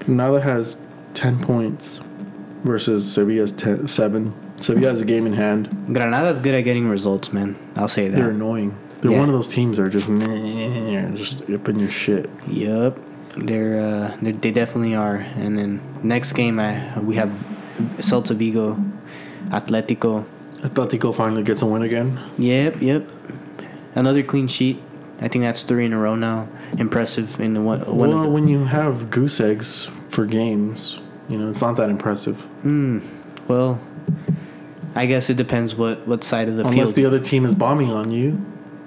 Granada 0.00 0.40
has 0.40 0.78
ten 1.14 1.38
points 1.40 2.00
versus 2.64 3.10
Sevilla's 3.10 3.52
ten, 3.52 3.86
seven. 3.88 4.34
Sevilla 4.60 4.90
has 4.90 5.00
a 5.00 5.04
game 5.04 5.26
in 5.26 5.32
hand. 5.34 5.68
Granada's 5.92 6.40
good 6.40 6.54
at 6.54 6.62
getting 6.62 6.88
results, 6.88 7.32
man. 7.32 7.56
I'll 7.76 7.88
say 7.88 8.08
that. 8.08 8.16
They're 8.16 8.30
annoying. 8.30 8.76
They're 9.00 9.12
Yeah. 9.12 9.18
one 9.20 9.28
of 9.28 9.34
those 9.34 9.48
teams 9.48 9.76
that 9.76 9.84
are 9.86 9.90
just 9.90 10.08
just 11.16 11.42
up 11.50 11.68
in 11.68 11.78
your 11.78 11.90
shit. 11.90 12.28
Yep, 12.48 12.98
they're, 13.36 13.78
uh, 13.78 14.16
they're 14.20 14.32
they 14.32 14.50
definitely 14.50 14.94
are. 14.96 15.24
And 15.36 15.56
then 15.56 15.80
next 16.02 16.32
game, 16.32 16.58
I 16.58 16.98
we 16.98 17.14
have 17.14 17.30
Celta 17.98 18.34
Vigo, 18.34 18.76
Atletico. 19.50 20.24
Atletico 20.62 21.14
finally 21.14 21.44
gets 21.44 21.62
a 21.62 21.66
win 21.66 21.82
again. 21.82 22.18
Yep, 22.38 22.82
yep. 22.82 23.08
Another 23.94 24.22
clean 24.24 24.48
sheet. 24.48 24.82
I 25.20 25.28
think 25.28 25.44
that's 25.44 25.62
three 25.62 25.84
in 25.84 25.92
a 25.92 25.98
row 25.98 26.16
now. 26.16 26.48
Impressive 26.78 27.40
in 27.40 27.64
one. 27.64 27.80
one 27.80 28.10
well, 28.10 28.22
the, 28.22 28.28
when 28.28 28.48
you 28.48 28.64
have 28.64 29.10
goose 29.10 29.40
eggs 29.40 29.90
for 30.08 30.24
games, 30.24 31.00
you 31.28 31.38
know 31.38 31.48
it's 31.48 31.60
not 31.60 31.76
that 31.76 31.90
impressive. 31.90 32.46
well, 33.48 33.80
I 34.94 35.06
guess 35.06 35.28
it 35.30 35.36
depends 35.36 35.74
what 35.74 36.06
what 36.06 36.24
side 36.24 36.48
of 36.48 36.54
the 36.56 36.60
Unless 36.60 36.74
field. 36.74 36.82
Unless 36.82 36.94
the 36.96 37.06
other 37.06 37.20
team 37.20 37.44
is 37.44 37.54
bombing 37.54 37.92
on 37.92 38.10
you, 38.10 38.44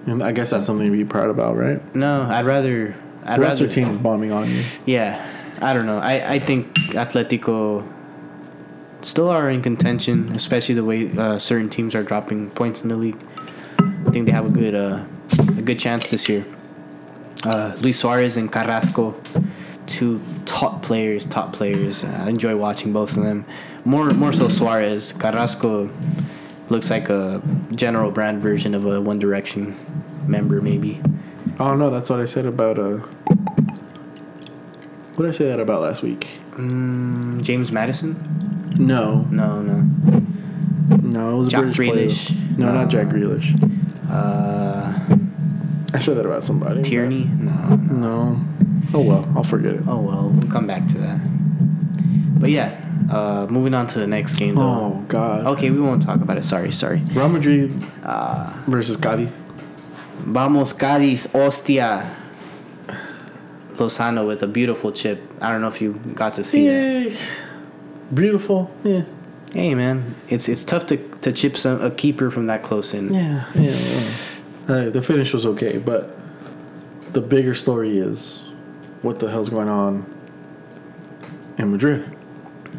and 0.07 0.23
I 0.23 0.31
guess 0.31 0.49
that's 0.49 0.65
something 0.65 0.89
to 0.89 0.97
be 0.97 1.05
proud 1.05 1.29
about, 1.29 1.55
right? 1.57 1.79
no, 1.95 2.23
I'd 2.23 2.45
rather. 2.45 2.95
I'd 3.23 3.37
The 3.37 3.41
rest 3.41 3.61
rather. 3.61 3.67
the 3.67 3.73
team 3.73 3.89
is 3.91 3.97
bombing 3.99 4.31
on 4.31 4.49
you. 4.49 4.63
Yeah, 4.85 5.23
I 5.61 5.73
don't 5.73 5.85
know. 5.85 5.99
I, 5.99 6.33
I 6.33 6.39
think 6.39 6.73
Atletico 6.93 7.87
still 9.01 9.29
are 9.29 9.47
in 9.49 9.61
contention, 9.61 10.31
especially 10.33 10.73
the 10.75 10.83
way 10.83 11.11
uh, 11.15 11.37
certain 11.37 11.69
teams 11.69 11.93
are 11.93 12.03
dropping 12.03 12.49
points 12.51 12.81
in 12.81 12.89
the 12.89 12.95
league. 12.95 13.19
I 13.79 14.09
think 14.09 14.25
they 14.25 14.31
have 14.31 14.47
a 14.47 14.49
good 14.49 14.73
uh, 14.73 15.05
a 15.57 15.61
good 15.61 15.77
chance 15.77 16.09
this 16.09 16.27
year. 16.27 16.45
Uh, 17.43 17.75
Luis 17.79 17.99
Suarez 17.99 18.37
and 18.37 18.51
Carrasco, 18.51 19.15
two 19.87 20.21
top 20.45 20.83
players, 20.83 21.25
top 21.25 21.53
players. 21.53 22.03
Uh, 22.03 22.23
I 22.25 22.29
enjoy 22.29 22.55
watching 22.55 22.93
both 22.93 23.17
of 23.17 23.23
them. 23.23 23.45
More 23.83 24.09
more 24.11 24.31
so 24.33 24.47
Suarez. 24.47 25.11
Carrasco 25.13 25.89
looks 26.69 26.89
like 26.91 27.09
a 27.09 27.41
general 27.73 28.11
brand 28.11 28.41
version 28.41 28.75
of 28.75 28.85
a 28.85 29.01
One 29.01 29.17
Direction 29.19 29.75
member, 30.27 30.61
maybe. 30.61 31.01
I 31.59 31.67
don't 31.69 31.79
know. 31.79 31.89
That's 31.89 32.09
what 32.09 32.19
I 32.19 32.25
said 32.25 32.45
about 32.45 32.77
uh. 32.77 32.99
What 35.15 35.25
did 35.25 35.35
I 35.35 35.37
say 35.37 35.45
that 35.49 35.59
about 35.59 35.81
last 35.81 36.01
week? 36.03 36.27
Mm, 36.53 37.41
James 37.41 37.71
Maddison? 37.71 38.15
No, 38.77 39.25
No, 39.29 39.61
no. 39.61 39.81
no, 41.01 41.33
it 41.33 41.37
was 41.37 41.47
a 41.47 41.49
Jack 41.49 41.73
British 41.75 42.27
player. 42.27 42.39
No, 42.57 42.65
No. 42.67 42.73
not 42.73 42.89
Jack 42.89 43.07
Grealish. 43.07 43.51
Uh, 44.09 45.10
I 45.93 45.99
said 45.99 46.17
that 46.17 46.25
about 46.25 46.43
somebody. 46.43 46.81
Tierney? 46.83 47.25
No, 47.25 47.75
no. 47.75 47.95
No. 48.33 48.41
Oh 48.93 49.01
well, 49.01 49.31
I'll 49.35 49.43
forget 49.43 49.73
it. 49.75 49.83
Oh 49.87 49.99
well, 49.99 50.29
we'll 50.29 50.49
come 50.51 50.67
back 50.67 50.87
to 50.87 50.97
that. 50.99 51.19
But 52.39 52.49
yeah, 52.49 52.79
uh, 53.11 53.47
moving 53.49 53.73
on 53.73 53.87
to 53.87 53.99
the 53.99 54.07
next 54.07 54.35
game 54.35 54.55
though. 54.55 54.61
Oh 54.61 55.05
God. 55.07 55.45
Okay, 55.57 55.69
we 55.69 55.79
won't 55.79 56.01
talk 56.03 56.21
about 56.21 56.37
it. 56.37 56.43
Sorry, 56.45 56.71
sorry. 56.71 57.01
Real 57.13 57.29
Madrid 57.29 57.71
Uh, 58.03 58.53
versus 58.67 58.97
Cadiz. 58.97 59.29
Vamos 60.19 60.73
Cádiz, 60.73 61.27
hostia. 61.31 62.15
Lozano 63.77 64.27
with 64.27 64.43
a 64.43 64.47
beautiful 64.47 64.91
chip. 64.91 65.21
I 65.41 65.51
don't 65.51 65.61
know 65.61 65.67
if 65.67 65.81
you 65.81 65.93
got 66.13 66.35
to 66.35 66.43
see 66.43 66.67
that. 66.67 67.11
Yeah. 67.11 67.17
Beautiful. 68.13 68.69
Yeah. 68.83 69.03
Hey 69.53 69.73
man, 69.75 70.15
it's 70.29 70.47
it's 70.49 70.63
tough 70.63 70.85
to 70.87 70.97
to 71.21 71.31
chip 71.31 71.57
some, 71.57 71.81
a 71.83 71.91
keeper 71.91 72.29
from 72.31 72.47
that 72.47 72.61
close 72.63 72.93
in. 72.93 73.13
Yeah. 73.13 73.45
Yeah. 73.55 73.71
yeah. 73.71 74.09
Uh, 74.67 74.89
the 74.89 75.01
finish 75.01 75.33
was 75.33 75.45
okay, 75.45 75.77
but 75.77 76.15
the 77.13 77.21
bigger 77.21 77.53
story 77.53 77.97
is 77.97 78.43
what 79.01 79.19
the 79.19 79.29
hell's 79.29 79.49
going 79.49 79.67
on 79.67 80.05
in 81.57 81.71
Madrid. 81.71 82.15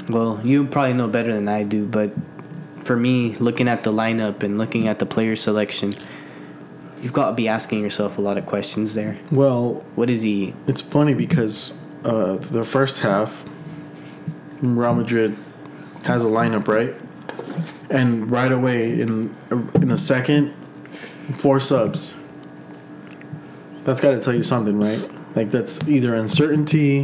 Well, 0.09 0.41
you 0.45 0.67
probably 0.67 0.95
know 0.95 1.09
better 1.09 1.35
than 1.35 1.49
I 1.49 1.65
do, 1.65 1.87
but 1.87 2.13
for 2.81 2.97
me, 2.97 3.37
looking 3.37 3.69
at 3.69 3.83
the 3.85 3.93
lineup 3.93 4.43
and 4.43 4.59
looking 4.59 4.89
at 4.89 4.99
the 4.99 5.07
player 5.07 5.37
selection, 5.37 5.95
you've 7.03 7.13
got 7.13 7.31
to 7.31 7.35
be 7.37 7.47
asking 7.49 7.81
yourself 7.81 8.17
a 8.19 8.21
lot 8.21 8.39
of 8.39 8.47
questions 8.47 8.95
there. 8.95 9.19
Well, 9.31 9.85
What 9.95 10.09
is 10.09 10.23
he? 10.23 10.55
it's 10.67 10.81
funny 10.81 11.15
because 11.15 11.73
uh, 12.05 12.37
the 12.37 12.65
first 12.65 13.01
half, 13.01 13.45
Real 14.63 14.95
Madrid 14.95 15.37
has 16.05 16.25
a 16.25 16.29
lineup 16.29 16.67
right, 16.69 16.95
and 17.91 18.31
right 18.31 18.51
away 18.51 19.01
in 19.01 19.37
in 19.51 19.89
the 19.89 19.99
second, 19.99 20.55
four 21.33 21.61
subs. 21.61 22.13
That's 23.85 24.01
got 24.01 24.13
to 24.13 24.21
tell 24.21 24.35
you 24.35 24.43
something, 24.43 24.79
right? 24.79 25.11
Like 25.37 25.51
that's 25.51 25.87
either 25.89 26.15
uncertainty, 26.15 27.03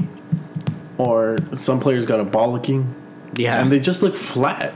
or 0.96 1.38
some 1.54 1.80
players 1.80 2.06
got 2.06 2.20
a 2.20 2.24
bollocking, 2.24 2.92
Yeah, 3.36 3.60
and 3.60 3.70
they 3.72 3.80
just 3.80 4.02
look 4.02 4.14
flat. 4.14 4.74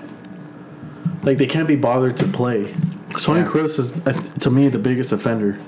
Like 1.23 1.39
they 1.39 1.47
can't 1.47 1.69
be 1.69 1.77
bothered 1.77 2.16
to 2.19 2.24
play. 2.27 2.74
Tony 3.20 3.41
Yeah. 3.41 3.47
Kroos 3.47 3.79
is, 3.79 4.01
uh, 4.07 4.12
to 4.41 4.51
me, 4.51 4.69
the 4.69 4.79
biggest 4.79 5.12
offender. 5.12 5.59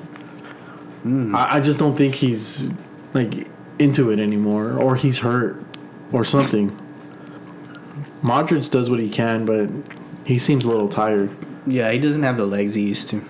I, 1.05 1.59
I 1.59 1.61
just 1.61 1.79
don't 1.79 1.95
think 1.97 2.15
he's 2.15 2.71
like 3.13 3.47
into 3.79 4.11
it 4.11 4.19
anymore, 4.19 4.73
or 4.73 4.97
he's 4.97 5.19
hurt, 5.21 5.63
or 6.11 6.25
something. 6.25 6.77
Modric 8.23 8.71
does 8.71 8.89
what 8.89 8.99
he 9.01 9.11
can, 9.11 9.45
but 9.45 9.69
he 10.25 10.39
seems 10.39 10.65
a 10.65 10.69
little 10.69 10.89
tired. 10.89 11.31
yeah, 11.67 11.93
he 11.93 11.99
doesn't 11.99 12.23
have 12.23 12.39
the 12.39 12.47
legs 12.47 12.75
he 12.75 12.83
used 12.83 13.09
to. 13.11 13.23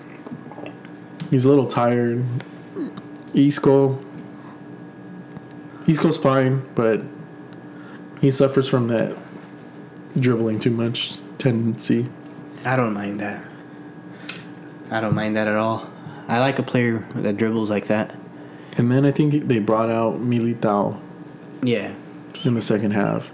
He's 1.31 1.45
a 1.45 1.49
little 1.49 1.67
tired. 1.67 2.25
Isco, 3.35 3.99
Isco's 5.89 6.17
fine, 6.19 6.65
but 6.75 7.03
he 8.21 8.31
suffers 8.31 8.69
from 8.69 8.87
that 8.89 9.17
dribbling 10.17 10.61
too 10.61 10.71
much 10.71 11.21
tendency. 11.39 12.07
I 12.65 12.77
don't 12.77 12.95
mind 12.95 13.21
that. 13.21 13.45
I 14.91 15.01
don't 15.01 15.15
mind 15.15 15.37
that 15.37 15.49
at 15.49 15.57
all. 15.57 15.91
I 16.29 16.39
like 16.39 16.59
a 16.59 16.63
player 16.63 17.05
that 17.17 17.37
dribbles 17.37 17.69
like 17.71 17.89
that. 17.89 18.15
And 18.77 18.91
then 18.91 19.05
I 19.05 19.11
think 19.11 19.49
they 19.49 19.59
brought 19.59 19.91
out 19.91 20.15
Militao 20.21 21.01
Yeah, 21.63 21.95
in 22.45 22.55
the 22.55 22.61
second 22.63 22.93
half, 22.93 23.31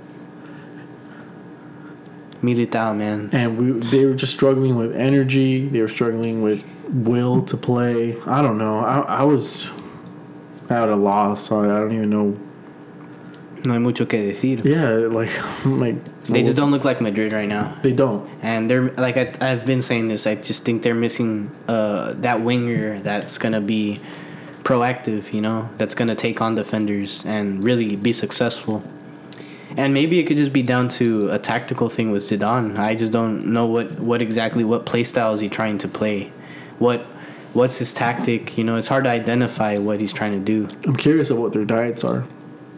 Militao, 2.43 2.97
man. 2.97 3.29
and 3.33 3.59
we 3.59 3.73
they 3.91 4.07
were 4.07 4.15
just 4.15 4.33
struggling 4.35 4.77
with 4.77 4.95
energy. 4.97 5.69
They 5.69 5.81
were 5.83 5.89
struggling 5.89 6.43
with 6.43 6.65
will 6.93 7.43
to 7.43 7.57
play. 7.57 8.21
I 8.27 8.43
don't 8.43 8.59
know. 8.59 8.79
I 8.81 9.01
I 9.01 9.23
was 9.23 9.71
at 10.69 10.89
a 10.89 10.97
loss. 10.97 11.51
I, 11.51 11.65
I 11.65 11.81
don't 11.81 11.93
even 11.93 12.11
know. 12.11 12.39
No 13.65 13.75
hay 13.75 13.79
mucho 13.79 14.07
que 14.07 14.19
decir. 14.19 14.65
Yeah, 14.65 15.09
like 15.09 15.31
like 15.65 15.97
They 16.25 16.43
just 16.43 16.57
don't 16.57 16.71
look 16.71 16.85
like 16.85 17.01
Madrid 17.01 17.33
right 17.33 17.49
now. 17.49 17.77
They 17.83 17.93
don't. 17.93 18.29
And 18.43 18.71
they're 18.71 18.91
like 18.93 19.17
I, 19.17 19.33
I've 19.41 19.67
been 19.67 19.83
saying 19.83 20.09
this. 20.09 20.27
I 20.27 20.37
just 20.37 20.65
think 20.65 20.83
they're 20.83 20.95
missing 20.95 21.51
uh, 21.69 22.15
that 22.19 22.41
winger 22.41 23.01
that's 23.01 23.37
gonna 23.39 23.61
be 23.61 24.01
proactive. 24.63 25.33
You 25.33 25.43
know, 25.43 25.69
that's 25.77 25.95
gonna 25.95 26.15
take 26.15 26.41
on 26.41 26.55
defenders 26.55 27.25
and 27.27 27.63
really 27.63 27.97
be 27.97 28.13
successful. 28.13 28.83
And 29.77 29.95
maybe 29.95 30.19
it 30.19 30.25
could 30.25 30.37
just 30.37 30.53
be 30.53 30.63
down 30.63 30.89
to 31.01 31.31
a 31.31 31.39
tactical 31.39 31.89
thing 31.89 32.11
with 32.11 32.23
Zidane. 32.23 32.77
I 32.77 32.95
just 32.95 33.13
don't 33.13 33.47
know 33.47 33.67
what, 33.67 34.01
what 34.01 34.21
exactly 34.21 34.65
what 34.65 34.85
play 34.85 35.05
style 35.05 35.33
is 35.33 35.41
he 35.41 35.49
trying 35.49 35.79
to 35.79 35.89
play, 35.89 36.33
what 36.81 37.03
what's 37.53 37.79
his 37.79 37.93
tactic. 37.93 38.59
You 38.59 38.65
know, 38.65 38.77
it's 38.77 38.89
hard 38.89 39.05
to 39.05 39.11
identify 39.11 39.79
what 39.79 40.01
he's 40.01 40.13
trying 40.13 40.33
to 40.33 40.41
do. 40.41 40.69
I'm 40.85 40.97
curious 40.97 41.31
of 41.31 41.39
what 41.39 41.53
their 41.53 41.65
diets 41.65 42.03
are. 42.03 42.27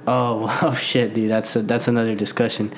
Oh, 0.06 0.58
oh 0.62 0.74
shit, 0.74 1.14
dude. 1.14 1.30
That's 1.30 1.56
a, 1.56 1.62
that's 1.62 1.88
another 1.88 2.14
discussion. 2.14 2.74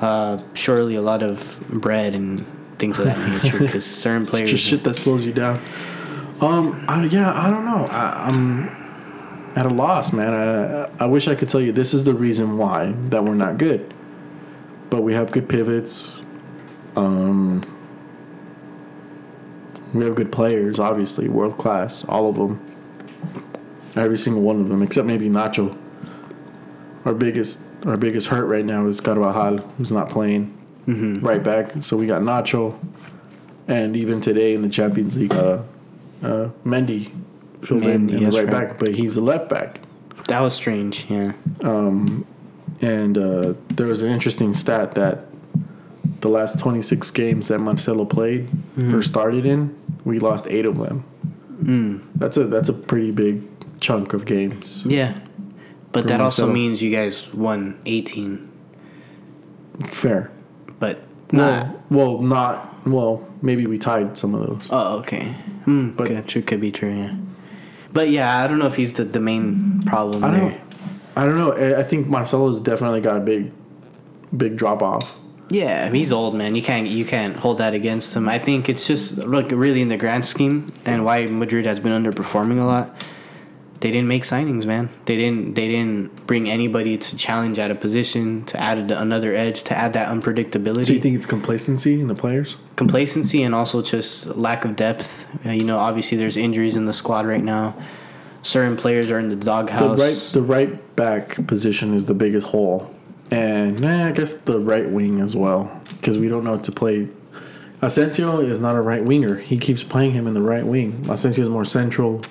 Uh, 0.00 0.42
surely 0.54 0.96
a 0.96 1.02
lot 1.02 1.22
of 1.22 1.60
bread 1.68 2.14
and 2.14 2.46
things 2.78 2.98
of 2.98 3.04
that 3.04 3.18
nature 3.42 3.58
because 3.58 3.84
certain 3.84 4.26
players. 4.26 4.50
Just 4.50 4.64
shit 4.64 4.84
that 4.84 4.94
slows 4.94 5.26
you 5.26 5.32
down. 5.32 5.60
Um, 6.40 6.84
I, 6.88 7.04
yeah, 7.04 7.32
I 7.32 7.50
don't 7.50 7.64
know. 7.64 7.86
I, 7.88 8.28
I'm 8.28 8.82
at 9.56 9.66
a 9.66 9.70
loss, 9.70 10.12
man. 10.12 10.32
I 10.32 11.04
I 11.04 11.06
wish 11.06 11.28
I 11.28 11.34
could 11.34 11.48
tell 11.48 11.60
you 11.60 11.72
this 11.72 11.94
is 11.94 12.04
the 12.04 12.14
reason 12.14 12.58
why 12.58 12.92
that 13.10 13.24
we're 13.24 13.34
not 13.34 13.58
good. 13.58 13.92
But 14.90 15.02
we 15.02 15.14
have 15.14 15.30
good 15.32 15.48
pivots. 15.48 16.12
Um, 16.96 17.62
we 19.92 20.04
have 20.04 20.14
good 20.14 20.32
players, 20.32 20.78
obviously, 20.78 21.28
world 21.28 21.58
class, 21.58 22.04
all 22.08 22.28
of 22.28 22.36
them. 22.36 22.60
Every 23.94 24.16
single 24.16 24.42
one 24.42 24.60
of 24.60 24.68
them, 24.68 24.82
except 24.82 25.06
maybe 25.06 25.28
Nacho. 25.28 25.76
Our 27.04 27.12
biggest, 27.14 27.60
our 27.84 27.96
biggest 27.96 28.28
hurt 28.28 28.46
right 28.46 28.64
now 28.64 28.86
is 28.86 29.00
Carvajal, 29.00 29.58
who's 29.76 29.92
not 29.92 30.08
playing. 30.08 30.52
Mhm. 30.86 31.22
Right 31.22 31.42
back, 31.42 31.74
so 31.80 31.96
we 31.96 32.06
got 32.06 32.22
Nacho, 32.22 32.74
and 33.68 33.94
even 33.96 34.20
today 34.20 34.54
in 34.54 34.62
the 34.62 34.68
Champions 34.68 35.16
League, 35.16 35.32
uh, 35.34 35.58
uh, 36.24 36.48
Mendy 36.64 37.10
filled 37.60 37.84
in 37.84 38.08
Mendy, 38.08 38.12
in 38.14 38.24
the 38.24 38.36
right, 38.36 38.44
right. 38.44 38.50
back, 38.50 38.78
but 38.78 38.88
he's 38.88 39.16
a 39.16 39.20
left 39.20 39.48
back. 39.48 39.80
That 40.28 40.40
was 40.40 40.54
strange. 40.54 41.06
Yeah. 41.08 41.32
And 42.80 43.16
uh, 43.16 43.54
there 43.70 43.86
was 43.86 44.02
an 44.02 44.10
interesting 44.10 44.54
stat 44.54 44.92
that 44.92 45.26
the 46.20 46.28
last 46.28 46.58
26 46.58 47.10
games 47.12 47.48
that 47.48 47.58
Marcelo 47.60 48.04
played 48.04 48.48
Mm-hmm. 48.76 48.94
or 48.94 49.02
started 49.02 49.44
in, 49.46 49.76
we 50.04 50.18
lost 50.18 50.46
eight 50.48 50.66
of 50.66 50.78
them. 50.78 51.04
Mm. 51.62 52.02
That's 52.16 52.36
a 52.36 52.44
that's 52.44 52.68
a 52.68 52.72
pretty 52.72 53.10
big 53.12 53.42
chunk 53.80 54.12
of 54.14 54.24
games. 54.26 54.82
Yeah. 54.84 55.14
But 55.92 56.06
that 56.08 56.20
also 56.20 56.50
means 56.50 56.82
you 56.82 56.90
guys 56.90 57.32
won 57.34 57.78
18. 57.86 58.48
Fair. 59.86 60.30
But 60.78 61.00
not. 61.32 61.66
Well, 61.90 62.16
well, 62.18 62.22
not 62.22 62.86
well. 62.86 63.28
Maybe 63.42 63.66
we 63.66 63.78
tied 63.78 64.16
some 64.16 64.34
of 64.34 64.46
those. 64.46 64.68
Oh, 64.70 64.98
okay. 65.00 65.34
Mm, 65.66 65.96
But- 65.96 66.08
but 66.08 66.26
true 66.28 66.42
could 66.42 66.60
be 66.60 66.70
true. 66.72 66.92
Yeah. 66.94 67.14
But 67.92 68.08
yeah, 68.10 68.38
I 68.42 68.46
don't 68.46 68.58
know 68.58 68.66
if 68.66 68.76
he's 68.76 68.92
the, 68.94 69.04
the 69.04 69.20
main 69.20 69.82
problem 69.84 70.24
I 70.24 70.30
there. 70.30 70.40
don't. 70.40 70.60
I 71.16 71.26
don't 71.26 71.36
know. 71.36 71.52
I- 71.52 71.80
I 71.80 71.82
think 71.82 72.06
Marcelo's 72.08 72.60
definitely 72.60 73.00
got 73.02 73.16
a 73.16 73.20
big, 73.20 73.52
big 74.34 74.56
drop 74.56 74.82
off. 74.82 75.18
Yeah, 75.52 75.90
he's 75.90 76.12
old, 76.12 76.34
man. 76.34 76.54
You 76.54 76.62
can't 76.62 76.86
you 76.88 77.04
can't 77.04 77.36
hold 77.36 77.58
that 77.58 77.74
against 77.74 78.16
him. 78.16 78.28
I 78.28 78.38
think 78.38 78.68
it's 78.68 78.86
just 78.86 79.18
look 79.18 79.50
really 79.50 79.82
in 79.82 79.88
the 79.88 79.98
grand 79.98 80.24
scheme 80.24 80.72
and 80.84 81.04
why 81.04 81.26
Madrid 81.26 81.66
has 81.66 81.78
been 81.80 81.92
underperforming 82.00 82.58
a 82.60 82.64
lot. 82.64 82.86
they 83.82 83.90
didn't 83.90 84.08
make 84.08 84.22
signings, 84.22 84.64
man. 84.64 84.88
They 85.06 85.16
didn't 85.22 85.54
they 85.58 85.66
didn't 85.74 86.26
bring 86.30 86.48
anybody 86.48 86.96
to 87.06 87.10
challenge 87.16 87.58
at 87.58 87.70
a 87.70 87.74
position 87.74 88.44
to 88.50 88.54
add 88.68 88.78
another 88.92 89.30
edge 89.34 89.58
to 89.64 89.72
add 89.76 89.92
that 89.98 90.06
unpredictability. 90.14 90.86
So 90.86 90.92
you 90.92 91.00
think 91.06 91.16
it's 91.16 91.26
complacency 91.36 92.00
in 92.00 92.06
the 92.08 92.14
players? 92.24 92.56
complacency 92.76 93.42
and 93.46 93.54
also 93.54 93.82
just 93.82 94.10
lack 94.46 94.64
of 94.64 94.72
depth. 94.76 95.26
Uh, 95.44 95.50
you 95.60 95.64
know, 95.70 95.78
obviously 95.88 96.16
there's 96.20 96.36
injuries 96.36 96.76
in 96.76 96.84
the 96.86 96.92
squad 97.02 97.26
right 97.26 97.44
now. 97.56 97.66
Certain 98.42 98.76
players 98.76 99.10
are 99.10 99.18
in 99.18 99.28
the 99.28 99.36
The 99.36 99.44
doghouse. 99.54 100.00
right 100.06 100.18
the 100.32 100.42
right 100.56 100.72
back 100.96 101.24
position 101.46 101.92
is 101.98 102.06
the 102.06 102.14
biggest 102.24 102.46
hole, 102.54 102.76
and 103.32 103.84
eh, 103.84 104.08
I 104.08 104.12
guess 104.12 104.32
the 104.32 104.58
right 104.58 104.88
wing 104.88 105.20
as 105.20 105.34
well 105.36 105.80
because 106.00 106.18
we 106.18 106.28
don't 106.28 106.44
know 106.44 106.58
to 106.58 106.72
play. 106.72 107.08
Asensio 107.80 108.38
is 108.38 108.60
not 108.60 108.76
a 108.76 108.80
right 108.80 109.04
winger. 109.04 109.36
He 109.36 109.58
keeps 109.58 109.82
playing 109.82 110.12
him 110.12 110.26
in 110.28 110.34
the 110.34 110.42
right 110.42 110.64
wing. 110.64 111.04
Asensio 111.10 111.42
is 111.42 111.48
more 111.48 111.64
central 111.64 112.22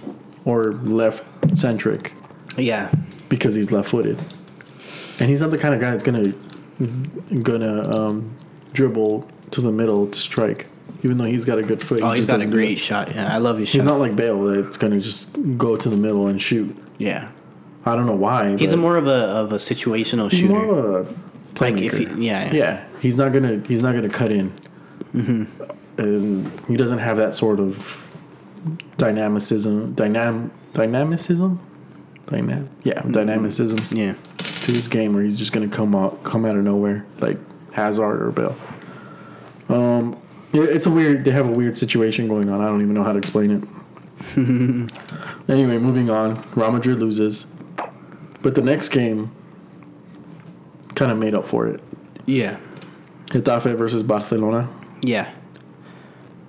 or 0.45 0.73
left 0.73 1.23
centric 1.57 2.13
yeah, 2.57 2.91
because 3.29 3.55
he's 3.55 3.71
left 3.71 3.89
footed, 3.89 4.17
and 5.19 5.29
he's 5.29 5.41
not 5.41 5.51
the 5.51 5.57
kind 5.57 5.73
of 5.73 5.81
guy 5.81 5.91
that's 5.91 6.03
gonna 6.03 6.33
gonna 7.43 7.89
um, 7.97 8.35
dribble 8.73 9.27
to 9.51 9.61
the 9.61 9.71
middle 9.71 10.07
to 10.07 10.17
strike. 10.19 10.67
Even 11.03 11.17
though 11.17 11.25
he's 11.25 11.45
got 11.45 11.57
a 11.57 11.63
good 11.63 11.81
foot, 11.81 12.01
oh, 12.01 12.11
he's 12.11 12.25
just 12.25 12.29
got 12.37 12.45
a 12.45 12.49
great 12.49 12.77
shot. 12.77 13.13
Yeah, 13.15 13.33
I 13.33 13.37
love 13.39 13.57
his 13.57 13.71
He's 13.71 13.81
shot. 13.81 13.87
not 13.87 13.99
like 13.99 14.15
Bale 14.15 14.43
that's 14.43 14.77
gonna 14.77 14.99
just 14.99 15.35
go 15.57 15.75
to 15.75 15.89
the 15.89 15.95
middle 15.97 16.27
and 16.27 16.41
shoot. 16.41 16.77
yeah, 16.99 17.31
I 17.85 17.95
don't 17.95 18.05
know 18.05 18.15
why. 18.15 18.55
he's 18.57 18.73
a 18.73 18.77
more 18.77 18.97
of 18.97 19.07
a 19.07 19.11
of 19.41 19.51
a 19.51 19.55
situational 19.55 20.29
he's 20.31 20.39
shooter. 20.41 20.53
more 20.53 20.75
of 20.99 21.07
a 21.07 21.15
like 21.63 21.77
if 21.81 21.97
he, 21.97 22.05
yeah, 22.25 22.51
yeah, 22.53 22.87
he's 23.01 23.17
not 23.17 23.33
gonna 23.33 23.61
he's 23.67 23.81
not 23.81 23.93
gonna 23.95 24.09
cut 24.09 24.31
in, 24.31 24.51
Mm-hmm. 25.13 25.99
and 26.01 26.51
he 26.67 26.77
doesn't 26.77 26.99
have 26.99 27.17
that 27.17 27.35
sort 27.35 27.59
of 27.59 28.07
dynamicism, 28.97 29.93
dynam 29.95 30.51
dynamicism, 30.73 31.59
dynam 32.27 32.67
yeah 32.83 32.93
Mm-hmm. 32.93 33.11
dynamicism 33.11 33.79
yeah. 33.97 34.13
to 34.37 34.71
his 34.71 34.87
game 34.87 35.13
where 35.13 35.23
he's 35.23 35.37
just 35.39 35.51
gonna 35.51 35.67
come 35.67 35.95
out 35.95 36.23
come 36.23 36.45
out 36.45 36.55
of 36.55 36.63
nowhere 36.63 37.05
like 37.19 37.37
Hazard 37.73 38.21
or 38.21 38.31
Bale. 38.31 38.55
Um, 39.69 40.17
it's 40.53 40.85
a 40.85 40.89
weird. 40.91 41.23
They 41.23 41.31
have 41.31 41.47
a 41.47 41.51
weird 41.51 41.77
situation 41.77 42.27
going 42.27 42.49
on. 42.49 42.59
I 42.61 42.65
don't 42.67 42.81
even 42.81 42.93
know 42.93 43.03
how 43.03 43.13
to 43.13 43.17
explain 43.17 43.51
it. 43.51 43.63
anyway, 45.49 45.77
moving 45.77 46.09
on. 46.09 46.43
Real 46.55 46.71
Madrid 46.71 46.99
loses, 46.99 47.45
but 48.41 48.55
the 48.55 48.61
next 48.61 48.89
game 48.89 49.31
kind 50.95 51.11
of 51.11 51.17
made 51.17 51.33
up 51.33 51.45
for 51.45 51.67
it. 51.67 51.79
Yeah, 52.25 52.57
Getafe 53.27 53.75
versus 53.77 54.03
Barcelona. 54.03 54.67
yeah, 55.01 55.31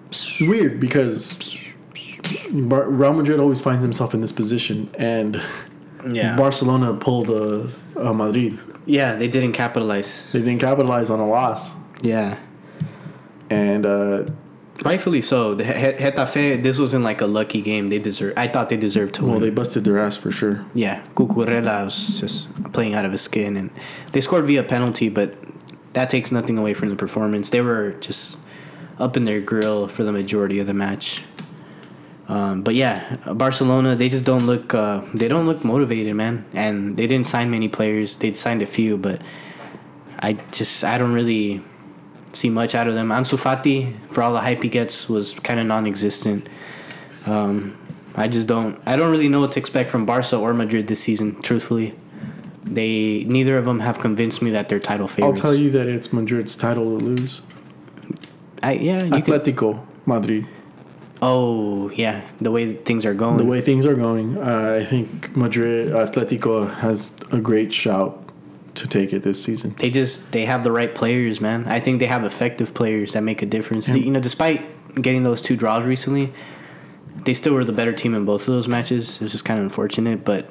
It's 0.09 0.41
weird 0.41 0.79
because 0.81 1.35
Bar- 2.51 2.89
Real 2.89 3.13
Madrid 3.15 3.41
always 3.41 3.61
finds 3.61 3.83
himself 3.83 4.15
in 4.15 4.21
this 4.21 4.33
position, 4.33 4.91
and 4.99 5.41
yeah, 6.11 6.37
Barcelona 6.37 6.95
pulled 6.95 7.31
a, 7.31 7.69
a 7.97 8.13
Madrid. 8.13 8.59
yeah. 8.85 9.15
They 9.17 9.29
didn't 9.29 9.53
capitalize. 9.53 10.31
They 10.33 10.41
didn't 10.41 10.61
capitalize 10.61 11.09
on 11.11 11.21
a 11.21 11.27
loss, 11.29 11.73
Yeah, 12.03 12.39
and 13.51 13.87
uh, 13.87 14.25
rightfully 14.85 15.23
so. 15.23 15.55
The 15.55 15.65
He- 15.65 16.03
Getafe, 16.05 16.63
this 16.63 16.79
wasn't 16.79 17.05
like 17.05 17.21
a 17.21 17.27
lucky 17.27 17.61
game. 17.61 17.89
They 17.91 17.99
deserve. 17.99 18.35
I 18.37 18.49
thought 18.49 18.69
they 18.69 18.77
deserved 18.77 19.15
to 19.17 19.23
well, 19.25 19.35
win. 19.35 19.43
they 19.43 19.51
busted 19.51 19.85
their 19.85 19.99
ass 19.99 20.17
for 20.17 20.31
sure. 20.31 20.65
Yeah, 20.75 21.03
Cucurella 21.15 21.85
was 21.85 22.21
just 22.21 22.49
playing 22.73 22.95
out 22.95 23.05
of 23.05 23.13
his 23.13 23.21
skin, 23.23 23.57
and 23.57 23.71
they 24.13 24.21
scored 24.21 24.47
via 24.47 24.63
penalty, 24.63 25.09
but 25.09 25.35
that 25.93 26.09
takes 26.11 26.33
nothing 26.33 26.59
away 26.59 26.75
from 26.75 26.89
the 26.89 26.97
performance. 26.97 27.51
They 27.51 27.61
were 27.61 27.93
just 28.01 28.39
up 28.99 29.17
in 29.17 29.25
their 29.25 29.41
grill 29.41 29.89
for 29.89 30.05
the 30.05 30.13
majority 30.13 30.59
of 30.59 30.67
the 30.67 30.75
match. 30.75 31.23
Um, 32.29 32.63
but 32.63 32.75
yeah, 32.75 33.17
Barcelona 33.35 33.95
they 33.97 34.09
just 34.09 34.25
don't 34.25 34.47
look 34.47 34.73
uh, 34.73 35.03
they 35.13 35.29
don't 35.29 35.47
look 35.47 35.65
motivated, 35.65 36.15
man, 36.15 36.47
and 36.55 36.97
they 36.97 37.07
didn't 37.07 37.27
sign 37.27 37.51
many 37.51 37.69
players. 37.69 38.17
They 38.17 38.33
signed 38.33 38.63
a 38.63 38.67
few, 38.67 38.97
but 38.97 39.21
I 40.19 40.35
just 40.53 40.83
I 40.85 40.97
don't 40.99 41.13
really 41.13 41.61
see 42.33 42.51
much 42.51 42.75
out 42.75 42.89
of 42.89 42.95
them. 42.95 43.09
Ansu 43.09 43.39
Fati, 43.39 43.95
for 44.07 44.23
all 44.23 44.33
the 44.33 44.41
hype 44.41 44.63
he 44.63 44.69
gets, 44.69 45.09
was 45.09 45.33
kind 45.41 45.61
of 45.61 45.67
non-existent. 45.67 46.49
Um, 47.27 47.79
I 48.15 48.29
just 48.29 48.47
don't. 48.47 48.81
I 48.87 48.97
don't 48.97 49.11
really 49.11 49.29
know 49.29 49.41
what 49.41 49.53
to 49.53 49.61
expect 49.61 49.91
from 49.91 50.05
Barca 50.05 50.37
or 50.37 50.53
Madrid 50.55 50.87
this 50.87 51.01
season. 51.01 51.41
Truthfully, 51.43 51.95
they 52.65 53.25
neither 53.25 53.57
of 53.57 53.65
them 53.65 53.81
have 53.81 53.99
convinced 53.99 54.43
me 54.43 54.51
that 54.51 54.69
they're 54.69 54.81
title 54.81 55.09
favorites. 55.09 55.41
I'll 55.41 55.51
tell 55.51 55.59
you 55.59 55.71
that 55.71 55.89
it's 55.89 56.13
Madrid's 56.13 56.57
title 56.57 56.99
to 56.99 57.05
lose. 57.05 57.43
I, 58.63 58.73
yeah, 58.75 59.03
you 59.05 59.23
could. 59.23 59.43
Atletico 59.43 59.85
Madrid. 60.07 60.47
Oh, 61.25 61.89
yeah, 61.91 62.23
the 62.41 62.51
way 62.51 62.75
things 62.75 63.07
are 63.07 63.15
going. 63.15 63.37
The 63.37 63.45
way 63.45 63.61
things 63.61 63.87
are 63.87 63.95
going, 63.95 64.39
uh, 64.39 64.81
I 64.81 64.85
think 64.85 65.37
Madrid 65.37 65.91
Atletico 65.91 66.69
has 66.79 67.15
a 67.31 67.41
great 67.41 67.73
shout 67.73 68.22
to 68.75 68.89
take 68.89 69.13
it 69.13 69.23
this 69.23 69.43
season. 69.43 69.75
they 69.79 69.91
just 69.91 70.33
they 70.33 70.45
have 70.45 70.65
the 70.65 70.73
right 70.73 70.95
players, 70.95 71.41
man. 71.41 71.67
I 71.67 71.81
think 71.81 72.01
they 72.01 72.07
have 72.07 72.25
effective 72.25 72.75
players 72.75 73.13
that 73.13 73.23
make 73.23 73.43
a 73.43 73.47
difference. 73.47 73.89
Yeah. 73.89 73.97
You 73.97 74.11
know, 74.11 74.21
despite 74.21 74.63
getting 75.01 75.23
those 75.23 75.43
two 75.43 75.57
draws 75.57 75.85
recently, 75.85 76.33
they 77.25 77.33
still 77.33 77.55
were 77.55 77.65
the 77.65 77.73
better 77.73 77.93
team 77.93 78.15
in 78.15 78.25
both 78.25 78.43
of 78.43 78.55
those 78.55 78.69
matches. 78.69 79.17
It 79.17 79.23
was 79.23 79.33
just 79.33 79.45
kind 79.45 79.59
of 79.59 79.65
unfortunate, 79.65 80.25
but 80.25 80.47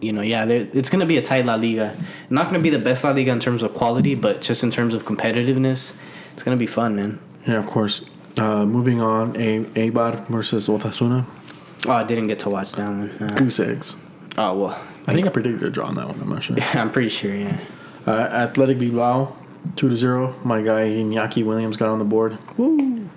you 0.00 0.12
know, 0.12 0.20
yeah, 0.22 0.44
it's 0.46 0.90
going 0.90 1.00
to 1.00 1.06
be 1.06 1.16
a 1.16 1.22
tight 1.22 1.44
La 1.44 1.56
Liga. 1.56 1.96
Not 2.30 2.44
going 2.44 2.54
to 2.54 2.62
be 2.62 2.70
the 2.70 2.78
best 2.78 3.02
La 3.04 3.10
Liga 3.10 3.32
in 3.32 3.40
terms 3.40 3.62
of 3.62 3.74
quality, 3.74 4.14
but 4.14 4.40
just 4.40 4.62
in 4.62 4.70
terms 4.70 4.94
of 4.94 5.04
competitiveness, 5.04 5.98
it's 6.32 6.42
going 6.42 6.56
to 6.56 6.58
be 6.60 6.66
fun, 6.68 6.94
man. 6.96 7.18
Yeah, 7.46 7.58
of 7.58 7.66
course. 7.66 8.04
Uh, 8.36 8.64
moving 8.64 9.00
on, 9.00 9.34
a 9.36 9.64
Eibar 9.74 10.24
versus 10.28 10.68
Osasuna. 10.68 11.24
Oh, 11.86 11.90
I 11.90 12.04
didn't 12.04 12.28
get 12.28 12.38
to 12.40 12.50
watch 12.50 12.72
that 12.72 12.86
one. 12.88 13.10
Uh, 13.20 13.34
Goose 13.34 13.58
eggs. 13.60 13.96
oh 14.36 14.56
well, 14.58 14.80
I 15.08 15.14
think 15.14 15.26
I 15.26 15.30
predicted 15.30 15.62
a 15.62 15.70
draw 15.70 15.86
on 15.86 15.94
that 15.94 16.06
one. 16.06 16.20
I'm 16.20 16.28
not 16.28 16.42
sure. 16.44 16.56
Yeah, 16.56 16.80
I'm 16.80 16.92
pretty 16.92 17.08
sure. 17.08 17.34
Yeah. 17.34 17.58
Uh, 18.06 18.12
Athletic 18.12 18.78
Bilbao, 18.78 19.34
two 19.76 19.88
to 19.88 19.96
zero. 19.96 20.34
My 20.44 20.62
guy 20.62 20.88
Iñaki 20.88 21.44
Williams 21.44 21.76
got 21.76 21.88
on 21.88 21.98
the 21.98 22.04
board. 22.04 22.38
Woo. 22.56 23.08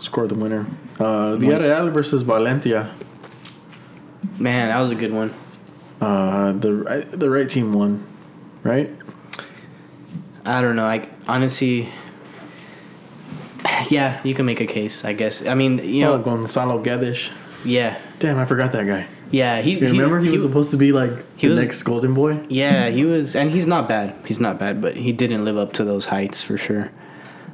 Scored 0.00 0.28
the 0.30 0.34
winner. 0.34 0.66
Uh, 0.98 1.36
Villarreal 1.36 1.92
versus 1.92 2.22
Valencia. 2.22 2.90
Man, 4.38 4.68
that 4.68 4.78
was 4.80 4.90
a 4.90 4.94
good 4.94 5.12
one. 5.12 5.32
Uh, 6.00 6.52
the 6.52 6.72
right, 6.74 7.10
the 7.10 7.30
right 7.30 7.48
team 7.48 7.72
won, 7.72 8.04
right? 8.62 8.90
I 10.44 10.60
don't 10.60 10.76
know. 10.76 10.84
I 10.84 11.08
honestly, 11.26 11.88
yeah, 13.88 14.20
you 14.24 14.34
can 14.34 14.44
make 14.46 14.60
a 14.60 14.66
case. 14.66 15.04
I 15.04 15.12
guess. 15.14 15.46
I 15.46 15.54
mean, 15.54 15.78
you 15.78 16.04
Oh, 16.06 16.16
know, 16.16 16.22
Gonzalo 16.22 16.82
Guedes. 16.82 17.30
yeah, 17.64 17.98
Damn, 18.18 18.38
I 18.38 18.44
forgot 18.44 18.72
that 18.72 18.86
guy. 18.86 19.06
Yeah. 19.40 19.60
He, 19.66 19.72
You 19.78 19.88
remember 19.92 20.18
he, 20.20 20.30
was 20.30 20.42
supposed 20.42 20.70
to 20.70 20.76
be 20.76 20.90
like 20.92 21.12
he 21.36 21.46
the 21.48 21.54
was- 21.54 21.62
next 21.64 21.82
Golden 21.82 22.14
Boy. 22.14 22.32
Yeah, 22.48 22.88
he 22.90 23.04
was, 23.04 23.34
and 23.36 23.50
he's 23.50 23.66
not 23.66 23.88
bad. 23.88 24.14
He's 24.28 24.40
not 24.40 24.58
bad, 24.58 24.80
but 24.84 24.92
he 24.96 25.10
didn't 25.12 25.44
live 25.44 25.58
up 25.58 25.72
to 25.78 25.84
those 25.84 26.06
heights 26.06 26.42
for 26.42 26.56
sure. 26.66 26.90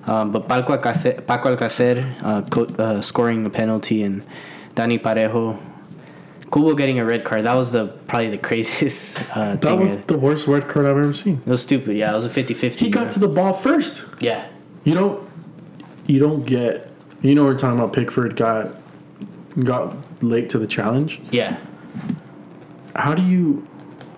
Um, 0.06 0.32
but 0.32 0.48
Paco 0.48 0.76
Alcacer, 0.76 1.14
Paco 1.26 1.54
Alcacer 1.56 1.96
uh, 2.22 2.42
co- 2.54 2.72
uh, 2.84 3.00
scoring 3.00 3.44
a 3.46 3.50
penalty 3.50 4.02
and 4.02 4.24
Dani 4.74 4.98
Parejo, 5.00 5.56
Kubo 6.52 6.74
getting 6.74 6.98
a 6.98 7.04
red 7.04 7.22
card. 7.24 7.44
That 7.44 7.54
was 7.54 7.70
the 7.72 7.86
probably 8.08 8.30
the 8.30 8.38
craziest 8.48 9.22
uh, 9.36 9.56
That 9.56 9.78
was 9.78 10.04
the 10.04 10.18
worst 10.18 10.48
red 10.48 10.68
card 10.68 10.86
I've 10.86 10.96
ever 10.96 11.12
seen. 11.12 11.42
it 11.46 11.50
was 11.50 11.62
stupid. 11.62 11.96
Yeah, 11.96 12.12
it 12.12 12.14
was 12.14 12.26
a 12.26 12.30
50-50. 12.44 12.76
He 12.76 12.90
got 12.90 13.10
to 13.12 13.18
the 13.20 13.28
ball 13.28 13.52
first. 13.52 14.04
yeah. 14.20 14.48
You 14.84 14.94
don't, 14.94 15.28
you 16.06 16.18
don't 16.18 16.44
get. 16.46 16.88
You 17.22 17.34
know 17.34 17.44
we're 17.44 17.58
talking 17.58 17.78
about 17.78 17.92
Pickford 17.92 18.34
got 18.36 18.76
got 19.62 19.94
late 20.22 20.48
to 20.50 20.58
the 20.58 20.66
challenge. 20.66 21.20
Yeah. 21.30 21.58
How 22.96 23.14
do 23.14 23.22
you, 23.22 23.66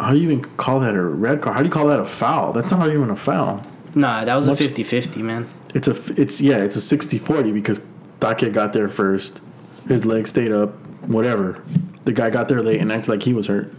how 0.01 0.13
do 0.13 0.19
you 0.19 0.31
even 0.31 0.45
call 0.57 0.81
that 0.81 0.95
a 0.95 1.03
red 1.03 1.43
card? 1.43 1.57
How 1.57 1.63
do 1.63 1.67
you 1.67 1.73
call 1.73 1.87
that 1.89 2.01
a 2.01 2.05
foul? 2.05 2.53
That's 2.53 2.71
not 2.71 2.89
even 2.89 3.11
a 3.11 3.17
foul. 3.17 3.63
Nah, 3.95 4.25
that 4.25 4.35
was 4.35 4.49
a 4.49 4.53
50-50, 4.53 5.17
man. 5.19 5.49
It's 5.75 5.89
a 5.89 6.21
it's 6.21 6.41
yeah 6.41 6.59
it's 6.59 6.77
a 6.77 6.97
60-40 6.97 7.53
because 7.55 7.81
Take 8.21 8.53
got 8.53 8.73
there 8.73 8.89
first. 8.89 9.41
His 9.89 10.05
leg 10.05 10.29
stayed 10.29 10.53
up. 10.53 10.71
Whatever. 11.07 11.63
The 12.05 12.13
guy 12.13 12.31
got 12.31 12.49
there 12.49 12.63
late 12.63 12.81
and 12.81 12.93
acted 12.93 13.09
like 13.09 13.23
he 13.23 13.33
was 13.33 13.49
hurt. 13.49 13.73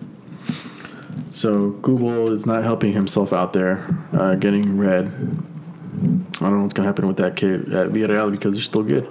So 1.31 1.71
Kubo 1.83 2.31
is 2.31 2.45
not 2.45 2.63
helping 2.63 2.93
himself 2.93 3.33
out 3.33 3.53
there, 3.53 3.97
uh, 4.11 4.35
getting 4.35 4.77
red. 4.77 5.05
I 5.05 6.39
don't 6.39 6.57
know 6.57 6.61
what's 6.61 6.73
gonna 6.73 6.87
happen 6.87 7.07
with 7.07 7.17
that 7.17 7.35
kid 7.35 7.73
at 7.73 7.89
Villarreal 7.89 8.31
because 8.31 8.53
they're 8.53 8.63
still 8.63 8.83
good. 8.83 9.07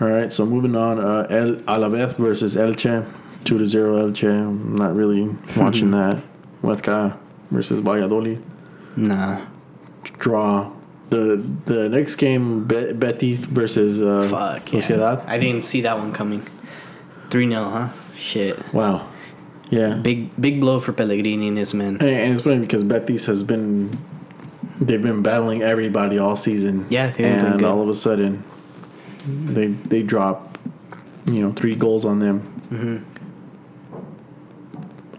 All 0.00 0.08
right, 0.08 0.32
so 0.32 0.44
moving 0.44 0.76
on, 0.76 0.98
uh, 0.98 1.26
El 1.30 1.56
Alavés 1.62 2.16
versus 2.16 2.56
Elche, 2.56 3.06
two 3.42 3.58
to 3.58 3.66
zero 3.66 4.08
Elche. 4.10 4.28
I'm 4.28 4.76
not 4.76 4.94
really 4.94 5.28
watching 5.56 5.90
that. 5.92 6.22
Huesca 6.62 7.16
versus 7.50 7.80
Valladolid 7.80 8.42
Nah. 8.96 9.46
draw. 10.04 10.70
The 11.10 11.44
the 11.66 11.88
next 11.90 12.16
game, 12.16 12.64
Be- 12.64 12.92
Betis 12.92 13.40
versus 13.40 14.00
uh, 14.00 14.26
Fuck. 14.30 14.72
Yeah. 14.72 14.80
Sociedad. 14.80 15.24
I 15.26 15.38
didn't 15.38 15.62
see 15.62 15.82
that 15.82 15.98
one 15.98 16.12
coming. 16.12 16.42
3 17.30 17.48
0, 17.48 17.64
huh? 17.64 17.88
Shit. 18.14 18.72
Wow, 18.72 19.08
yeah. 19.70 19.94
Big 19.94 20.30
big 20.40 20.60
blow 20.60 20.78
for 20.80 20.92
Pellegrini 20.92 21.48
and 21.48 21.58
his 21.58 21.74
men. 21.74 21.96
And, 22.00 22.02
and 22.08 22.32
it's 22.32 22.42
funny 22.42 22.60
because 22.60 22.84
Betis 22.84 23.26
has 23.26 23.42
been 23.42 23.98
they've 24.80 25.02
been 25.02 25.22
battling 25.22 25.62
everybody 25.62 26.18
all 26.18 26.36
season. 26.36 26.86
Yeah, 26.90 27.12
and 27.18 27.62
all 27.64 27.82
of 27.82 27.88
a 27.88 27.94
sudden 27.94 28.42
they 29.26 29.66
they 29.66 30.02
drop 30.02 30.56
you 31.26 31.40
know 31.40 31.52
three 31.52 31.74
goals 31.74 32.04
on 32.06 32.20
them. 32.20 32.40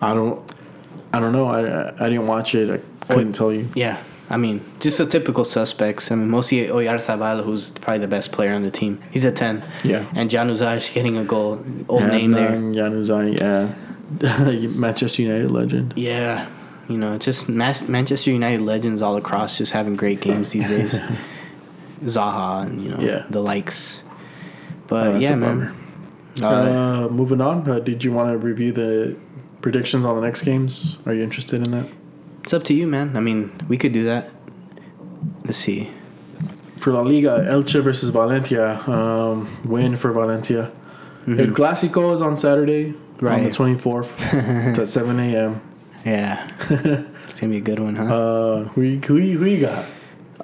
I 0.04 0.14
don't. 0.14 0.40
I 1.14 1.20
don't 1.20 1.32
know. 1.32 1.48
I 1.48 1.60
I 2.06 2.10
didn't 2.10 2.28
watch 2.28 2.56
it. 2.56 2.70
I 3.10 3.14
couldn't 3.14 3.34
tell 3.34 3.52
you. 3.54 3.68
Yeah, 3.76 3.98
I 4.30 4.38
mean, 4.38 4.62
just 4.80 4.98
the 4.98 5.06
typical 5.06 5.46
suspects. 5.46 6.12
I 6.12 6.16
mean, 6.16 6.30
mostly 6.30 6.68
Oyarzabal, 6.68 7.44
who's 7.44 7.72
probably 7.72 8.00
the 8.00 8.08
best 8.08 8.32
player 8.32 8.54
on 8.54 8.64
the 8.64 8.72
team. 8.72 9.00
He's 9.12 9.26
a 9.26 9.32
10. 9.32 9.64
Yeah. 9.84 10.06
And 10.16 10.30
Januzaj 10.30 10.94
getting 10.94 11.18
a 11.18 11.24
goal. 11.24 11.64
Old 11.90 12.08
name 12.08 12.32
there. 12.32 12.52
Januzaj, 12.52 13.38
yeah. 13.40 13.76
Manchester 14.80 15.22
United 15.22 15.52
legend. 15.52 15.94
Yeah. 15.96 16.48
You 16.90 16.98
know, 16.98 17.18
just 17.18 17.48
Mas- 17.50 17.88
Manchester 17.88 18.32
United 18.32 18.62
legends 18.62 19.02
all 19.02 19.18
across 19.18 19.58
just 19.58 19.72
having 19.72 19.96
great 19.96 20.20
games 20.22 20.52
these 20.52 20.68
days. 20.76 21.00
Zaha 22.06 22.66
and, 22.66 22.84
you 22.84 22.90
know, 22.92 23.00
Yeah. 23.00 23.26
the 23.30 23.40
likes. 23.42 24.02
Oh, 24.06 24.12
But 24.88 25.12
that's 25.14 25.24
yeah, 25.24 25.36
man. 25.36 25.74
Uh, 26.42 26.48
Uh, 26.48 27.08
moving 27.10 27.42
on. 27.42 27.70
Uh, 27.70 27.80
did 27.80 28.04
you 28.04 28.12
want 28.12 28.32
to 28.32 28.38
review 28.38 28.72
the 28.72 29.16
predictions 29.64 30.06
on 30.06 30.14
the 30.16 30.22
next 30.22 30.44
games? 30.44 30.98
Are 31.08 31.14
you 31.14 31.24
interested 31.24 31.66
in 31.66 31.72
that? 31.72 31.88
it's 32.44 32.54
up 32.54 32.64
to 32.66 32.74
you, 32.74 32.86
man. 32.86 33.16
I 33.18 33.22
mean, 33.22 33.50
we 33.70 33.78
could 33.78 33.94
do 33.94 34.04
that. 34.04 34.30
Let's 35.46 35.58
see. 35.58 35.90
For 36.78 36.92
La 36.92 37.00
Liga, 37.02 37.40
Elche 37.50 37.82
versus 37.82 38.10
Valencia. 38.10 38.82
Um, 38.88 39.48
win 39.64 39.96
for 39.96 40.12
Valencia. 40.12 40.70
El 41.26 41.54
Clásico 41.56 42.14
is 42.14 42.22
on 42.22 42.36
Saturday, 42.36 42.94
right. 43.22 43.36
on 43.38 43.44
the 43.46 43.50
Mm-hmm. 43.50 43.90
24th. 43.90 44.78
at 44.80 44.88
7 44.90 45.20
a.m. 45.22 45.62
Yeah. 46.06 46.52
it's 46.70 47.40
going 47.40 47.40
to 47.40 47.48
be 47.48 47.58
a 47.58 47.62
good 47.62 47.80
one, 47.80 47.96
huh? 47.96 48.14
Uh, 48.14 48.64
who, 48.76 48.82
who, 49.00 49.16
who 49.18 49.46
you 49.46 49.62
got? 49.62 49.86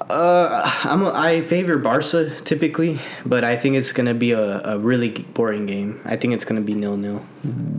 Uh, 0.09 0.61
I'm 0.85 1.03
a, 1.03 1.11
I 1.13 1.41
favor 1.41 1.77
Barca 1.77 2.29
typically, 2.45 2.99
but 3.25 3.43
I 3.43 3.55
think 3.57 3.75
it's 3.75 3.91
gonna 3.91 4.13
be 4.13 4.31
a, 4.31 4.61
a 4.63 4.79
really 4.79 5.09
boring 5.09 5.65
game. 5.65 5.99
I 6.05 6.15
think 6.15 6.33
it's 6.33 6.45
gonna 6.45 6.61
be 6.61 6.73
nil 6.73 6.95
nil. 6.97 7.19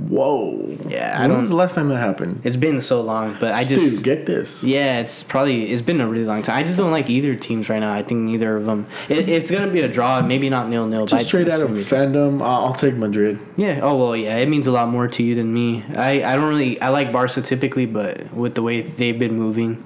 Whoa. 0.09 0.77
Yeah, 0.89 1.15
I 1.17 1.23
When 1.23 1.31
don't- 1.31 1.39
was 1.39 1.49
the 1.49 1.57
last 1.57 1.75
time 1.75 1.89
that 1.89 1.97
happened? 1.99 2.41
It's 2.45 2.57
been 2.57 2.81
so 2.81 3.01
long, 3.03 3.37
but 3.41 3.53
I 3.53 3.63
Dude, 3.65 3.79
just 3.79 4.03
get 4.03 4.27
this. 4.27 4.63
yeah, 4.63 5.01
it's 5.01 5.23
probably 5.23 5.71
it's 5.71 5.83
been 5.83 6.01
a 6.01 6.07
really 6.09 6.25
long 6.25 6.43
time. 6.43 6.57
I 6.57 6.63
just 6.63 6.77
don't 6.77 6.91
like 6.91 7.09
either 7.11 7.35
teams 7.35 7.69
right 7.69 7.79
now. 7.81 7.93
I 7.93 8.03
think 8.03 8.21
neither 8.21 8.57
of 8.57 8.67
them. 8.67 8.87
It, 9.09 9.29
it's 9.29 9.51
gonna 9.51 9.71
be 9.71 9.81
a 9.81 9.89
draw, 9.89 10.21
maybe 10.23 10.51
not 10.51 10.69
nil 10.69 10.87
nil. 10.87 11.07
Just 11.07 11.27
straight 11.27 11.49
out 11.49 11.61
of 11.63 11.71
fandom, 11.71 12.43
I'll, 12.43 12.67
I'll 12.67 12.75
take 12.75 12.95
Madrid. 12.97 13.39
Yeah. 13.57 13.81
Oh 13.83 13.97
well. 13.97 14.17
Yeah. 14.17 14.37
It 14.37 14.49
means 14.49 14.67
a 14.67 14.73
lot 14.73 14.89
more 14.89 15.09
to 15.09 15.23
you 15.23 15.35
than 15.35 15.53
me. 15.53 15.85
I, 15.97 16.23
I 16.23 16.37
don't 16.37 16.49
really. 16.49 16.81
I 16.81 16.89
like 16.91 17.13
Barca 17.13 17.41
typically, 17.43 17.87
but 17.87 18.33
with 18.35 18.55
the 18.55 18.63
way 18.63 18.83
they've 18.83 19.19
been 19.19 19.35
moving, 19.37 19.85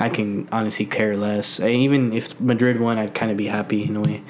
I 0.00 0.08
can 0.08 0.48
honestly 0.50 0.86
care 0.86 1.16
less. 1.16 1.60
I, 1.60 1.68
even 1.70 2.12
if 2.12 2.38
Madrid 2.40 2.80
won, 2.80 2.98
I'd 2.98 3.14
kind 3.14 3.30
of 3.30 3.36
be 3.36 3.46
happy 3.46 3.84
in 3.84 3.96
a 3.96 4.00
way. 4.00 4.22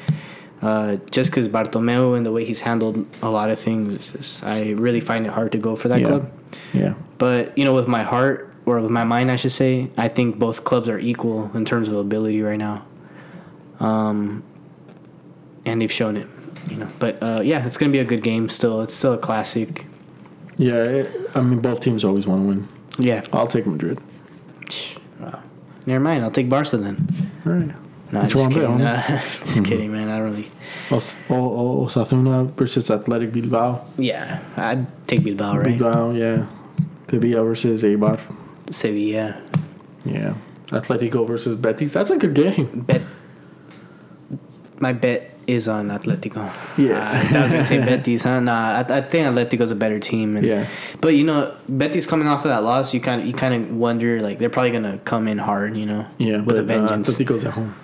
Uh, 0.62 0.96
just 1.10 1.30
because 1.30 1.48
Bartomeu 1.48 2.16
and 2.16 2.24
the 2.24 2.32
way 2.32 2.44
he's 2.44 2.60
handled 2.60 3.06
a 3.22 3.30
lot 3.30 3.50
of 3.50 3.58
things, 3.58 4.12
just, 4.12 4.44
I 4.44 4.72
really 4.72 5.00
find 5.00 5.26
it 5.26 5.32
hard 5.32 5.52
to 5.52 5.58
go 5.58 5.76
for 5.76 5.88
that 5.88 6.00
Yeah. 6.00 6.06
club. 6.06 6.32
Yeah. 6.72 6.94
But 7.18 7.56
you 7.58 7.64
know, 7.64 7.74
with 7.74 7.88
my 7.88 8.02
heart 8.02 8.50
or 8.66 8.80
with 8.80 8.90
my 8.90 9.04
mind, 9.04 9.30
I 9.30 9.36
should 9.36 9.52
say, 9.52 9.90
I 9.98 10.08
think 10.08 10.38
both 10.38 10.64
clubs 10.64 10.88
are 10.88 10.98
equal 10.98 11.50
in 11.54 11.64
terms 11.64 11.88
of 11.88 11.94
ability 11.96 12.40
right 12.42 12.58
now. 12.58 12.84
Um, 13.80 14.42
and 15.66 15.80
they've 15.82 15.92
shown 15.92 16.16
it, 16.16 16.26
you 16.70 16.76
know. 16.76 16.88
But 16.98 17.22
uh, 17.22 17.40
yeah, 17.42 17.66
it's 17.66 17.76
gonna 17.76 17.92
be 17.92 17.98
a 17.98 18.04
good 18.04 18.22
game. 18.22 18.48
Still, 18.48 18.80
it's 18.82 18.94
still 18.94 19.12
a 19.14 19.18
classic. 19.18 19.84
Yeah, 20.56 20.76
it, 20.82 21.30
I 21.34 21.40
mean, 21.42 21.60
both 21.60 21.80
teams 21.80 22.04
always 22.04 22.26
want 22.26 22.42
to 22.42 22.46
win. 22.48 22.68
Yeah. 22.98 23.24
I'll 23.32 23.46
take 23.48 23.66
Madrid. 23.66 23.98
Never 25.86 26.02
mind. 26.02 26.24
I'll 26.24 26.30
take 26.30 26.48
Barca 26.48 26.76
then. 26.76 26.96
All 27.46 27.52
right. 27.52 27.74
No, 28.12 28.22
Which 28.22 28.32
just 28.32 28.50
kidding. 28.50 28.78
Just 28.78 29.08
mm-hmm. 29.08 29.64
kidding, 29.64 29.92
man. 29.92 30.08
I 30.08 30.18
don't 30.18 30.30
really. 30.30 30.48
Os- 30.90 31.16
O- 31.28 31.86
Osasuna 31.86 32.50
versus 32.52 32.90
Athletic 32.90 33.32
Bilbao. 33.32 33.84
Yeah, 33.98 34.40
I'd 34.56 34.86
take 35.08 35.24
Bilbao, 35.24 35.56
right? 35.58 35.76
Bilbao, 35.76 36.12
yeah. 36.12 36.46
Sevilla 37.10 37.42
versus 37.42 37.82
Eibar. 37.82 38.20
Sevilla. 38.70 39.40
Yeah. 40.04 40.34
Atletico 40.68 41.26
versus 41.26 41.56
Betis. 41.56 41.92
That's 41.92 42.10
a 42.10 42.16
good 42.16 42.34
game. 42.34 42.84
Bet. 42.86 43.02
My 44.80 44.92
bet 44.92 45.33
is 45.46 45.68
on 45.68 45.88
Atletico. 45.88 46.50
Yeah. 46.78 46.98
Uh, 46.98 47.38
I 47.38 47.42
was 47.42 47.52
gonna 47.52 47.64
say 47.64 47.78
Betis, 47.84 48.22
huh? 48.22 48.40
Nah, 48.40 48.84
I, 48.88 48.98
I 48.98 49.00
think 49.00 49.26
Atletico's 49.26 49.70
a 49.70 49.74
better 49.74 49.98
team. 50.00 50.36
And, 50.36 50.46
Yeah. 50.46 50.66
But 51.00 51.14
you 51.14 51.24
know, 51.24 51.54
Betis 51.68 52.06
coming 52.06 52.28
off 52.28 52.44
of 52.44 52.50
that 52.50 52.62
loss, 52.62 52.94
you 52.94 53.00
kind 53.00 53.20
of 53.20 53.26
you 53.26 53.32
kind 53.32 53.54
of 53.54 53.74
wonder 53.76 54.20
like 54.20 54.38
they're 54.38 54.50
probably 54.50 54.70
gonna 54.72 54.98
come 55.04 55.28
in 55.28 55.38
hard, 55.38 55.76
you 55.76 55.86
know? 55.86 56.06
Yeah, 56.18 56.40
With 56.40 56.58
a 56.58 56.62
but 56.62 56.76
uh, 56.76 56.78
vengeance. 56.86 57.10
Atletico's 57.10 57.44
at 57.44 57.52
home. 57.52 57.74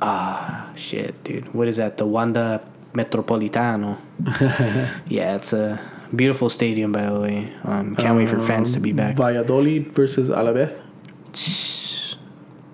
Ah, 0.00 0.70
shit, 0.76 1.22
dude. 1.24 1.52
What 1.54 1.68
is 1.68 1.76
that? 1.76 1.96
The 1.96 2.06
Wanda 2.06 2.60
Metropolitano. 2.94 3.98
yeah, 5.08 5.36
it's 5.36 5.52
a 5.52 5.80
beautiful 6.14 6.50
stadium, 6.50 6.92
by 6.92 7.06
the 7.10 7.20
way. 7.20 7.52
Um, 7.64 7.96
can't 7.96 8.16
wait 8.16 8.28
for 8.28 8.40
fans 8.40 8.72
to 8.72 8.80
be 8.80 8.92
back. 8.92 9.16
Valladolid 9.16 9.92
versus 9.92 10.30
Alavés. 10.30 10.72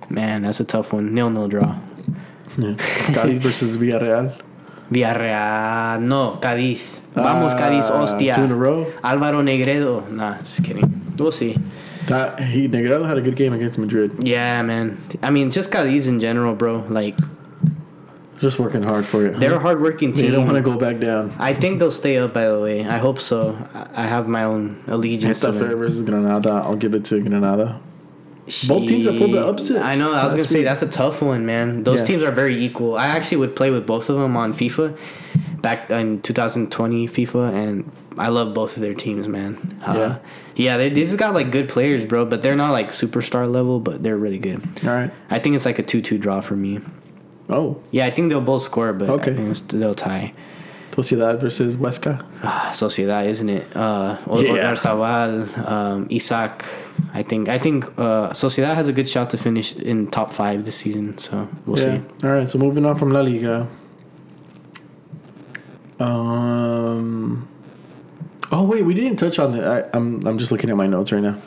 Man, 0.08 0.42
that's 0.42 0.60
a 0.60 0.64
tough 0.64 0.92
one. 0.92 1.14
Nil 1.14 1.30
nil 1.30 1.48
draw. 1.48 1.78
Yeah. 2.58 2.74
Cádiz 3.14 3.38
versus 3.46 3.76
Villarreal. 3.76 4.32
Villarreal. 4.90 6.00
No, 6.02 6.38
Cádiz. 6.40 7.00
Vamos, 7.14 7.54
Cádiz, 7.54 7.90
Ah, 7.90 8.00
hostia. 8.00 8.34
Two 8.34 8.42
in 8.44 8.50
a 8.52 8.56
row. 8.56 8.84
Álvaro 9.02 9.42
Negredo. 9.42 10.08
Nah, 10.10 10.38
just 10.38 10.62
kidding. 10.64 10.88
We'll 11.18 11.32
see. 11.32 11.56
That 12.06 12.40
he 12.40 12.68
Negredo 12.68 13.06
had 13.06 13.18
a 13.18 13.20
good 13.20 13.36
game 13.36 13.52
against 13.52 13.78
Madrid. 13.78 14.12
Yeah, 14.22 14.62
man. 14.62 14.96
I 15.22 15.30
mean, 15.30 15.50
just 15.50 15.70
Cádiz 15.70 16.08
in 16.08 16.18
general, 16.20 16.54
bro. 16.54 16.84
Like, 16.88 17.16
Just 18.40 18.58
working 18.58 18.82
hard 18.82 19.04
for 19.04 19.26
it. 19.26 19.38
they're 19.38 19.54
a 19.54 19.58
hardworking 19.60 20.12
team. 20.14 20.26
They 20.26 20.32
don't 20.32 20.46
want 20.46 20.56
to 20.56 20.62
go 20.62 20.76
back 20.78 20.98
down. 20.98 21.30
I 21.38 21.52
think 21.52 21.78
they'll 21.78 21.90
stay 21.90 22.16
up, 22.16 22.32
by 22.32 22.46
the 22.48 22.58
way. 22.58 22.80
I 22.86 22.96
hope 22.98 23.20
so. 23.20 23.54
I 23.94 24.06
have 24.08 24.26
my 24.28 24.44
own 24.44 24.82
allegiance 24.88 25.40
to 25.40 25.48
Getafe 25.48 25.58
them. 25.58 25.78
versus 25.78 26.02
Granada. 26.02 26.50
I'll 26.64 26.74
give 26.76 26.94
it 26.94 27.04
to 27.12 27.20
Granada. 27.20 27.78
Both 28.68 28.86
teams 28.88 29.06
have 29.06 29.16
pulled 29.16 29.32
the 29.32 29.44
upset 29.44 29.82
I 29.84 29.94
know. 29.96 30.12
I 30.12 30.24
was 30.24 30.34
gonna 30.34 30.46
say 30.46 30.58
week. 30.60 30.66
that's 30.66 30.82
a 30.82 30.88
tough 30.88 31.22
one, 31.22 31.46
man. 31.46 31.82
Those 31.84 32.00
Yeah. 32.00 32.06
teams 32.06 32.22
are 32.22 32.30
very 32.32 32.56
equal. 32.62 32.96
I 32.96 33.06
actually 33.06 33.38
would 33.38 33.54
play 33.56 33.70
with 33.70 33.86
both 33.86 34.08
of 34.10 34.16
them 34.18 34.36
on 34.36 34.52
FIFA 34.52 34.96
back 35.62 35.90
in 35.90 36.20
2020 36.22 37.06
FIFA, 37.08 37.52
and 37.52 37.90
I 38.18 38.28
love 38.28 38.54
both 38.54 38.76
of 38.76 38.82
their 38.82 38.94
teams, 38.94 39.28
man. 39.28 39.56
Uh, 39.86 39.94
Yeah. 39.96 40.16
yeah. 40.56 40.76
They 40.76 40.88
these 40.90 41.14
got 41.14 41.34
like 41.34 41.50
good 41.50 41.68
players, 41.68 42.04
bro, 42.04 42.24
but 42.24 42.42
they're 42.42 42.56
not 42.56 42.72
like 42.72 42.90
superstar 42.90 43.50
level, 43.50 43.78
but 43.80 44.02
they're 44.02 44.16
really 44.18 44.38
good. 44.38 44.62
All 44.84 44.90
right. 44.90 45.10
I 45.30 45.38
think 45.38 45.54
it's 45.56 45.64
like 45.66 45.78
a 45.78 45.82
two-two 45.82 46.18
draw 46.18 46.40
for 46.40 46.56
me. 46.56 46.80
Oh, 47.48 47.78
Yeah, 47.90 48.06
I 48.06 48.10
think 48.10 48.28
they'll 48.30 48.40
both 48.40 48.62
score, 48.62 48.92
but 48.92 49.10
Okay. 49.10 49.32
I 49.32 49.34
think 49.34 49.56
they'll 49.68 49.94
tie. 49.94 50.32
Sociedad 50.92 51.40
versus 51.40 51.76
Huesca. 51.76 52.24
Ah, 52.42 52.70
Sociedad, 52.72 53.26
isn't 53.26 53.48
it? 53.48 53.64
Uh, 53.76 54.16
o- 54.26 54.40
Yeah. 54.40 54.72
Oyarzabal, 54.72 55.68
um, 55.68 56.06
Isak. 56.10 56.64
I 57.14 57.22
think 57.22 57.48
I 57.48 57.58
think 57.58 57.84
uh, 57.98 58.30
Sociedad 58.30 58.74
has 58.74 58.88
a 58.88 58.92
good 58.92 59.08
shot 59.08 59.30
to 59.30 59.36
finish 59.36 59.74
in 59.76 60.06
top 60.08 60.32
five 60.32 60.64
this 60.64 60.76
season. 60.76 61.16
So 61.18 61.48
we'll 61.66 61.78
yeah. 61.78 61.98
see. 61.98 62.26
All 62.26 62.32
right. 62.34 62.48
So 62.50 62.58
moving 62.58 62.84
on 62.86 62.96
from 62.96 63.10
La 63.10 63.20
Liga. 63.20 63.66
Um. 65.98 67.48
Oh 68.52 68.64
wait, 68.64 68.84
we 68.84 68.94
didn't 68.94 69.16
touch 69.16 69.38
on 69.38 69.52
the. 69.52 69.64
I, 69.66 69.96
I'm 69.96 70.26
I'm 70.26 70.38
just 70.38 70.50
looking 70.50 70.70
at 70.70 70.76
my 70.76 70.86
notes 70.86 71.12
right 71.12 71.22
now. 71.22 71.38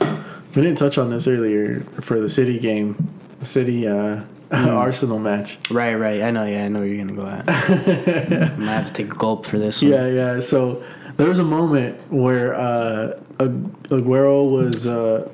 We 0.55 0.61
didn't 0.61 0.77
touch 0.77 0.97
on 0.97 1.09
this 1.09 1.27
earlier 1.27 1.81
for 2.01 2.19
the 2.21 2.29
City 2.29 2.59
game, 2.59 2.95
the 3.39 3.45
City 3.45 3.87
uh, 3.87 4.21
Arsenal 4.77 5.19
match. 5.19 5.57
Right, 5.71 5.95
right. 5.95 6.21
I 6.21 6.31
know. 6.31 6.45
Yeah, 6.45 6.65
I 6.65 6.67
know 6.67 6.79
where 6.79 6.87
you're 6.87 7.03
gonna 7.03 7.17
go 7.17 7.25
at. 7.27 7.45
I 7.49 8.55
might 8.57 8.73
have 8.73 8.87
to 8.87 8.93
take 8.93 9.11
a 9.11 9.15
gulp 9.15 9.45
for 9.45 9.57
this 9.57 9.81
one. 9.81 9.91
Yeah, 9.91 10.07
yeah. 10.07 10.39
So 10.39 10.83
there 11.17 11.27
was 11.27 11.39
a 11.39 11.43
moment 11.43 11.99
where 12.11 12.53
uh, 12.55 13.19
Aguero 13.39 14.49
was 14.49 14.85
uh, 14.87 15.31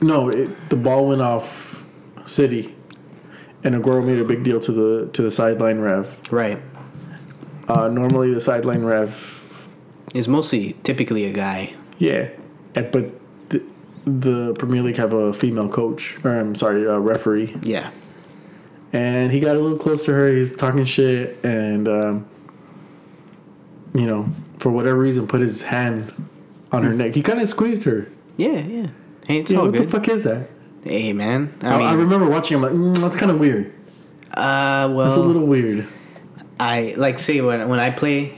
no, 0.00 0.28
it, 0.28 0.68
the 0.68 0.76
ball 0.76 1.08
went 1.08 1.22
off 1.22 1.84
City, 2.24 2.74
and 3.64 3.74
Aguero 3.74 4.04
made 4.04 4.18
a 4.18 4.24
big 4.24 4.42
deal 4.44 4.60
to 4.60 4.72
the 4.72 5.10
to 5.12 5.22
the 5.22 5.30
sideline 5.30 5.78
rev. 5.80 6.18
Right. 6.30 6.60
Uh, 7.68 7.88
normally, 7.88 8.34
the 8.34 8.40
sideline 8.40 8.82
rev, 8.82 9.42
Is 10.12 10.26
mostly 10.26 10.74
typically 10.82 11.24
a 11.24 11.32
guy. 11.32 11.74
yeah, 11.98 12.30
but 12.74 13.19
the, 14.04 14.54
Premier 14.58 14.82
League 14.82 14.96
have 14.96 15.12
a 15.12 15.32
female 15.32 15.68
coach, 15.68 16.18
or 16.24 16.38
I'm 16.38 16.54
sorry, 16.54 16.84
a 16.84 16.98
referee, 16.98 17.56
Yeah. 17.62 17.90
and 18.92 19.30
he 19.32 19.40
got 19.40 19.56
a 19.56 19.60
little 19.60 19.78
close 19.78 20.04
to 20.06 20.12
her. 20.12 20.28
He's 20.34 20.54
talking 20.54 20.84
shit, 20.84 21.38
and 21.44 21.86
um, 21.88 22.26
you 23.94 24.06
know, 24.06 24.28
for 24.58 24.70
whatever 24.70 24.98
reason, 24.98 25.26
put 25.26 25.40
his 25.40 25.62
hand 25.62 26.12
on 26.72 26.82
her 26.84 26.92
neck. 26.92 27.14
He 27.14 27.22
kind 27.22 27.40
of 27.40 27.48
squeezed 27.48 27.84
her. 27.84 28.06
Yeah, 28.36 28.58
yeah. 28.60 28.86
Hey, 29.26 29.38
it's 29.38 29.50
Yeah, 29.50 29.58
all 29.58 29.64
what 29.66 29.74
good. 29.74 29.86
the 29.86 29.90
fuck 29.90 30.08
is 30.08 30.24
that? 30.24 30.48
Hey, 30.84 31.12
man. 31.12 31.52
I 31.62 31.74
I, 31.74 31.78
mean, 31.78 31.86
I 31.88 31.92
remember 31.94 32.28
watching. 32.28 32.56
I'm 32.56 32.62
like, 32.62 32.72
mm, 32.72 32.96
that's 32.98 33.16
kind 33.16 33.30
of 33.30 33.38
weird. 33.38 33.72
uh, 34.32 34.88
well, 34.92 35.04
That's 35.06 35.16
a 35.16 35.22
little 35.22 35.44
weird. 35.46 35.86
I 36.58 36.94
like 36.96 37.18
say 37.18 37.40
when 37.40 37.68
when 37.68 37.80
I 37.80 37.90
play, 37.90 38.32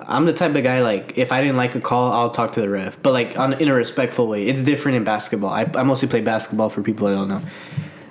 I'm 0.00 0.24
the 0.24 0.32
type 0.32 0.54
of 0.54 0.62
guy 0.62 0.80
like 0.80 1.18
if 1.18 1.32
I 1.32 1.40
didn't 1.40 1.56
like 1.56 1.74
a 1.74 1.80
call, 1.80 2.12
I'll 2.12 2.30
talk 2.30 2.52
to 2.52 2.60
the 2.60 2.68
ref, 2.68 3.02
but 3.02 3.12
like 3.12 3.38
on 3.38 3.54
in 3.54 3.68
a 3.68 3.74
respectful 3.74 4.26
way. 4.26 4.46
It's 4.46 4.62
different 4.62 4.96
in 4.96 5.04
basketball. 5.04 5.50
I, 5.50 5.70
I 5.74 5.82
mostly 5.82 6.08
play 6.08 6.20
basketball 6.20 6.70
for 6.70 6.82
people 6.82 7.06
I 7.06 7.14
don't 7.14 7.28
know. 7.28 7.42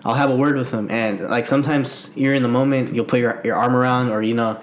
I'll 0.06 0.14
have 0.14 0.30
a 0.30 0.36
word 0.36 0.56
with 0.56 0.72
them, 0.72 0.90
and 0.90 1.20
like 1.22 1.48
sometimes 1.48 2.12
you're 2.16 2.34
in 2.34 2.44
the 2.44 2.50
moment, 2.50 2.94
you'll 2.94 3.06
put 3.06 3.20
your 3.20 3.42
your 3.44 3.56
arm 3.56 3.76
around, 3.76 4.10
or 4.10 4.22
you 4.22 4.34
know, 4.34 4.62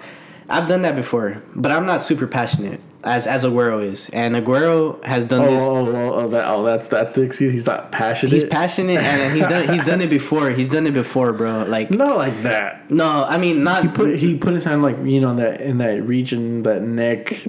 I've 0.49 0.67
done 0.67 0.81
that 0.83 0.95
before, 0.95 1.43
but 1.55 1.71
I'm 1.71 1.85
not 1.85 2.01
super 2.01 2.27
passionate. 2.27 2.81
As 3.05 3.27
as 3.27 3.45
Aguero 3.45 3.83
is, 3.83 4.09
and 4.09 4.35
Aguero 4.35 5.01
has 5.05 5.23
done 5.25 5.41
Oh, 5.41 5.51
this. 5.51 5.61
oh, 5.63 5.87
oh, 5.95 6.13
oh, 6.13 6.27
that, 6.29 6.45
oh, 6.49 6.65
that's 6.65 6.87
that's 6.87 7.15
the 7.15 7.21
excuse. 7.21 7.53
He's 7.53 7.65
not 7.67 7.91
passionate. 7.91 8.33
He's 8.33 8.43
passionate, 8.43 8.97
and 8.97 9.35
he's 9.35 9.47
done 9.47 9.69
he's 9.73 9.83
done 9.83 10.01
it 10.01 10.09
before. 10.09 10.49
He's 10.49 10.69
done 10.69 10.87
it 10.87 10.93
before, 10.93 11.31
bro. 11.31 11.63
Like 11.63 11.91
not 11.91 12.17
like 12.17 12.41
that. 12.43 12.89
no, 12.91 13.23
I 13.27 13.37
mean 13.37 13.63
not. 13.63 13.83
He 13.83 13.89
put 13.89 14.17
he 14.17 14.35
put 14.37 14.53
his 14.53 14.63
hand 14.63 14.81
like 14.81 14.97
you 15.05 15.21
know 15.21 15.29
in 15.29 15.35
that 15.37 15.61
in 15.61 15.77
that 15.77 16.01
region, 16.03 16.63
that 16.63 16.81
neck, 16.81 17.45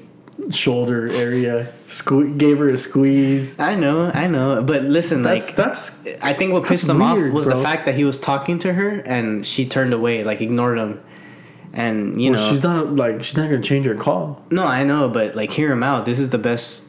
shoulder 0.50 1.08
area. 1.08 1.64
Sque- 1.88 2.36
gave 2.36 2.58
her 2.58 2.68
a 2.68 2.76
squeeze. 2.76 3.58
I 3.58 3.74
know, 3.76 4.10
I 4.12 4.26
know, 4.26 4.62
but 4.62 4.82
listen, 4.82 5.22
That's 5.22 5.46
like 5.48 5.56
that's 5.56 6.04
I 6.22 6.32
think 6.34 6.52
what 6.52 6.64
pissed 6.64 6.88
him 6.88 7.00
off 7.02 7.16
weird, 7.16 7.32
was 7.32 7.46
the 7.46 7.56
fact 7.56 7.86
that 7.86 7.94
he 7.94 8.04
was 8.04 8.20
talking 8.20 8.58
to 8.60 8.72
her 8.74 9.00
and 9.00 9.46
she 9.46 9.66
turned 9.66 9.92
away, 9.94 10.22
like 10.24 10.40
ignored 10.40 10.78
him, 10.78 11.00
and 11.72 12.20
you 12.20 12.30
well, 12.32 12.40
know 12.40 12.48
she's 12.48 12.62
not 12.62 12.94
like 12.94 13.22
she's 13.24 13.36
not 13.36 13.50
gonna 13.50 13.62
change 13.62 13.86
her 13.86 13.94
call. 13.94 14.42
No, 14.50 14.64
I 14.64 14.84
know, 14.84 15.08
but 15.08 15.34
like 15.34 15.50
hear 15.50 15.70
him 15.70 15.82
out. 15.82 16.04
This 16.04 16.18
is 16.18 16.30
the 16.30 16.38
best, 16.38 16.84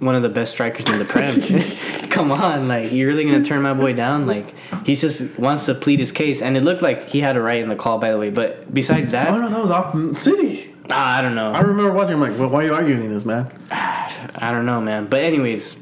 one 0.00 0.14
of 0.14 0.22
the 0.22 0.28
best 0.28 0.52
strikers 0.52 0.88
in 0.88 0.98
the 0.98 1.04
prem. 1.04 1.40
Come 2.10 2.30
on, 2.32 2.68
like 2.68 2.92
you're 2.92 3.08
really 3.08 3.24
gonna 3.24 3.44
turn 3.44 3.62
my 3.62 3.74
boy 3.74 3.92
down? 3.94 4.26
Like 4.26 4.54
he 4.84 4.94
just 4.94 5.38
wants 5.38 5.66
to 5.66 5.74
plead 5.74 5.98
his 6.00 6.12
case, 6.12 6.42
and 6.42 6.56
it 6.56 6.62
looked 6.64 6.82
like 6.82 7.08
he 7.08 7.20
had 7.20 7.36
a 7.36 7.40
right 7.40 7.62
in 7.62 7.68
the 7.68 7.76
call, 7.76 7.98
by 7.98 8.10
the 8.10 8.18
way. 8.18 8.30
But 8.30 8.72
besides 8.72 9.10
that, 9.12 9.28
Oh 9.28 9.38
no, 9.38 9.48
that 9.48 9.60
was 9.60 9.70
off 9.70 9.94
City. 10.18 10.74
ah, 10.90 11.18
I 11.18 11.22
don't 11.22 11.34
know. 11.34 11.52
I 11.52 11.60
remember 11.60 11.92
watching. 11.92 12.14
I'm 12.14 12.20
like, 12.20 12.38
well, 12.38 12.48
why 12.48 12.64
are 12.64 12.66
you 12.66 12.74
arguing 12.74 13.08
this, 13.08 13.24
man? 13.24 13.50
I 13.70 14.50
don't 14.50 14.66
know, 14.66 14.80
man. 14.80 15.06
But 15.06 15.20
anyways, 15.20 15.78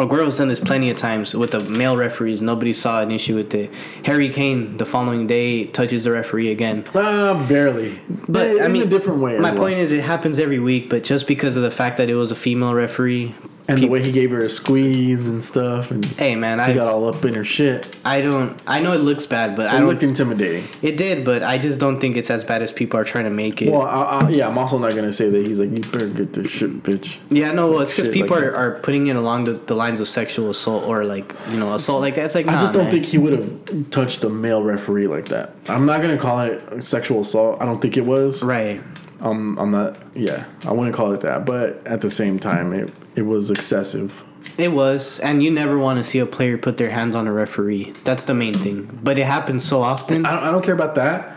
Aguero's 0.00 0.38
done 0.38 0.48
this 0.48 0.60
plenty 0.60 0.88
of 0.90 0.96
times 0.96 1.34
with 1.34 1.50
the 1.50 1.60
male 1.60 1.96
referees. 1.96 2.40
Nobody 2.40 2.72
saw 2.72 3.02
an 3.02 3.10
issue 3.10 3.36
with 3.36 3.54
it. 3.54 3.70
Harry 4.04 4.30
Kane, 4.30 4.78
the 4.78 4.86
following 4.86 5.26
day, 5.26 5.66
touches 5.66 6.04
the 6.04 6.12
referee 6.12 6.50
again. 6.50 6.84
Uh, 6.94 7.46
barely. 7.46 8.00
But 8.28 8.56
in 8.56 8.62
I 8.62 8.68
mean, 8.68 8.82
a 8.82 8.86
different 8.86 9.20
way. 9.20 9.38
My 9.38 9.50
well. 9.50 9.60
point 9.60 9.78
is, 9.78 9.92
it 9.92 10.02
happens 10.02 10.38
every 10.38 10.58
week. 10.58 10.88
But 10.88 11.04
just 11.04 11.26
because 11.26 11.56
of 11.56 11.62
the 11.62 11.70
fact 11.70 11.98
that 11.98 12.08
it 12.08 12.14
was 12.14 12.32
a 12.32 12.36
female 12.36 12.72
referee, 12.74 13.34
and 13.70 13.82
the 13.82 13.88
way 13.88 14.02
he 14.02 14.12
gave 14.12 14.30
her 14.30 14.42
a 14.42 14.48
squeeze 14.48 15.28
and 15.28 15.42
stuff, 15.42 15.90
and 15.90 16.04
hey 16.04 16.34
man, 16.36 16.58
he 16.68 16.74
got 16.74 16.88
all 16.88 17.06
up 17.06 17.24
in 17.24 17.34
her 17.34 17.44
shit. 17.44 17.96
I 18.04 18.20
don't. 18.20 18.60
I 18.66 18.80
know 18.80 18.92
it 18.92 18.98
looks 18.98 19.26
bad, 19.26 19.56
but 19.56 19.68
I 19.68 19.78
don't. 19.78 19.88
looked 19.88 20.02
intimidating. 20.02 20.68
It 20.82 20.96
did, 20.96 21.24
but 21.24 21.42
I 21.42 21.58
just 21.58 21.78
don't 21.78 21.98
think 21.98 22.16
it's 22.16 22.30
as 22.30 22.44
bad 22.44 22.62
as 22.62 22.72
people 22.72 22.98
are 22.98 23.04
trying 23.04 23.24
to 23.24 23.30
make 23.30 23.62
it. 23.62 23.72
Well, 23.72 23.82
I, 23.82 24.20
I, 24.20 24.28
yeah, 24.28 24.48
I'm 24.48 24.58
also 24.58 24.78
not 24.78 24.94
gonna 24.94 25.12
say 25.12 25.28
that 25.28 25.46
he's 25.46 25.60
like, 25.60 25.70
you 25.70 25.80
better 25.90 26.08
get 26.08 26.32
this 26.32 26.50
shit, 26.50 26.82
bitch. 26.82 27.18
yeah, 27.30 27.52
no, 27.52 27.70
well, 27.70 27.80
it's 27.80 27.94
because 27.94 28.08
people 28.08 28.36
like 28.36 28.46
are, 28.46 28.54
are 28.54 28.70
putting 28.80 29.06
it 29.06 29.16
along 29.16 29.44
the, 29.44 29.52
the 29.52 29.74
lines 29.74 30.00
of 30.00 30.08
sexual 30.08 30.50
assault 30.50 30.84
or 30.84 31.04
like 31.04 31.34
you 31.50 31.58
know 31.58 31.74
assault 31.74 32.00
like 32.00 32.14
that. 32.16 32.24
It's 32.26 32.34
like 32.34 32.48
I 32.48 32.58
just 32.60 32.72
don't 32.72 32.84
man. 32.84 32.92
think 32.92 33.06
he 33.06 33.18
would 33.18 33.32
have 33.32 33.90
touched 33.90 34.24
a 34.24 34.28
male 34.28 34.62
referee 34.62 35.06
like 35.06 35.26
that. 35.26 35.54
I'm 35.68 35.86
not 35.86 36.02
gonna 36.02 36.18
call 36.18 36.40
it 36.40 36.82
sexual 36.82 37.20
assault. 37.20 37.60
I 37.60 37.66
don't 37.66 37.80
think 37.80 37.96
it 37.96 38.04
was. 38.04 38.42
right. 38.42 38.80
Um, 39.20 39.58
I'm 39.58 39.70
not. 39.70 39.96
Yeah, 40.14 40.44
I 40.66 40.72
wouldn't 40.72 40.94
call 40.94 41.12
it 41.12 41.20
that. 41.22 41.44
But 41.44 41.86
at 41.86 42.00
the 42.00 42.10
same 42.10 42.38
time, 42.38 42.72
it 42.72 42.92
it 43.16 43.22
was 43.22 43.50
excessive. 43.50 44.22
It 44.58 44.72
was, 44.72 45.20
and 45.20 45.42
you 45.42 45.50
never 45.50 45.78
want 45.78 45.98
to 45.98 46.04
see 46.04 46.18
a 46.18 46.26
player 46.26 46.58
put 46.58 46.76
their 46.76 46.90
hands 46.90 47.14
on 47.14 47.26
a 47.26 47.32
referee. 47.32 47.92
That's 48.04 48.24
the 48.24 48.34
main 48.34 48.54
thing. 48.54 48.98
But 49.02 49.18
it 49.18 49.24
happens 49.26 49.64
so 49.64 49.82
often. 49.82 50.26
I 50.26 50.34
don't, 50.34 50.42
I 50.44 50.50
don't 50.50 50.64
care 50.64 50.74
about 50.74 50.94
that. 50.96 51.36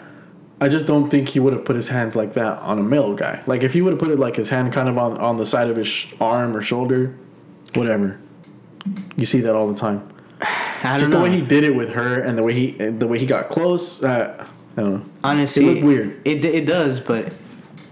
I 0.62 0.70
just 0.70 0.88
don't 0.88 1.10
think 1.10 1.30
he 1.30 1.40
would 1.40 1.52
have 1.54 1.66
put 1.66 1.76
his 1.76 1.90
hands 1.90 2.16
like 2.16 2.34
that 2.34 2.60
on 2.60 2.80
a 2.80 2.84
male 2.84 3.14
guy. 3.16 3.44
Like 3.48 3.64
if 3.64 3.74
he 3.74 3.82
would 3.82 3.92
have 3.94 4.00
put 4.00 4.10
it 4.12 4.20
like 4.20 4.36
his 4.38 4.50
hand 4.50 4.72
kind 4.74 4.88
of 4.88 4.98
on, 4.98 5.18
on 5.18 5.38
the 5.38 5.46
side 5.46 5.70
of 5.70 5.76
his 5.76 5.88
sh- 5.88 6.14
arm 6.22 6.56
or 6.56 6.62
shoulder, 6.62 7.16
whatever. 7.76 8.20
You 9.18 9.26
see 9.26 9.42
that 9.42 9.56
all 9.56 9.68
the 9.68 9.78
time. 9.78 10.08
I 10.42 10.92
don't 10.92 11.00
Just 11.00 11.12
know. 11.12 11.18
the 11.18 11.24
way 11.24 11.32
he 11.36 11.42
did 11.42 11.64
it 11.66 11.76
with 11.76 11.92
her 11.92 12.20
and 12.22 12.38
the 12.38 12.44
way 12.44 12.54
he 12.54 12.72
the 12.72 13.08
way 13.08 13.20
he 13.20 13.26
got 13.26 13.50
close. 13.50 14.02
Uh, 14.04 14.46
I 14.78 14.82
don't 14.82 14.94
know. 15.06 15.12
Honestly, 15.24 15.66
It 15.66 15.74
looked 15.74 15.86
weird. 15.86 16.22
It 16.26 16.44
it 16.46 16.66
does, 16.66 17.00
but 17.00 17.34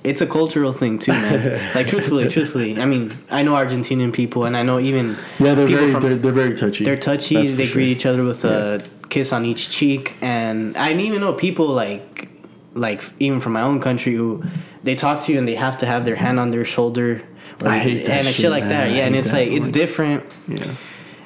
it's 0.04 0.22
a 0.22 0.28
cultural 0.28 0.72
thing 0.74 0.98
too, 1.00 1.12
man. 1.12 1.60
like 1.76 1.88
truthfully, 1.88 2.28
truthfully, 2.28 2.80
I 2.82 2.86
mean, 2.86 3.18
I 3.30 3.44
know 3.44 3.54
Argentinian 3.54 4.12
people, 4.14 4.46
and 4.46 4.58
I 4.58 4.64
know 4.64 4.80
even 4.80 5.18
Yeah, 5.40 5.54
they're 5.56 5.68
very 5.68 5.92
from 5.92 6.02
they're, 6.04 6.16
they're 6.16 6.32
very 6.32 6.56
touchy. 6.56 6.84
They're 6.86 6.98
touchy. 6.98 7.36
That's 7.36 7.52
They 7.52 7.66
sure. 7.68 7.74
greet 7.74 7.90
each 7.90 8.06
other 8.06 8.24
with 8.24 8.44
a 8.46 8.84
kiss 9.10 9.32
on 9.34 9.46
each 9.46 9.70
cheek, 9.70 10.16
and 10.22 10.76
I 10.78 10.94
even 10.94 11.22
know 11.22 11.34
people 11.34 11.68
like, 11.68 12.30
like 12.74 13.04
even 13.20 13.40
from 13.40 13.54
my 13.54 13.62
own 13.62 13.80
country 13.80 14.14
who 14.16 14.44
they 14.84 14.96
talk 14.96 15.22
to 15.26 15.32
you 15.32 15.38
and 15.38 15.48
they 15.48 15.56
have 15.56 15.78
to 15.80 15.86
have 15.86 16.06
their 16.06 16.16
hand 16.16 16.40
on 16.40 16.52
their 16.52 16.66
shoulder. 16.66 17.22
Or, 17.62 17.68
I 17.68 17.78
hate 17.78 18.06
that 18.08 18.12
and 18.12 18.26
shit, 18.26 18.36
shit 18.36 18.50
like 18.52 18.64
man. 18.64 18.70
that. 18.70 18.92
Yeah, 18.92 19.06
and 19.06 19.16
it's 19.16 19.30
that. 19.32 19.38
like 19.48 19.50
it's 19.52 19.70
different, 19.70 20.24
Yeah. 20.48 20.74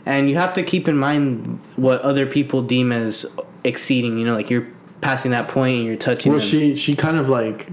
and 0.06 0.30
you 0.30 0.36
have 0.36 0.54
to 0.56 0.64
keep 0.64 0.88
in 0.90 0.98
mind 0.98 1.60
what 1.78 2.02
other 2.02 2.26
people 2.26 2.62
deem 2.62 2.92
as 2.92 3.26
exceeding. 3.64 4.18
You 4.18 4.26
know, 4.26 4.34
like 4.36 4.50
you're 4.50 4.68
passing 5.00 5.32
that 5.32 5.48
point 5.48 5.78
and 5.78 5.86
you're 5.86 5.96
touching 5.96 6.34
Well, 6.34 6.40
them. 6.42 6.50
she 6.50 6.76
she 6.76 6.94
kind 6.96 7.16
of 7.16 7.30
like 7.30 7.70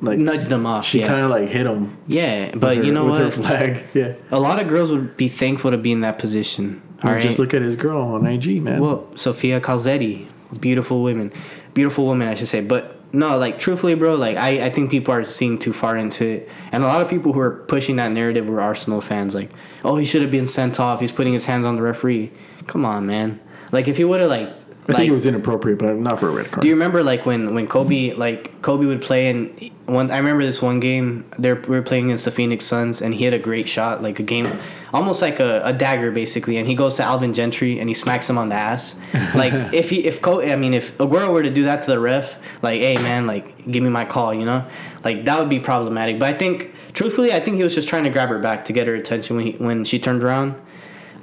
like 0.00 0.18
nudged 0.18 0.48
them 0.48 0.66
off. 0.66 0.84
she 0.84 1.00
yeah, 1.00 1.06
kind 1.08 1.24
of 1.24 1.30
like 1.30 1.48
hit 1.48 1.66
him. 1.66 1.96
yeah. 2.06 2.52
But 2.54 2.78
her- 2.78 2.82
you 2.84 2.92
know 2.92 3.04
with 3.04 3.12
what? 3.14 3.20
her 3.22 3.30
flag. 3.30 3.84
Yeah. 3.94 4.14
A 4.30 4.40
lot 4.40 4.60
of 4.60 4.68
girls 4.68 4.90
would 4.90 5.16
be 5.16 5.28
thankful 5.28 5.70
to 5.70 5.78
be 5.78 5.92
in 5.92 6.00
that 6.00 6.18
position. 6.18 6.82
All 7.02 7.12
right. 7.12 7.22
Just 7.22 7.38
look 7.38 7.54
at 7.54 7.62
his 7.62 7.76
girl 7.76 8.00
on 8.02 8.26
IG, 8.26 8.62
man. 8.62 8.80
Well, 8.80 9.06
Sophia 9.16 9.60
Calzetti, 9.60 10.26
beautiful 10.60 11.02
women, 11.02 11.32
beautiful 11.74 12.04
woman, 12.04 12.28
I 12.28 12.34
should 12.34 12.48
say. 12.48 12.60
But 12.60 12.96
no, 13.14 13.38
like 13.38 13.58
truthfully, 13.58 13.94
bro, 13.94 14.14
like 14.14 14.36
I, 14.36 14.66
I 14.66 14.70
think 14.70 14.90
people 14.90 15.12
are 15.14 15.24
seeing 15.24 15.58
too 15.58 15.72
far 15.72 15.96
into 15.96 16.26
it, 16.26 16.48
and 16.72 16.82
a 16.82 16.86
lot 16.86 17.00
of 17.02 17.08
people 17.08 17.32
who 17.32 17.40
are 17.40 17.50
pushing 17.50 17.96
that 17.96 18.12
narrative 18.12 18.48
were 18.48 18.60
Arsenal 18.60 19.00
fans. 19.00 19.34
Like, 19.34 19.50
oh, 19.84 19.96
he 19.96 20.04
should 20.04 20.22
have 20.22 20.30
been 20.30 20.46
sent 20.46 20.78
off. 20.78 21.00
He's 21.00 21.12
putting 21.12 21.32
his 21.32 21.46
hands 21.46 21.64
on 21.66 21.76
the 21.76 21.82
referee. 21.82 22.30
Come 22.66 22.84
on, 22.84 23.06
man. 23.06 23.40
Like, 23.72 23.88
if 23.88 23.96
he 23.96 24.04
would 24.04 24.20
have 24.20 24.30
like. 24.30 24.54
I 24.88 24.92
like, 24.92 24.96
think 24.98 25.10
it 25.10 25.14
was 25.14 25.26
inappropriate, 25.26 25.78
but 25.78 25.94
not 25.96 26.18
for 26.18 26.28
a 26.28 26.32
red 26.32 26.50
card. 26.50 26.62
do 26.62 26.68
you 26.68 26.74
remember 26.74 27.02
like 27.02 27.26
when 27.26 27.54
when 27.54 27.66
Kobe 27.66 28.12
like 28.14 28.60
Kobe 28.62 28.86
would 28.86 29.02
play 29.02 29.28
and 29.28 29.70
one 29.86 30.10
I 30.10 30.16
remember 30.18 30.42
this 30.42 30.62
one 30.62 30.80
game 30.80 31.24
they 31.38 31.52
we 31.52 31.76
were 31.76 31.82
playing 31.82 32.06
against 32.06 32.24
the 32.24 32.30
Phoenix 32.30 32.64
Suns 32.64 33.02
and 33.02 33.14
he 33.14 33.24
had 33.24 33.34
a 33.34 33.38
great 33.38 33.68
shot 33.68 34.02
like 34.02 34.18
a 34.18 34.22
game 34.22 34.50
almost 34.92 35.22
like 35.22 35.38
a, 35.38 35.60
a 35.64 35.72
dagger 35.72 36.10
basically 36.10 36.56
and 36.56 36.66
he 36.66 36.74
goes 36.74 36.94
to 36.96 37.04
Alvin 37.04 37.34
Gentry 37.34 37.78
and 37.78 37.88
he 37.88 37.94
smacks 37.94 38.28
him 38.28 38.38
on 38.38 38.48
the 38.48 38.54
ass 38.54 38.98
like 39.34 39.52
if 39.72 39.90
he 39.90 40.04
if 40.04 40.22
Kobe 40.22 40.52
I 40.52 40.56
mean 40.56 40.74
if 40.74 40.96
Aguero 40.98 41.32
were 41.32 41.42
to 41.42 41.50
do 41.50 41.64
that 41.64 41.82
to 41.82 41.90
the 41.90 42.00
ref 42.00 42.38
like 42.62 42.80
hey 42.80 42.96
man 42.96 43.26
like 43.26 43.70
give 43.70 43.82
me 43.82 43.90
my 43.90 44.04
call 44.04 44.34
you 44.34 44.44
know 44.44 44.64
like 45.04 45.24
that 45.26 45.38
would 45.38 45.50
be 45.50 45.60
problematic 45.60 46.18
but 46.18 46.34
I 46.34 46.36
think 46.36 46.72
truthfully 46.92 47.32
I 47.32 47.40
think 47.40 47.56
he 47.56 47.62
was 47.62 47.74
just 47.74 47.88
trying 47.88 48.04
to 48.04 48.10
grab 48.10 48.28
her 48.30 48.38
back 48.38 48.64
to 48.66 48.72
get 48.72 48.86
her 48.86 48.94
attention 48.94 49.36
when 49.36 49.46
he 49.46 49.52
when 49.52 49.84
she 49.84 49.98
turned 49.98 50.22
around. 50.22 50.54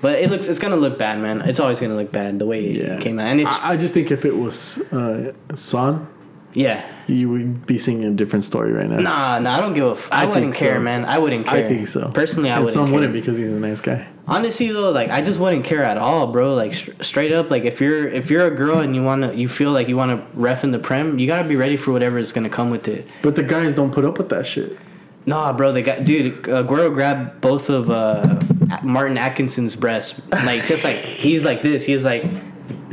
But 0.01 0.15
it 0.15 0.29
looks 0.29 0.47
it's 0.47 0.59
gonna 0.59 0.75
look 0.75 0.97
bad, 0.97 1.19
man. 1.19 1.41
It's 1.41 1.59
always 1.59 1.79
gonna 1.79 1.95
look 1.95 2.11
bad 2.11 2.39
the 2.39 2.45
way 2.45 2.65
it 2.65 3.01
came 3.01 3.19
out. 3.19 3.27
And 3.27 3.41
it's 3.41 3.59
I, 3.59 3.71
I 3.71 3.77
just 3.77 3.93
think 3.93 4.11
if 4.11 4.25
it 4.25 4.35
was 4.35 4.79
uh, 4.93 5.33
Son, 5.55 6.07
yeah. 6.53 6.85
you 7.07 7.29
would 7.29 7.65
be 7.65 7.77
seeing 7.77 8.03
a 8.03 8.11
different 8.11 8.43
story 8.43 8.71
right 8.71 8.89
now. 8.89 8.97
Nah, 8.97 9.39
nah, 9.39 9.57
I 9.57 9.61
don't 9.61 9.73
give 9.73 9.85
a. 9.85 9.91
F- 9.91 10.09
I, 10.11 10.23
I 10.23 10.25
wouldn't 10.25 10.55
care, 10.55 10.75
so. 10.75 10.81
man. 10.81 11.05
I 11.05 11.17
wouldn't 11.17 11.45
care. 11.45 11.65
I 11.65 11.67
think 11.67 11.87
so. 11.87 12.09
Personally, 12.11 12.49
I 12.49 12.55
and 12.55 12.65
wouldn't. 12.65 12.73
Son 12.73 12.91
wouldn't 12.91 13.13
because 13.13 13.37
he's 13.37 13.49
a 13.49 13.59
nice 13.59 13.81
guy. 13.81 14.07
Honestly, 14.27 14.71
though, 14.71 14.91
like 14.91 15.09
I 15.09 15.21
just 15.21 15.39
wouldn't 15.39 15.65
care 15.65 15.83
at 15.83 15.97
all, 15.97 16.27
bro. 16.27 16.53
Like 16.53 16.73
str 16.73 16.91
straight 17.01 17.31
up, 17.31 17.49
like 17.49 17.63
if 17.63 17.79
you're 17.79 18.07
if 18.07 18.29
you're 18.29 18.45
a 18.45 18.51
girl 18.51 18.79
and 18.79 18.95
you 18.95 19.03
wanna 19.03 19.33
you 19.33 19.47
feel 19.47 19.71
like 19.71 19.87
you 19.87 19.97
wanna 19.97 20.25
ref 20.33 20.63
in 20.63 20.71
the 20.71 20.79
prem, 20.79 21.17
you 21.17 21.27
gotta 21.27 21.47
be 21.47 21.55
ready 21.55 21.77
for 21.77 21.91
whatever 21.91 22.17
is 22.17 22.33
gonna 22.33 22.49
come 22.49 22.69
with 22.69 22.87
it. 22.87 23.07
But 23.21 23.35
the 23.35 23.43
guys 23.43 23.73
don't 23.73 23.91
put 23.91 24.03
up 24.05 24.17
with 24.17 24.29
that 24.29 24.45
shit. 24.45 24.77
Nah, 25.25 25.53
bro, 25.53 25.71
they 25.71 25.81
got 25.81 26.05
dude. 26.05 26.43
Aguero 26.43 26.93
grabbed 26.93 27.41
both 27.41 27.69
of 27.69 27.89
uh, 27.89 28.39
Martin 28.83 29.17
Atkinson's 29.17 29.75
breast, 29.75 30.29
like 30.31 30.65
just 30.65 30.83
like 30.83 30.97
he's 30.97 31.45
like 31.45 31.61
this. 31.61 31.85
He's 31.85 32.05
like, 32.05 32.23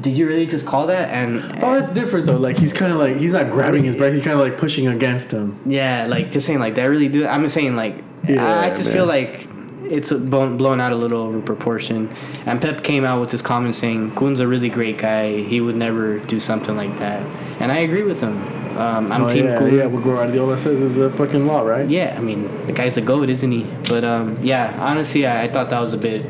"Did 0.00 0.16
you 0.16 0.26
really 0.26 0.46
just 0.46 0.66
call 0.66 0.86
that?" 0.88 1.10
And 1.10 1.40
Oh, 1.62 1.78
that's 1.78 1.90
different 1.92 2.26
though. 2.26 2.36
Like 2.36 2.58
he's 2.58 2.72
kind 2.72 2.92
of 2.92 2.98
like 2.98 3.16
he's 3.16 3.32
not 3.32 3.50
grabbing 3.50 3.84
his 3.84 3.96
breast. 3.96 4.14
He's 4.14 4.24
kind 4.24 4.38
of 4.38 4.44
like 4.44 4.58
pushing 4.58 4.86
against 4.86 5.32
him. 5.32 5.60
Yeah, 5.66 6.06
like 6.08 6.30
just 6.30 6.46
saying 6.46 6.58
like 6.60 6.74
that 6.76 6.84
really 6.86 7.08
do. 7.08 7.26
I'm 7.26 7.42
just 7.42 7.54
saying 7.54 7.76
like 7.76 8.04
Yeah, 8.28 8.60
I 8.60 8.68
just 8.70 8.90
feel 8.92 9.06
like 9.06 9.48
it's 9.84 10.12
blown, 10.12 10.56
blown 10.56 10.80
out 10.80 10.92
a 10.92 10.96
little 10.96 11.20
over 11.20 11.40
proportion. 11.40 12.10
And 12.46 12.60
Pep 12.60 12.82
came 12.82 13.04
out 13.04 13.20
with 13.20 13.30
this 13.30 13.42
comment 13.42 13.74
saying 13.74 14.14
Kun's 14.14 14.40
a 14.40 14.48
really 14.48 14.68
great 14.70 14.96
guy. 14.98 15.42
He 15.42 15.60
would 15.60 15.76
never 15.76 16.18
do 16.20 16.40
something 16.40 16.74
like 16.76 16.96
that. 16.98 17.26
And 17.60 17.70
I 17.70 17.78
agree 17.78 18.02
with 18.02 18.20
him. 18.20 18.63
Um, 18.76 19.10
I'm 19.12 19.22
oh, 19.22 19.28
Team 19.28 19.46
yeah, 19.46 19.58
Kun. 19.58 19.74
yeah. 19.74 19.86
What 19.86 20.02
Guardiola 20.02 20.58
says 20.58 20.80
is 20.80 20.98
a 20.98 21.10
fucking 21.10 21.46
law, 21.46 21.62
right? 21.62 21.88
Yeah, 21.88 22.14
I 22.16 22.20
mean 22.20 22.66
the 22.66 22.72
guy's 22.72 22.96
the 22.96 23.00
goat, 23.02 23.30
isn't 23.30 23.50
he? 23.52 23.64
But 23.88 24.04
um, 24.04 24.38
yeah, 24.42 24.76
honestly, 24.80 25.26
I, 25.26 25.42
I 25.44 25.48
thought 25.52 25.70
that 25.70 25.80
was 25.80 25.92
a 25.92 25.98
bit. 25.98 26.24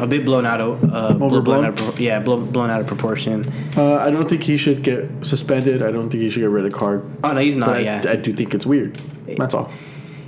A 0.00 0.06
bit 0.06 0.24
blown 0.24 0.44
out 0.46 0.60
of 0.60 0.82
uh, 0.82 1.12
blown 1.14 1.22
Overblown? 1.32 1.64
out 1.66 1.80
of, 1.80 2.00
yeah, 2.00 2.18
blown, 2.18 2.50
blown 2.50 2.70
out 2.70 2.80
of 2.80 2.86
proportion. 2.88 3.44
Uh, 3.76 3.96
I 3.96 4.10
don't 4.10 4.28
think 4.28 4.42
he 4.42 4.56
should 4.56 4.82
get 4.82 5.08
suspended. 5.24 5.80
I 5.80 5.92
don't 5.92 6.10
think 6.10 6.22
he 6.24 6.30
should 6.30 6.40
get 6.40 6.48
rid 6.50 6.64
of 6.66 6.72
card. 6.72 7.08
Oh 7.22 7.32
no, 7.32 7.40
he's 7.40 7.54
not. 7.56 7.66
But 7.66 7.76
I, 7.76 7.80
yeah, 7.80 8.02
I 8.08 8.16
do 8.16 8.32
think 8.32 8.52
it's 8.52 8.66
weird. 8.66 8.96
That's 9.26 9.54
all. 9.54 9.70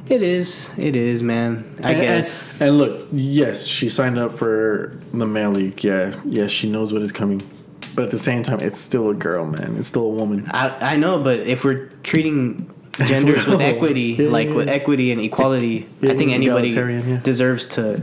it 0.09 0.23
is. 0.23 0.71
It 0.79 0.95
is, 0.95 1.23
man. 1.25 1.65
I 1.83 1.93
And- 1.93 2.03
guess. 2.03 2.53
And, 2.61 2.69
and 2.69 2.79
look, 2.79 3.09
yes, 3.11 3.67
she 3.67 3.89
signed 3.89 4.17
up 4.19 4.33
for 4.33 5.01
the 5.13 5.27
male 5.27 5.51
league. 5.51 5.83
Yeah, 5.83 6.15
yes, 6.25 6.51
she 6.53 6.71
knows 6.71 6.93
what 6.93 7.03
is 7.03 7.11
coming. 7.11 7.43
But 7.95 8.07
at 8.07 8.11
the 8.11 8.19
same 8.19 8.43
time, 8.43 8.61
it's 8.61 8.81
still 8.81 9.11
a 9.11 9.15
girl, 9.15 9.47
man. 9.47 9.77
It's 9.79 9.89
still 9.89 10.07
a 10.07 10.09
woman. 10.09 10.49
I, 10.51 10.95
I 10.95 10.97
know, 10.97 11.23
but 11.23 11.41
if 11.41 11.65
we're 11.65 11.87
treating 12.03 12.71
genders 12.93 13.47
with 13.47 13.61
Oh, 13.61 13.65
equity, 13.73 14.16
yeah, 14.19 14.29
like 14.31 14.49
yeah. 14.49 14.55
with 14.55 14.69
equity 14.69 15.12
and 15.12 15.21
equality, 15.21 15.89
Yeah, 16.01 16.12
I 16.12 16.16
think 16.16 16.33
anybody 16.33 16.71
deserves 17.23 17.66
to 17.69 18.03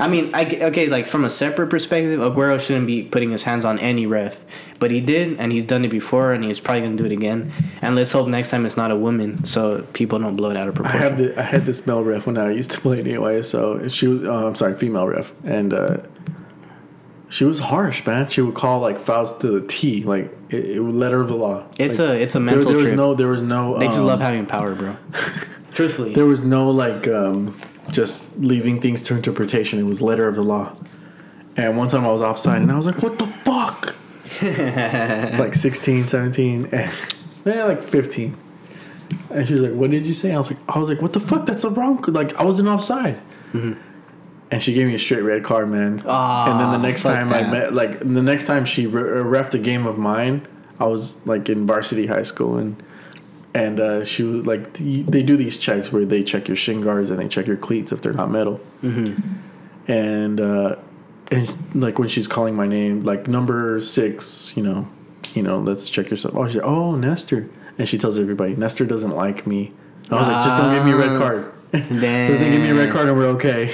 I 0.00 0.08
mean, 0.08 0.34
I 0.34 0.44
okay, 0.62 0.88
like 0.88 1.06
from 1.06 1.24
a 1.24 1.30
separate 1.30 1.68
perspective, 1.68 2.18
Aguero 2.18 2.58
shouldn't 2.60 2.86
be 2.86 3.02
putting 3.04 3.30
his 3.30 3.44
hands 3.44 3.64
on 3.64 3.78
any 3.78 4.04
ref, 4.06 4.40
but 4.80 4.90
he 4.90 5.00
did, 5.00 5.38
and 5.38 5.52
he's 5.52 5.64
done 5.64 5.84
it 5.84 5.90
before, 5.90 6.32
and 6.32 6.42
he's 6.42 6.58
probably 6.58 6.80
gonna 6.82 6.96
do 6.96 7.04
it 7.04 7.12
again. 7.12 7.52
And 7.80 7.94
let's 7.94 8.10
hope 8.10 8.26
next 8.26 8.50
time 8.50 8.66
it's 8.66 8.76
not 8.76 8.90
a 8.90 8.96
woman, 8.96 9.44
so 9.44 9.82
people 9.92 10.18
don't 10.18 10.34
blow 10.36 10.50
it 10.50 10.56
out 10.56 10.66
of 10.68 10.74
proportion. 10.74 11.00
I 11.00 11.04
have 11.04 11.18
the 11.18 11.38
I 11.38 11.42
had 11.42 11.66
this 11.66 11.86
male 11.86 12.02
ref 12.02 12.26
when 12.26 12.36
I 12.36 12.50
used 12.50 12.70
to 12.72 12.80
play 12.80 12.98
anyway. 12.98 13.42
So 13.42 13.86
she 13.88 14.08
was 14.08 14.24
uh, 14.24 14.46
I'm 14.48 14.56
sorry, 14.56 14.74
female 14.74 15.06
ref, 15.06 15.32
and 15.44 15.72
uh, 15.72 15.98
she 17.30 17.44
was 17.44 17.60
harsh, 17.60 18.04
man. 18.06 18.28
She 18.28 18.42
would 18.42 18.54
call 18.54 18.80
like 18.80 18.98
fouls 18.98 19.36
to 19.38 19.60
the 19.60 19.66
T, 19.66 20.02
like 20.04 20.30
it, 20.50 20.64
it 20.76 20.80
would 20.80 20.94
letter 20.94 21.20
of 21.20 21.28
the 21.28 21.36
law. 21.36 21.64
it's 21.78 21.98
Like, 21.98 22.08
a 22.08 22.20
it's 22.22 22.34
a 22.34 22.38
there, 22.40 22.44
mental 22.46 22.70
there 22.72 22.74
was 22.76 22.84
trip. 22.90 22.96
no 22.96 23.14
there 23.14 23.28
was 23.28 23.40
no 23.42 23.78
they 23.78 23.86
just 23.86 23.98
um, 24.00 24.06
love 24.06 24.20
having 24.20 24.44
power, 24.46 24.74
bro. 24.74 24.96
Truthfully, 25.72 26.12
there 26.12 26.26
was 26.26 26.42
no 26.42 26.68
like 26.70 27.06
um, 27.08 27.58
just 27.90 28.36
leaving 28.38 28.80
things 28.80 29.02
to 29.04 29.14
interpretation. 29.14 29.78
It 29.78 29.84
was 29.84 30.02
letter 30.02 30.26
of 30.28 30.34
the 30.34 30.42
law. 30.42 30.76
And 31.56 31.76
one 31.76 31.88
time 31.88 32.04
I 32.04 32.10
was 32.10 32.22
offside 32.22 32.62
and 32.62 32.70
I 32.72 32.76
was 32.76 32.86
like, 32.86 33.02
what 33.02 33.18
the 33.18 33.26
fuck? 33.26 33.94
like 35.38 35.54
16, 35.54 36.06
17, 36.06 36.66
and 36.72 36.92
yeah, 37.44 37.64
like 37.64 37.82
15. 37.82 38.36
And 39.30 39.46
she 39.46 39.54
was 39.54 39.62
like, 39.64 39.72
what 39.72 39.90
did 39.90 40.06
you 40.06 40.12
say? 40.14 40.32
I 40.32 40.38
was 40.38 40.50
like, 40.50 40.60
I 40.68 40.78
was 40.78 40.88
like, 40.88 41.02
what 41.02 41.12
the 41.12 41.20
fuck? 41.20 41.46
That's 41.46 41.64
a 41.64 41.70
wrong. 41.70 42.00
Like 42.08 42.34
I 42.36 42.44
wasn't 42.44 42.68
offside. 42.68 43.20
And 44.52 44.60
she 44.60 44.72
gave 44.74 44.86
me 44.88 44.94
a 44.94 44.98
straight 44.98 45.22
red 45.22 45.44
card, 45.44 45.68
man. 45.70 46.02
Ah, 46.06 46.50
and 46.50 46.58
then 46.58 46.72
the 46.72 46.78
next 46.78 47.02
time 47.02 47.32
I 47.32 47.48
met, 47.48 47.72
like 47.72 48.00
the 48.00 48.22
next 48.22 48.46
time 48.46 48.64
she 48.64 48.86
re- 48.86 49.02
refed 49.02 49.54
a 49.54 49.58
game 49.58 49.86
of 49.86 49.96
mine, 49.96 50.46
I 50.80 50.86
was 50.86 51.24
like 51.26 51.48
in 51.48 51.66
varsity 51.66 52.06
high 52.06 52.22
school 52.22 52.56
and 52.56 52.82
and 53.54 53.80
uh, 53.80 54.04
she 54.04 54.22
was 54.22 54.46
like 54.46 54.72
they 54.74 55.22
do 55.22 55.36
these 55.36 55.58
checks 55.58 55.92
where 55.92 56.04
they 56.04 56.22
check 56.22 56.48
your 56.48 56.56
shin 56.56 56.80
guards 56.80 57.10
and 57.10 57.18
they 57.18 57.28
check 57.28 57.46
your 57.46 57.56
cleats 57.56 57.92
if 57.92 58.00
they're 58.00 58.12
not 58.12 58.30
metal. 58.30 58.60
Mm-hmm. 58.82 59.20
And 59.90 60.40
uh, 60.40 60.76
and 61.30 61.74
like 61.74 61.98
when 61.98 62.08
she's 62.08 62.26
calling 62.26 62.54
my 62.54 62.66
name, 62.66 63.00
like 63.00 63.28
number 63.28 63.80
six, 63.80 64.52
you 64.56 64.62
know, 64.62 64.88
you 65.34 65.42
know, 65.42 65.58
let's 65.58 65.88
check 65.88 66.10
yourself. 66.10 66.34
Oh, 66.36 66.46
she's 66.46 66.56
like, 66.56 66.66
oh, 66.66 66.96
Nestor, 66.96 67.48
and 67.78 67.88
she 67.88 67.98
tells 67.98 68.18
everybody 68.18 68.56
Nestor 68.56 68.84
doesn't 68.84 69.14
like 69.14 69.46
me. 69.46 69.72
I 70.10 70.16
was 70.16 70.26
like, 70.26 70.42
just 70.42 70.56
don't 70.56 70.74
give 70.74 70.84
me 70.84 70.92
a 70.92 70.96
red 70.96 71.20
Ah. 71.20 71.52
Card. 71.72 72.28
just 72.28 72.40
don't 72.40 72.50
give 72.50 72.60
me 72.60 72.70
a 72.70 72.74
red 72.74 72.92
card 72.92 73.08
and 73.08 73.16
we're 73.16 73.28
okay. 73.28 73.72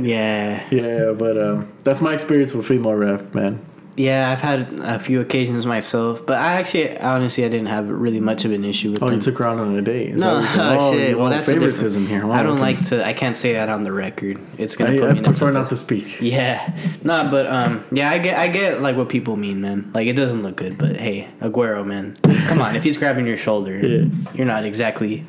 yeah, 0.00 0.66
yeah, 0.70 1.12
but 1.12 1.40
um, 1.40 1.72
that's 1.82 2.00
my 2.00 2.12
experience 2.12 2.54
with 2.54 2.66
female 2.66 2.94
ref, 2.94 3.34
man. 3.34 3.60
Yeah. 3.98 4.30
I've 4.30 4.40
had 4.40 4.72
a 4.80 4.98
few 4.98 5.20
occasions 5.20 5.66
myself, 5.66 6.24
but 6.24 6.38
I 6.38 6.54
actually, 6.54 6.98
honestly, 6.98 7.44
I 7.44 7.48
didn't 7.48 7.66
have 7.66 7.88
really 7.88 8.20
much 8.20 8.44
of 8.44 8.52
an 8.52 8.64
issue 8.64 8.92
with 8.92 9.02
Oh, 9.02 9.06
them. 9.06 9.16
you 9.16 9.20
took 9.20 9.36
her 9.38 9.44
out 9.46 9.58
on 9.58 9.74
a 9.76 9.82
date. 9.82 10.14
Is 10.14 10.22
No, 10.22 10.40
what 10.40 10.54
you're 10.54 10.64
oh, 10.80 10.92
shit. 10.92 11.18
Well, 11.18 11.28
that's 11.30 11.46
favoritism 11.46 12.06
here. 12.06 12.24
I 12.30 12.42
don't 12.42 12.52
okay. 12.54 12.60
like 12.60 12.82
to. 12.88 13.04
I 13.06 13.12
can't 13.12 13.36
say 13.36 13.52
that 13.54 13.68
on 13.68 13.84
the 13.84 13.92
record. 13.92 14.38
It's 14.56 14.76
gonna 14.76 14.92
I, 14.94 14.98
put 14.98 15.10
I 15.10 15.12
me 15.12 15.18
in 15.18 15.24
prefer 15.24 15.50
not 15.50 15.68
to 15.70 15.76
speak. 15.76 16.20
Yeah, 16.28 16.74
nah, 17.02 17.30
but 17.30 17.46
um, 17.46 17.84
yeah, 17.90 18.10
I 18.10 18.18
get, 18.18 18.38
I 18.38 18.48
get 18.48 18.80
like 18.82 18.96
what 18.96 19.08
people 19.08 19.36
mean, 19.36 19.60
man. 19.60 19.90
Like 19.94 20.06
it 20.06 20.14
doesn't 20.14 20.42
look 20.42 20.56
good, 20.56 20.76
but 20.78 20.96
hey, 20.96 21.28
Aguero, 21.40 21.84
man, 21.86 22.16
come 22.48 22.60
on. 22.60 22.76
If 22.76 22.84
he's 22.84 22.98
grabbing 22.98 23.26
your 23.26 23.36
shoulder, 23.36 23.78
Yeah. 23.86 24.04
you're 24.34 24.46
not 24.46 24.64
exactly, 24.64 25.24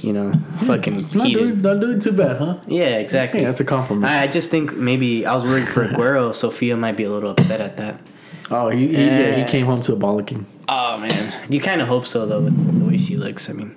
you 0.00 0.12
know, 0.12 0.32
fucking 0.64 0.96
Not 1.14 1.28
doing, 1.28 1.60
not 1.62 1.80
doing 1.80 2.00
too 2.00 2.12
bad, 2.12 2.38
huh? 2.38 2.58
Yeah, 2.66 2.96
exactly. 2.98 3.40
Hey, 3.40 3.46
that's 3.46 3.60
a 3.60 3.64
compliment. 3.64 4.10
I, 4.10 4.22
I 4.22 4.26
just 4.26 4.50
think 4.50 4.74
maybe 4.76 5.26
I 5.26 5.34
was 5.34 5.44
worried 5.44 5.68
for 5.68 5.86
Aguero. 5.86 6.34
Sophia 6.34 6.76
might 6.76 6.96
be 6.96 7.04
a 7.04 7.10
little 7.10 7.30
upset 7.30 7.60
at 7.60 7.75
that. 7.78 8.00
oh, 8.50 8.68
he, 8.70 8.88
he, 8.88 8.92
yeah, 8.94 9.00
Eh. 9.00 9.44
he 9.44 9.50
came 9.50 9.66
home 9.66 9.82
to 9.82 9.92
a 9.92 9.96
bollocking. 9.96 10.44
Oh 10.68 10.98
man, 10.98 11.50
you 11.50 11.60
kind 11.60 11.80
of 11.80 11.86
hope 11.86 12.06
so 12.06 12.26
though, 12.26 12.40
with 12.42 12.78
the 12.80 12.84
way 12.84 12.96
she 12.96 13.16
looks. 13.16 13.48
I 13.48 13.52
mean, 13.52 13.76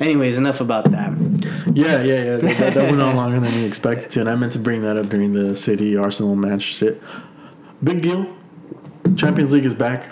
anyways, 0.00 0.36
enough 0.36 0.60
about 0.60 0.90
that. 0.90 1.12
Yeah, 1.72 2.02
yeah, 2.02 2.24
yeah. 2.24 2.36
That, 2.36 2.58
that, 2.58 2.74
that 2.74 2.90
went 2.90 3.00
on 3.02 3.14
longer 3.22 3.38
than 3.38 3.54
we 3.54 3.64
expected 3.64 4.10
to, 4.12 4.20
and 4.20 4.28
I 4.28 4.34
meant 4.34 4.52
to 4.52 4.58
bring 4.58 4.82
that 4.82 4.96
up 4.96 5.06
during 5.10 5.32
the 5.32 5.54
City 5.54 5.96
Arsenal 5.96 6.34
match. 6.34 6.62
Shit, 6.62 7.00
big 7.84 8.02
deal. 8.02 8.26
Champions 9.16 9.52
League 9.52 9.64
is 9.64 9.74
back. 9.74 10.10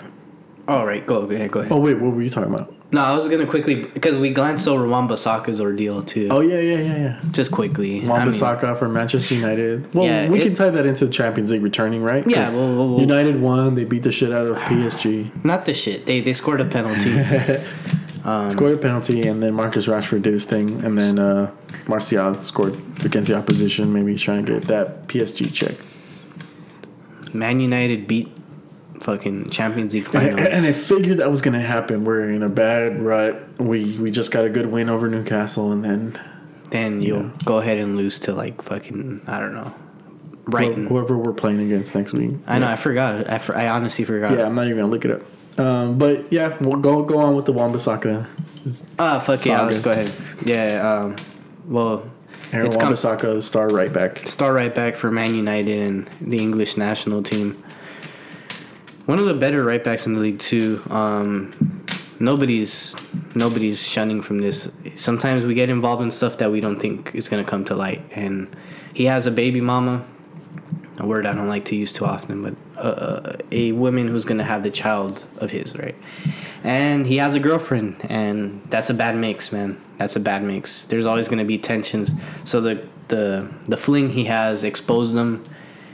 All 0.65 0.85
right, 0.85 1.05
go, 1.05 1.17
ahead, 1.29 1.51
go 1.51 1.59
ahead. 1.59 1.71
Oh 1.73 1.79
wait, 1.79 1.95
what 1.99 2.13
were 2.13 2.21
you 2.21 2.29
talking 2.29 2.53
about? 2.53 2.73
No, 2.93 3.01
I 3.01 3.15
was 3.15 3.27
gonna 3.27 3.45
quickly 3.45 3.83
because 3.85 4.15
we 4.15 4.29
glanced 4.29 4.67
over 4.67 4.87
Wan 4.87 5.09
Bissaka's 5.09 5.59
ordeal 5.59 6.03
too. 6.03 6.29
Oh 6.31 6.39
yeah, 6.39 6.59
yeah, 6.59 6.77
yeah, 6.77 6.97
yeah. 6.97 7.21
Just 7.31 7.51
quickly. 7.51 8.01
I 8.03 8.05
Wan 8.07 8.29
mean, 8.29 8.75
for 8.75 8.87
Manchester 8.87 9.35
United. 9.35 9.93
Well, 9.93 10.05
Yeah, 10.05 10.29
we 10.29 10.39
it- 10.39 10.43
can 10.43 10.53
tie 10.53 10.69
that 10.69 10.85
into 10.85 11.07
the 11.07 11.11
Champions 11.11 11.51
League 11.51 11.63
returning, 11.63 12.01
right? 12.03 12.25
Yeah, 12.29 12.49
well, 12.51 12.77
well, 12.77 12.89
well- 12.91 12.99
United 12.99 13.41
won. 13.41 13.75
They 13.75 13.83
beat 13.83 14.03
the 14.03 14.11
shit 14.11 14.31
out 14.31 14.47
of 14.47 14.57
PSG. 14.57 15.31
Not 15.43 15.65
the 15.65 15.73
shit. 15.73 16.05
They 16.05 16.21
they 16.21 16.33
scored 16.33 16.61
a 16.61 16.65
penalty. 16.65 17.13
Um, 18.25 18.49
scored 18.49 18.75
a 18.75 18.77
penalty, 18.77 19.27
and 19.27 19.43
then 19.43 19.53
Marcus 19.53 19.85
Rashford 19.85 20.21
did 20.21 20.31
his 20.31 20.45
thing, 20.45 20.81
and 20.85 20.97
then 20.97 21.19
uh, 21.19 21.51
Martial 21.89 22.41
scored 22.41 22.73
against 23.03 23.29
the 23.29 23.35
opposition. 23.35 23.91
Maybe 23.91 24.11
he's 24.11 24.21
trying 24.21 24.45
to 24.45 24.53
get 24.53 24.67
that 24.69 25.07
PSG 25.09 25.51
check. 25.53 25.75
Man 27.33 27.59
United 27.59 28.07
beat 28.07 28.31
fucking 29.03 29.49
Champions 29.49 29.93
League 29.93 30.05
And, 30.05 30.11
finals. 30.13 30.39
and 30.57 30.65
I 30.65 30.71
figured 30.73 31.17
that 31.17 31.29
was 31.29 31.41
going 31.41 31.53
to 31.53 31.65
happen. 31.65 32.05
We're 32.05 32.29
in 32.29 32.41
a 32.43 32.49
bad 32.49 33.01
rut. 33.01 33.43
We 33.59 33.93
we 33.99 34.09
just 34.11 34.31
got 34.31 34.45
a 34.45 34.49
good 34.49 34.67
win 34.67 34.89
over 34.89 35.07
Newcastle, 35.07 35.71
and 35.71 35.83
then 35.83 36.19
then 36.71 37.01
you'll 37.01 37.29
go 37.45 37.59
ahead 37.59 37.77
and 37.77 37.95
lose 37.97 38.17
to 38.19 38.33
like 38.33 38.61
fucking 38.61 39.21
I 39.27 39.39
don't 39.39 39.53
know, 39.53 39.73
Brighton. 40.45 40.87
whoever 40.87 41.17
we're 41.17 41.33
playing 41.33 41.59
against 41.59 41.93
next 41.95 42.13
week. 42.13 42.31
I 42.47 42.59
know. 42.59 42.67
I 42.67 42.75
forgot. 42.75 43.29
I, 43.29 43.37
for, 43.37 43.55
I 43.55 43.67
honestly 43.69 44.05
forgot. 44.05 44.37
Yeah, 44.37 44.45
I'm 44.45 44.55
not 44.55 44.65
even 44.65 44.77
gonna 44.77 44.91
look 44.91 45.05
it 45.05 45.11
up. 45.11 45.21
Um, 45.59 45.97
but 45.99 46.31
yeah, 46.31 46.57
we'll 46.59 46.79
go 46.81 47.03
go 47.03 47.19
on 47.19 47.35
with 47.35 47.45
the 47.45 47.53
Wan-Bissaka. 47.53 48.25
Ah, 48.97 49.19
fuck 49.19 49.45
yeah. 49.45 49.61
Let's 49.61 49.81
go 49.81 49.91
ahead. 49.91 50.11
Yeah. 50.45 50.81
Um. 51.03 51.15
Well, 51.67 52.09
Aaron 52.51 52.65
It's 52.67 52.75
com- 52.75 52.85
Wan-Bissaka, 52.87 53.21
the 53.35 53.41
star 53.41 53.67
right 53.67 53.91
back. 53.93 54.27
star 54.27 54.51
right 54.53 54.73
back 54.73 54.95
for 54.95 55.11
Man 55.11 55.35
United 55.35 55.79
and 55.79 56.09
the 56.21 56.37
English 56.39 56.75
national 56.77 57.21
team. 57.23 57.61
One 59.05 59.19
of 59.19 59.25
the 59.25 59.33
better 59.33 59.63
right 59.65 59.83
backs 59.83 60.05
in 60.07 60.13
the 60.13 60.21
league 60.21 60.39
too. 60.39 60.81
Um, 60.89 61.83
nobody's 62.21 62.95
nobody's 63.35 63.85
shunning 63.85 64.21
from 64.21 64.37
this. 64.37 64.71
Sometimes 64.95 65.45
we 65.45 65.53
get 65.53 65.69
involved 65.69 66.01
in 66.01 66.09
stuff 66.09 66.37
that 66.37 66.51
we 66.51 66.61
don't 66.61 66.79
think 66.79 67.13
is 67.13 67.27
gonna 67.27 67.43
come 67.43 67.65
to 67.65 67.75
light, 67.75 68.01
and 68.11 68.55
he 68.93 69.05
has 69.05 69.27
a 69.27 69.31
baby 69.31 69.59
mama. 69.59 70.05
A 70.99 71.07
word 71.07 71.25
I 71.25 71.33
don't 71.33 71.49
like 71.49 71.65
to 71.65 71.75
use 71.75 71.91
too 71.91 72.05
often, 72.05 72.43
but 72.43 72.55
uh, 72.81 73.37
a 73.51 73.73
woman 73.73 74.07
who's 74.07 74.23
gonna 74.23 74.43
have 74.43 74.63
the 74.63 74.71
child 74.71 75.25
of 75.37 75.51
his, 75.51 75.75
right? 75.75 75.95
And 76.63 77.05
he 77.05 77.17
has 77.17 77.35
a 77.35 77.41
girlfriend, 77.41 77.97
and 78.07 78.61
that's 78.69 78.89
a 78.89 78.93
bad 78.93 79.17
mix, 79.17 79.51
man. 79.51 79.81
That's 79.97 80.15
a 80.15 80.19
bad 80.21 80.43
mix. 80.43 80.85
There's 80.85 81.05
always 81.05 81.27
gonna 81.27 81.43
be 81.43 81.57
tensions. 81.57 82.13
So 82.45 82.61
the 82.61 82.87
the 83.09 83.51
the 83.65 83.75
fling 83.75 84.11
he 84.11 84.25
has 84.25 84.63
exposed 84.63 85.13
them, 85.13 85.43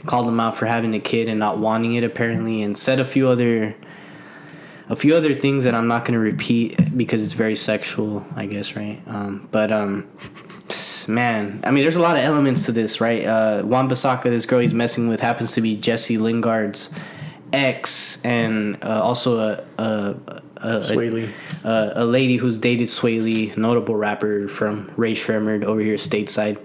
called 0.05 0.27
him 0.27 0.39
out 0.39 0.55
for 0.55 0.65
having 0.65 0.93
a 0.95 0.99
kid 0.99 1.27
and 1.27 1.39
not 1.39 1.57
wanting 1.57 1.95
it 1.95 2.03
apparently, 2.03 2.61
and 2.61 2.77
said 2.77 2.99
a 2.99 3.05
few 3.05 3.27
other 3.27 3.75
a 4.87 4.95
few 4.95 5.15
other 5.15 5.35
things 5.35 5.65
that 5.65 5.75
I'm 5.75 5.87
not 5.87 6.05
gonna 6.05 6.19
repeat 6.19 6.97
because 6.97 7.23
it's 7.23 7.33
very 7.33 7.55
sexual, 7.55 8.25
I 8.35 8.47
guess, 8.47 8.75
right? 8.75 9.01
Um, 9.05 9.47
but 9.51 9.71
um, 9.71 10.09
man, 11.07 11.61
I 11.63 11.71
mean, 11.71 11.83
there's 11.83 11.95
a 11.95 12.01
lot 12.01 12.17
of 12.17 12.23
elements 12.23 12.65
to 12.65 12.71
this, 12.71 13.01
right? 13.01 13.25
Uh, 13.25 13.63
Wan 13.65 13.89
Bissaka, 13.89 14.23
this 14.23 14.45
girl 14.45 14.59
he's 14.59 14.73
messing 14.73 15.07
with, 15.07 15.19
happens 15.19 15.51
to 15.53 15.61
be 15.61 15.75
Jesse 15.75 16.17
Lingard's 16.17 16.91
ex, 17.51 18.19
and 18.23 18.77
uh, 18.83 19.01
also 19.01 19.39
a 19.39 19.63
a, 19.77 20.15
a, 20.57 20.81
a, 21.63 21.69
a 21.69 21.93
a 21.95 22.05
lady 22.05 22.37
who's 22.37 22.57
dated 22.57 22.87
Swae 22.87 23.21
Lee, 23.21 23.53
notable 23.57 23.95
rapper 23.95 24.47
from 24.47 24.91
Rae 24.95 25.15
Sremmurd 25.15 25.63
over 25.63 25.81
here 25.81 25.95
stateside. 25.95 26.59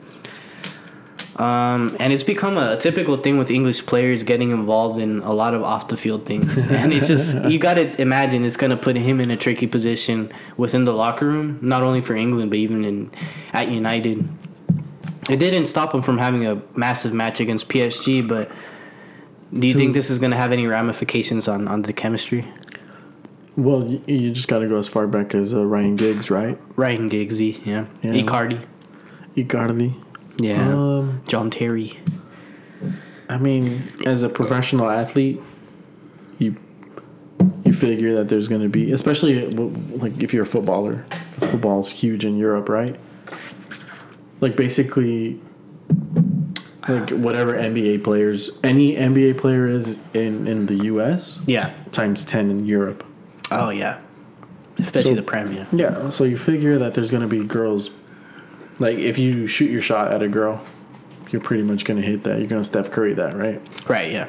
Um, 1.36 1.96
and 1.98 2.12
it's 2.12 2.22
become 2.22 2.56
a, 2.56 2.76
typical 2.76 3.16
thing 3.16 3.38
with 3.38 3.50
English 3.50 3.86
players 3.86 4.22
getting 4.22 4.50
involved 4.50 5.00
in 5.00 5.20
a 5.20 5.32
lot 5.32 5.54
of 5.54 5.62
off 5.62 5.88
the 5.88 5.96
field 5.96 6.26
things. 6.26 6.70
And 6.70 6.92
it's 6.92 7.08
just, 7.08 7.34
you 7.46 7.58
got 7.58 7.74
to 7.74 8.00
imagine 8.00 8.44
it's 8.44 8.56
going 8.56 8.70
to 8.70 8.76
put 8.76 8.96
him 8.96 9.20
in 9.20 9.30
a 9.30 9.36
tricky 9.36 9.66
position 9.66 10.32
within 10.56 10.84
the 10.84 10.92
locker 10.92 11.26
room, 11.26 11.58
not 11.60 11.82
only 11.82 12.00
for 12.00 12.14
England, 12.14 12.50
but 12.50 12.58
even 12.58 12.84
in 12.84 13.10
at 13.52 13.68
United. 13.68 14.28
It 15.28 15.38
didn't 15.38 15.66
stop 15.66 15.94
him 15.94 16.02
from 16.02 16.18
having 16.18 16.46
a 16.46 16.60
massive 16.76 17.14
match 17.14 17.40
against 17.40 17.68
PSG, 17.68 18.26
but 18.26 18.50
do 19.58 19.66
you 19.66 19.74
think 19.74 19.94
this 19.94 20.10
is 20.10 20.18
going 20.18 20.32
to 20.32 20.36
have 20.36 20.52
any 20.52 20.66
ramifications 20.66 21.48
on, 21.48 21.66
on 21.68 21.82
the 21.82 21.92
chemistry? 21.92 22.46
Well, 23.56 23.84
you, 23.84 24.02
you 24.06 24.30
just 24.30 24.48
got 24.48 24.58
to 24.58 24.66
go 24.66 24.76
as 24.76 24.88
far 24.88 25.06
back 25.06 25.34
as 25.34 25.54
uh, 25.54 25.64
Ryan 25.64 25.96
Giggs, 25.96 26.28
right? 26.30 26.58
Ryan 26.76 27.08
Giggsy, 27.08 27.64
yeah. 27.64 27.86
Yeah. 28.02 28.12
Icardi, 28.12 28.66
Icardi. 29.36 29.94
Yeah. 30.38 30.68
Um, 30.72 31.22
John 31.26 31.50
Terry. 31.50 31.98
I 33.28 33.38
mean, 33.38 33.82
as 34.06 34.22
a 34.22 34.28
professional 34.28 34.88
athlete, 34.90 35.40
you 36.38 36.56
you 37.64 37.72
figure 37.72 38.14
that 38.16 38.28
there's 38.28 38.48
going 38.48 38.62
to 38.62 38.68
be, 38.68 38.92
especially 38.92 39.48
like 39.50 40.20
if 40.22 40.32
you're 40.34 40.42
a 40.44 40.46
footballer, 40.46 41.04
because 41.34 41.50
football 41.50 41.80
is 41.80 41.90
huge 41.90 42.24
in 42.24 42.36
Europe, 42.36 42.68
right? 42.68 42.98
Like 44.40 44.56
basically, 44.56 45.40
like 46.88 47.10
whatever 47.10 47.54
NBA 47.54 48.04
players, 48.04 48.50
any 48.62 48.94
NBA 48.94 49.38
player 49.38 49.66
is 49.66 49.98
in 50.12 50.46
in 50.46 50.66
the 50.66 50.76
U.S. 50.84 51.40
Yeah. 51.46 51.72
times 51.92 52.24
ten 52.24 52.50
in 52.50 52.66
Europe. 52.66 53.04
Oh 53.50 53.70
yeah. 53.70 54.00
Especially 54.78 55.10
So- 55.10 55.14
the 55.16 55.22
Prem, 55.22 55.52
yeah. 55.52 55.66
Yeah, 55.72 56.10
so 56.10 56.24
you 56.24 56.36
figure 56.36 56.78
that 56.78 56.94
there's 56.94 57.10
going 57.10 57.22
to 57.22 57.28
be 57.28 57.44
girls. 57.46 57.90
Like 58.78 58.98
if 58.98 59.18
you 59.18 59.46
shoot 59.46 59.70
your 59.70 59.82
shot 59.82 60.12
at 60.12 60.22
a 60.22 60.28
girl, 60.28 60.60
you're 61.30 61.40
pretty 61.42 61.62
much 61.62 61.84
gonna 61.84 62.02
hit 62.02 62.24
that. 62.24 62.38
You're 62.38 62.48
gonna 62.48 62.64
Steph 62.64 62.90
Curry 62.90 63.14
that, 63.14 63.36
right? 63.36 63.60
Right. 63.88 64.10
Yeah. 64.12 64.28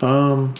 Um, 0.00 0.54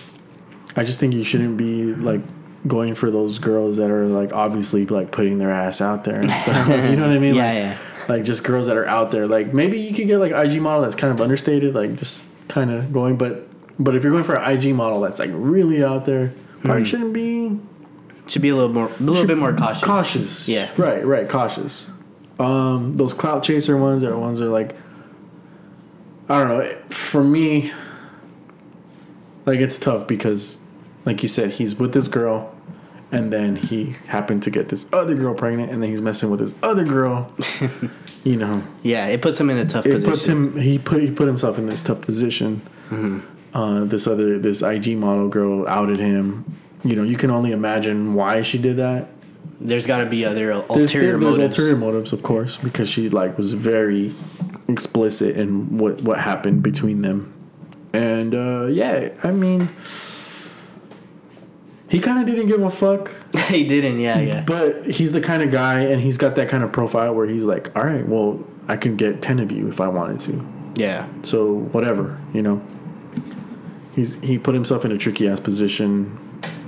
I 0.77 0.85
just 0.85 1.01
think 1.01 1.15
you 1.15 1.25
shouldn't 1.25 1.57
be 1.57 1.95
like 1.95 2.21
going 2.67 2.95
for 2.95 3.11
those 3.11 3.39
girls 3.39 3.77
that 3.77 3.91
are 3.91 4.07
like 4.07 4.33
obviously 4.33 4.87
like 4.87 5.11
putting 5.13 5.39
their 5.39 5.51
ass 5.51 5.81
out 5.81 6.05
there 6.05 6.21
and 6.21 6.31
stuff. 6.31 6.69
you 6.91 6.97
know 6.97 7.07
what 7.07 7.17
I 7.17 7.19
mean? 7.19 7.35
Yeah, 7.37 7.45
like, 7.47 7.55
yeah. 7.57 7.79
Like 8.09 8.25
just 8.25 8.45
girls 8.45 8.67
that 8.67 8.77
are 8.77 8.87
out 8.87 9.11
there. 9.11 9.27
Like 9.27 9.53
maybe 9.55 9.79
you 9.79 9.95
could 9.95 10.07
get 10.07 10.19
like 10.19 10.33
IG 10.33 10.61
model 10.61 10.83
that's 10.83 10.95
kind 10.95 11.13
of 11.13 11.21
understated, 11.21 11.75
like 11.75 11.97
just 11.97 12.27
kind 12.49 12.71
of 12.71 12.93
going. 12.93 13.17
But 13.17 13.49
but 13.83 13.95
if 13.95 14.03
you're 14.03 14.13
going 14.13 14.25
for 14.25 14.35
an 14.37 14.51
IG 14.59 14.75
model 14.75 15.01
that's 15.01 15.19
like 15.19 15.31
really 15.33 15.83
out 15.85 16.05
there, 16.05 16.33
probably 16.61 16.83
Hmm. 16.83 16.85
shouldn't 16.85 17.13
be 17.15 17.59
Should 18.27 18.43
be 18.43 18.49
a 18.51 18.55
little 18.57 18.73
more, 18.73 18.87
a 18.89 19.03
little 19.03 19.27
bit 19.27 19.37
more 19.39 19.53
cautious. 19.55 19.83
cautious. 19.85 20.49
Yeah. 20.49 20.71
Right. 20.77 21.05
Right. 21.05 21.29
Cautious. 21.29 21.91
Um, 22.39 22.95
those 22.95 23.15
clout 23.15 23.43
chaser 23.43 23.77
ones 23.77 24.03
are 24.03 24.17
ones 24.19 24.39
that 24.39 24.47
are 24.47 24.51
like. 24.51 24.77
I 26.29 26.39
don't 26.43 26.49
know. 26.49 26.77
For 26.89 27.23
me, 27.23 27.71
like 29.47 29.61
it's 29.61 29.79
tough 29.79 30.07
because, 30.07 30.59
like 31.05 31.23
you 31.23 31.29
said, 31.29 31.51
he's 31.51 31.77
with 31.77 31.93
this 31.93 32.09
girl, 32.09 32.55
and 33.13 33.31
then 33.33 33.57
he 33.57 33.97
happened 34.07 34.43
to 34.45 34.51
get 34.51 34.71
this 34.71 34.87
other 34.93 35.15
girl 35.15 35.35
pregnant, 35.35 35.71
and 35.71 35.83
then 35.83 35.91
he's 35.91 36.01
messing 36.01 36.31
with 36.31 36.41
this 36.41 36.55
other 36.63 36.85
girl. 36.85 37.31
you 38.25 38.37
know, 38.37 38.63
Yeah, 38.83 39.07
it 39.07 39.21
puts 39.21 39.39
him 39.39 39.51
in 39.51 39.59
a 39.59 39.67
tough 39.67 39.85
it 39.87 39.93
position. 39.93 40.11
puts 40.11 40.25
him. 40.27 40.59
He 40.59 40.79
put 40.79 41.03
he 41.03 41.11
put 41.11 41.27
himself 41.27 41.59
in 41.59 41.67
this 41.67 41.83
tough 41.83 42.01
position. 42.01 42.63
Uh, 43.53 43.85
this 43.85 44.07
other 44.07 44.39
this 44.39 44.63
IG 44.63 44.97
model 44.97 45.29
girl 45.29 45.69
outed 45.69 45.99
him. 45.99 46.45
You 46.85 46.97
know, 46.97 47.03
you 47.03 47.17
can 47.17 47.31
only 47.31 47.53
imagine 47.53 48.15
why 48.15 48.43
she 48.43 48.57
did 48.59 48.79
that. 48.79 49.09
There's 49.61 49.87
got 49.87 49.99
to 49.99 50.07
be 50.07 50.25
other 50.25 50.47
There's, 50.47 50.65
ulterior 50.69 51.11
there- 51.13 51.19
there's 51.21 51.39
motives. 51.39 51.59
ulterior 51.59 51.77
motives, 51.77 52.13
of 52.13 52.23
course, 52.23 52.57
because 52.57 52.89
she 52.89 53.09
like 53.09 53.37
was 53.39 53.53
very 53.55 54.13
explicit 54.69 55.37
in 55.37 55.79
what 55.79 56.03
what 56.03 56.19
happened 56.19 56.63
between 56.63 57.03
them, 57.03 57.33
and 57.93 58.35
uh, 58.35 58.67
yeah, 58.67 59.11
I 59.23 59.31
mean, 59.31 59.69
he 61.89 62.01
kind 62.01 62.19
of 62.21 62.27
didn't 62.27 62.47
give 62.49 62.63
a 62.63 62.71
fuck, 62.71 63.13
he 63.49 63.65
didn't. 63.67 64.01
Yeah, 64.01 64.21
yeah. 64.21 64.45
but 64.47 64.87
he's 64.91 65.13
the 65.13 65.21
kind 65.21 65.43
of 65.43 65.51
guy, 65.51 65.81
and 65.81 66.01
he's 66.01 66.19
got 66.19 66.35
that 66.37 66.49
kind 66.49 66.65
of 66.65 66.73
profile 66.73 67.15
where 67.15 67.27
he's 67.27 67.45
like, 67.45 67.75
all 67.77 67.85
right, 67.85 68.07
well, 68.07 68.43
I 68.69 68.77
can 68.77 68.97
get 68.97 69.23
ten 69.23 69.39
of 69.39 69.53
you 69.53 69.69
if 69.69 69.81
I 69.81 69.89
wanted 69.89 70.19
to, 70.21 70.47
Yeah. 70.77 71.07
so 71.23 71.53
whatever, 71.73 72.19
you 72.33 72.43
know. 72.43 72.63
He's 73.95 74.17
he 74.17 74.39
put 74.39 74.55
himself 74.55 74.85
in 74.85 74.91
a 74.91 74.99
tricky 74.99 75.29
ass 75.29 75.39
position, 75.39 76.19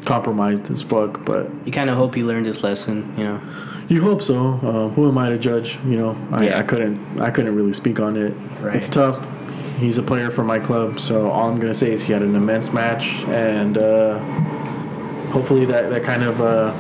compromised 0.07 0.71
as 0.71 0.83
fuck, 0.83 1.25
but 1.25 1.51
You 1.67 1.73
kind 1.73 1.91
of 1.91 1.97
hope 1.97 2.15
he 2.15 2.23
learned 2.23 2.47
his 2.47 2.63
lesson. 2.63 3.13
You 3.19 3.25
know. 3.25 3.41
You 3.89 4.03
hope 4.03 4.21
so. 4.23 4.55
Uh, 4.55 4.89
who 4.95 5.07
am 5.09 5.19
I 5.19 5.29
to 5.29 5.39
judge? 5.39 5.79
You 5.85 5.97
know, 5.99 6.17
I, 6.33 6.47
Yeah. 6.47 6.59
I 6.59 6.63
couldn't. 6.63 7.21
I 7.21 7.31
couldn't 7.31 7.55
really 7.55 7.73
speak 7.73 8.01
on 8.01 8.17
it. 8.17 8.33
Right. 8.61 8.77
It's 8.77 8.89
tough. 8.89 9.25
He's 9.79 9.99
a 9.99 10.03
player 10.03 10.31
for 10.31 10.43
my 10.43 10.59
club, 10.59 10.99
so 10.99 11.31
all 11.31 11.49
I'm 11.51 11.61
gonna 11.61 11.75
say 11.75 11.93
is 11.93 12.03
he 12.03 12.13
had 12.13 12.23
an 12.23 12.35
immense 12.35 12.73
match, 12.73 13.25
and 13.29 13.77
uh, 13.77 14.19
hopefully 15.31 15.67
that 15.67 15.91
that 15.91 16.03
kind 16.03 16.23
of 16.23 16.41
uh, 16.41 16.73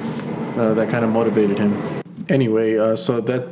uh, 0.60 0.74
that 0.74 0.88
kind 0.88 1.04
of 1.04 1.10
motivated 1.10 1.58
him. 1.58 1.82
Anyway, 2.28 2.78
uh, 2.78 2.96
so 2.96 3.20
that 3.20 3.48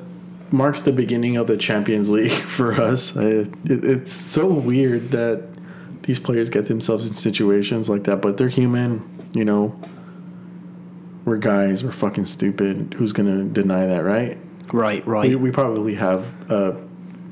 marks 0.50 0.82
the 0.82 0.92
beginning 0.92 1.36
of 1.36 1.46
the 1.46 1.56
Champions 1.56 2.08
League 2.08 2.30
for 2.58 2.72
us. 2.72 3.14
Uh, 3.16 3.46
it, 3.64 3.84
it's 3.84 4.12
so 4.12 4.46
weird 4.46 5.10
that 5.10 5.42
these 6.04 6.18
players 6.18 6.48
get 6.50 6.66
themselves 6.66 7.06
in 7.06 7.12
situations 7.12 7.88
like 7.88 8.04
that, 8.04 8.20
but 8.22 8.36
they're 8.38 8.48
human. 8.48 9.02
You 9.34 9.44
know, 9.44 9.78
we're 11.24 11.36
guys. 11.38 11.82
We're 11.84 11.92
fucking 11.92 12.26
stupid. 12.26 12.94
Who's 12.96 13.12
gonna 13.12 13.44
deny 13.44 13.86
that, 13.86 14.04
right? 14.04 14.38
Right. 14.72 15.06
Right. 15.06 15.28
We, 15.30 15.36
we 15.36 15.50
probably 15.50 15.94
have 15.96 16.32
a 16.50 16.80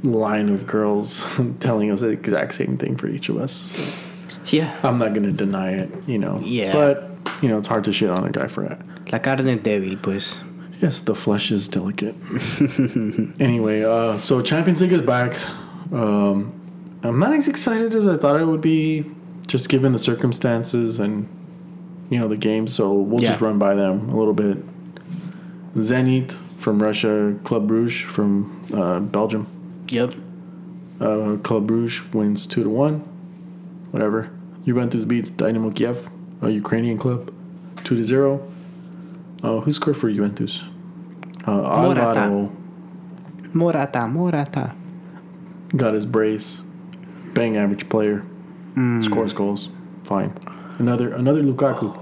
line 0.02 0.48
of 0.48 0.66
girls 0.66 1.26
telling 1.60 1.90
us 1.90 2.00
the 2.00 2.08
exact 2.08 2.54
same 2.54 2.76
thing 2.76 2.96
for 2.96 3.06
each 3.06 3.28
of 3.28 3.36
us. 3.36 4.12
yeah. 4.46 4.76
I'm 4.82 4.98
not 4.98 5.14
gonna 5.14 5.32
deny 5.32 5.72
it, 5.72 5.90
you 6.06 6.18
know. 6.18 6.40
Yeah. 6.42 6.72
But 6.72 7.08
you 7.40 7.48
know, 7.48 7.58
it's 7.58 7.68
hard 7.68 7.84
to 7.84 7.92
shit 7.92 8.10
on 8.10 8.24
a 8.24 8.30
guy 8.30 8.48
for 8.48 8.64
that. 8.68 8.80
La 9.12 9.18
carne 9.18 9.58
débil, 9.58 10.02
pues. 10.02 10.38
Yes, 10.80 10.98
the 11.00 11.14
flesh 11.14 11.52
is 11.52 11.68
delicate. 11.68 12.16
anyway, 13.40 13.84
uh, 13.84 14.18
so 14.18 14.42
Champions 14.42 14.80
League 14.82 14.92
is 14.92 15.02
back. 15.02 15.38
Um, 15.92 16.52
I'm 17.04 17.20
not 17.20 17.34
as 17.34 17.46
excited 17.46 17.94
as 17.94 18.08
I 18.08 18.16
thought 18.16 18.36
I 18.36 18.42
would 18.42 18.60
be, 18.60 19.04
just 19.46 19.68
given 19.68 19.92
the 19.92 20.00
circumstances 20.00 20.98
and 20.98 21.28
you 22.12 22.18
know 22.18 22.28
the 22.28 22.36
game, 22.36 22.68
So 22.68 22.92
we'll 22.92 23.20
just 23.20 23.40
run 23.40 23.58
by 23.58 23.74
them 23.74 24.10
a 24.10 24.16
little 24.16 24.34
bit. 24.34 24.58
Zenit 25.76 26.30
from 26.30 26.82
Russia, 26.82 27.34
Club 27.42 27.66
Brugge 27.68 28.04
from 28.04 28.62
uh, 28.74 29.00
Belgium. 29.00 29.46
Yep. 29.88 30.12
Uh, 31.00 31.36
Club 31.42 31.68
Brugge 31.70 32.12
wins 32.12 32.46
two 32.46 32.62
to 32.62 32.68
one. 32.68 33.00
Whatever. 33.92 34.30
Juventus 34.66 35.04
beats 35.06 35.30
Dynamo 35.30 35.70
Kiev, 35.70 36.10
a 36.42 36.50
Ukrainian 36.50 36.98
club, 36.98 37.32
two 37.82 37.96
to 37.96 38.04
zero. 38.04 38.46
Uh, 39.42 39.60
who 39.60 39.72
scored 39.72 39.96
for 39.96 40.10
Juventus? 40.12 40.60
Uh, 41.46 41.52
Morata. 41.52 42.50
Morata. 43.54 44.06
Morata. 44.06 44.74
got 45.74 45.94
his 45.94 46.04
brace. 46.04 46.60
Bang 47.32 47.56
average 47.56 47.88
player. 47.88 48.22
Scores 49.02 49.32
goals. 49.32 49.70
Fine. 50.04 50.32
Another 50.78 51.12
another 51.14 51.42
Lukaku. 51.42 52.01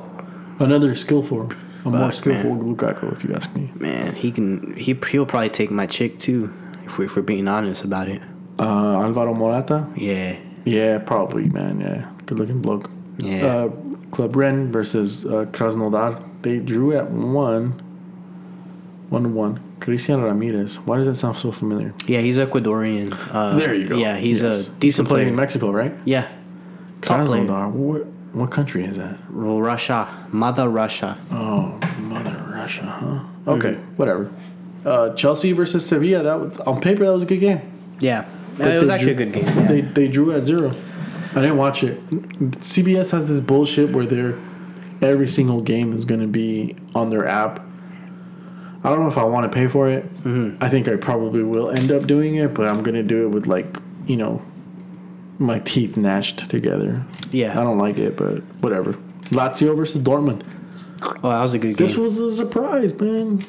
Another 0.60 0.94
skillful. 0.94 1.50
A 1.84 1.88
more 1.90 1.98
Fuck, 2.10 2.14
skillful 2.14 2.56
Lukaku, 2.56 3.10
if 3.12 3.24
you 3.24 3.34
ask 3.34 3.54
me. 3.56 3.70
Man, 3.76 4.14
he 4.14 4.30
can. 4.30 4.76
He 4.76 4.94
he'll 5.10 5.24
probably 5.26 5.48
take 5.48 5.70
my 5.70 5.86
chick 5.86 6.18
too, 6.18 6.52
if 6.84 6.98
we 6.98 7.06
if 7.06 7.16
we're 7.16 7.22
being 7.22 7.48
honest 7.48 7.84
about 7.84 8.08
it. 8.08 8.20
Uh, 8.60 9.00
Alvaro 9.02 9.32
Morata. 9.34 9.86
Yeah. 9.96 10.36
Yeah, 10.66 10.98
probably, 10.98 11.48
man. 11.48 11.80
Yeah, 11.80 12.10
good 12.26 12.38
looking 12.38 12.60
bloke. 12.60 12.90
Yeah. 13.18 13.46
Uh, 13.46 13.68
Club 14.10 14.36
Rennes 14.36 14.70
versus 14.70 15.24
uh, 15.24 15.46
Krasnodar. 15.52 16.22
They 16.42 16.58
drew 16.58 16.94
at 16.96 17.10
one. 17.10 17.72
One 19.08 19.22
to 19.22 19.28
one. 19.30 19.60
Cristian 19.80 20.22
Ramirez. 20.22 20.78
Why 20.80 20.98
does 20.98 21.06
that 21.06 21.14
sound 21.14 21.36
so 21.38 21.50
familiar? 21.52 21.94
yeah. 22.06 22.20
He's 22.20 22.36
Ecuadorian. 22.36 23.16
Uh, 23.32 23.56
There 23.58 23.74
you 23.74 23.88
go. 23.88 23.96
Yeah. 23.96 24.16
He's 24.18 24.42
Yes. 24.42 24.68
a 24.68 24.70
decent 24.72 25.08
player. 25.08 25.26
in 25.26 25.34
Mexico, 25.36 25.70
right? 25.70 25.94
yeah. 26.04 26.28
Top 27.00 27.26
player. 27.26 27.44
Krasnodar. 27.46 27.72
What, 27.72 28.06
what 28.32 28.50
country 28.50 28.84
is 28.84 28.96
that? 28.96 29.18
Russia. 29.28 30.26
Mother 30.30 30.68
Russia. 30.68 31.18
Oh, 31.30 31.78
Mother 31.98 32.44
Russia, 32.48 32.84
huh? 32.84 33.52
Okay, 33.52 33.74
whatever. 33.96 34.30
Uh, 34.84 35.14
Chelsea 35.14 35.52
versus 35.52 35.84
Sevilla. 35.84 36.22
That 36.22 36.40
was, 36.40 36.58
on 36.60 36.80
paper 36.80 37.04
that 37.04 37.12
was 37.12 37.22
a 37.22 37.26
good 37.26 37.40
game. 37.40 37.60
Yeah. 38.00 38.28
It 38.58 38.80
was 38.80 38.90
actually 38.90 39.14
drew- 39.14 39.28
a 39.28 39.30
good 39.30 39.34
game. 39.34 39.56
Yeah. 39.56 39.66
They 39.66 39.80
they 39.80 40.08
drew 40.08 40.32
at 40.32 40.42
zero. 40.42 40.74
I 41.32 41.40
didn't 41.42 41.58
watch 41.58 41.84
it. 41.84 42.04
CBS 42.08 43.12
has 43.12 43.28
this 43.28 43.38
bullshit 43.38 43.90
where 43.90 44.04
they're 44.04 44.36
every 45.00 45.28
single 45.28 45.60
game 45.60 45.92
is 45.92 46.04
going 46.04 46.20
to 46.20 46.26
be 46.26 46.76
on 46.94 47.10
their 47.10 47.26
app. 47.26 47.64
I 48.82 48.88
don't 48.88 49.00
know 49.00 49.08
if 49.08 49.18
I 49.18 49.24
want 49.24 49.50
to 49.50 49.54
pay 49.54 49.68
for 49.68 49.88
it. 49.88 50.04
Mm-hmm. 50.24 50.62
I 50.62 50.68
think 50.68 50.88
I 50.88 50.96
probably 50.96 51.42
will 51.42 51.70
end 51.70 51.92
up 51.92 52.06
doing 52.06 52.36
it, 52.36 52.54
but 52.54 52.66
I'm 52.66 52.82
going 52.82 52.94
to 52.94 53.02
do 53.02 53.26
it 53.26 53.28
with 53.28 53.46
like 53.46 53.76
you 54.06 54.16
know 54.16 54.42
my 55.40 55.58
teeth 55.60 55.96
gnashed 55.96 56.48
together. 56.50 57.04
yeah. 57.32 57.58
I 57.58 57.64
don't 57.64 57.78
like 57.78 57.98
it, 57.98 58.16
but 58.16 58.38
whatever. 58.60 58.92
Lazio 59.30 59.74
versus 59.76 60.00
Dortmund. 60.02 60.42
Oh, 61.02 61.30
that 61.30 61.40
was 61.40 61.54
a 61.54 61.58
good 61.58 61.76
game. 61.76 61.86
This 61.86 61.96
was 61.96 62.18
a 62.20 62.30
surprise, 62.30 62.92
man. 62.94 63.44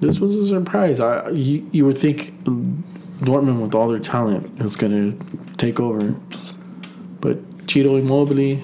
This 0.00 0.18
was 0.18 0.34
a 0.36 0.46
surprise. 0.48 0.98
I 0.98 1.28
you, 1.30 1.68
you 1.72 1.86
would 1.86 1.96
think 1.98 2.32
Dortmund 2.44 3.62
with 3.62 3.74
all 3.74 3.88
their 3.88 4.00
talent 4.00 4.58
was 4.58 4.76
gonna 4.76 5.14
take 5.56 5.78
over, 5.78 6.14
but 7.20 7.38
Ciro 7.70 7.96
Immobile 7.96 8.58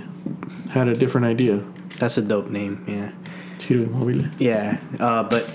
had 0.70 0.88
a 0.88 0.94
different 0.94 1.26
idea. 1.26 1.62
That's 1.98 2.16
a 2.18 2.22
dope 2.22 2.48
name. 2.50 2.84
Yeah. 2.88 3.12
Ciro 3.60 3.84
Immobile. 3.84 4.28
Yeah. 4.38 4.80
Uh, 4.98 5.22
but 5.24 5.52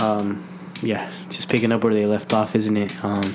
um, 0.00 0.46
yeah, 0.82 1.10
just 1.28 1.48
picking 1.48 1.72
up 1.72 1.82
where 1.82 1.94
they 1.94 2.06
left 2.06 2.32
off, 2.32 2.54
isn't 2.54 2.76
it? 2.76 3.04
Um, 3.04 3.34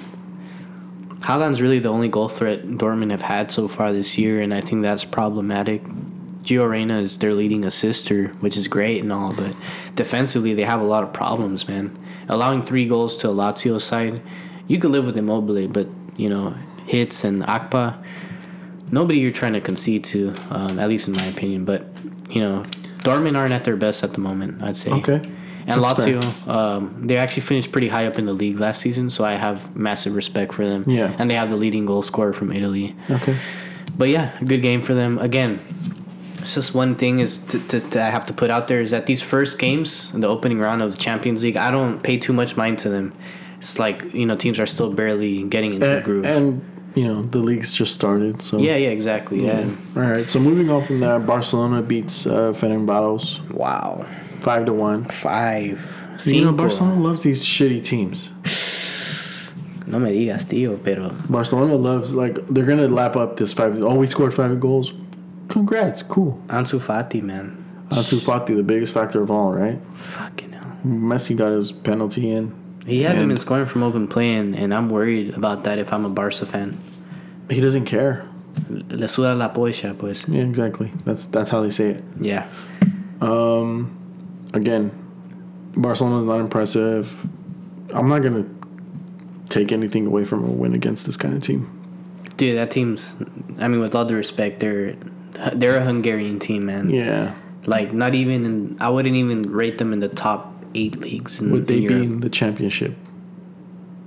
Haaland's 1.26 1.60
really 1.60 1.80
the 1.80 1.90
only 1.90 2.08
goal 2.08 2.30
threat 2.30 2.68
Dortmund 2.68 3.10
have 3.10 3.24
had 3.24 3.52
so 3.52 3.68
far 3.68 3.92
this 3.92 4.16
year, 4.16 4.42
and 4.42 4.54
I 4.54 4.62
think 4.62 4.84
that's 4.84 5.04
problematic. 5.04 5.84
Gio 6.44 6.70
Reyna 6.70 7.00
is 7.00 7.18
their 7.18 7.34
leading 7.34 7.64
assister, 7.64 8.28
which 8.42 8.56
is 8.56 8.68
great 8.68 9.02
and 9.02 9.12
all, 9.12 9.34
but 9.34 9.56
defensively 9.96 10.54
they 10.54 10.62
have 10.62 10.80
a 10.80 10.84
lot 10.84 11.04
of 11.04 11.12
problems, 11.14 11.68
man. 11.68 11.98
Allowing 12.30 12.62
three 12.62 12.88
goals 12.88 13.18
to 13.18 13.30
a 13.30 13.34
Lazio 13.34 13.82
side, 13.82 14.22
you 14.68 14.78
could 14.78 14.92
live 14.92 15.08
with 15.08 15.18
Immobile, 15.18 15.68
but 15.68 15.88
you 16.16 16.30
know 16.30 16.56
Hitz 16.86 17.24
and 17.24 17.42
Akpa, 17.42 17.98
nobody 18.92 19.18
you're 19.18 19.32
trying 19.32 19.54
to 19.54 19.62
concede 19.62 20.04
to, 20.04 20.32
um, 20.52 20.78
at 20.78 20.88
least 20.90 21.08
in 21.08 21.16
my 21.16 21.26
opinion. 21.26 21.66
But 21.66 21.88
you 22.30 22.40
know, 22.40 22.66
Dortmund 23.00 23.36
aren't 23.36 23.52
at 23.52 23.64
their 23.64 23.78
best 23.78 24.04
at 24.04 24.14
the 24.14 24.20
moment. 24.20 24.62
I'd 24.62 24.78
say. 24.78 24.92
Okay. 24.92 25.28
And 25.68 25.82
That's. 25.82 26.06
Lazio, 26.06 26.48
um, 26.48 27.08
they 27.08 27.18
actually 27.18 27.42
finished 27.42 27.72
pretty 27.72 27.88
high 27.88 28.06
up 28.06 28.20
in 28.20 28.26
the 28.26 28.34
league 28.34 28.60
last 28.60 28.82
season, 28.82 29.10
so 29.10 29.24
I 29.24 29.34
have 29.34 29.76
massive 29.76 30.16
respect 30.16 30.54
for 30.54 30.66
them. 30.66 30.84
Yeah. 30.88 31.16
And 31.18 31.30
they 31.30 31.36
have 31.36 31.50
the 31.50 31.56
leading 31.56 31.86
goal 31.86 32.04
scorer 32.04 32.34
from 32.34 32.52
Italy. 32.52 32.96
Okay. 33.10 33.38
But 33.98 34.10
yeah, 34.10 34.38
a 34.40 34.46
good 34.46 34.62
game 34.62 34.82
for 34.82 34.94
them. 34.94 35.18
Again, 35.18 35.60
it's 36.46 36.54
just 36.54 36.76
one 36.76 36.96
thing 36.96 37.20
is 37.20 37.40
to, 37.40 37.68
to, 37.70 37.80
to 37.80 38.04
I 38.04 38.10
have 38.10 38.26
to 38.28 38.34
put 38.34 38.52
out 38.52 38.68
there 38.68 38.80
is 38.80 38.92
that 38.92 39.08
these 39.08 39.22
first 39.22 39.58
games 39.58 40.14
in 40.14 40.22
the 40.22 40.28
opening 40.28 40.60
round 40.60 40.84
of 40.84 40.92
the 40.92 40.98
Champions 40.98 41.44
League, 41.44 41.58
I 41.58 41.72
don't 41.72 42.04
pay 42.04 42.18
too 42.18 42.34
much 42.34 42.56
mind 42.56 42.78
to 42.80 42.90
them. 42.90 43.14
it's 43.58 43.80
like 43.80 44.14
you 44.14 44.26
know 44.26 44.36
teams 44.36 44.60
are 44.60 44.68
still 44.68 44.94
barely 44.94 45.44
getting 45.44 45.74
into 45.74 45.88
the 45.88 45.96
and, 45.98 46.06
groove. 46.06 46.26
and 46.26 46.92
you 46.94 47.08
know 47.08 47.24
the 47.24 47.40
league's 47.40 47.74
just 47.74 47.96
started. 47.96 48.42
So 48.42 48.60
yeah, 48.60 48.76
yeah, 48.76 48.90
exactly. 48.90 49.44
Yeah. 49.44 49.68
All 49.96 50.04
right. 50.04 50.30
So 50.30 50.40
moving 50.40 50.70
on 50.70 50.86
from 50.86 51.00
that, 51.00 51.26
Barcelona 51.26 51.82
beats 51.82 52.28
uh, 52.28 52.54
Ferencvaros 52.54 53.42
Wow. 53.52 54.06
Five 54.46 54.66
to 54.68 54.74
one. 54.74 55.04
Five. 55.06 55.80
You 56.24 56.46
know, 56.46 56.54
Barcelona 56.54 57.02
loves 57.02 57.24
these 57.24 57.44
shitty 57.44 57.84
teams. 57.84 58.30
No 59.88 60.00
me 60.00 60.12
digas, 60.12 60.46
tío, 60.46 60.82
pero 60.84 61.10
Barcelona 61.30 61.76
loves 61.76 62.14
like 62.14 62.36
they're 62.48 62.66
gonna 62.66 62.88
lap 62.88 63.16
up 63.16 63.38
this 63.38 63.54
five. 63.54 63.84
Oh, 63.84 63.96
we 63.96 64.08
scored 64.08 64.34
five 64.34 64.60
goals. 64.60 64.94
Congrats, 65.48 66.04
cool. 66.04 66.40
Ansu 66.48 66.80
Fati, 66.80 67.22
man. 67.22 67.58
Ansu 67.90 68.20
Fati, 68.20 68.56
the 68.56 68.64
biggest 68.64 68.94
factor 68.94 69.22
of 69.22 69.30
all, 69.30 69.52
right? 69.52 69.80
Fucking 69.94 70.54
hell. 70.54 70.78
Messi 70.86 71.36
got 71.36 71.52
his 71.52 71.72
penalty 71.72 72.32
in. 72.32 72.54
He 72.86 73.02
hasn't 73.04 73.28
been 73.28 73.38
scoring 73.38 73.66
from 73.66 73.82
open 73.84 74.08
play, 74.08 74.36
and, 74.36 74.56
and 74.56 74.74
I'm 74.74 74.90
worried 74.90 75.36
about 75.36 75.64
that 75.64 75.80
if 75.80 75.92
I'm 75.92 76.06
a 76.06 76.10
Barca 76.10 76.46
fan. 76.46 76.78
He 77.50 77.60
doesn't 77.60 77.86
care. 77.86 78.28
Le 78.70 79.08
suda 79.08 79.36
la 79.36 79.50
polla, 79.50 79.94
pues. 79.96 80.28
Yeah, 80.28 80.44
exactly. 80.44 80.92
That's 81.04 81.26
that's 81.28 81.50
how 81.50 81.62
they 81.62 81.72
say 81.72 81.92
it. 81.92 82.04
Yeah. 82.20 82.48
Um, 83.22 84.05
again, 84.56 84.92
Barcelona's 85.78 86.26
not 86.26 86.40
impressive. 86.40 87.28
I'm 87.94 88.08
not 88.10 88.22
gonna 88.24 88.46
take 89.50 89.72
anything 89.72 90.08
away 90.08 90.26
from 90.26 90.44
a 90.44 90.48
win 90.50 90.74
against 90.74 91.06
this 91.06 91.18
kind 91.18 91.36
of 91.36 91.44
team. 91.44 91.70
Dude, 92.38 92.58
that 92.58 92.72
team's. 92.72 93.18
I 93.60 93.68
mean, 93.68 93.80
with 93.80 93.94
all 93.96 94.06
due 94.06 94.16
respect, 94.16 94.60
they're 94.60 94.96
they're 95.54 95.78
a 95.78 95.84
Hungarian 95.84 96.40
team, 96.40 96.66
man. 96.66 96.90
Yeah, 96.90 97.36
Like, 97.66 97.94
not 97.94 98.14
even 98.16 98.46
in. 98.46 98.78
I 98.80 98.90
wouldn't 98.90 99.16
even 99.16 99.44
rate 99.44 99.78
them 99.78 99.94
in 99.94 100.00
the 100.00 100.10
top 100.10 100.52
eight 100.74 100.98
leagues 100.98 101.40
in, 101.40 101.52
would 101.52 101.68
they 101.68 101.78
in 101.84 101.88
be 101.88 101.94
in 101.94 102.20
the 102.22 102.30
championship? 102.30 102.96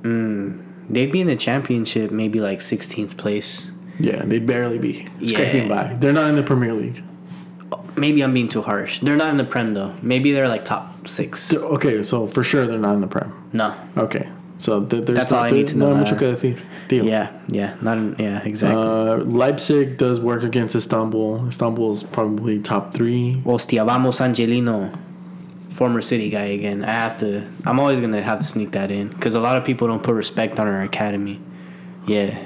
Mm, 0.03 0.63
they'd 0.91 1.11
be 1.13 1.21
in 1.21 1.27
the 1.27 1.37
championship, 1.37 2.11
maybe 2.11 2.41
like 2.41 2.61
16th 2.61 3.17
place. 3.17 3.71
Yeah, 3.99 4.25
they'd 4.25 4.47
barely 4.47 4.79
be 4.79 5.07
scraping 5.23 5.69
Yeah. 5.69 5.89
by. 5.89 5.95
They're 5.95 6.13
not 6.13 6.31
in 6.31 6.37
the 6.37 6.43
Premier 6.43 6.73
League. 6.75 7.03
Maybe 7.99 8.23
I'm 8.23 8.33
being 8.33 8.49
too 8.49 8.63
harsh. 8.63 9.01
They're 9.01 9.17
not 9.17 9.31
in 9.31 9.37
the 9.37 9.45
Prem 9.45 9.75
though. 9.75 9.95
Maybe 10.03 10.33
they're 10.33 10.49
like 10.49 10.65
top 10.65 11.07
six. 11.09 11.49
They're- 11.49 11.61
okay, 11.61 12.03
so 12.03 12.27
for 12.27 12.43
sure 12.45 12.67
they're 12.67 12.79
not 12.79 12.95
in 12.95 13.01
the 13.01 13.07
Prem. 13.07 13.33
No. 13.53 13.75
Okay, 13.97 14.29
so 14.59 14.85
th- 14.85 15.05
there's 15.07 15.19
That's 15.19 15.33
all 15.33 15.45
I 15.45 15.51
need 15.51 15.69
to 15.69 15.77
know, 15.79 15.91
No 15.91 15.97
mucho 15.97 16.15
uh, 16.15 16.19
que 16.19 16.33
decir. 16.35 16.59
Deal. 16.89 17.05
Yeah, 17.05 17.29
yeah, 17.49 17.75
not 17.83 17.99
in, 17.99 18.17
yeah, 18.19 18.41
exactly. 18.45 18.81
Uh, 18.83 19.17
Leipzig 19.19 19.99
does 19.99 20.21
work 20.21 20.43
against 20.43 20.75
Istanbul. 20.75 21.47
Istanbul 21.49 21.91
is 21.91 22.03
probably 22.03 22.61
top 22.61 22.95
three. 22.95 23.35
Hostia, 23.45 23.85
vamos 23.85 24.23
Angelino, 24.23 24.91
former 25.69 26.01
City 26.01 26.31
guy 26.31 26.47
again. 26.47 26.83
I 26.85 26.93
have 26.93 27.19
to. 27.19 27.47
I'm 27.67 27.79
always 27.79 28.01
gonna 28.01 28.23
have 28.23 28.39
to 28.39 28.47
sneak 28.47 28.73
that 28.73 28.91
in 28.91 29.09
because 29.09 29.35
a 29.35 29.41
lot 29.41 29.57
of 29.59 29.65
people 29.65 29.87
don't 29.87 30.03
put 30.03 30.15
respect 30.15 30.59
on 30.59 30.67
our 30.67 30.81
academy. 30.81 31.41
Yeah, 32.07 32.39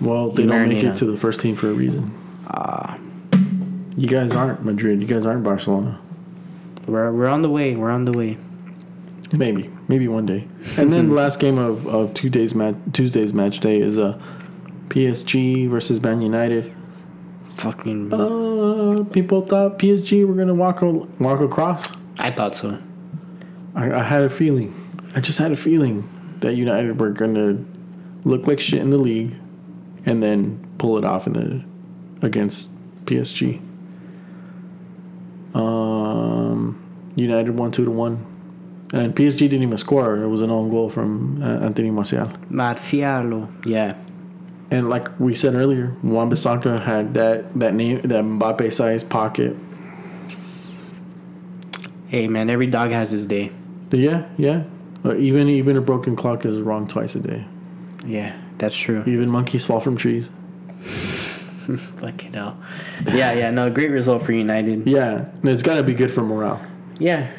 Well, 0.00 0.30
they 0.30 0.42
You 0.42 0.48
don't 0.50 0.68
make 0.68 0.82
it 0.82 0.96
to 0.96 1.04
the 1.04 1.16
first 1.16 1.40
team 1.40 1.54
for 1.54 1.70
a 1.70 1.72
reason. 1.72 2.10
Ah. 2.48 2.98
You 3.98 4.08
guys 4.08 4.32
aren't 4.32 4.64
Madrid. 4.64 5.00
You 5.00 5.06
guys 5.06 5.26
aren't 5.26 5.42
Barcelona. 5.42 6.00
we're 6.86 7.12
we're 7.12 7.26
on 7.26 7.42
the 7.42 7.50
way. 7.50 7.74
We're 7.76 7.90
on 7.90 8.04
the 8.04 8.12
way. 8.12 8.38
Maybe, 9.32 9.70
maybe 9.88 10.08
one 10.08 10.24
day. 10.24 10.48
And 10.78 10.90
then 10.90 11.08
the 11.08 11.14
last 11.22 11.38
game 11.38 11.58
of, 11.58 11.86
of 11.86 12.14
two 12.14 12.30
days 12.30 12.54
match 12.54 12.76
Tuesday's 12.94 13.34
match 13.34 13.60
day 13.60 13.78
is 13.78 13.98
a 13.98 14.18
PSG 14.88 15.68
versus 15.68 16.00
Man 16.00 16.22
United. 16.22 16.74
Fucking. 17.56 18.12
Uh, 18.14 19.04
people 19.12 19.42
thought 19.44 19.78
PSG 19.78 20.26
were 20.26 20.34
gonna 20.34 20.54
walk 20.54 20.82
o- 20.82 21.08
walk 21.18 21.40
across. 21.40 21.92
I 22.18 22.30
thought 22.30 22.54
so. 22.54 22.78
I, 23.74 23.92
I 23.92 24.02
had 24.02 24.22
a 24.22 24.30
feeling. 24.30 24.72
I 25.14 25.20
just 25.20 25.38
had 25.38 25.52
a 25.52 25.56
feeling 25.56 26.08
that 26.40 26.54
United 26.54 26.98
were 27.00 27.10
gonna 27.10 27.58
look 28.24 28.46
like 28.46 28.60
shit 28.60 28.80
in 28.80 28.90
the 28.90 28.98
league, 28.98 29.34
and 30.06 30.22
then 30.22 30.64
pull 30.78 30.96
it 30.98 31.04
off 31.04 31.26
in 31.26 31.32
the 31.34 31.64
against 32.26 32.70
PSG. 33.04 33.60
Um, 35.54 36.82
United 37.16 37.56
won 37.56 37.70
two 37.70 37.84
to 37.84 37.90
one, 37.90 38.24
and 38.92 39.14
PSG 39.14 39.38
didn't 39.38 39.62
even 39.62 39.78
score. 39.78 40.16
It 40.16 40.28
was 40.28 40.42
an 40.42 40.50
own 40.50 40.70
goal 40.70 40.90
from 40.90 41.42
uh, 41.42 41.64
Anthony 41.64 41.90
Martial. 41.90 42.30
Marcialo. 42.50 43.48
Yeah. 43.66 43.94
And 44.70 44.90
like 44.90 45.18
we 45.18 45.34
said 45.34 45.54
earlier, 45.54 45.96
Wan 46.02 46.30
Bissaka 46.30 46.82
had 46.82 47.14
that 47.14 47.58
that 47.58 47.74
name 47.74 48.02
that 48.02 48.24
Mbappe 48.24 48.72
sized 48.72 49.08
pocket. 49.08 49.56
Hey 52.08 52.28
man, 52.28 52.50
every 52.50 52.66
dog 52.66 52.90
has 52.90 53.10
his 53.10 53.26
day. 53.26 53.50
Yeah, 53.90 54.26
yeah. 54.36 54.64
Uh, 55.04 55.16
even 55.16 55.48
even 55.48 55.76
a 55.76 55.80
broken 55.80 56.16
clock 56.16 56.44
is 56.44 56.60
wrong 56.60 56.86
twice 56.86 57.14
a 57.14 57.20
day. 57.20 57.46
Yeah, 58.04 58.36
that's 58.58 58.76
true. 58.76 59.02
Even 59.06 59.30
monkeys 59.30 59.64
fall 59.64 59.80
from 59.80 59.96
trees. 59.96 60.30
Fucking 62.00 62.32
hell. 62.32 62.56
Yeah, 63.06 63.32
yeah. 63.32 63.50
No, 63.50 63.70
great 63.70 63.90
result 63.90 64.22
for 64.22 64.32
United. 64.32 64.86
Yeah, 64.86 65.26
and 65.40 65.48
it's 65.48 65.62
got 65.62 65.74
to 65.74 65.82
be 65.82 65.94
good 65.94 66.10
for 66.10 66.22
morale. 66.22 66.60
Yeah, 66.98 67.30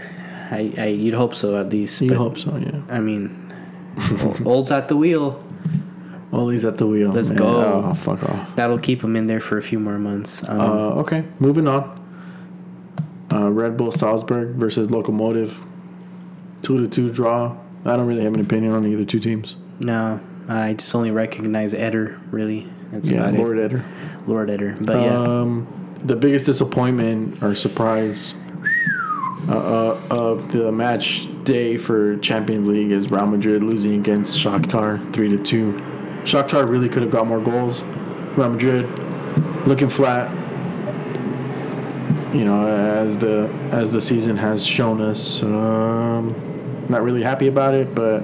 I, 0.51 0.73
I 0.77 0.85
you'd 0.87 1.13
hope 1.13 1.33
so 1.35 1.57
at 1.57 1.69
least. 1.69 2.01
You 2.01 2.15
hope 2.15 2.37
so, 2.37 2.55
yeah. 2.57 2.81
I 2.89 2.99
mean, 2.99 3.51
Ole's 4.45 4.71
at 4.71 4.87
the 4.87 4.95
wheel. 4.95 5.43
Ole's 6.31 6.63
at 6.65 6.77
the 6.77 6.85
wheel. 6.87 7.11
Let's 7.11 7.29
man. 7.29 7.39
go. 7.39 7.47
Oh, 7.89 7.93
fuck 7.95 8.23
off. 8.23 8.55
That'll 8.55 8.79
keep 8.79 9.03
him 9.03 9.15
in 9.15 9.27
there 9.27 9.39
for 9.39 9.57
a 9.57 9.61
few 9.61 9.79
more 9.79 9.97
months. 9.99 10.47
Um, 10.47 10.59
Uh, 10.61 10.89
okay, 11.01 11.23
moving 11.39 11.67
on. 11.67 11.95
Uh, 13.31 13.51
Red 13.51 13.77
Bull 13.77 13.91
Salzburg 13.91 14.55
versus 14.55 14.87
Lokomotiv. 14.89 15.53
Two 16.61 16.79
to 16.81 16.87
two 16.87 17.11
draw. 17.11 17.55
I 17.85 17.95
don't 17.95 18.07
really 18.07 18.23
have 18.23 18.33
an 18.33 18.41
opinion 18.41 18.73
on 18.73 18.85
either 18.85 19.05
two 19.05 19.19
teams. 19.19 19.55
no, 19.79 20.19
I 20.47 20.73
just 20.73 20.93
only 20.95 21.11
recognize 21.11 21.73
Eder. 21.73 22.19
Really, 22.31 22.67
that's 22.91 23.07
yeah, 23.09 23.21
about 23.27 23.33
Lord 23.35 23.59
Eder. 23.59 23.85
Lord 24.27 24.49
Eder. 24.49 24.75
But 24.79 25.01
yeah, 25.01 25.17
Um, 25.17 25.67
the 26.03 26.15
biggest 26.15 26.45
disappointment 26.45 27.41
or 27.43 27.55
surprise 27.55 28.33
uh, 29.47 29.53
uh, 29.57 29.99
of 30.11 30.51
the 30.51 30.71
match 30.71 31.27
day 31.43 31.77
for 31.77 32.17
Champions 32.17 32.69
League 32.69 32.91
is 32.91 33.11
Real 33.11 33.27
Madrid 33.27 33.63
losing 33.63 33.95
against 33.99 34.37
Shakhtar 34.37 35.11
three 35.13 35.29
to 35.29 35.41
two. 35.43 35.73
Shakhtar 36.23 36.67
really 36.69 36.89
could 36.89 37.01
have 37.01 37.11
got 37.11 37.25
more 37.27 37.41
goals. 37.41 37.81
Real 38.37 38.49
Madrid 38.49 38.87
looking 39.67 39.89
flat. 39.89 40.35
You 42.33 42.45
know, 42.45 42.67
as 42.67 43.17
the 43.17 43.49
as 43.71 43.91
the 43.91 43.99
season 43.99 44.37
has 44.37 44.65
shown 44.65 45.01
us, 45.01 45.41
um, 45.41 46.35
not 46.87 47.01
really 47.01 47.23
happy 47.23 47.47
about 47.47 47.73
it, 47.73 47.95
but 47.95 48.23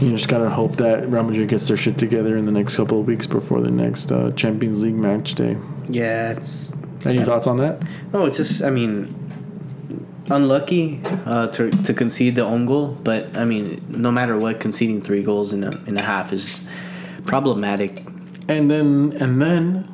you 0.00 0.10
just 0.10 0.28
gotta 0.28 0.50
hope 0.50 0.76
that 0.76 1.08
Real 1.08 1.22
Madrid 1.22 1.48
gets 1.48 1.68
their 1.68 1.76
shit 1.76 1.98
together 1.98 2.36
in 2.36 2.46
the 2.46 2.52
next 2.52 2.76
couple 2.76 3.00
of 3.00 3.06
weeks 3.06 3.26
before 3.26 3.60
the 3.60 3.70
next 3.70 4.10
uh, 4.12 4.30
Champions 4.32 4.82
League 4.82 4.94
match 4.94 5.34
day. 5.34 5.56
yeah, 5.88 6.32
it's 6.32 6.74
Any 7.04 7.24
thoughts 7.24 7.46
on 7.46 7.56
that? 7.58 7.82
no, 8.12 8.26
it's 8.26 8.36
just 8.36 8.62
I 8.62 8.70
mean, 8.70 9.14
unlucky 10.30 11.00
uh, 11.26 11.48
to 11.48 11.70
to 11.70 11.94
concede 11.94 12.34
the 12.34 12.44
own 12.44 12.66
goal. 12.66 12.96
But 13.02 13.36
I 13.36 13.44
mean, 13.44 13.80
no 13.88 14.10
matter 14.10 14.36
what, 14.38 14.60
conceding 14.60 15.00
three 15.02 15.22
goals 15.22 15.52
in 15.52 15.64
a 15.64 15.70
in 15.86 15.96
a 15.96 16.02
half 16.02 16.32
is 16.32 16.68
problematic. 17.26 18.04
And 18.48 18.70
then 18.70 19.16
and 19.20 19.40
then 19.40 19.88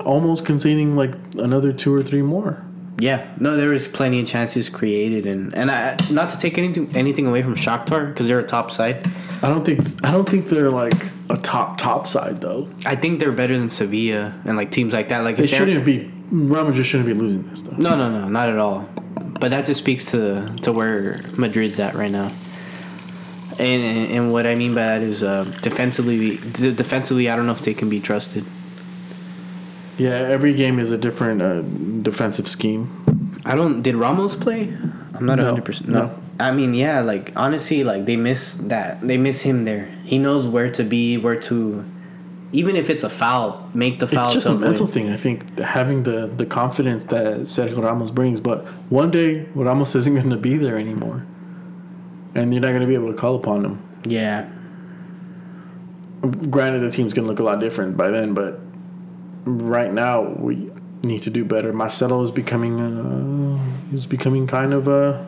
almost 0.00 0.44
conceding 0.44 0.96
like 0.96 1.12
another 1.38 1.72
two 1.72 1.92
or 1.94 2.02
three 2.02 2.22
more. 2.22 2.64
Yeah, 3.00 3.28
no, 3.38 3.56
there 3.56 3.70
was 3.70 3.86
plenty 3.86 4.20
of 4.20 4.26
chances 4.26 4.68
created, 4.68 5.24
and 5.24 5.54
and 5.54 5.70
I 5.70 5.96
not 6.10 6.30
to 6.30 6.38
take 6.38 6.58
anything 6.58 6.96
anything 6.96 7.26
away 7.26 7.42
from 7.42 7.54
Shakhtar 7.54 8.08
because 8.08 8.26
they're 8.26 8.40
a 8.40 8.46
top 8.46 8.70
side. 8.72 9.08
I 9.40 9.48
don't 9.48 9.64
think 9.64 9.80
I 10.04 10.10
don't 10.10 10.28
think 10.28 10.46
they're 10.46 10.70
like 10.70 11.00
a 11.30 11.36
top 11.36 11.78
top 11.78 12.08
side 12.08 12.40
though. 12.40 12.68
I 12.84 12.96
think 12.96 13.20
they're 13.20 13.30
better 13.32 13.56
than 13.56 13.68
Sevilla 13.68 14.34
and 14.44 14.56
like 14.56 14.72
teams 14.72 14.92
like 14.92 15.10
that. 15.10 15.22
Like 15.22 15.36
They 15.36 15.46
shouldn't 15.46 15.84
be. 15.84 16.10
Real 16.30 16.64
Madrid 16.64 16.84
shouldn't 16.84 17.06
be 17.06 17.14
losing 17.14 17.48
this 17.48 17.62
though. 17.62 17.76
No, 17.76 17.96
no, 17.96 18.10
no, 18.10 18.28
not 18.28 18.48
at 18.48 18.58
all. 18.58 18.88
But 19.40 19.50
that 19.50 19.64
just 19.64 19.78
speaks 19.78 20.10
to 20.10 20.52
to 20.62 20.72
where 20.72 21.20
Madrid's 21.36 21.78
at 21.78 21.94
right 21.94 22.10
now. 22.10 22.32
And 23.60 23.82
and, 23.82 24.10
and 24.12 24.32
what 24.32 24.44
I 24.46 24.56
mean 24.56 24.74
by 24.74 24.82
that 24.82 25.02
is 25.02 25.22
uh, 25.22 25.44
defensively, 25.62 26.38
d- 26.38 26.74
defensively, 26.74 27.30
I 27.30 27.36
don't 27.36 27.46
know 27.46 27.52
if 27.52 27.62
they 27.62 27.74
can 27.74 27.88
be 27.88 28.00
trusted. 28.00 28.44
Yeah, 29.98 30.10
every 30.10 30.54
game 30.54 30.78
is 30.78 30.90
a 30.92 30.96
different 30.98 31.42
uh, 31.42 31.62
defensive 32.02 32.48
scheme. 32.48 33.32
I 33.44 33.54
don't. 33.54 33.82
Did 33.82 33.94
Ramos 33.96 34.36
play? 34.36 34.72
I'm 35.14 35.26
not 35.26 35.38
No, 35.38 35.44
hundred 35.44 35.64
percent. 35.64 35.88
No. 35.90 36.06
no. 36.06 36.18
I 36.40 36.52
mean, 36.52 36.72
yeah. 36.74 37.00
Like 37.00 37.32
honestly, 37.36 37.82
like 37.84 38.06
they 38.06 38.16
miss 38.16 38.54
that. 38.68 39.00
They 39.00 39.16
miss 39.18 39.42
him 39.42 39.64
there. 39.64 39.86
He 40.04 40.18
knows 40.18 40.46
where 40.46 40.70
to 40.70 40.84
be, 40.84 41.16
where 41.18 41.38
to. 41.40 41.84
Even 42.50 42.76
if 42.76 42.88
it's 42.88 43.02
a 43.02 43.10
foul, 43.10 43.68
make 43.74 43.98
the 43.98 44.06
foul. 44.06 44.24
It's 44.26 44.34
just 44.34 44.46
a 44.46 44.52
mental 44.54 44.84
avoid- 44.84 44.92
thing. 44.94 45.10
I 45.10 45.16
think 45.16 45.58
having 45.58 46.04
the 46.04 46.26
the 46.28 46.46
confidence 46.46 47.04
that 47.04 47.40
Sergio 47.42 47.82
Ramos 47.82 48.10
brings, 48.10 48.40
but 48.40 48.64
one 48.88 49.10
day 49.10 49.46
Ramos 49.54 49.94
isn't 49.94 50.14
going 50.14 50.30
to 50.30 50.36
be 50.36 50.56
there 50.56 50.78
anymore, 50.78 51.26
and 52.34 52.54
you're 52.54 52.62
not 52.62 52.68
going 52.68 52.80
to 52.80 52.86
be 52.86 52.94
able 52.94 53.12
to 53.12 53.18
call 53.18 53.34
upon 53.34 53.64
him. 53.64 53.82
Yeah, 54.06 54.48
Granted, 56.50 56.80
the 56.80 56.90
team's 56.90 57.14
going 57.14 57.24
to 57.26 57.30
look 57.30 57.38
a 57.38 57.42
lot 57.44 57.60
different 57.60 57.96
by 57.96 58.08
then, 58.10 58.32
but 58.34 58.60
right 59.48 59.92
now 59.92 60.22
we 60.22 60.70
need 61.02 61.22
to 61.22 61.30
do 61.30 61.44
better. 61.44 61.72
Marcelo 61.72 62.20
is 62.22 62.30
becoming 62.30 62.80
uh, 62.80 63.94
is 63.94 64.06
becoming 64.06 64.46
kind 64.46 64.72
of 64.74 64.88
a 64.88 65.26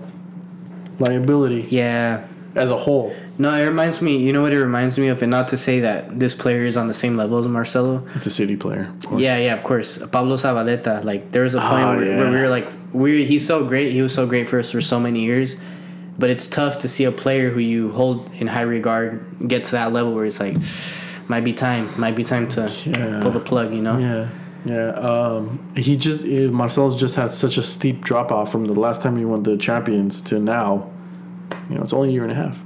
liability. 0.99 1.67
yeah. 1.71 2.27
as 2.55 2.71
a 2.71 2.77
whole. 2.77 3.15
No, 3.39 3.55
it 3.55 3.65
reminds 3.65 4.03
me. 4.03 4.19
You 4.19 4.33
know 4.35 4.43
what 4.43 4.53
it 4.53 4.61
reminds 4.61 4.99
me 4.99 5.09
of, 5.09 5.23
and 5.23 5.31
not 5.31 5.49
to 5.49 5.57
say 5.57 5.81
that 5.81 6.19
this 6.19 6.35
player 6.35 6.65
is 6.65 6.77
on 6.77 6.89
the 6.89 6.93
same 6.95 7.17
level 7.17 7.39
as 7.39 7.47
Marcelo. 7.49 8.05
It's 8.15 8.27
a 8.27 8.31
city 8.31 8.57
player. 8.57 8.93
Yeah, 9.17 9.39
yeah, 9.39 9.55
of 9.55 9.63
course. 9.63 9.97
Pablo 9.99 10.37
Zabaleta. 10.37 11.03
Like 11.05 11.31
there 11.33 11.43
was 11.45 11.55
a 11.55 11.61
point 11.61 11.85
Oh, 11.87 11.97
where, 11.97 12.05
yeah. 12.07 12.19
where 12.19 12.31
we 12.31 12.41
were 12.41 12.49
like, 12.51 12.69
we 12.93 13.25
he's 13.25 13.47
so 13.47 13.65
great. 13.65 13.93
He 13.93 14.03
was 14.03 14.13
so 14.13 14.27
great 14.27 14.47
for 14.49 14.59
us 14.59 14.71
for 14.71 14.81
so 14.83 15.01
many 15.01 15.21
years. 15.25 15.57
But 16.19 16.29
it's 16.29 16.49
tough 16.49 16.81
to 16.81 16.89
see 16.89 17.05
a 17.05 17.13
player 17.13 17.49
who 17.49 17.61
you 17.61 17.93
hold 17.93 18.29
in 18.35 18.47
high 18.49 18.61
regard 18.69 19.25
get 19.49 19.65
to 19.65 19.73
that 19.73 19.93
level 19.93 20.13
where 20.13 20.27
it's 20.27 20.39
like, 20.41 20.57
might 21.31 21.45
be 21.51 21.53
time, 21.55 21.85
might 22.05 22.17
be 22.17 22.25
time 22.25 22.47
to 22.57 22.63
Yeah. 22.85 23.21
pull 23.23 23.31
the 23.31 23.41
plug. 23.51 23.73
You 23.73 23.83
know? 23.87 23.97
Yeah, 23.99 24.29
yeah. 24.73 24.89
Um, 25.11 25.43
he 25.77 25.97
just 25.97 26.25
eh, 26.27 26.49
Marcelo's 26.61 26.99
just 27.05 27.15
had 27.17 27.33
such 27.33 27.57
a 27.57 27.63
steep 27.63 28.03
drop 28.09 28.31
off 28.33 28.51
from 28.53 28.65
the 28.67 28.79
last 28.87 29.01
time 29.03 29.17
he 29.17 29.25
won 29.25 29.43
the 29.45 29.57
champions 29.57 30.21
to 30.29 30.39
now. 30.39 30.91
You 31.69 31.77
know, 31.77 31.83
it's 31.83 31.93
only 31.93 32.11
a 32.11 32.13
year 32.13 32.25
and 32.29 32.33
a 32.33 32.41
half. 32.45 32.57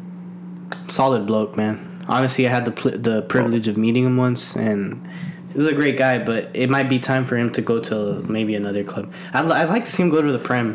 Solid 0.89 1.27
bloke, 1.27 1.57
man. 1.57 1.77
Honestly, 2.09 2.47
I 2.47 2.51
had 2.51 2.65
the 2.65 2.71
pl- 2.81 2.99
the 2.99 3.23
privilege 3.23 3.69
of 3.69 3.77
meeting 3.77 4.05
him 4.05 4.17
once, 4.17 4.57
and 4.57 5.01
he's 5.55 5.67
a 5.67 5.73
great 5.73 5.97
guy. 5.97 6.19
But 6.19 6.51
it 6.55 6.69
might 6.71 6.89
be 6.89 6.99
time 6.99 7.25
for 7.25 7.37
him 7.37 7.51
to 7.53 7.63
go 7.63 7.81
to 7.81 8.23
maybe 8.29 8.55
another 8.55 8.85
club. 8.85 9.11
I'd, 9.33 9.45
I'd 9.51 9.69
like 9.69 9.85
to 9.85 9.91
see 9.91 10.03
him 10.03 10.11
go 10.11 10.21
to 10.23 10.33
the 10.33 10.39
Prem. 10.39 10.69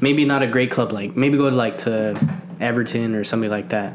Maybe 0.00 0.24
not 0.24 0.42
a 0.42 0.46
great 0.48 0.70
club, 0.70 0.90
like 0.92 1.16
maybe 1.16 1.38
go 1.38 1.48
like 1.48 1.78
to 1.86 2.18
Everton 2.60 3.14
or 3.14 3.22
somebody 3.24 3.50
like 3.50 3.68
that, 3.68 3.92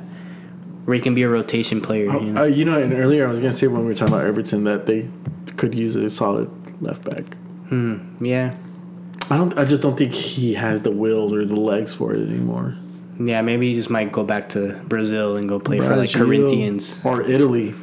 where 0.88 0.96
he 0.96 1.02
can 1.02 1.14
be 1.14 1.24
a 1.24 1.28
rotation 1.28 1.82
player. 1.82 2.06
You 2.06 2.32
know? 2.32 2.44
Uh, 2.44 2.46
you 2.46 2.64
know, 2.64 2.82
and 2.82 2.94
earlier 2.94 3.28
I 3.28 3.30
was 3.30 3.42
gonna 3.42 3.52
say 3.52 3.68
when 3.68 3.82
we 3.82 3.88
were 3.88 3.94
talking 3.94 4.14
about 4.14 4.26
Everton 4.26 4.64
that 4.64 4.86
they 4.86 5.10
could 5.58 5.76
use 5.76 5.98
a 5.98 6.10
solid 6.10 6.50
left 6.82 7.04
back. 7.04 7.26
Hmm. 7.68 8.24
Yeah. 8.24 8.56
I 9.30 9.36
don't. 9.36 9.58
I 9.58 9.66
just 9.66 9.82
don't 9.82 9.98
think 9.98 10.14
he 10.14 10.54
has 10.54 10.84
the 10.84 10.92
will 10.92 11.36
or 11.36 11.44
the 11.44 11.58
legs 11.58 11.94
for 11.94 12.16
it 12.16 12.26
anymore. 12.26 12.76
Yeah. 13.20 13.42
Maybe 13.42 13.68
he 13.68 13.74
just 13.74 13.90
might 13.90 14.14
go 14.14 14.24
back 14.24 14.48
to 14.50 14.82
Brazil 14.88 15.36
and 15.36 15.50
go 15.50 15.60
play 15.60 15.82
for 15.82 15.94
like 15.94 16.14
Corinthians. 16.14 17.02
or 17.04 17.22
Italy, 17.22 17.76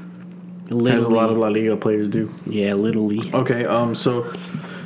Little 0.70 0.98
as 0.98 1.04
a 1.04 1.10
lot 1.10 1.28
of 1.28 1.36
La 1.36 1.48
Liga 1.48 1.76
players 1.76 2.08
do. 2.08 2.32
Yeah, 2.46 2.72
Little 2.72 3.04
League. 3.04 3.34
Okay, 3.34 3.66
um, 3.66 3.94
so 3.94 4.32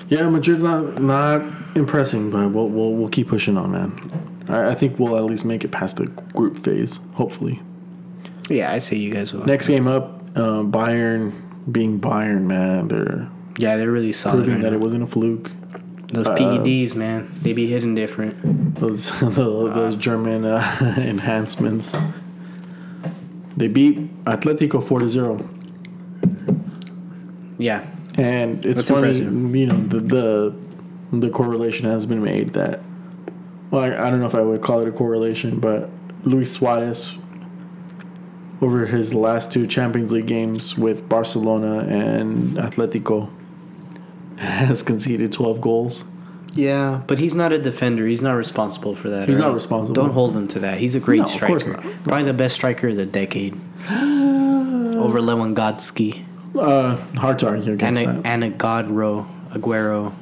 yeah, 0.09 0.29
Madrid's 0.29 0.65
not 0.65 1.01
not 1.01 1.43
impressing, 1.77 2.33
but 2.33 2.49
we'll 2.49 2.69
we'll, 2.69 2.95
we'll 2.95 3.09
keep 3.09 3.29
pushing 3.29 3.57
on, 3.57 3.71
man. 3.71 4.45
I, 4.49 4.71
I 4.71 4.75
think 4.75 4.99
we'll 4.99 5.17
at 5.17 5.23
least 5.25 5.45
make 5.45 5.63
it 5.63 5.71
past 5.71 5.99
the 5.99 6.07
group 6.35 6.59
phase, 6.59 6.99
hopefully. 7.15 7.63
Yeah, 8.49 8.73
I 8.73 8.79
say 8.79 8.97
you 8.97 9.13
guys 9.13 9.33
will. 9.33 9.45
Next 9.47 9.69
game 9.69 9.87
up, 9.87 10.21
uh, 10.37 10.63
Bayern 10.63 11.33
being 11.71 12.01
Bayern, 12.01 12.43
man, 12.43 12.89
they're 12.89 13.29
Yeah, 13.59 13.77
they're 13.77 13.91
really 13.91 14.13
solid. 14.13 14.45
proving 14.45 14.55
right 14.55 14.63
that 14.63 14.71
now. 14.71 14.77
it 14.77 14.81
wasn't 14.81 15.03
a 15.03 15.07
fluke. 15.07 15.51
Those 16.13 16.27
uh, 16.29 16.35
PEDs, 16.37 16.95
man, 16.95 17.29
they 17.43 17.53
be 17.53 17.67
hitting 17.67 17.95
different. 17.95 18.75
Those 18.77 19.11
those 19.35 19.97
German 19.97 20.45
uh, 20.47 20.95
enhancements. 20.99 21.95
They 23.57 23.69
beat 23.69 24.25
Atletico 24.25 24.83
four 24.83 25.01
to 25.01 25.09
zero. 25.09 25.47
Yeah, 27.59 27.85
And 28.17 28.65
it's 28.65 28.77
That's 28.79 28.89
funny, 28.89 29.09
impressive. 29.19 29.57
you 29.57 29.67
know, 29.67 29.77
the, 29.81 30.01
the 30.01 30.55
the 31.13 31.31
correlation 31.31 31.87
has 31.91 32.07
been 32.07 32.23
made 32.23 32.51
that. 32.51 32.81
Well, 33.71 33.83
I, 33.83 34.07
I 34.07 34.11
don't 34.11 34.21
know 34.21 34.27
if 34.27 34.35
I 34.35 34.41
would 34.41 34.63
call 34.63 34.81
it 34.81 34.89
a 34.89 34.93
correlation, 34.93 35.59
but 35.59 35.91
Luis 36.25 36.53
Suarez, 36.53 37.15
over 38.61 38.87
his 38.87 39.15
last 39.15 39.53
two 39.53 39.67
Champions 39.67 40.13
League 40.13 40.27
games 40.27 40.77
with 40.77 41.09
Barcelona 41.09 41.81
and 41.89 42.57
Atletico, 42.57 43.31
has 44.39 44.83
conceded 44.83 45.33
twelve 45.33 45.61
goals. 45.61 46.05
yeah, 46.55 47.03
but 47.07 47.19
he's 47.19 47.35
not 47.35 47.53
a 47.53 47.59
defender. 47.59 48.07
He's 48.07 48.23
not 48.23 48.33
responsible 48.35 48.95
for 48.95 49.11
that. 49.11 49.29
He's 49.29 49.39
not 49.39 49.55
responsible. 49.55 49.95
Don't 49.95 50.13
hold 50.13 50.37
him 50.37 50.49
to 50.49 50.59
that. 50.61 50.79
He's 50.79 50.95
a 50.95 51.01
great 51.01 51.19
No, 51.19 51.25
of 51.25 51.31
striker. 51.31 51.53
course 51.53 51.67
not. 51.67 51.83
Probably 52.05 52.25
the 52.25 52.33
best 52.35 52.55
striker 52.57 52.89
of 52.89 52.97
the 52.97 53.07
decade. 53.07 53.55
Over 53.89 55.21
Lewandowski 55.21 56.25
Uh, 56.59 56.97
hard 57.17 57.39
to 57.41 57.47
argue 57.49 57.73
and 57.73 57.81
against 57.83 58.03
a, 58.03 58.07
that. 58.07 58.27
and 58.27 58.43
a 58.45 58.51
God-ro, 58.51 59.27
Aguero. 59.51 60.13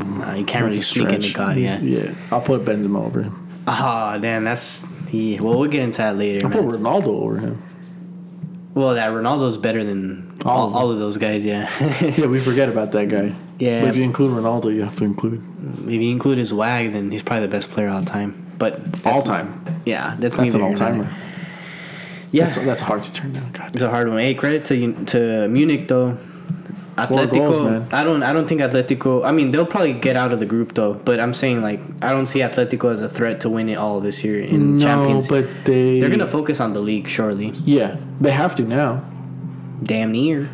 Uh, 0.00 0.34
you 0.36 0.44
can't 0.44 0.64
really 0.64 0.80
sneak 0.80 1.10
into. 1.12 1.32
God, 1.32 1.58
yeah. 1.58 1.78
yeah. 1.80 2.14
I'll 2.30 2.40
put 2.40 2.64
Benzema 2.64 3.04
over 3.04 3.22
him. 3.24 3.62
Ah, 3.66 4.16
damn, 4.18 4.44
that's 4.44 4.86
yeah. 5.12 5.40
Well, 5.40 5.58
we'll 5.58 5.68
get 5.70 5.82
into 5.82 5.98
that 5.98 6.16
later, 6.16 6.46
I'll 6.46 6.52
put 6.52 6.64
man. 6.64 6.80
Ronaldo 6.80 7.06
over 7.06 7.38
him. 7.38 7.62
Well, 8.74 8.94
that 8.94 9.08
Ronaldo's 9.10 9.56
better 9.56 9.82
than 9.84 10.38
All 10.44 10.50
all, 10.58 10.68
of 10.68 10.76
all 10.76 10.90
of 10.90 10.98
those 10.98 11.16
guys, 11.16 11.44
yeah. 11.44 11.70
Yeah, 12.16 12.26
we 12.26 12.40
forget 12.40 12.68
about 12.68 12.92
that 12.92 13.08
guy. 13.08 13.34
Yeah. 13.58 13.80
But 13.80 13.88
if 13.90 13.96
you 13.96 14.02
include 14.02 14.32
Ronaldo, 14.32 14.74
you 14.74 14.82
have 14.82 14.96
to 14.96 15.04
include 15.04 15.42
if 15.84 15.90
you 16.02 16.10
include 16.10 16.36
his 16.38 16.52
wag, 16.52 16.92
then 16.92 17.10
he's 17.10 17.22
probably 17.22 17.46
the 17.46 17.50
best 17.50 17.70
player 17.70 17.88
all 17.88 18.04
time. 18.04 18.54
But 18.58 18.80
all 19.06 19.16
not- 19.18 19.26
time. 19.26 19.64
yeah, 19.86 20.14
that's, 20.18 20.36
That's 20.36 20.54
an 20.54 20.62
all 20.62 20.74
timer. 20.74 21.08
Yeah, 22.32 22.44
That's, 22.44 22.56
that's 22.56 22.80
hard 22.80 23.02
to 23.04 23.12
turn 23.12 23.32
down. 23.32 23.50
God. 23.52 23.70
it's 23.74 23.82
a 23.82 23.88
hard 23.88 24.08
one. 24.08 24.18
Hey, 24.18 24.34
credit 24.34 24.64
to 24.66 25.04
to 25.06 25.48
Munich 25.48 25.88
though. 25.88 26.18
Atletico, 26.96 27.52
goals. 27.52 27.92
I 27.92 28.02
don't. 28.04 28.22
I 28.22 28.32
don't 28.32 28.46
think 28.48 28.60
Atletico. 28.62 29.22
I 29.24 29.30
mean, 29.32 29.50
they'll 29.50 29.66
probably 29.66 29.92
get 29.92 30.16
out 30.16 30.32
of 30.32 30.40
the 30.40 30.46
group 30.46 30.74
though. 30.74 30.94
But 30.94 31.20
I'm 31.20 31.34
saying 31.34 31.60
like 31.62 31.80
I 32.00 32.12
don't 32.12 32.26
see 32.26 32.40
Atletico 32.40 32.90
as 32.90 33.00
a 33.02 33.08
threat 33.08 33.40
to 33.40 33.48
win 33.50 33.68
it 33.68 33.76
all 33.76 34.00
this 34.00 34.24
year 34.24 34.40
in 34.40 34.78
No, 34.78 34.84
Champions. 34.84 35.28
but 35.28 35.46
they 35.64 36.00
They're 36.00 36.08
gonna 36.10 36.26
focus 36.26 36.58
on 36.60 36.72
the 36.72 36.80
league, 36.80 37.06
surely. 37.08 37.52
yeah 37.64 37.96
they 38.20 38.30
have 38.32 38.56
to 38.56 38.62
now. 38.62 39.02
Damn 39.82 40.12
near. 40.12 40.48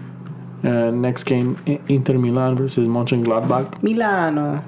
Uh, 0.65 0.91
next 0.91 1.25
game, 1.25 1.57
Inter 1.89 2.19
Milan 2.19 2.55
versus 2.57 2.87
Mönchengladbach. 2.89 3.83
Milano. 3.83 4.63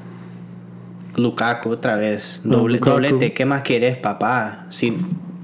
Lukaku 1.16 1.70
otra 1.76 1.96
vez. 1.96 2.40
No, 2.44 2.58
Doble, 2.58 2.78
Lukaku. 2.78 2.90
Doblete. 3.02 3.32
¿Qué 3.32 3.44
más 3.46 3.62
querés, 3.62 3.96
papá? 3.98 4.66
Si 4.70 4.92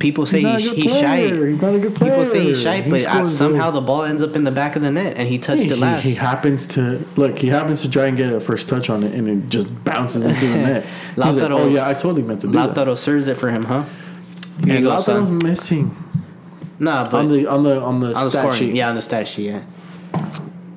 people 0.00 0.26
say 0.26 0.40
He's 0.42 0.64
he's, 0.64 0.82
he's 0.84 0.98
shy. 0.98 1.28
He's 1.46 1.60
not 1.62 1.74
a 1.74 1.78
good 1.78 1.94
player. 1.94 2.10
People 2.10 2.26
say 2.26 2.42
he's 2.42 2.60
shy, 2.60 2.80
He 2.80 2.90
but 2.90 3.00
scores 3.02 3.36
somehow 3.36 3.70
the 3.70 3.80
ball 3.80 4.02
ends 4.02 4.20
up 4.22 4.34
in 4.34 4.42
the 4.42 4.50
back 4.50 4.74
of 4.74 4.82
the 4.82 4.90
net, 4.90 5.16
and 5.16 5.28
he 5.28 5.38
touched 5.38 5.62
He, 5.64 5.70
it 5.70 5.78
last. 5.78 6.04
he 6.04 6.14
happens 6.16 6.66
to 6.68 7.06
look. 7.16 7.38
He 7.38 7.46
happens 7.48 7.82
to 7.82 7.90
try 7.90 8.06
and 8.06 8.16
get 8.16 8.32
a 8.32 8.40
first 8.40 8.68
touch 8.68 8.90
on 8.90 9.04
it, 9.04 9.14
and 9.14 9.28
it 9.28 9.48
just 9.48 9.68
bounces 9.84 10.24
into 10.24 10.46
the 10.48 10.56
net. 10.56 10.86
He's 11.14 11.36
like, 11.36 11.50
oh 11.52 11.68
yeah, 11.68 11.86
I 11.88 11.92
totally 11.92 12.22
meant 12.22 12.40
to 12.40 12.48
do 12.48 12.54
that. 12.54 12.74
Lautaro 12.74 12.96
serves 12.96 13.28
it 13.28 13.36
for 13.36 13.50
him, 13.50 13.62
huh? 13.62 13.84
Here 14.64 14.76
And 14.78 14.86
Lautaro's 14.86 15.04
son. 15.28 15.38
missing 15.38 15.96
Nah, 16.78 17.04
but 17.10 17.14
on 17.18 17.28
the 17.28 17.46
on 17.46 17.62
the 17.62 17.80
on 17.80 18.00
the 18.00 18.06
on 18.08 18.24
the 18.24 18.30
stat 18.30 18.42
scoring, 18.42 18.58
sheet. 18.58 18.74
yeah, 18.74 18.88
on 18.88 18.94
the 18.94 19.02
stat 19.02 19.28
sheet, 19.28 19.46
yeah. 19.50 19.62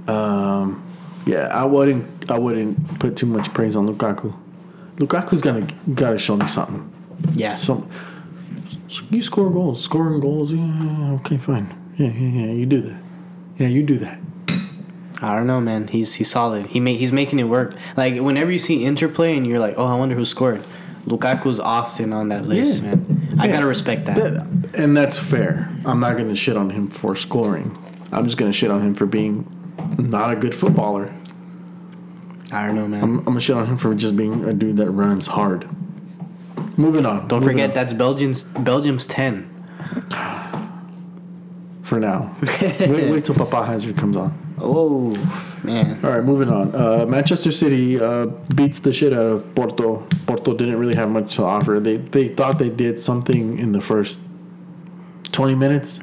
Um, 0.07 0.83
yeah, 1.25 1.47
I 1.47 1.63
wouldn't 1.65 2.29
I 2.29 2.37
wouldn't 2.37 2.99
put 2.99 3.15
too 3.15 3.25
much 3.25 3.53
praise 3.53 3.75
on 3.75 3.87
Lukaku. 3.87 4.33
Lukaku's 4.97 5.41
gonna 5.41 5.65
gotta 5.93 6.17
show 6.17 6.35
me 6.35 6.47
something. 6.47 6.91
Yeah. 7.33 7.53
Some 7.55 7.89
you 9.09 9.21
score 9.21 9.49
goals, 9.51 9.83
scoring 9.83 10.19
goals. 10.19 10.51
Yeah, 10.53 11.17
okay, 11.21 11.37
fine. 11.37 11.73
Yeah, 11.97 12.07
yeah, 12.09 12.45
yeah. 12.45 12.51
You 12.53 12.65
do 12.65 12.81
that. 12.81 12.97
Yeah, 13.57 13.67
you 13.67 13.83
do 13.83 13.97
that. 13.99 14.19
I 15.21 15.35
don't 15.35 15.47
know, 15.47 15.61
man. 15.61 15.87
He's 15.87 16.15
he's 16.15 16.29
solid. 16.29 16.65
He 16.67 16.79
make, 16.79 16.99
he's 16.99 17.11
making 17.11 17.39
it 17.39 17.43
work. 17.45 17.75
Like 17.95 18.19
whenever 18.19 18.51
you 18.51 18.59
see 18.59 18.83
interplay 18.83 19.37
and 19.37 19.47
you're 19.47 19.59
like, 19.59 19.75
oh, 19.77 19.85
I 19.85 19.95
wonder 19.95 20.15
who 20.15 20.25
scored. 20.25 20.65
Lukaku's 21.05 21.59
often 21.59 22.11
on 22.13 22.29
that 22.29 22.45
list, 22.45 22.83
Yeah. 22.83 22.95
man. 22.95 23.37
I 23.39 23.47
gotta 23.47 23.65
respect 23.65 24.05
that. 24.05 24.15
That- 24.15 24.47
and 24.75 24.95
that's 24.97 25.17
fair. 25.19 25.69
I'm 25.85 25.99
not 25.99 26.17
gonna 26.17 26.35
shit 26.35 26.57
on 26.57 26.71
him 26.71 26.87
for 26.87 27.15
scoring. 27.15 27.77
I'm 28.11 28.25
just 28.25 28.37
gonna 28.37 28.51
shit 28.53 28.71
on 28.71 28.81
him 28.81 28.93
for 28.95 29.05
being 29.05 29.45
not 29.97 30.31
a 30.31 30.35
good 30.35 30.53
footballer. 30.55 31.11
I 32.51 32.67
don't 32.67 32.75
know, 32.75 32.87
man. 32.87 33.03
I'm, 33.03 33.17
I'm 33.19 33.23
gonna 33.25 33.39
shit 33.39 33.55
on 33.55 33.65
him 33.65 33.77
for 33.77 33.93
just 33.95 34.15
being 34.17 34.45
a 34.45 34.53
dude 34.53 34.77
that 34.77 34.89
runs 34.91 35.27
hard. 35.27 35.67
Moving 36.77 37.05
on. 37.05 37.27
Don't 37.27 37.41
Moving 37.41 37.53
forget 37.55 37.69
on. 37.69 37.75
that's 37.75 37.93
Belgium's 37.93 38.43
Belgium's 38.43 39.05
ten. 39.05 39.49
for 41.83 41.99
now. 41.99 42.33
wait, 42.61 43.11
wait 43.11 43.25
till 43.25 43.35
Papa 43.35 43.65
Hazard 43.65 43.97
comes 43.97 44.17
on. 44.17 44.37
Oh 44.59 45.11
man. 45.63 45.99
All 46.03 46.11
right, 46.11 46.23
moving 46.23 46.49
on. 46.49 46.73
Uh, 46.75 47.05
Manchester 47.07 47.51
City 47.51 47.99
uh, 47.99 48.27
beats 48.55 48.79
the 48.79 48.93
shit 48.93 49.13
out 49.13 49.25
of 49.25 49.55
Porto. 49.55 50.07
Porto 50.25 50.53
didn't 50.55 50.77
really 50.79 50.95
have 50.95 51.09
much 51.09 51.35
to 51.35 51.43
offer. 51.43 51.79
They 51.79 51.97
they 51.97 52.29
thought 52.29 52.59
they 52.59 52.69
did 52.69 52.97
something 52.99 53.59
in 53.59 53.71
the 53.73 53.81
first 53.81 54.19
20 55.31 55.55
minutes, 55.55 55.99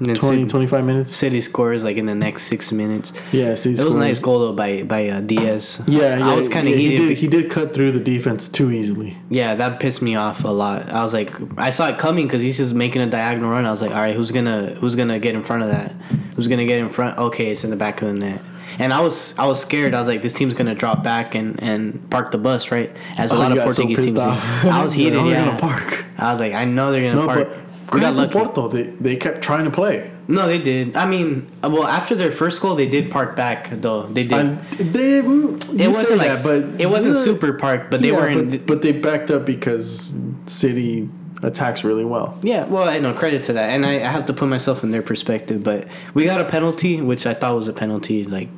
And 0.00 0.16
20, 0.16 0.16
City, 0.16 0.44
25 0.46 0.84
minutes. 0.84 1.14
City 1.16 1.40
scores 1.40 1.84
like 1.84 1.96
in 1.96 2.06
the 2.06 2.14
next 2.14 2.42
six 2.44 2.72
minutes. 2.72 3.12
Yeah, 3.32 3.54
City 3.54 3.80
It 3.80 3.84
was 3.84 3.94
a 3.94 3.98
nice 3.98 4.18
goal 4.18 4.40
though 4.40 4.52
by 4.52 4.82
by 4.82 5.08
uh, 5.08 5.20
Diaz. 5.20 5.80
Yeah, 5.86 6.18
yeah. 6.18 6.28
I 6.30 6.34
was 6.34 6.48
kind 6.48 6.66
of 6.66 6.74
yeah, 6.74 6.80
he 6.90 6.96
did, 6.96 7.18
he 7.18 7.26
did 7.28 7.50
cut 7.50 7.72
through 7.72 7.92
the 7.92 8.00
defense 8.00 8.48
too 8.48 8.72
easily. 8.72 9.16
Yeah, 9.30 9.54
that 9.54 9.78
pissed 9.80 10.02
me 10.02 10.16
off 10.16 10.44
a 10.44 10.48
lot. 10.48 10.88
I 10.88 11.02
was 11.02 11.12
like, 11.14 11.32
I 11.58 11.70
saw 11.70 11.88
it 11.88 11.98
coming 11.98 12.26
because 12.26 12.42
he's 12.42 12.56
just 12.56 12.74
making 12.74 13.02
a 13.02 13.06
diagonal 13.06 13.50
run. 13.50 13.66
I 13.66 13.70
was 13.70 13.80
like, 13.82 13.92
all 13.92 13.98
right, 13.98 14.16
who's 14.16 14.32
gonna 14.32 14.74
who's 14.80 14.96
gonna 14.96 15.18
get 15.20 15.34
in 15.34 15.42
front 15.44 15.62
of 15.62 15.68
that? 15.68 15.92
Who's 16.34 16.48
gonna 16.48 16.66
get 16.66 16.80
in 16.80 16.88
front? 16.90 17.16
Okay, 17.18 17.50
it's 17.50 17.62
in 17.64 17.70
the 17.70 17.76
back 17.76 18.02
of 18.02 18.08
the 18.08 18.14
net. 18.14 18.42
And 18.80 18.92
I 18.92 19.00
was 19.00 19.38
I 19.38 19.46
was 19.46 19.60
scared. 19.60 19.94
I 19.94 20.00
was 20.00 20.08
like, 20.08 20.22
this 20.22 20.32
team's 20.32 20.54
gonna 20.54 20.74
drop 20.74 21.04
back 21.04 21.36
and, 21.36 21.62
and 21.62 22.10
park 22.10 22.32
the 22.32 22.38
bus, 22.38 22.72
right? 22.72 22.90
As 23.16 23.30
a 23.30 23.36
Oh, 23.36 23.38
lot 23.38 23.52
of 23.52 23.58
so 23.58 23.64
Portuguese 23.64 23.98
pissed 23.98 24.16
teams. 24.16 24.18
I 24.26 24.82
was 24.82 24.92
heated. 24.98 25.24
Yeah, 25.24 25.44
gonna 25.44 25.58
park. 25.60 26.04
I 26.18 26.32
was 26.32 26.40
like, 26.40 26.54
I 26.54 26.64
know 26.64 26.90
they're 26.90 27.02
gonna 27.12 27.20
No, 27.20 27.26
park. 27.28 27.56
But 27.86 27.94
we 27.94 28.00
got 28.00 28.14
credit 28.16 28.32
to. 28.32 28.38
Porto. 28.44 28.68
They 28.68 28.82
they 28.82 29.16
kept 29.16 29.42
trying 29.42 29.64
to 29.64 29.70
play. 29.70 30.10
No, 30.26 30.46
they 30.46 30.58
did. 30.58 30.96
I 30.96 31.04
mean, 31.06 31.46
well, 31.62 31.84
after 31.86 32.14
their 32.14 32.32
first 32.32 32.62
goal, 32.62 32.74
they 32.76 32.86
did 32.88 33.10
park 33.10 33.36
back 33.36 33.68
though. 33.70 34.04
They 34.06 34.22
did. 34.22 34.32
And 34.38 34.60
they, 34.78 35.20
mm, 35.20 35.78
it 35.80 35.88
wasn't 35.88 36.18
like 36.18 36.32
that, 36.32 36.42
but 36.44 36.80
it 36.80 36.86
wasn't 36.88 37.16
super 37.16 37.52
parked, 37.52 37.90
but 37.90 38.00
they 38.00 38.08
yeah, 38.10 38.16
were 38.16 38.28
in. 38.28 38.48
But, 38.50 38.66
but 38.66 38.82
they 38.82 38.92
backed 38.92 39.30
up 39.30 39.44
because 39.44 40.14
City 40.46 41.08
attacks 41.42 41.84
really 41.84 42.06
well. 42.06 42.38
Yeah, 42.42 42.64
well, 42.64 42.88
I 42.88 42.98
know 42.98 43.12
credit 43.12 43.44
to 43.44 43.52
that, 43.52 43.68
and 43.70 43.84
I, 43.84 43.96
I 43.96 44.10
have 44.10 44.24
to 44.26 44.32
put 44.32 44.48
myself 44.48 44.82
in 44.82 44.92
their 44.92 45.02
perspective. 45.02 45.62
But 45.62 45.88
we 46.14 46.24
got 46.24 46.40
a 46.40 46.44
penalty, 46.46 47.02
which 47.02 47.26
I 47.26 47.34
thought 47.34 47.54
was 47.54 47.68
a 47.68 47.74
penalty. 47.74 48.24
Like, 48.24 48.48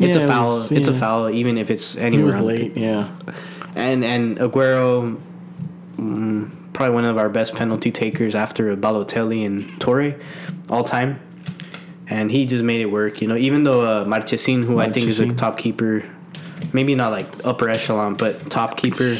it's 0.00 0.16
Yeah, 0.16 0.22
a 0.22 0.24
it 0.24 0.28
foul. 0.28 0.44
was- 0.46 0.72
It's 0.72 0.88
a 0.88 0.94
foul, 0.94 1.28
even 1.28 1.58
if 1.58 1.70
it's 1.70 1.92
He 1.92 2.00
anywhere. 2.00 2.24
was 2.26 2.36
on 2.36 2.40
the 2.42 2.46
late, 2.46 2.74
yeah. 2.76 3.08
and 3.74 4.02
and 4.02 4.38
Aguero, 4.38 5.20
mm, 5.98 6.50
probably 6.72 6.94
one 6.94 7.04
of 7.04 7.18
our 7.18 7.28
best 7.28 7.54
penalty 7.54 7.90
takers 7.90 8.34
after 8.34 8.74
Balotelli 8.76 9.44
and 9.44 9.80
Torre, 9.80 10.14
all 10.68 10.84
time. 10.84 11.20
And 12.08 12.30
he 12.30 12.44
just 12.44 12.62
made 12.62 12.80
it 12.80 12.86
work, 12.86 13.22
you 13.22 13.28
know. 13.28 13.36
Even 13.36 13.64
though 13.64 13.82
uh, 13.82 14.04
Marchesin, 14.04 14.64
who 14.64 14.78
I 14.78 14.90
think 14.90 15.08
is 15.08 15.20
a 15.20 15.32
top 15.32 15.56
keeper, 15.56 16.04
maybe 16.72 16.94
not 16.94 17.10
like 17.10 17.26
upper 17.44 17.68
echelon, 17.68 18.16
but 18.16 18.50
top 18.50 18.76
keeper, 18.76 19.18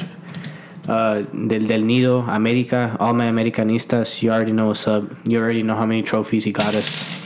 uh, 0.89 1.23
del, 1.23 1.65
del 1.67 1.81
Nido, 1.81 2.21
America, 2.23 2.97
all 3.01 3.15
my 3.15 3.27
Americanistas, 3.27 4.21
you 4.21 4.31
already 4.31 4.53
know 4.53 4.69
what's 4.69 4.87
up. 4.89 5.05
You 5.27 5.39
already 5.39 5.63
know 5.63 5.75
how 5.75 5.87
many 5.87 6.03
trophies 6.03 6.45
he 6.45 6.53
got 6.53 6.75
us. 6.75 7.23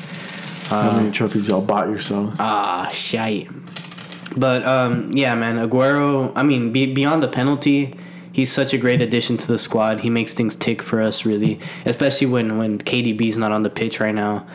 How 0.68 0.92
many 0.96 1.10
trophies 1.10 1.48
y'all 1.48 1.62
bought 1.62 1.88
yourselves? 1.88 2.36
Ah, 2.38 2.88
shite. 2.92 3.48
But 4.36 4.64
um, 4.64 5.12
yeah, 5.12 5.34
man, 5.34 5.56
Aguero. 5.56 6.32
I 6.34 6.42
mean, 6.42 6.72
be, 6.72 6.92
beyond 6.92 7.22
the 7.22 7.28
penalty, 7.28 7.94
he's 8.36 8.52
such 8.52 8.74
a 8.74 8.78
great 8.78 9.00
addition 9.00 9.38
to 9.38 9.46
the 9.46 9.56
squad. 9.56 10.00
He 10.00 10.10
makes 10.10 10.34
things 10.34 10.54
tick 10.54 10.82
for 10.82 11.00
us, 11.00 11.24
really, 11.24 11.58
especially 11.86 12.26
when 12.26 12.58
when 12.58 12.78
KDB's 12.78 13.38
not 13.38 13.50
on 13.50 13.62
the 13.62 13.70
pitch 13.70 13.98
right 13.98 14.14
now. 14.14 14.46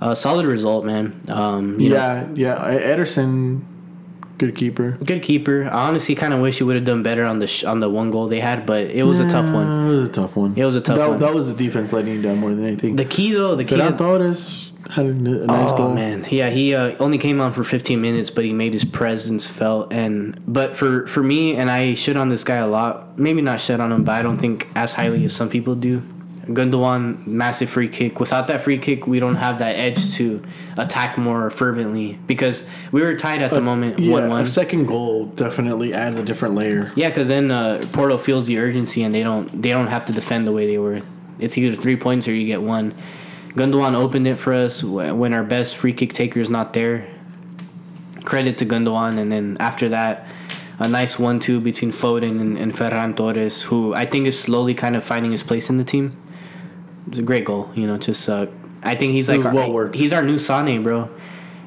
Uh, 0.00 0.14
solid 0.14 0.46
result, 0.46 0.84
man. 0.84 1.20
Um, 1.28 1.80
you 1.80 1.88
know, 1.88 1.96
yeah, 1.96 2.28
yeah. 2.34 2.94
Ederson, 2.94 3.62
good 4.36 4.54
keeper. 4.54 4.92
good 5.04 5.22
keeper. 5.22 5.64
I 5.64 5.88
honestly 5.88 6.14
kind 6.14 6.32
of 6.34 6.40
wish 6.40 6.58
he 6.58 6.64
would 6.64 6.76
have 6.76 6.84
done 6.84 7.02
better 7.02 7.24
on 7.24 7.38
the 7.40 7.46
sh- 7.48 7.64
on 7.64 7.80
the 7.80 7.88
one 7.90 8.10
goal 8.10 8.28
they 8.28 8.40
had, 8.40 8.66
but 8.66 8.84
it 8.90 9.02
was 9.04 9.20
a 9.20 9.28
tough 9.28 9.52
one. 9.52 9.86
It 9.86 9.96
was 9.96 10.08
a 10.08 10.12
tough 10.12 10.36
one. 10.36 10.54
It 10.54 10.64
was 10.64 10.76
a 10.76 10.80
tough 10.82 10.98
that, 10.98 11.08
one. 11.08 11.18
That 11.18 11.34
was 11.34 11.48
the 11.48 11.54
defense 11.54 11.92
letting 11.92 12.14
you 12.14 12.22
down 12.22 12.38
more 12.38 12.54
than 12.54 12.64
anything. 12.64 12.94
The 12.96 13.06
key 13.06 13.32
though, 13.32 13.56
the 13.56 13.64
key. 13.64 13.76
to- 13.76 13.82
Ferran 13.82 13.98
Torres 13.98 14.67
had 14.90 15.06
a, 15.06 15.08
n- 15.10 15.26
a 15.26 15.46
nice 15.46 15.70
oh 15.72 15.76
goal. 15.76 15.94
man, 15.94 16.24
yeah, 16.30 16.50
he 16.50 16.74
uh, 16.74 16.94
only 17.00 17.18
came 17.18 17.40
on 17.40 17.52
for 17.52 17.64
15 17.64 18.00
minutes, 18.00 18.30
but 18.30 18.44
he 18.44 18.52
made 18.52 18.72
his 18.72 18.84
presence 18.84 19.46
felt. 19.46 19.92
And 19.92 20.40
but 20.46 20.76
for 20.76 21.06
for 21.08 21.22
me, 21.22 21.56
and 21.56 21.70
I 21.70 21.94
shit 21.94 22.16
on 22.16 22.28
this 22.28 22.44
guy 22.44 22.56
a 22.56 22.66
lot. 22.68 23.18
Maybe 23.18 23.42
not 23.42 23.60
shit 23.60 23.80
on 23.80 23.92
him, 23.92 24.04
but 24.04 24.12
I 24.14 24.22
don't 24.22 24.38
think 24.38 24.68
as 24.74 24.92
highly 24.92 25.24
as 25.24 25.34
some 25.34 25.48
people 25.50 25.74
do. 25.74 26.02
Gundogan, 26.46 27.26
massive 27.26 27.68
free 27.68 27.88
kick. 27.88 28.18
Without 28.20 28.46
that 28.46 28.62
free 28.62 28.78
kick, 28.78 29.06
we 29.06 29.20
don't 29.20 29.34
have 29.34 29.58
that 29.58 29.76
edge 29.76 30.14
to 30.14 30.40
attack 30.78 31.18
more 31.18 31.50
fervently 31.50 32.18
because 32.26 32.62
we 32.90 33.02
were 33.02 33.14
tied 33.14 33.42
at 33.42 33.50
the 33.50 33.60
moment, 33.60 33.98
Yeah, 33.98 34.12
one 34.12 34.28
one. 34.30 34.40
a 34.42 34.46
second 34.46 34.86
goal 34.86 35.26
definitely 35.26 35.92
adds 35.92 36.16
a 36.16 36.24
different 36.24 36.54
layer. 36.54 36.90
Yeah, 36.96 37.10
because 37.10 37.28
then 37.28 37.50
uh, 37.50 37.82
Porto 37.92 38.16
feels 38.16 38.46
the 38.46 38.58
urgency, 38.58 39.02
and 39.02 39.14
they 39.14 39.22
don't 39.22 39.60
they 39.60 39.70
don't 39.70 39.88
have 39.88 40.06
to 40.06 40.12
defend 40.14 40.46
the 40.46 40.52
way 40.52 40.66
they 40.66 40.78
were. 40.78 41.02
It's 41.38 41.58
either 41.58 41.76
three 41.76 41.96
points 41.96 42.26
or 42.28 42.32
you 42.32 42.46
get 42.46 42.62
one. 42.62 42.94
Gundogan 43.54 43.94
opened 43.94 44.28
it 44.28 44.36
for 44.36 44.52
us 44.52 44.84
when 44.84 45.34
our 45.34 45.44
best 45.44 45.76
free 45.76 45.92
kick 45.92 46.12
taker 46.12 46.40
is 46.40 46.50
not 46.50 46.72
there. 46.72 47.08
Credit 48.24 48.58
to 48.58 48.66
Gundogan, 48.66 49.18
and 49.18 49.32
then 49.32 49.56
after 49.58 49.88
that, 49.88 50.26
a 50.78 50.86
nice 50.86 51.18
one-two 51.18 51.60
between 51.60 51.90
Foden 51.90 52.40
and, 52.40 52.58
and 52.58 52.72
Ferran 52.72 53.16
Torres, 53.16 53.62
who 53.62 53.94
I 53.94 54.04
think 54.04 54.26
is 54.26 54.38
slowly 54.38 54.74
kind 54.74 54.94
of 54.96 55.04
finding 55.04 55.32
his 55.32 55.42
place 55.42 55.70
in 55.70 55.78
the 55.78 55.84
team. 55.84 56.16
It's 57.08 57.18
a 57.18 57.22
great 57.22 57.44
goal, 57.44 57.70
you 57.74 57.86
know. 57.86 57.96
Just 57.96 58.28
uh, 58.28 58.46
I 58.82 58.94
think 58.94 59.12
he's 59.12 59.28
like 59.28 59.44
our, 59.44 59.52
well 59.52 59.90
he's 59.92 60.12
our 60.12 60.22
new 60.22 60.38
Sane, 60.38 60.82
bro. 60.82 61.10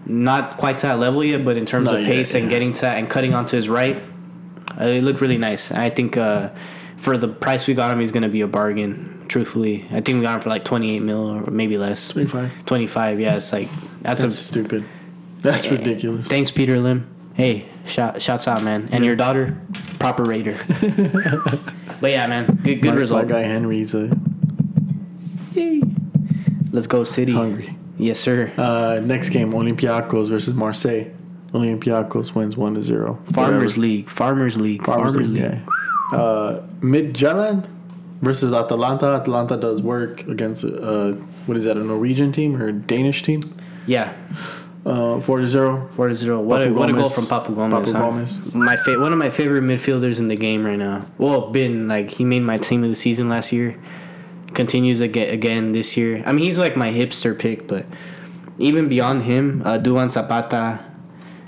Not 0.06 0.58
quite 0.58 0.78
to 0.80 0.88
that 0.88 1.00
level 1.00 1.24
yet, 1.24 1.44
but 1.44 1.58
in 1.58 1.66
terms 1.66 1.86
Not 1.86 1.96
of 1.96 2.02
yet, 2.02 2.08
pace 2.08 2.34
and 2.36 2.46
yeah. 2.46 2.50
getting 2.50 2.74
to 2.74 2.82
that 2.82 2.98
and 2.98 3.10
cutting 3.10 3.34
onto 3.34 3.56
his 3.56 3.70
right, 3.70 4.02
uh, 4.80 4.86
it 4.86 5.04
looked 5.04 5.20
really 5.22 5.38
nice. 5.38 5.72
I 5.72 5.90
think 5.90 6.16
uh, 6.16 6.50
for 6.98 7.18
the 7.18 7.28
price 7.28 7.68
we 7.68 7.74
got 7.74 7.92
him, 7.92 8.00
he's 8.00 8.12
going 8.12 8.24
to 8.24 8.30
be 8.30 8.42
a 8.42 8.48
bargain. 8.48 9.21
Truthfully, 9.32 9.86
I 9.92 10.02
think 10.02 10.18
we 10.18 10.24
got 10.24 10.36
him 10.36 10.42
for 10.42 10.50
like 10.50 10.66
twenty 10.66 10.94
eight 10.94 11.04
mil 11.04 11.30
or 11.30 11.50
maybe 11.50 11.78
less. 11.78 12.10
25. 12.10 12.66
Twenty 12.66 12.86
five, 12.86 13.18
yeah. 13.18 13.38
It's 13.38 13.54
like 13.54 13.70
that's, 14.02 14.22
That's 14.22 14.24
a 14.24 14.38
stupid. 14.38 14.84
That's 15.40 15.72
ridiculous. 15.72 16.28
thanks, 16.28 16.52
Peter 16.52 16.78
Lim. 16.82 17.08
Hey, 17.34 17.70
shout 17.86 18.22
shouts 18.22 18.50
out, 18.50 18.62
man, 18.62 18.90
and 18.92 19.06
your 19.06 19.16
daughter, 19.16 19.58
proper 20.00 20.26
raider. 20.26 20.60
but 22.02 22.12
yeah, 22.12 22.28
man, 22.28 22.60
good 22.62 22.82
good 22.82 22.94
my, 22.94 23.00
result. 23.00 23.24
My 23.24 23.32
guy 23.32 23.44
Henry's 23.44 23.96
uh, 23.96 24.14
Let's 26.74 26.88
go, 26.88 27.06
City. 27.06 27.32
hungry. 27.32 27.78
Yes, 27.98 28.20
sir. 28.20 28.52
Uh, 28.58 29.00
next 29.02 29.30
game, 29.30 29.54
Olympiacos 29.54 30.28
versus 30.28 30.54
Marseille. 30.54 31.06
Olympiacos 31.54 32.36
wins 32.36 32.58
1 32.58 32.74
to 32.76 32.84
0. 32.84 33.18
Farmers 33.32 33.78
Whatever. 33.78 33.80
League. 33.80 34.10
Farmers 34.10 34.58
League. 34.58 34.84
Farmers 34.84 35.16
League, 35.16 35.38
yeah. 35.38 35.60
Uh, 36.18 36.66
Midtjylland 36.82 37.70
versus 38.22 38.54
Atalanta. 38.54 39.08
Atalanta 39.08 39.58
does 39.58 39.82
work 39.82 40.28
against, 40.28 40.64
uh, 40.64 41.14
what 41.46 41.58
is 41.58 41.66
that, 41.66 41.78
a 41.78 41.84
Norwegian 41.84 42.32
team 42.32 42.62
or 42.62 42.72
Danish 42.72 43.24
team? 43.24 43.42
Yeah. 43.88 44.14
Uh, 44.86 45.20
4 45.20 45.40
to 45.42 45.48
0. 45.48 45.90
Four 45.92 46.08
to 46.08 46.14
zero. 46.16 46.42
What 46.42 46.66
a 46.66 46.74
what 46.74 46.90
a 46.90 46.94
goal 46.94 47.08
from 47.08 47.26
Papu 47.26 47.54
Gomez. 47.54 47.92
Papu 47.92 47.94
huh? 47.94 48.00
Gomez. 48.00 48.56
My 48.56 48.76
fa- 48.76 49.00
one 49.00 49.14
of 49.14 49.20
my 49.20 49.30
favorite 49.30 49.62
midfielders 49.62 50.18
in 50.18 50.28
the 50.28 50.36
game 50.36 50.66
right 50.66 50.78
now. 50.78 51.06
Well, 51.20 51.52
been 51.52 51.88
like 51.88 52.10
he 52.10 52.26
made 52.26 52.42
my 52.42 52.58
team 52.58 52.84
of 52.84 52.90
the 52.90 52.96
season 52.96 53.30
last 53.30 53.54
year. 53.54 53.78
Continues 54.56 55.00
again 55.00 55.32
again 55.32 55.72
this 55.72 55.96
year. 55.96 56.24
I 56.26 56.32
mean, 56.32 56.46
he's 56.46 56.58
like 56.58 56.76
my 56.76 56.92
hipster 56.92 57.38
pick, 57.38 57.68
but 57.68 57.86
even 58.58 58.90
beyond 58.90 59.22
him, 59.22 59.62
uh, 59.64 59.78
Duvan 59.78 60.10
Zapata, 60.10 60.84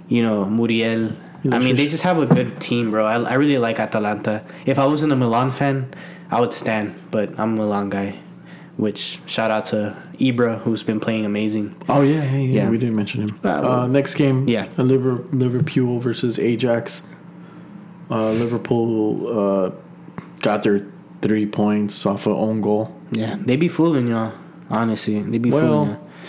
you 0.07 0.21
know 0.21 0.45
Muriel. 0.45 1.11
I 1.51 1.57
mean, 1.59 1.75
they 1.75 1.87
just 1.87 2.03
have 2.03 2.19
a 2.19 2.27
good 2.27 2.61
team, 2.61 2.91
bro. 2.91 3.05
I, 3.05 3.19
I 3.19 3.33
really 3.33 3.57
like 3.57 3.79
Atalanta. 3.79 4.43
If 4.67 4.77
I 4.77 4.85
wasn't 4.85 5.11
a 5.11 5.15
Milan 5.15 5.49
fan, 5.51 5.93
I 6.33 6.39
would 6.39 6.53
stand, 6.53 6.95
but 7.11 7.37
I'm 7.39 7.53
a 7.53 7.57
Milan 7.57 7.89
guy. 7.89 8.15
Which 8.75 9.19
shout 9.27 9.51
out 9.51 9.65
to 9.65 9.95
Ibra, 10.17 10.57
who's 10.61 10.81
been 10.81 10.99
playing 10.99 11.25
amazing. 11.25 11.75
Oh, 11.87 12.01
yeah, 12.01 12.23
yeah, 12.23 12.37
yeah. 12.37 12.37
Yeah. 12.63 12.69
We 12.71 12.79
didn't 12.79 12.95
mention 12.95 13.21
him. 13.27 13.39
Uh, 13.43 13.49
Uh, 13.83 13.87
next 13.87 14.15
game, 14.15 14.47
yeah. 14.49 14.65
uh, 14.79 14.81
Liver, 14.83 15.17
Liverpool 15.31 15.99
versus 15.99 16.39
Ajax. 16.39 17.03
Uh, 18.09 18.31
Liverpool 18.31 19.27
uh, 19.27 19.71
got 20.41 20.63
their 20.63 20.87
three 21.21 21.45
points 21.45 22.03
off 22.05 22.25
of 22.25 22.35
own 22.35 22.61
goal. 22.61 22.93
Yeah, 23.11 23.37
they 23.39 23.55
be 23.57 23.67
fooling 23.67 24.07
y'all. 24.07 24.33
Honestly, 24.71 25.21
they 25.21 25.37
be 25.37 25.51
fooling 25.51 25.69
Well, 25.69 25.85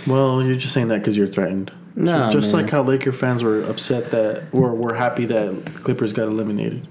y'all. 0.07 0.39
well, 0.39 0.43
you're 0.47 0.57
just 0.57 0.75
saying 0.75 0.89
that 0.89 0.99
because 1.01 1.17
you're 1.17 1.27
threatened. 1.29 1.73
No, 1.97 2.29
just 2.31 2.53
man. 2.53 2.63
like 2.65 2.71
how 2.73 2.83
Laker 2.83 3.13
fans 3.13 3.43
were 3.43 3.63
upset 3.63 4.11
that, 4.11 4.45
or 4.53 4.75
were 4.75 4.95
happy 4.95 5.25
that 5.27 5.65
Clippers 5.83 6.13
got 6.13 6.29
eliminated. 6.29 6.87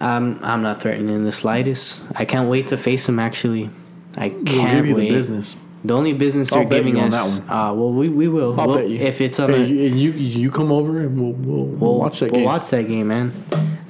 I'm 0.00 0.42
I'm 0.44 0.62
not 0.62 0.80
threatening 0.82 1.14
in 1.14 1.24
the 1.24 1.32
slightest. 1.32 2.02
I 2.14 2.24
can't 2.24 2.48
wait 2.48 2.68
to 2.68 2.76
face 2.76 3.08
him. 3.08 3.18
Actually, 3.18 3.70
I 4.16 4.28
We'll 4.28 4.44
can't 4.44 4.72
give 4.76 4.86
you 4.86 4.96
wait. 4.96 5.08
the 5.08 5.14
business. 5.14 5.56
The 5.84 5.94
only 5.94 6.14
business 6.14 6.50
they're 6.50 6.64
giving 6.64 6.98
us. 6.98 7.38
that 7.38 7.52
Uh, 7.52 7.72
well, 7.72 7.92
we, 7.92 8.08
we 8.08 8.26
will. 8.28 8.58
I'll 8.58 8.66
We'll- 8.66 8.76
bet 8.78 8.88
you. 8.88 8.98
If 8.98 9.20
it's 9.20 9.38
on 9.38 9.50
Hey, 9.50 9.62
a, 9.62 9.66
you, 9.88 10.10
you 10.12 10.50
come 10.50 10.72
over 10.72 11.00
and 11.00 11.20
we'll 11.20 11.32
we'll, 11.32 11.64
we'll 11.64 11.78
we'll 11.92 11.98
watch 11.98 12.20
that 12.20 12.32
we'll 12.32 12.40
game. 12.40 12.44
watch 12.46 12.68
that 12.70 12.88
game, 12.88 13.08
man. 13.08 13.32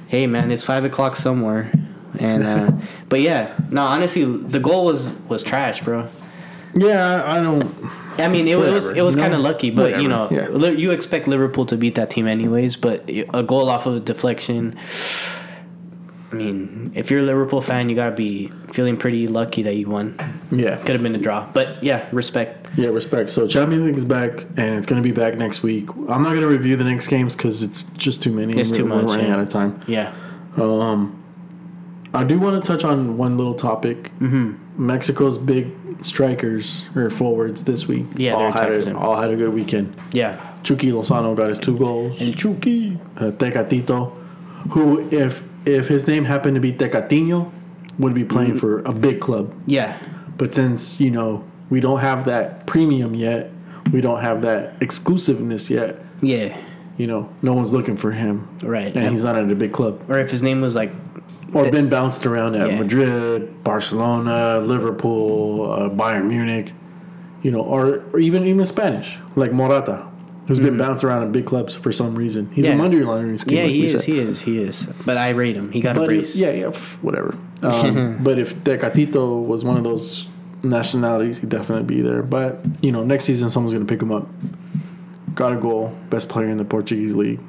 Hey, 0.07 0.27
man, 0.27 0.51
it's 0.51 0.63
five 0.63 0.85
o'clock 0.85 1.15
somewhere, 1.15 1.71
and 2.19 2.43
uh, 2.43 2.71
but 3.09 3.19
yeah, 3.21 3.55
no, 3.71 3.81
honestly, 3.83 4.23
the 4.23 4.59
goal 4.59 4.85
was 4.85 5.09
was 5.27 5.43
trash, 5.43 5.81
bro. 5.81 6.07
Yeah, 6.75 7.23
I, 7.25 7.39
don't. 7.41 7.73
I 8.19 8.27
mean, 8.27 8.47
it 8.47 8.57
was 8.57 8.89
it 8.91 9.01
was 9.01 9.15
kind 9.15 9.33
of 9.33 9.39
lucky, 9.39 9.71
but 9.71 9.99
you 10.01 10.07
know, 10.07 10.27
yeah. 10.29 10.69
you 10.69 10.91
expect 10.91 11.27
Liverpool 11.27 11.65
to 11.65 11.77
beat 11.77 11.95
that 11.95 12.09
team 12.11 12.27
anyways. 12.27 12.75
But 12.75 13.09
a 13.09 13.41
goal 13.43 13.69
off 13.69 13.85
of 13.87 13.95
a 13.95 13.99
deflection. 13.99 14.75
I 16.31 16.35
mean, 16.35 16.91
if 16.93 17.09
you're 17.09 17.21
a 17.21 17.23
Liverpool 17.23 17.61
fan, 17.61 17.87
you 17.87 17.95
gotta 17.95 18.15
be 18.15 18.51
feeling 18.73 18.97
pretty 18.97 19.27
lucky 19.27 19.61
that 19.63 19.75
you 19.75 19.87
won. 19.87 20.17
Yeah, 20.51 20.75
Could 20.75 20.89
have 20.89 21.01
been 21.03 21.15
a 21.15 21.19
draw, 21.19 21.47
but 21.53 21.81
yeah, 21.81 22.07
respect. 22.11 22.67
yeah, 22.75 22.89
respect. 22.89 23.29
So 23.29 23.47
Champions 23.47 23.85
League 23.85 23.95
is 23.97 24.03
back, 24.05 24.41
and 24.57 24.75
it's 24.75 24.85
gonna 24.85 25.01
be 25.01 25.13
back 25.13 25.37
next 25.37 25.63
week. 25.63 25.87
I'm 26.09 26.23
not 26.23 26.33
gonna 26.33 26.47
review 26.47 26.75
the 26.75 26.83
next 26.83 27.07
games 27.07 27.33
because 27.35 27.63
it's 27.63 27.83
just 27.93 28.21
too 28.21 28.31
many. 28.33 28.59
It's 28.59 28.71
We're- 28.71 28.77
too 28.83 28.89
we're 28.89 29.01
much, 29.03 29.11
running 29.11 29.27
yeah. 29.27 29.33
out 29.35 29.39
of 29.39 29.49
time. 29.49 29.81
Yeah, 29.87 30.13
I 32.13 32.23
do 32.23 32.39
want 32.39 32.63
to 32.63 32.67
touch 32.67 32.83
on 32.83 33.17
one 33.17 33.37
little 33.37 33.53
topic. 33.53 34.11
Mm-hmm. 34.19 34.85
Mexico's 34.85 35.37
big 35.37 35.71
strikers 36.01 36.83
or 36.95 37.09
forwards 37.09 37.63
this 37.63 37.87
week. 37.87 38.05
Yeah, 38.15 38.33
all 38.33 38.51
had 38.51 38.71
a, 38.71 38.97
all 38.97 39.15
had 39.19 39.29
a 39.31 39.35
good 39.35 39.53
weekend. 39.53 39.95
yeah, 40.11 40.39
Chucky 40.63 40.91
Lozano 40.91 41.35
got 41.35 41.49
his 41.49 41.59
two 41.59 41.77
goals. 41.77 42.21
El 42.21 42.33
Chucky. 42.33 42.99
uh, 43.17 43.31
Tecatito, 43.31 44.11
who 44.71 45.07
if 45.11 45.43
if 45.67 45.87
his 45.87 46.07
name 46.07 46.25
happened 46.25 46.55
to 46.55 46.61
be 46.61 46.71
Tecatiño, 46.73 47.51
would 47.99 48.13
be 48.13 48.23
playing 48.23 48.51
Mm-hmm. 48.51 48.59
for 48.59 48.79
a 48.79 48.93
big 48.93 49.19
club. 49.19 49.53
Yeah, 49.65 49.97
But 50.37 50.53
since 50.53 50.99
you 50.99 51.11
know 51.11 51.43
we 51.69 51.79
don't 51.81 51.99
have 51.99 52.25
that 52.25 52.65
premium 52.65 53.13
yet, 53.15 53.51
we 53.91 54.01
don't 54.01 54.21
have 54.21 54.41
that 54.43 54.73
exclusiveness 54.81 55.69
yet. 55.69 55.99
yeah, 56.21 56.55
You 56.97 57.07
know, 57.07 57.29
no 57.41 57.53
one's 57.53 57.73
looking 57.73 57.97
for 57.97 58.11
him, 58.11 58.47
right. 58.61 58.95
and 58.95 59.09
he's 59.11 59.23
not 59.23 59.35
at 59.35 59.49
a 59.51 59.55
big 59.55 59.73
club 59.73 60.03
or 60.09 60.17
if 60.19 60.29
his 60.31 60.41
name 60.43 60.61
was 60.61 60.75
like, 60.75 60.91
or 61.53 61.63
Th- 61.63 61.71
been 61.73 61.89
bounced 61.89 62.25
around 62.25 62.55
at 62.55 62.69
Yeah. 62.71 62.79
Madrid, 62.79 63.63
Barcelona, 63.63 64.59
Liverpool, 64.59 65.71
uh, 65.71 65.89
Bayern 65.89 66.27
Munich. 66.27 66.73
You 67.43 67.51
know, 67.51 67.61
or, 67.61 68.03
or 68.11 68.19
even 68.19 68.45
even 68.47 68.65
Spanish 68.65 69.19
like 69.35 69.53
Morata, 69.53 70.05
who's 70.47 70.59
been 70.59 70.77
bounced 70.77 71.03
around 71.03 71.23
in 71.23 71.31
big 71.31 71.45
clubs 71.45 71.75
for 71.75 71.91
some 71.91 72.15
reason. 72.15 72.49
He's. 72.53 72.67
Yeah. 72.67 72.73
a 72.73 72.77
money 72.77 72.99
laundering 72.99 73.37
scheme. 73.37 73.57
yeah, 73.57 73.63
like 73.63 73.71
he 73.71 73.85
is, 73.85 73.91
said. 73.91 74.03
he 74.03 74.19
is, 74.19 74.41
he 74.41 74.57
is. 74.57 74.83
But 75.05 75.17
I 75.17 75.29
rate 75.29 75.55
him. 75.57 75.71
He 75.71 75.81
got 75.81 75.97
a 75.97 75.99
But 75.99 76.07
brace. 76.07 76.29
it's, 76.31 76.35
yeah, 76.37 76.51
yeah, 76.51 76.71
whatever. 77.01 77.37
Um, 77.61 78.19
but 78.23 78.39
if 78.39 78.55
Tecatito 78.63 79.45
was 79.45 79.63
one 79.65 79.77
of 79.77 79.83
those 79.83 80.27
nationalities, 80.63 81.37
he'd 81.39 81.49
definitely 81.49 81.85
be 81.85 82.01
there. 82.01 82.23
But 82.23 82.59
you 82.81 82.91
know, 82.91 83.03
next 83.03 83.25
season 83.25 83.49
someone's 83.49 83.73
gonna 83.73 83.85
pick 83.85 84.01
him 84.01 84.11
up. 84.11 84.27
Got 85.35 85.53
a 85.53 85.57
goal, 85.57 85.95
best 86.09 86.29
player 86.29 86.49
in 86.49 86.57
the 86.57 86.65
Portuguese 86.65 87.15
league, 87.15 87.39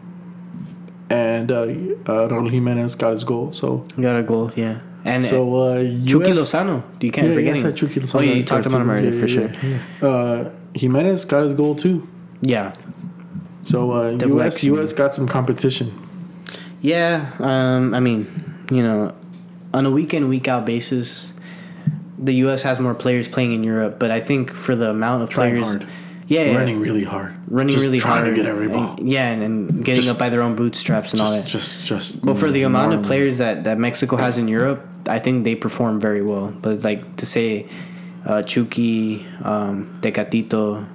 and 1.11 1.51
uh, 1.51 1.63
uh, 1.63 2.29
Raul 2.29 2.51
Jimenez 2.51 2.95
got 2.97 3.13
his 3.13 3.25
goal. 3.25 3.53
So 3.55 3.85
Got 4.01 4.17
a 4.17 4.23
goal, 4.23 4.53
yeah. 4.57 4.81
And 5.05 5.25
so 5.25 5.55
uh, 5.55 5.77
Chucky 6.05 6.33
US 6.33 6.53
Lozano, 6.53 6.83
you 7.01 7.11
can't 7.11 7.29
yeah, 7.29 7.35
forget 7.35 7.57
yeah, 7.57 7.63
him. 7.63 7.75
Chucky 7.75 8.01
Oh, 8.01 8.21
yeah, 8.21 8.33
Lozano. 8.33 8.37
you 8.37 8.43
talked 8.45 8.67
about 8.67 8.81
him 8.83 8.91
already 8.91 9.09
Yeah, 9.09 9.21
for 9.21 9.29
sure. 9.29 9.51
yeah. 9.63 10.07
Uh, 10.07 10.51
Jimenez 10.75 11.25
got 11.25 11.45
his 11.45 11.55
goal 11.55 11.75
too. 11.77 12.07
Yeah, 12.41 12.73
So 13.63 13.91
uh, 13.93 14.11
US 14.27 14.63
US 14.65 14.93
got 14.93 15.15
some 15.15 15.27
competition. 15.27 15.93
yeah. 16.81 17.33
Um, 17.41 17.95
I 17.95 18.01
mean, 18.01 18.27
you 18.71 18.83
know, 18.83 19.13
on 19.75 19.87
a 19.87 19.91
week 19.91 20.15
in 20.15 20.29
week 20.29 20.47
out 20.49 20.65
basis, 20.65 21.33
the 22.19 22.33
U.S. 22.47 22.63
has 22.63 22.79
more 22.81 22.95
players 22.95 23.29
playing 23.29 23.53
in 23.53 23.63
Europe, 23.65 23.99
but 23.99 24.11
I 24.11 24.21
think 24.21 24.53
for 24.53 24.75
the 24.75 24.91
amount 24.91 25.23
of 25.23 25.31
Trying 25.31 25.53
players, 25.55 25.69
hard. 25.75 25.87
yeah, 26.27 26.45
yeah, 26.45 26.57
running 26.57 26.81
really 26.81 27.05
hard, 27.05 27.35
running 27.49 27.73
Just 27.75 27.85
really 27.85 28.01
trying 28.01 28.23
hard, 28.23 28.35
to 28.35 28.35
get 28.35 28.47
every 28.47 28.69
ball. 28.69 28.97
and- 28.99 29.11
yeah, 29.11 29.29
and, 29.31 29.43
and 29.43 29.85
getting 29.85 30.03
Just- 30.03 30.09
up 30.15 30.19
by 30.19 30.29
their 30.29 30.43
own 30.43 30.55
bootstraps 30.57 31.13
and 31.13 31.21
all 31.23 31.31
that. 31.31 31.47
just, 31.47 31.85
just. 31.87 32.25
But 32.25 32.37
for 32.37 32.51
the 32.51 32.63
amount 32.63 32.95
of 32.95 33.03
players 33.05 33.39
that, 33.39 33.65
that 33.65 33.79
Mexico 33.79 34.17
has 34.17 34.37
in 34.39 34.49
Europe, 34.49 34.85
I 35.09 35.19
think 35.19 35.45
they 35.45 35.55
perform 35.55 36.01
very 36.01 36.23
well. 36.23 36.53
But 36.61 36.83
like 36.85 37.17
to 37.17 37.27
say, 37.27 37.67
uh, 38.27 38.43
Chucky, 38.43 39.25
um, 39.45 39.99
Tecatito, 40.03 40.87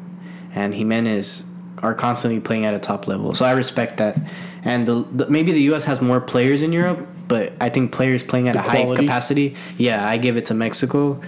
and 0.56 0.74
Jimenez 0.74 1.44
are 1.82 1.94
constantly 1.94 2.40
playing 2.40 2.66
at 2.66 2.74
a 2.74 2.80
top 2.80 3.08
level. 3.08 3.34
So 3.36 3.46
I 3.46 3.52
respect 3.52 3.98
that. 3.98 4.18
And 4.64 4.88
the, 4.88 5.06
the, 5.12 5.30
maybe 5.30 5.52
the 5.52 5.62
U.S. 5.64 5.84
has 5.86 6.02
more 6.02 6.22
players 6.22 6.62
in 6.62 6.72
Europe, 6.72 7.10
but 7.28 7.52
I 7.60 7.70
think 7.70 7.92
players 7.92 8.24
playing 8.24 8.48
at 8.48 8.54
The 8.54 8.60
a 8.60 8.62
high 8.64 8.96
capacity, 8.96 9.56
yeah, 9.78 10.08
I 10.08 10.18
give 10.18 10.38
it 10.38 10.46
to 10.46 10.54
Mexico. 10.54 11.22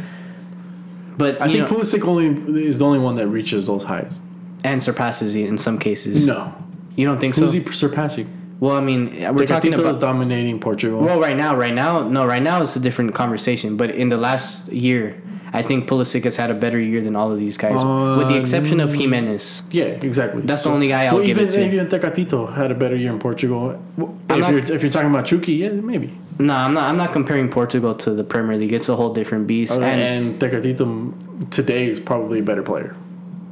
But 1.17 1.41
I 1.41 1.47
think 1.47 1.69
know, 1.69 1.77
Pulisic 1.77 2.05
only 2.07 2.27
is 2.65 2.79
the 2.79 2.85
only 2.85 2.99
one 2.99 3.15
that 3.15 3.27
reaches 3.27 3.67
those 3.67 3.83
highs. 3.83 4.19
and 4.63 4.81
surpasses 4.81 5.35
it 5.35 5.45
in 5.47 5.57
some 5.57 5.77
cases. 5.79 6.25
No, 6.27 6.53
You 6.95 7.05
don't 7.07 7.19
think 7.19 7.35
who's 7.35 7.51
so? 7.51 7.59
he 7.59 7.71
surpassing? 7.71 8.27
well, 8.59 8.75
I 8.75 8.81
mean, 8.81 9.11
we're 9.33 9.45
talking 9.45 9.73
about 9.73 9.99
dominating 9.99 10.59
Portugal. 10.59 11.01
Well, 11.01 11.19
right 11.19 11.35
now, 11.35 11.55
right 11.55 11.73
now, 11.73 12.07
no, 12.07 12.25
right 12.25 12.41
now 12.41 12.61
it's 12.61 12.75
a 12.75 12.79
different 12.79 13.13
conversation. 13.13 13.75
But 13.77 13.91
in 13.91 14.07
the 14.09 14.17
last 14.17 14.71
year, 14.71 15.21
I 15.55 15.61
think 15.61 15.87
Pulisic 15.89 16.23
has 16.25 16.37
had 16.37 16.51
a 16.51 16.53
better 16.53 16.79
year 16.79 17.01
than 17.01 17.15
all 17.15 17.31
of 17.31 17.39
these 17.39 17.57
guys, 17.57 17.83
with 18.19 18.27
the 18.27 18.37
exception 18.37 18.79
of 18.79 18.93
Jimenez. 18.93 19.63
yeah, 19.71 19.85
exactly. 19.85 20.41
That's 20.41 20.63
the 20.63 20.69
only 20.69 20.89
guy 20.89 21.05
I'll 21.05 21.19
give 21.19 21.37
even, 21.37 21.47
it 21.47 21.51
to. 21.51 21.65
Even 21.65 21.87
Tecatito 21.87 22.53
had 22.53 22.71
a 22.71 22.75
better 22.75 22.95
year 22.95 23.11
in 23.11 23.19
Portugal. 23.19 23.79
If 23.97 24.37
not- 24.39 24.51
you're 24.51 24.59
if 24.59 24.81
you're 24.81 24.91
talking 24.91 25.09
about 25.09 25.25
Chucky, 25.25 25.53
yeah, 25.53 25.69
maybe. 25.69 26.11
No, 26.37 26.53
I'm 26.53 26.73
not. 26.73 26.89
I'm 26.89 26.97
not 26.97 27.13
comparing 27.13 27.49
Portugal 27.49 27.95
to 27.95 28.11
the 28.11 28.23
Premier 28.23 28.57
League. 28.57 28.73
It's 28.73 28.89
a 28.89 28.95
whole 28.95 29.13
different 29.13 29.47
beast. 29.47 29.79
And, 29.79 30.01
And 30.01 30.39
Tecatito 30.39 31.49
today 31.49 31.89
is 31.89 31.99
probably 31.99 32.39
a 32.39 32.43
better 32.43 32.63
player. 32.63 32.95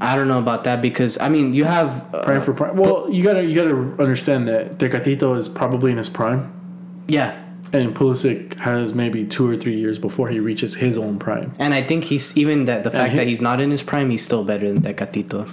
I 0.01 0.17
don't 0.17 0.27
know 0.27 0.39
about 0.39 0.65
that 0.65 0.81
because 0.81 1.17
I 1.19 1.29
mean, 1.29 1.53
you 1.53 1.63
have 1.63 2.13
uh, 2.13 2.23
Prime 2.23 2.41
for 2.41 2.53
prime. 2.53 2.75
Well, 2.75 3.07
you 3.09 3.23
gotta 3.23 3.43
you 3.43 3.55
gotta 3.55 4.01
understand 4.01 4.49
that 4.49 4.77
Tecatito 4.77 5.37
is 5.37 5.47
probably 5.47 5.91
in 5.91 5.97
his 5.97 6.09
prime, 6.09 6.51
yeah, 7.07 7.41
and 7.73 7.95
Pulisic 7.95 8.53
has 8.59 8.93
maybe 8.93 9.25
two 9.25 9.49
or 9.49 9.55
three 9.57 9.75
years 9.75 9.97
before 9.99 10.29
he 10.29 10.39
reaches 10.39 10.75
his 10.75 10.97
own 10.97 11.17
prime. 11.19 11.53
and 11.59 11.73
I 11.73 11.81
think 11.81 12.05
he's 12.05 12.37
even 12.37 12.65
that 12.65 12.83
the 12.83 12.91
fact 12.91 13.11
he- 13.11 13.17
that 13.17 13.27
he's 13.27 13.41
not 13.41 13.59
in 13.59 13.71
his 13.71 13.81
prime, 13.83 14.09
he's 14.11 14.23
still 14.23 14.43
better 14.43 14.71
than 14.71 14.81
Tecatito. 14.81 15.49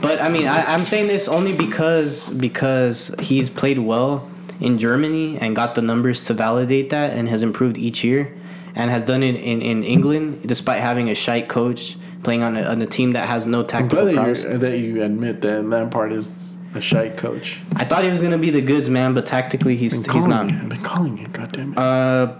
But 0.00 0.20
I 0.22 0.28
mean, 0.28 0.46
I, 0.46 0.62
I'm 0.72 0.78
saying 0.78 1.08
this 1.08 1.26
only 1.26 1.56
because 1.56 2.30
because 2.30 3.12
he's 3.18 3.50
played 3.50 3.80
well 3.80 4.28
in 4.60 4.78
Germany 4.78 5.38
and 5.40 5.56
got 5.56 5.74
the 5.74 5.82
numbers 5.82 6.24
to 6.26 6.34
validate 6.34 6.90
that, 6.90 7.16
and 7.16 7.28
has 7.28 7.42
improved 7.42 7.76
each 7.78 8.04
year, 8.04 8.32
and 8.76 8.90
has 8.90 9.02
done 9.02 9.22
it 9.24 9.34
in, 9.36 9.60
in 9.62 9.82
England 9.82 10.42
despite 10.46 10.80
having 10.82 11.08
a 11.10 11.14
shite 11.16 11.48
coach 11.48 11.96
playing 12.22 12.42
on 12.42 12.56
a, 12.56 12.62
on 12.62 12.80
a 12.82 12.86
team 12.86 13.12
that 13.12 13.26
has 13.28 13.46
no 13.46 13.62
tactical 13.64 14.04
glad 14.10 14.36
that 14.36 14.52
you, 14.52 14.58
that 14.58 14.78
you 14.78 15.02
admit 15.02 15.40
that 15.40 15.64
Lampard 15.64 16.12
is 16.12 16.47
a 16.74 16.80
shite 16.80 17.16
coach. 17.16 17.60
I 17.74 17.84
thought 17.84 18.04
he 18.04 18.10
was 18.10 18.22
gonna 18.22 18.38
be 18.38 18.50
the 18.50 18.60
goods 18.60 18.88
man, 18.90 19.14
but 19.14 19.26
tactically 19.26 19.76
he's 19.76 20.04
he's 20.06 20.26
not. 20.26 20.50
I've 20.52 20.68
been 20.68 20.80
calling 20.80 21.18
you. 21.18 21.26
God 21.28 21.52
damn 21.52 21.72
it. 21.72 21.78
Uh, 21.78 22.34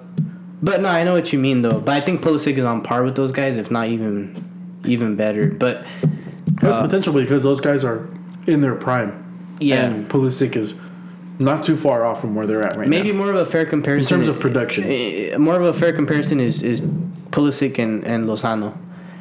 but 0.62 0.80
no, 0.80 0.88
I 0.88 1.04
know 1.04 1.14
what 1.14 1.32
you 1.32 1.38
mean 1.38 1.62
though. 1.62 1.80
But 1.80 2.02
I 2.02 2.04
think 2.04 2.20
Pulisic 2.20 2.58
is 2.58 2.64
on 2.64 2.82
par 2.82 3.02
with 3.04 3.16
those 3.16 3.32
guys, 3.32 3.58
if 3.58 3.70
not 3.70 3.88
even 3.88 4.80
even 4.84 5.16
better. 5.16 5.46
But 5.48 5.84
has 6.60 6.76
uh, 6.76 6.82
potential 6.82 7.12
because 7.14 7.42
those 7.42 7.60
guys 7.60 7.84
are 7.84 8.08
in 8.46 8.60
their 8.60 8.74
prime. 8.74 9.24
Yeah. 9.60 9.86
and 9.86 10.08
Pulisic 10.08 10.56
is 10.56 10.78
not 11.40 11.62
too 11.62 11.76
far 11.76 12.04
off 12.04 12.20
from 12.20 12.34
where 12.34 12.46
they're 12.46 12.64
at 12.66 12.76
right 12.76 12.88
maybe 12.88 12.96
now. 12.98 13.04
Maybe 13.04 13.16
more 13.16 13.30
of 13.30 13.36
a 13.36 13.46
fair 13.46 13.64
comparison 13.66 14.20
in 14.20 14.24
terms 14.26 14.28
of 14.28 14.40
production. 14.40 14.84
eh, 14.86 15.36
More 15.36 15.56
of 15.56 15.62
a 15.62 15.72
fair 15.72 15.92
comparison 15.92 16.40
is 16.40 16.62
is 16.62 16.80
Pulisic 17.30 17.78
and 17.78 18.04
and 18.04 18.26
Lozano, 18.26 18.76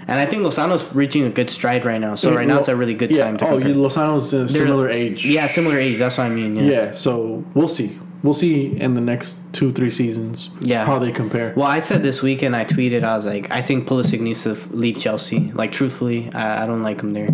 and 0.07 0.19
I 0.19 0.25
think 0.25 0.43
Lozano's 0.43 0.93
reaching 0.95 1.23
a 1.25 1.29
good 1.29 1.49
stride 1.49 1.85
right 1.85 1.99
now. 1.99 2.15
So 2.15 2.33
right 2.33 2.47
now 2.47 2.59
it's 2.59 2.69
a 2.69 2.75
really 2.75 2.93
good 2.93 3.15
yeah. 3.15 3.25
time 3.25 3.37
to 3.37 3.45
oh, 3.47 3.51
compare. 3.59 3.73
Lozano's 3.73 4.33
a 4.33 4.47
similar 4.47 4.89
age. 4.89 5.25
Yeah, 5.25 5.45
similar 5.47 5.77
age. 5.77 5.99
That's 5.99 6.17
what 6.17 6.25
I 6.25 6.29
mean. 6.29 6.55
Yeah. 6.55 6.63
Yeah, 6.63 6.91
so 6.93 7.43
we'll 7.53 7.67
see. 7.67 7.97
We'll 8.23 8.33
see 8.33 8.75
in 8.79 8.95
the 8.95 9.01
next 9.01 9.37
two, 9.53 9.71
three 9.71 9.91
seasons 9.91 10.49
Yeah. 10.59 10.85
how 10.85 10.97
they 10.97 11.11
compare. 11.11 11.53
Well, 11.55 11.67
I 11.67 11.79
said 11.79 12.03
this 12.03 12.23
weekend. 12.23 12.55
I 12.55 12.65
tweeted. 12.65 13.03
I 13.03 13.15
was 13.15 13.25
like, 13.25 13.51
I 13.51 13.61
think 13.61 13.87
Pulisic 13.87 14.19
needs 14.19 14.43
to 14.43 14.53
leave 14.71 14.97
Chelsea. 14.97 15.51
Like, 15.53 15.71
truthfully, 15.71 16.31
I, 16.33 16.63
I 16.63 16.65
don't 16.65 16.83
like 16.83 17.01
him 17.01 17.13
there. 17.13 17.29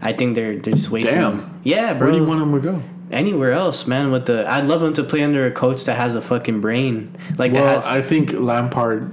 I 0.00 0.12
think 0.12 0.34
they're 0.34 0.58
they're 0.58 0.72
just 0.72 0.90
wasting 0.90 1.14
Damn. 1.16 1.40
him. 1.40 1.60
Yeah, 1.64 1.92
bro. 1.94 2.06
Where 2.06 2.12
do 2.12 2.18
you 2.18 2.26
want 2.26 2.40
him 2.42 2.52
to 2.52 2.60
go? 2.60 2.82
Anywhere 3.10 3.52
else, 3.52 3.86
man. 3.86 4.10
With 4.10 4.26
the, 4.26 4.48
I'd 4.50 4.64
love 4.64 4.82
him 4.82 4.94
to 4.94 5.04
play 5.04 5.22
under 5.22 5.46
a 5.46 5.50
coach 5.50 5.84
that 5.84 5.96
has 5.96 6.14
a 6.14 6.22
fucking 6.22 6.60
brain. 6.62 7.14
Like 7.36 7.52
Well, 7.52 7.66
has. 7.66 7.84
I 7.84 8.00
think 8.00 8.32
Lampard. 8.32 9.12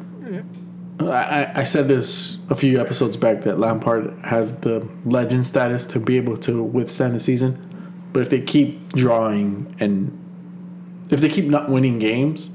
I, 1.00 1.52
I- 1.56 1.64
said 1.64 1.88
this 1.88 2.38
a 2.50 2.56
few 2.56 2.80
episodes 2.82 3.16
back 3.18 3.42
that 3.42 3.58
Lampard 3.60 4.14
has 4.24 4.56
the 4.60 4.88
legend 5.06 5.46
status 5.46 5.86
to 5.88 6.00
be 6.00 6.18
able 6.18 6.38
to 6.38 6.62
withstand 6.64 7.16
the 7.16 7.20
season, 7.20 7.58
but 8.14 8.22
if 8.22 8.30
they 8.30 8.42
keep 8.42 8.92
drawing 8.94 9.74
and 9.80 10.16
if 11.10 11.22
they 11.22 11.30
keep 11.30 11.46
not 11.46 11.70
winning 11.70 12.00
games, 12.00 12.50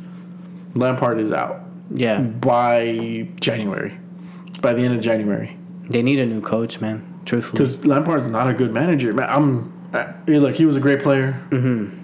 Lampard 0.75 1.19
is 1.21 1.33
out 1.33 1.61
yeah, 1.91 2.21
by 2.21 3.29
January, 3.41 3.97
by 4.61 4.75
the 4.75 4.83
end 4.83 4.95
of 4.95 5.01
January. 5.01 5.57
they 5.89 6.03
need 6.03 6.19
a 6.19 6.27
new 6.27 6.41
coach, 6.41 6.81
man. 6.81 7.03
Truthfully. 7.25 7.53
Because 7.59 7.87
Lampard's 7.87 8.29
not 8.29 8.49
a 8.49 8.53
good 8.53 8.73
manager. 8.73 9.13
Man, 9.13 9.29
I'm 9.31 9.73
I, 9.95 10.13
like 10.29 10.57
he 10.57 10.67
was 10.67 10.77
a 10.77 10.81
great 10.81 11.03
player, 11.03 11.41
Mm-hmm. 11.51 11.97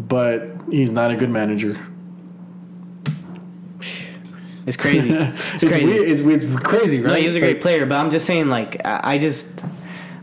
but 0.00 0.48
he's 0.70 0.92
not 0.92 1.10
a 1.10 1.16
good 1.16 1.30
manager. 1.30 1.78
It's 4.68 4.76
crazy. 4.76 5.10
It's, 5.18 5.64
It's, 5.64 5.64
crazy. 5.64 5.84
weird. 5.84 6.08
It's, 6.10 6.20
it's 6.20 6.60
crazy, 6.62 7.00
right? 7.00 7.10
No, 7.12 7.14
he 7.14 7.26
was 7.26 7.36
a 7.36 7.40
great 7.40 7.56
Like, 7.56 7.62
player, 7.62 7.86
but 7.86 7.96
I'm 7.96 8.10
just 8.10 8.26
saying, 8.26 8.48
like, 8.48 8.80
I, 8.84 9.14
I 9.14 9.18
just, 9.18 9.48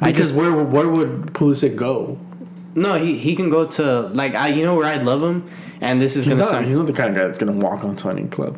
I 0.02 0.12
just 0.12 0.36
where 0.36 0.54
where 0.54 0.88
would 0.88 1.34
Pulisic 1.34 1.76
go? 1.76 2.18
no, 2.76 2.96
he 2.98 3.18
he 3.18 3.36
can 3.36 3.50
go 3.50 3.66
to 3.66 3.84
like 4.22 4.36
I, 4.36 4.50
you 4.50 4.64
know 4.64 4.76
where 4.76 4.86
I'd 4.86 5.04
love 5.04 5.22
him, 5.24 5.50
and 5.82 6.00
this 6.02 6.16
is 6.16 6.26
He's 6.26 6.34
gonna 6.34 6.44
not. 6.44 6.50
sound. 6.52 6.66
He's 6.68 6.76
not 6.76 6.88
the 6.88 6.94
kind 6.94 7.10
of 7.10 7.16
guy 7.16 7.24
that's 7.26 7.40
gonna 7.40 7.54
walk 7.68 7.84
onto 7.84 8.10
any 8.10 8.28
club. 8.28 8.58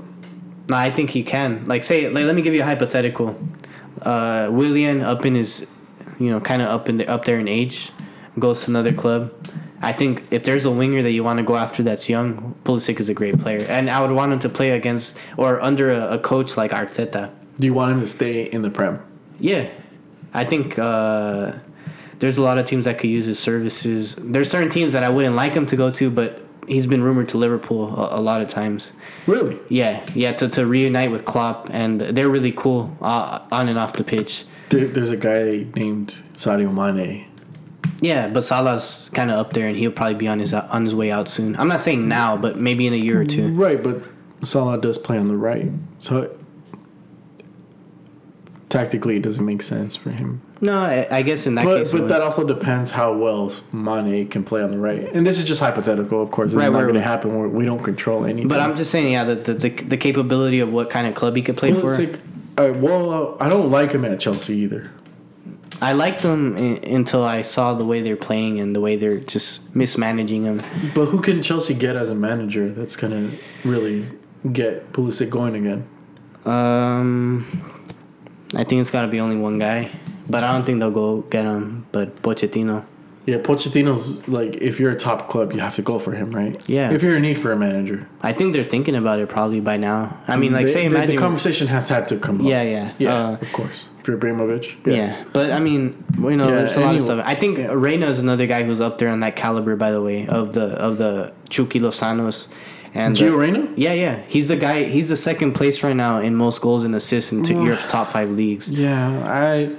No, 0.69 0.75
I 0.75 0.91
think 0.91 1.11
he 1.11 1.23
can. 1.23 1.63
Like, 1.65 1.83
say, 1.85 2.09
like, 2.09 2.25
let 2.25 2.35
me 2.35 2.41
give 2.41 2.53
you 2.53 2.61
a 2.61 2.65
hypothetical. 2.65 3.39
Uh, 4.01 4.49
Willian 4.51 4.99
up 5.01 5.25
in 5.25 5.33
his, 5.35 5.65
you 6.19 6.29
know, 6.29 6.39
kind 6.41 6.61
of 6.61 6.67
up 6.67 6.89
in 6.89 6.97
the, 6.97 7.07
up 7.07 7.23
there 7.25 7.39
in 7.39 7.47
age, 7.47 7.91
goes 8.37 8.63
to 8.65 8.71
another 8.71 8.91
club. 8.93 9.31
I 9.81 9.93
think 9.93 10.23
if 10.31 10.43
there's 10.43 10.65
a 10.65 10.71
winger 10.71 11.03
that 11.03 11.11
you 11.11 11.23
want 11.23 11.37
to 11.37 11.43
go 11.43 11.55
after 11.55 11.83
that's 11.83 12.09
young, 12.09 12.55
Pulisic 12.63 12.99
is 12.99 13.09
a 13.09 13.13
great 13.13 13.37
player, 13.39 13.63
and 13.69 13.89
I 13.89 14.01
would 14.01 14.11
want 14.11 14.33
him 14.33 14.39
to 14.39 14.49
play 14.49 14.71
against 14.71 15.15
or 15.37 15.61
under 15.61 15.91
a, 15.91 16.13
a 16.13 16.19
coach 16.19 16.57
like 16.57 16.71
Arteta. 16.71 17.31
Do 17.59 17.65
you 17.65 17.73
want 17.73 17.91
him 17.91 17.99
to 17.99 18.07
stay 18.07 18.43
in 18.43 18.61
the 18.63 18.69
Prem? 18.69 18.99
Yeah, 19.39 19.69
I 20.33 20.45
think 20.45 20.79
uh, 20.79 21.53
there's 22.19 22.37
a 22.37 22.41
lot 22.41 22.57
of 22.57 22.65
teams 22.65 22.85
that 22.85 22.97
could 22.97 23.09
use 23.09 23.25
his 23.27 23.39
services. 23.39 24.15
There's 24.15 24.49
certain 24.49 24.69
teams 24.69 24.93
that 24.93 25.03
I 25.03 25.09
wouldn't 25.09 25.35
like 25.35 25.53
him 25.53 25.65
to 25.67 25.75
go 25.75 25.91
to, 25.91 26.09
but 26.09 26.41
he's 26.67 26.85
been 26.87 27.01
rumored 27.01 27.29
to 27.29 27.37
Liverpool 27.37 27.95
a, 27.95 28.19
a 28.19 28.21
lot 28.21 28.41
of 28.41 28.47
times. 28.47 28.93
Really? 29.27 29.59
Yeah, 29.69 30.05
yeah, 30.15 30.33
to, 30.33 30.49
to 30.49 30.65
reunite 30.65 31.11
with 31.11 31.25
Klopp, 31.25 31.69
and 31.71 32.01
they're 32.01 32.29
really 32.29 32.51
cool 32.51 32.95
uh, 33.01 33.39
on 33.51 33.69
and 33.69 33.77
off 33.77 33.93
the 33.93 34.03
pitch. 34.03 34.45
There, 34.69 34.87
there's 34.87 35.11
a 35.11 35.17
guy 35.17 35.65
named 35.75 36.15
Sadio 36.33 36.73
Mane. 36.73 37.25
Yeah, 38.01 38.27
but 38.27 38.43
Salah's 38.43 39.09
kind 39.13 39.31
of 39.31 39.37
up 39.39 39.53
there, 39.53 39.67
and 39.67 39.75
he'll 39.75 39.91
probably 39.91 40.15
be 40.15 40.27
on 40.27 40.39
his 40.39 40.53
on 40.53 40.83
his 40.83 40.93
way 40.93 41.11
out 41.11 41.27
soon. 41.27 41.55
I'm 41.57 41.67
not 41.67 41.79
saying 41.79 42.07
now, 42.07 42.37
but 42.37 42.57
maybe 42.57 42.85
in 42.85 42.93
a 42.93 42.97
year 42.97 43.19
or 43.19 43.25
two. 43.25 43.47
Right, 43.53 43.81
but 43.81 44.03
Salah 44.43 44.79
does 44.79 44.97
play 44.97 45.17
on 45.17 45.27
the 45.27 45.35
right, 45.37 45.71
so 45.97 46.29
tactically 48.69 49.15
it 49.15 49.21
doesn't 49.21 49.45
make 49.45 49.61
sense 49.61 49.95
for 49.95 50.11
him. 50.11 50.41
No, 50.59 50.79
I, 50.79 51.07
I 51.09 51.21
guess 51.21 51.47
in 51.47 51.55
that 51.55 51.65
But 51.65 51.77
case, 51.77 51.91
but 51.91 52.07
that 52.09 52.21
also 52.21 52.45
depends 52.45 52.89
how 52.91 53.13
well 53.13 53.53
Mane 53.71 54.27
can 54.27 54.43
play 54.43 54.61
on 54.61 54.71
the 54.71 54.77
right. 54.77 55.07
And 55.13 55.25
this 55.25 55.39
is 55.39 55.45
just 55.45 55.59
hypothetical, 55.61 56.21
of 56.21 56.31
course. 56.31 56.51
This 56.51 56.57
Right, 56.59 56.71
not 56.71 56.81
going 56.81 56.95
to 56.95 57.01
happen. 57.01 57.37
We're, 57.37 57.47
we 57.47 57.65
don't 57.65 57.83
control 57.83 58.25
anything. 58.25 58.47
but 58.47 58.59
I'm 58.59 58.75
just 58.75 58.91
saying, 58.91 59.13
yeah, 59.13 59.23
the, 59.23 59.35
the 59.35 59.53
the 59.53 59.69
the 59.69 59.97
capability 59.97 60.59
of 60.59 60.71
what 60.71 60.89
kind 60.89 61.07
of 61.07 61.15
club 61.15 61.35
he 61.35 61.41
could 61.41 61.57
play 61.57 61.71
for. 61.73 61.81
Pulisic, 61.81 62.19
uh, 62.57 62.73
well, 62.77 63.37
I 63.39 63.49
don't 63.49 63.71
like 63.71 63.91
him 63.91 64.03
at 64.05 64.19
Chelsea 64.19 64.55
either. 64.57 64.91
I 65.81 65.93
liked 65.93 66.21
them 66.21 66.57
in, 66.57 66.83
until 66.83 67.23
I 67.23 67.41
saw 67.41 67.73
the 67.73 67.85
way 67.85 68.01
they're 68.01 68.15
playing 68.15 68.59
and 68.59 68.75
the 68.75 68.81
way 68.81 68.95
they're 68.95 69.19
just 69.19 69.61
mismanaging 69.75 70.43
them. 70.43 70.63
But 70.93 71.05
who 71.07 71.21
can 71.21 71.43
Chelsea 71.43 71.73
get 71.73 71.95
as 71.95 72.09
a 72.09 72.15
manager 72.15 72.71
that's 72.71 72.95
going 72.95 73.11
to 73.31 73.37
really 73.67 74.07
get 74.51 74.91
Pulisic 74.91 75.29
going 75.29 75.55
again? 75.55 75.87
Um, 76.45 77.45
I 78.55 78.63
think 78.63 78.81
it's 78.81 78.91
got 78.91 79.03
to 79.03 79.07
be 79.07 79.19
only 79.19 79.35
one 79.35 79.59
guy, 79.59 79.91
but 80.29 80.43
I 80.43 80.53
don't 80.53 80.65
think 80.65 80.79
they'll 80.79 80.91
go 80.91 81.21
get 81.21 81.45
him. 81.45 81.85
But 81.91 82.21
Pochettino. 82.21 82.85
Yeah, 83.25 83.39
Pochettino's 83.39 84.25
like 84.29 84.55
if 84.55 84.79
you're 84.79 84.91
a 84.91 84.95
top 84.95 85.27
club, 85.27 85.51
you 85.51 85.59
have 85.59 85.75
to 85.75 85.81
go 85.81 85.99
for 85.99 86.13
him, 86.13 86.31
right? 86.31 86.57
Yeah. 86.67 86.91
If 86.91 87.03
you're 87.03 87.17
in 87.17 87.23
need 87.23 87.37
for 87.37 87.51
a 87.51 87.57
manager, 87.57 88.07
I 88.21 88.31
think 88.31 88.53
they're 88.53 88.63
thinking 88.63 88.95
about 88.95 89.19
it 89.19 89.27
probably 89.27 89.59
by 89.59 89.75
now. 89.75 90.17
I 90.29 90.37
mean, 90.37 90.53
like 90.53 90.67
the, 90.67 90.71
say 90.71 90.87
the, 90.87 90.95
imagine. 90.95 91.15
the 91.17 91.21
conversation 91.21 91.67
has 91.67 91.89
had 91.89 92.07
to 92.07 92.17
come. 92.17 92.41
yeah, 92.41 92.61
up. 92.61 92.67
yeah, 92.67 92.93
yeah, 92.97 93.13
uh, 93.13 93.37
of 93.41 93.51
course. 93.51 93.85
If 94.07 94.11
you're 94.13 94.17
Ibrahimovic, 94.17 94.85
yeah. 94.85 95.25
But 95.33 95.51
I 95.51 95.59
mean, 95.59 96.01
you 96.17 96.37
know, 96.37 96.47
Yeah, 96.47 96.55
there's 96.55 96.77
a 96.77 96.79
lot 96.79 96.95
of 96.95 97.01
stuff. 97.01 97.21
I 97.25 97.35
think 97.35 97.59
Reyna 97.69 98.05
is 98.07 98.19
another 98.19 98.45
guy 98.47 98.63
who's 98.63 98.79
up 98.79 98.99
there 98.99 99.09
on 99.09 99.19
that 99.19 99.35
caliber, 99.35 99.75
by 99.75 99.91
the 99.91 100.01
way, 100.01 100.25
of 100.27 100.53
the 100.53 100.67
of 100.67 100.97
the 100.97 101.33
Chucky 101.49 101.81
Lozanos. 101.81 102.47
And 102.93 103.17
Gio 103.17 103.31
the- 103.31 103.37
Reyna. 103.37 103.67
Yeah, 103.75 103.91
yeah. 103.91 104.21
He's 104.29 104.47
the 104.47 104.55
guy. 104.55 104.83
He's 104.85 105.09
the 105.09 105.17
second 105.17 105.53
place 105.53 105.83
right 105.83 105.95
now 105.95 106.21
in 106.21 106.35
most 106.35 106.61
goals 106.61 106.85
and 106.85 106.95
assists 106.95 107.33
in 107.33 107.43
Europe's 107.43 107.85
top 107.89 108.07
five 108.07 108.31
leagues. 108.31 108.71
Yeah, 108.71 109.23
I 109.25 109.75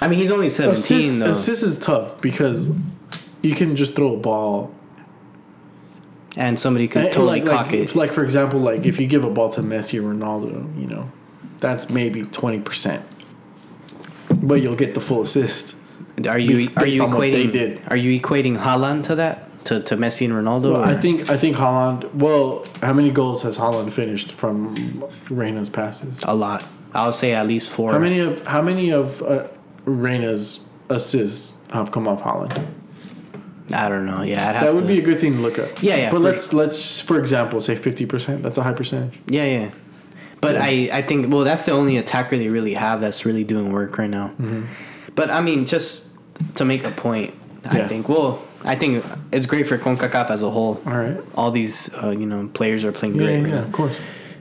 I 0.00 0.06
mean, 0.06 0.20
he's 0.20 0.30
only 0.30 0.48
seventeen 0.48 0.98
assist, 0.98 1.18
though, 1.18 1.30
assist 1.32 1.62
is 1.64 1.78
tough 1.78 2.20
because 2.20 2.68
you 3.42 3.56
can 3.56 3.74
just 3.74 3.96
throw 3.96 4.14
a 4.14 4.16
ball. 4.16 4.72
and 6.36 6.56
somebody 6.58 6.86
could 6.86 7.10
totally 7.12 7.40
like, 7.40 7.48
clock 7.48 7.66
like, 7.66 7.74
it. 7.74 7.94
like 7.96 8.12
for 8.12 8.22
example, 8.22 8.60
like 8.60 8.84
if 8.86 9.00
you 9.00 9.06
give 9.08 9.24
a 9.24 9.30
ball 9.30 9.48
to 9.48 9.60
Messi 9.62 9.98
or 9.98 10.14
Ronaldo, 10.14 10.78
you 10.80 10.86
know, 10.86 11.10
that's 11.58 11.90
maybe 11.90 12.22
twenty 12.24 12.60
percent, 12.60 13.02
but 14.46 14.62
you'll 14.62 14.76
get 14.76 14.94
the 14.94 15.00
full 15.00 15.22
assist. 15.22 15.74
Are 16.28 16.38
you 16.38 16.70
are 16.76 16.86
you 16.86 17.02
on 17.04 17.10
what 17.10 17.20
they 17.20 17.44
equating 17.44 17.52
did. 17.52 17.82
are 17.88 17.96
you 17.96 18.18
equating 18.20 18.56
Haaland 18.58 19.02
to 19.04 19.14
that 19.16 19.64
to, 19.66 19.82
to 19.82 19.96
Messi 19.96 20.24
and 20.24 20.34
Ronaldo? 20.34 20.72
Well, 20.72 20.82
I 20.84 20.94
think 20.94 21.28
I 21.28 21.36
think 21.36 21.56
Haaland. 21.56 22.12
Well, 22.14 22.64
how 22.82 22.92
many 22.92 23.10
goals 23.10 23.42
has 23.42 23.58
Haaland 23.58 23.92
finished 23.92 24.32
from 24.32 24.74
Reyna's 25.28 25.68
passes? 25.68 26.18
a 26.22 26.34
lot. 26.34 26.64
I'll 26.94 27.12
say 27.12 27.34
at 27.34 27.46
least 27.46 27.68
four. 27.70 27.92
How 27.92 27.98
many 27.98 28.20
of 28.20 28.46
how 28.46 28.62
many 28.62 28.90
of 28.90 29.22
uh, 29.22 29.48
Reyna's 29.84 30.60
assists 30.88 31.58
have 31.70 31.92
come 31.92 32.08
off 32.08 32.22
Haaland? 32.22 32.64
I 33.72 33.88
don't 33.88 34.06
know. 34.06 34.22
Yeah, 34.22 34.48
I'd 34.48 34.54
have 34.54 34.64
That 34.64 34.74
would 34.74 34.82
to, 34.82 34.86
be 34.86 34.98
a 35.00 35.02
good 35.02 35.18
thing 35.18 35.34
to 35.34 35.40
look 35.40 35.58
at. 35.58 35.82
Yeah, 35.82 35.96
yeah, 35.96 36.10
But 36.10 36.18
for- 36.18 36.22
let's 36.22 36.52
let's 36.52 37.00
for 37.00 37.18
example 37.18 37.60
say 37.60 37.74
fifty 37.74 38.06
percent. 38.06 38.42
That's 38.42 38.56
a 38.58 38.62
high 38.62 38.72
percentage. 38.72 39.18
Yeah, 39.26 39.44
yeah. 39.44 39.70
But 40.46 40.56
I, 40.56 40.88
I 40.92 41.02
think 41.02 41.32
well 41.32 41.44
that's 41.44 41.64
the 41.66 41.72
only 41.72 41.96
attacker 41.96 42.38
they 42.38 42.48
really 42.48 42.74
have 42.74 43.00
that's 43.00 43.24
really 43.24 43.44
doing 43.44 43.72
work 43.72 43.98
right 43.98 44.10
now. 44.10 44.32
But 45.14 45.30
I 45.30 45.40
mean, 45.40 45.66
just 45.66 46.06
to 46.56 46.64
make 46.64 46.84
a 46.84 46.90
point, 46.90 47.34
I 47.64 47.86
think 47.88 48.08
well, 48.08 48.40
I 48.64 48.74
think 48.76 49.04
it's 49.32 49.46
great 49.46 49.66
for 49.66 49.78
Concacaf 49.78 50.30
as 50.30 50.42
a 50.42 50.50
whole. 50.50 50.80
All 50.86 50.92
right. 50.98 51.16
All 51.34 51.50
these 51.50 51.92
uh, 52.02 52.10
you 52.10 52.26
know 52.26 52.48
players 52.52 52.84
are 52.84 52.92
playing 52.92 53.14
Yeah, 53.16 53.22
great 53.24 53.32
yeah, 53.38 53.42
right 53.42 53.48
yeah, 53.52 53.60
now. 53.60 53.66
of 53.66 53.72
course. 53.72 53.96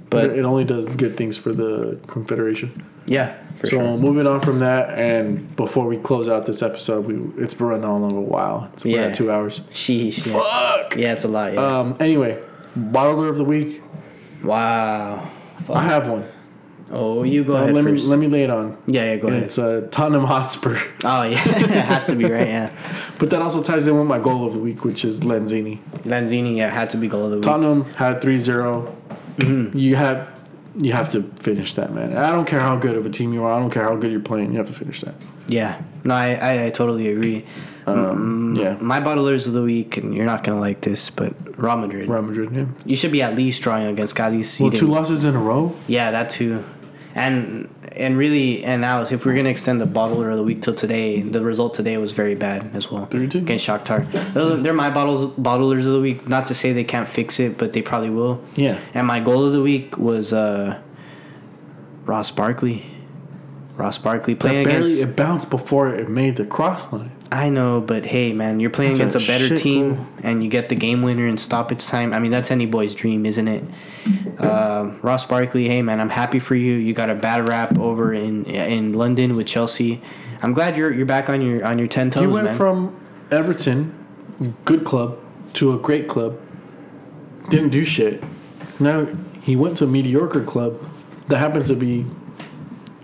But- 0.10 0.30
it 0.38 0.45
only 0.45 0.64
does 0.64 0.94
good 0.95 1.18
things 1.18 1.36
for 1.36 1.52
the 1.53 1.98
confederation. 2.07 2.86
Yeah, 3.07 3.34
for 3.56 3.68
so 3.68 3.77
sure. 3.77 3.98
moving 3.98 4.26
on 4.26 4.41
from 4.41 4.60
that, 4.60 4.98
and 4.98 5.56
before 5.56 5.86
we 5.88 5.98
close 5.98 6.27
out 6.27 6.45
this 6.48 6.61
episode, 6.64 7.06
we 7.06 7.15
it's 7.44 7.53
been 7.53 7.68
running 7.68 7.86
on 7.86 8.02
a 8.02 8.07
little 8.07 8.23
while. 8.26 8.69
It's 8.73 8.84
Yeah. 8.86 9.11
two 9.11 9.30
hours. 9.32 9.60
Sheesh. 9.72 10.26
Yeah. 10.26 10.34
Fuck. 10.40 10.95
yeah, 10.95 11.14
it's 11.14 11.23
a 11.23 11.27
lot. 11.27 11.53
Yeah. 11.53 11.80
Um. 11.80 11.95
Anyway, 11.99 12.40
bottler 12.77 13.30
of 13.30 13.38
the 13.38 13.44
week. 13.45 13.82
wow. 14.44 15.30
I 15.69 15.84
have 15.84 16.07
one. 16.07 16.26
Oh, 16.91 17.23
you 17.23 17.44
go 17.44 17.56
Uh, 17.57 17.61
ahead 17.64 17.73
let 17.76 17.84
me 17.84 17.91
first. 17.94 18.06
let 18.06 18.19
me 18.19 18.27
lay 18.27 18.44
it 18.44 18.49
on. 18.52 18.77
yeah, 18.86 19.06
yeah, 19.06 19.15
go 19.18 19.27
ahead. 19.27 19.44
It's 19.44 19.57
uh, 19.57 19.88
Tottenham 19.90 20.23
Hotspur, 20.26 20.77
Oh 21.03 21.23
yeah, 21.23 21.32
it 21.60 21.69
has 21.72 22.06
to 22.06 22.15
be 22.15 22.26
right. 22.26 22.48
Yeah, 22.48 22.69
but 23.19 23.32
that 23.32 23.41
also 23.41 23.64
ties 23.64 23.88
in 23.88 23.98
with 23.98 24.07
my 24.07 24.19
goal 24.19 24.45
of 24.45 24.53
the 24.53 24.60
week, 24.60 24.84
which 24.86 25.03
is 25.03 25.22
Lenzini. 25.22 25.80
Lanzini. 26.03 26.57
Yeah, 26.57 26.69
had 26.69 26.90
to 26.91 26.98
be 26.98 27.07
goal 27.07 27.26
of 27.26 27.32
the 27.32 27.38
week. 27.38 27.44
Tottenham 27.45 27.86
had 27.95 28.22
3-0. 28.22 28.94
Mm-hmm. 29.38 29.77
You 29.77 29.95
have 29.95 30.32
you 30.80 30.91
have 30.91 31.10
to 31.14 31.23
finish 31.40 31.73
that, 31.76 31.91
man. 31.94 32.15
I 32.18 32.32
don't 32.32 32.45
care 32.45 32.60
how 32.60 32.76
good 32.76 32.95
of 32.95 33.06
a 33.06 33.10
team 33.10 33.34
you 33.34 33.44
are. 33.45 33.53
I 33.53 33.60
don't 33.60 33.72
care 33.72 33.84
how 33.84 33.95
good 33.95 34.11
you're 34.11 34.19
playing. 34.19 34.52
You 34.52 34.57
have 34.60 34.68
to 34.68 34.73
finish 34.73 35.02
that. 35.02 35.15
Yeah, 35.48 35.82
no, 36.03 36.14
I, 36.14 36.34
I, 36.36 36.65
I 36.65 36.69
totally 36.69 37.07
agree. 37.10 37.45
Um, 37.87 38.55
yeah, 38.55 38.77
My 38.79 38.99
bottlers 38.99 39.47
of 39.47 39.53
the 39.53 39.61
week, 39.63 39.97
and 39.97 40.13
you're 40.13 40.25
not 40.25 40.43
gonna 40.43 40.59
like 40.59 40.81
this, 40.81 41.09
but 41.09 41.33
Real 41.57 41.77
Madrid. 41.77 42.09
Real 42.09 42.21
Madrid. 42.21 42.49
Yeah. 42.53 42.65
You 42.85 42.95
should 42.95 43.11
be 43.11 43.21
at 43.21 43.35
least 43.35 43.61
drawing 43.61 43.85
against 43.87 44.15
Cadiz. 44.15 44.59
Well, 44.59 44.71
two 44.71 44.87
losses 44.87 45.23
in 45.23 45.35
a 45.35 45.39
row. 45.39 45.75
yeah, 45.87 46.11
that 46.11 46.29
too. 46.29 46.63
And 47.13 47.69
and 47.95 48.17
really, 48.17 48.61
and 48.65 48.83
Alice, 48.83 49.13
if 49.13 49.25
we're 49.25 49.35
gonna 49.35 49.49
extend 49.49 49.79
the 49.79 49.85
bottler 49.85 50.29
of 50.31 50.37
the 50.37 50.43
week 50.43 50.61
till 50.61 50.73
today, 50.75 51.21
the 51.21 51.41
result 51.41 51.73
today 51.73 51.95
was 51.97 52.11
very 52.11 52.35
bad 52.35 52.75
as 52.75 52.91
well 52.91 53.07
3-2. 53.07 53.35
against 53.35 53.65
Shakhtar. 53.65 54.11
Those 54.33 54.51
are, 54.51 54.57
they're 54.57 54.73
my 54.73 54.89
bottles 54.89 55.27
bottlers 55.27 55.79
of 55.87 55.93
the 55.93 56.01
week. 56.01 56.27
Not 56.27 56.47
to 56.47 56.53
say 56.53 56.73
they 56.73 56.83
can't 56.83 57.07
fix 57.07 57.39
it, 57.39 57.57
but 57.57 57.71
they 57.71 57.81
probably 57.81 58.09
will. 58.09 58.43
Yeah. 58.55 58.79
And 58.93 59.07
my 59.07 59.21
goal 59.21 59.45
of 59.45 59.53
the 59.53 59.61
week 59.61 59.97
was 59.97 60.33
uh, 60.33 60.81
Ross 62.05 62.31
Barkley. 62.31 62.85
Ross 63.77 63.97
Barkley 63.97 64.33
That 64.33 64.41
playing 64.41 64.65
barely 64.65 64.93
against. 64.93 65.01
it 65.03 65.15
bounced 65.15 65.49
before 65.49 65.93
it 65.93 66.09
made 66.09 66.35
the 66.35 66.45
cross 66.45 66.91
line. 66.91 67.11
I 67.31 67.49
know, 67.49 67.81
but 67.81 68.06
hey, 68.06 68.34
man, 68.34 68.60
you're 68.60 68.69
playing 68.69 68.97
That's 68.97 69.15
against 69.15 69.27
a 69.30 69.31
better 69.31 69.56
team, 69.56 70.07
and 70.23 70.43
you 70.43 70.49
get 70.49 70.69
the 70.69 70.76
game 70.76 71.02
winner 71.02 71.26
in 71.26 71.38
stoppage 71.38 71.85
time. 71.85 72.14
I 72.14 72.19
mean, 72.19 72.31
that's 72.31 72.52
any 72.52 72.65
boy's 72.65 72.93
dream, 72.95 73.26
isn't 73.26 73.47
it? 73.47 73.64
Um 74.39 74.99
Ross 75.02 75.26
Barkley, 75.26 75.68
hey 75.68 75.81
man, 75.81 75.99
I'm 75.99 76.10
happy 76.10 76.39
for 76.39 76.56
you. 76.56 76.73
You 76.73 76.93
got 76.93 77.10
a 77.10 77.15
bad 77.15 77.49
rap 77.49 77.77
over 77.80 78.14
in 78.14 78.45
in 78.45 78.93
London 78.93 79.35
with 79.35 79.47
Chelsea. 79.47 80.02
I'm 80.41 80.53
glad 80.53 80.77
you're 80.77 80.93
you're 80.93 81.06
back 81.07 81.30
on 81.30 81.41
your 81.41 81.65
on 81.65 81.80
your 81.80 81.88
ten 81.88 82.11
toes, 82.11 82.22
He 82.22 82.27
went 82.27 82.45
man. 82.45 82.57
from 82.57 82.95
Everton, 83.31 83.93
good 84.65 84.84
club, 84.84 85.18
to 85.53 85.73
a 85.73 85.77
great 85.80 86.07
club. 86.07 86.39
Didn't 87.49 87.69
do 87.69 87.84
shit. 87.85 88.23
Now 88.80 89.07
he 89.41 89.56
went 89.56 89.77
to 89.77 89.85
a 89.85 89.88
mediocre 89.88 90.43
club 90.43 90.80
that 91.27 91.38
happens 91.38 91.68
to 91.69 91.76
be 91.76 92.06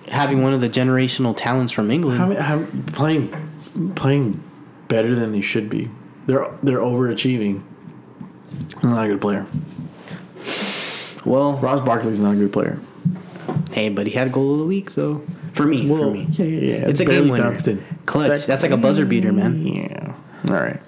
Having 0.10 0.44
one 0.44 0.52
of 0.52 0.60
the 0.60 0.70
generational 0.70 1.34
talents 1.36 1.72
from 1.72 1.90
England. 1.90 2.20
having, 2.20 2.38
having, 2.38 2.84
playing 2.88 3.51
playing 3.96 4.44
better 4.88 5.16
than 5.16 5.32
they 5.32 5.42
should 5.42 5.70
be. 5.70 5.90
They're 6.28 6.50
they're 6.64 6.80
overachieving. 6.80 7.64
Not 8.84 9.06
a 9.06 9.08
good 9.10 9.22
player. 9.22 9.46
well, 11.26 11.58
Ross 11.58 11.80
Barkley's 11.82 12.20
not 12.20 12.34
a 12.34 12.36
good 12.36 12.54
player. 12.54 12.80
hey, 13.72 13.90
but 13.90 14.08
he 14.08 14.14
had 14.14 14.28
a 14.28 14.30
goal 14.30 14.54
of 14.54 14.60
the 14.60 14.66
week 14.66 14.94
though. 14.96 15.24
For 15.54 15.66
me, 15.66 15.88
for 15.88 16.12
me, 16.12 16.28
yeah, 16.32 16.46
yeah, 16.46 16.60
yeah. 16.60 16.88
it's 16.88 17.02
a 17.02 17.06
game 17.06 17.28
winner. 17.28 17.54
Clutch. 18.06 18.46
That's 18.46 18.64
like 18.64 18.72
a 18.72 18.78
buzzer 18.78 19.06
beater, 19.06 19.34
man. 19.34 19.66
Yeah. 19.68 20.16
All 20.50 20.56
right. 20.56 20.80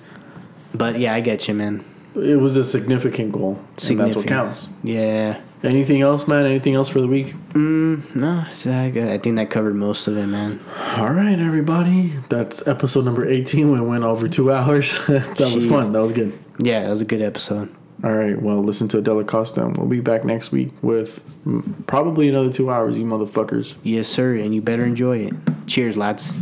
But 0.74 1.00
yeah, 1.00 1.14
I 1.14 1.20
get 1.20 1.48
you, 1.48 1.54
man. 1.54 1.84
It 2.16 2.40
was 2.40 2.58
a 2.58 2.64
significant 2.64 3.32
goal. 3.32 3.60
And 3.90 4.00
that's 4.00 4.16
what 4.16 4.28
counts. 4.28 4.70
Yeah. 4.84 5.42
Anything 5.64 6.02
else, 6.02 6.28
man? 6.28 6.46
Anything 6.46 6.76
else 6.76 6.90
for 6.90 7.00
the 7.00 7.08
week? 7.08 7.34
Mm, 7.54 8.16
No, 8.16 8.44
I 8.70 9.14
I 9.14 9.18
think 9.18 9.38
that 9.38 9.50
covered 9.50 9.76
most 9.76 10.08
of 10.10 10.18
it, 10.18 10.28
man. 10.28 10.60
All 10.98 11.12
right, 11.12 11.40
everybody. 11.40 12.12
That's 12.28 12.68
episode 12.68 13.06
number 13.06 13.26
18. 13.26 13.72
We 13.72 13.80
went 13.80 14.04
over 14.04 14.28
two 14.28 14.52
hours. 14.58 14.98
that 15.08 15.52
was 15.54 15.66
fun. 15.66 15.94
That 15.94 16.02
was 16.02 16.12
good. 16.12 16.38
Yeah, 16.60 16.82
that 16.84 16.90
was 16.90 17.02
a 17.02 17.06
good 17.06 17.22
episode. 17.22 17.74
All 18.04 18.12
right. 18.12 18.40
Well, 18.42 18.62
listen 18.62 18.90
to 18.90 19.02
Della 19.02 19.24
Costa. 19.24 19.66
and 19.66 19.78
We'll 19.78 19.88
be 19.88 20.02
back 20.02 20.26
next 20.26 20.52
week 20.52 20.72
with 20.82 21.24
probably 21.88 22.28
another 22.28 22.52
two 22.52 22.70
hours, 22.70 23.00
you 23.00 23.06
motherfuckers. 23.06 23.76
Yes, 23.84 24.10
sir, 24.10 24.36
and 24.36 24.54
you 24.54 24.62
better 24.62 24.84
enjoy 24.84 25.20
it. 25.20 25.34
Cheers, 25.68 25.96
lads. 25.96 26.36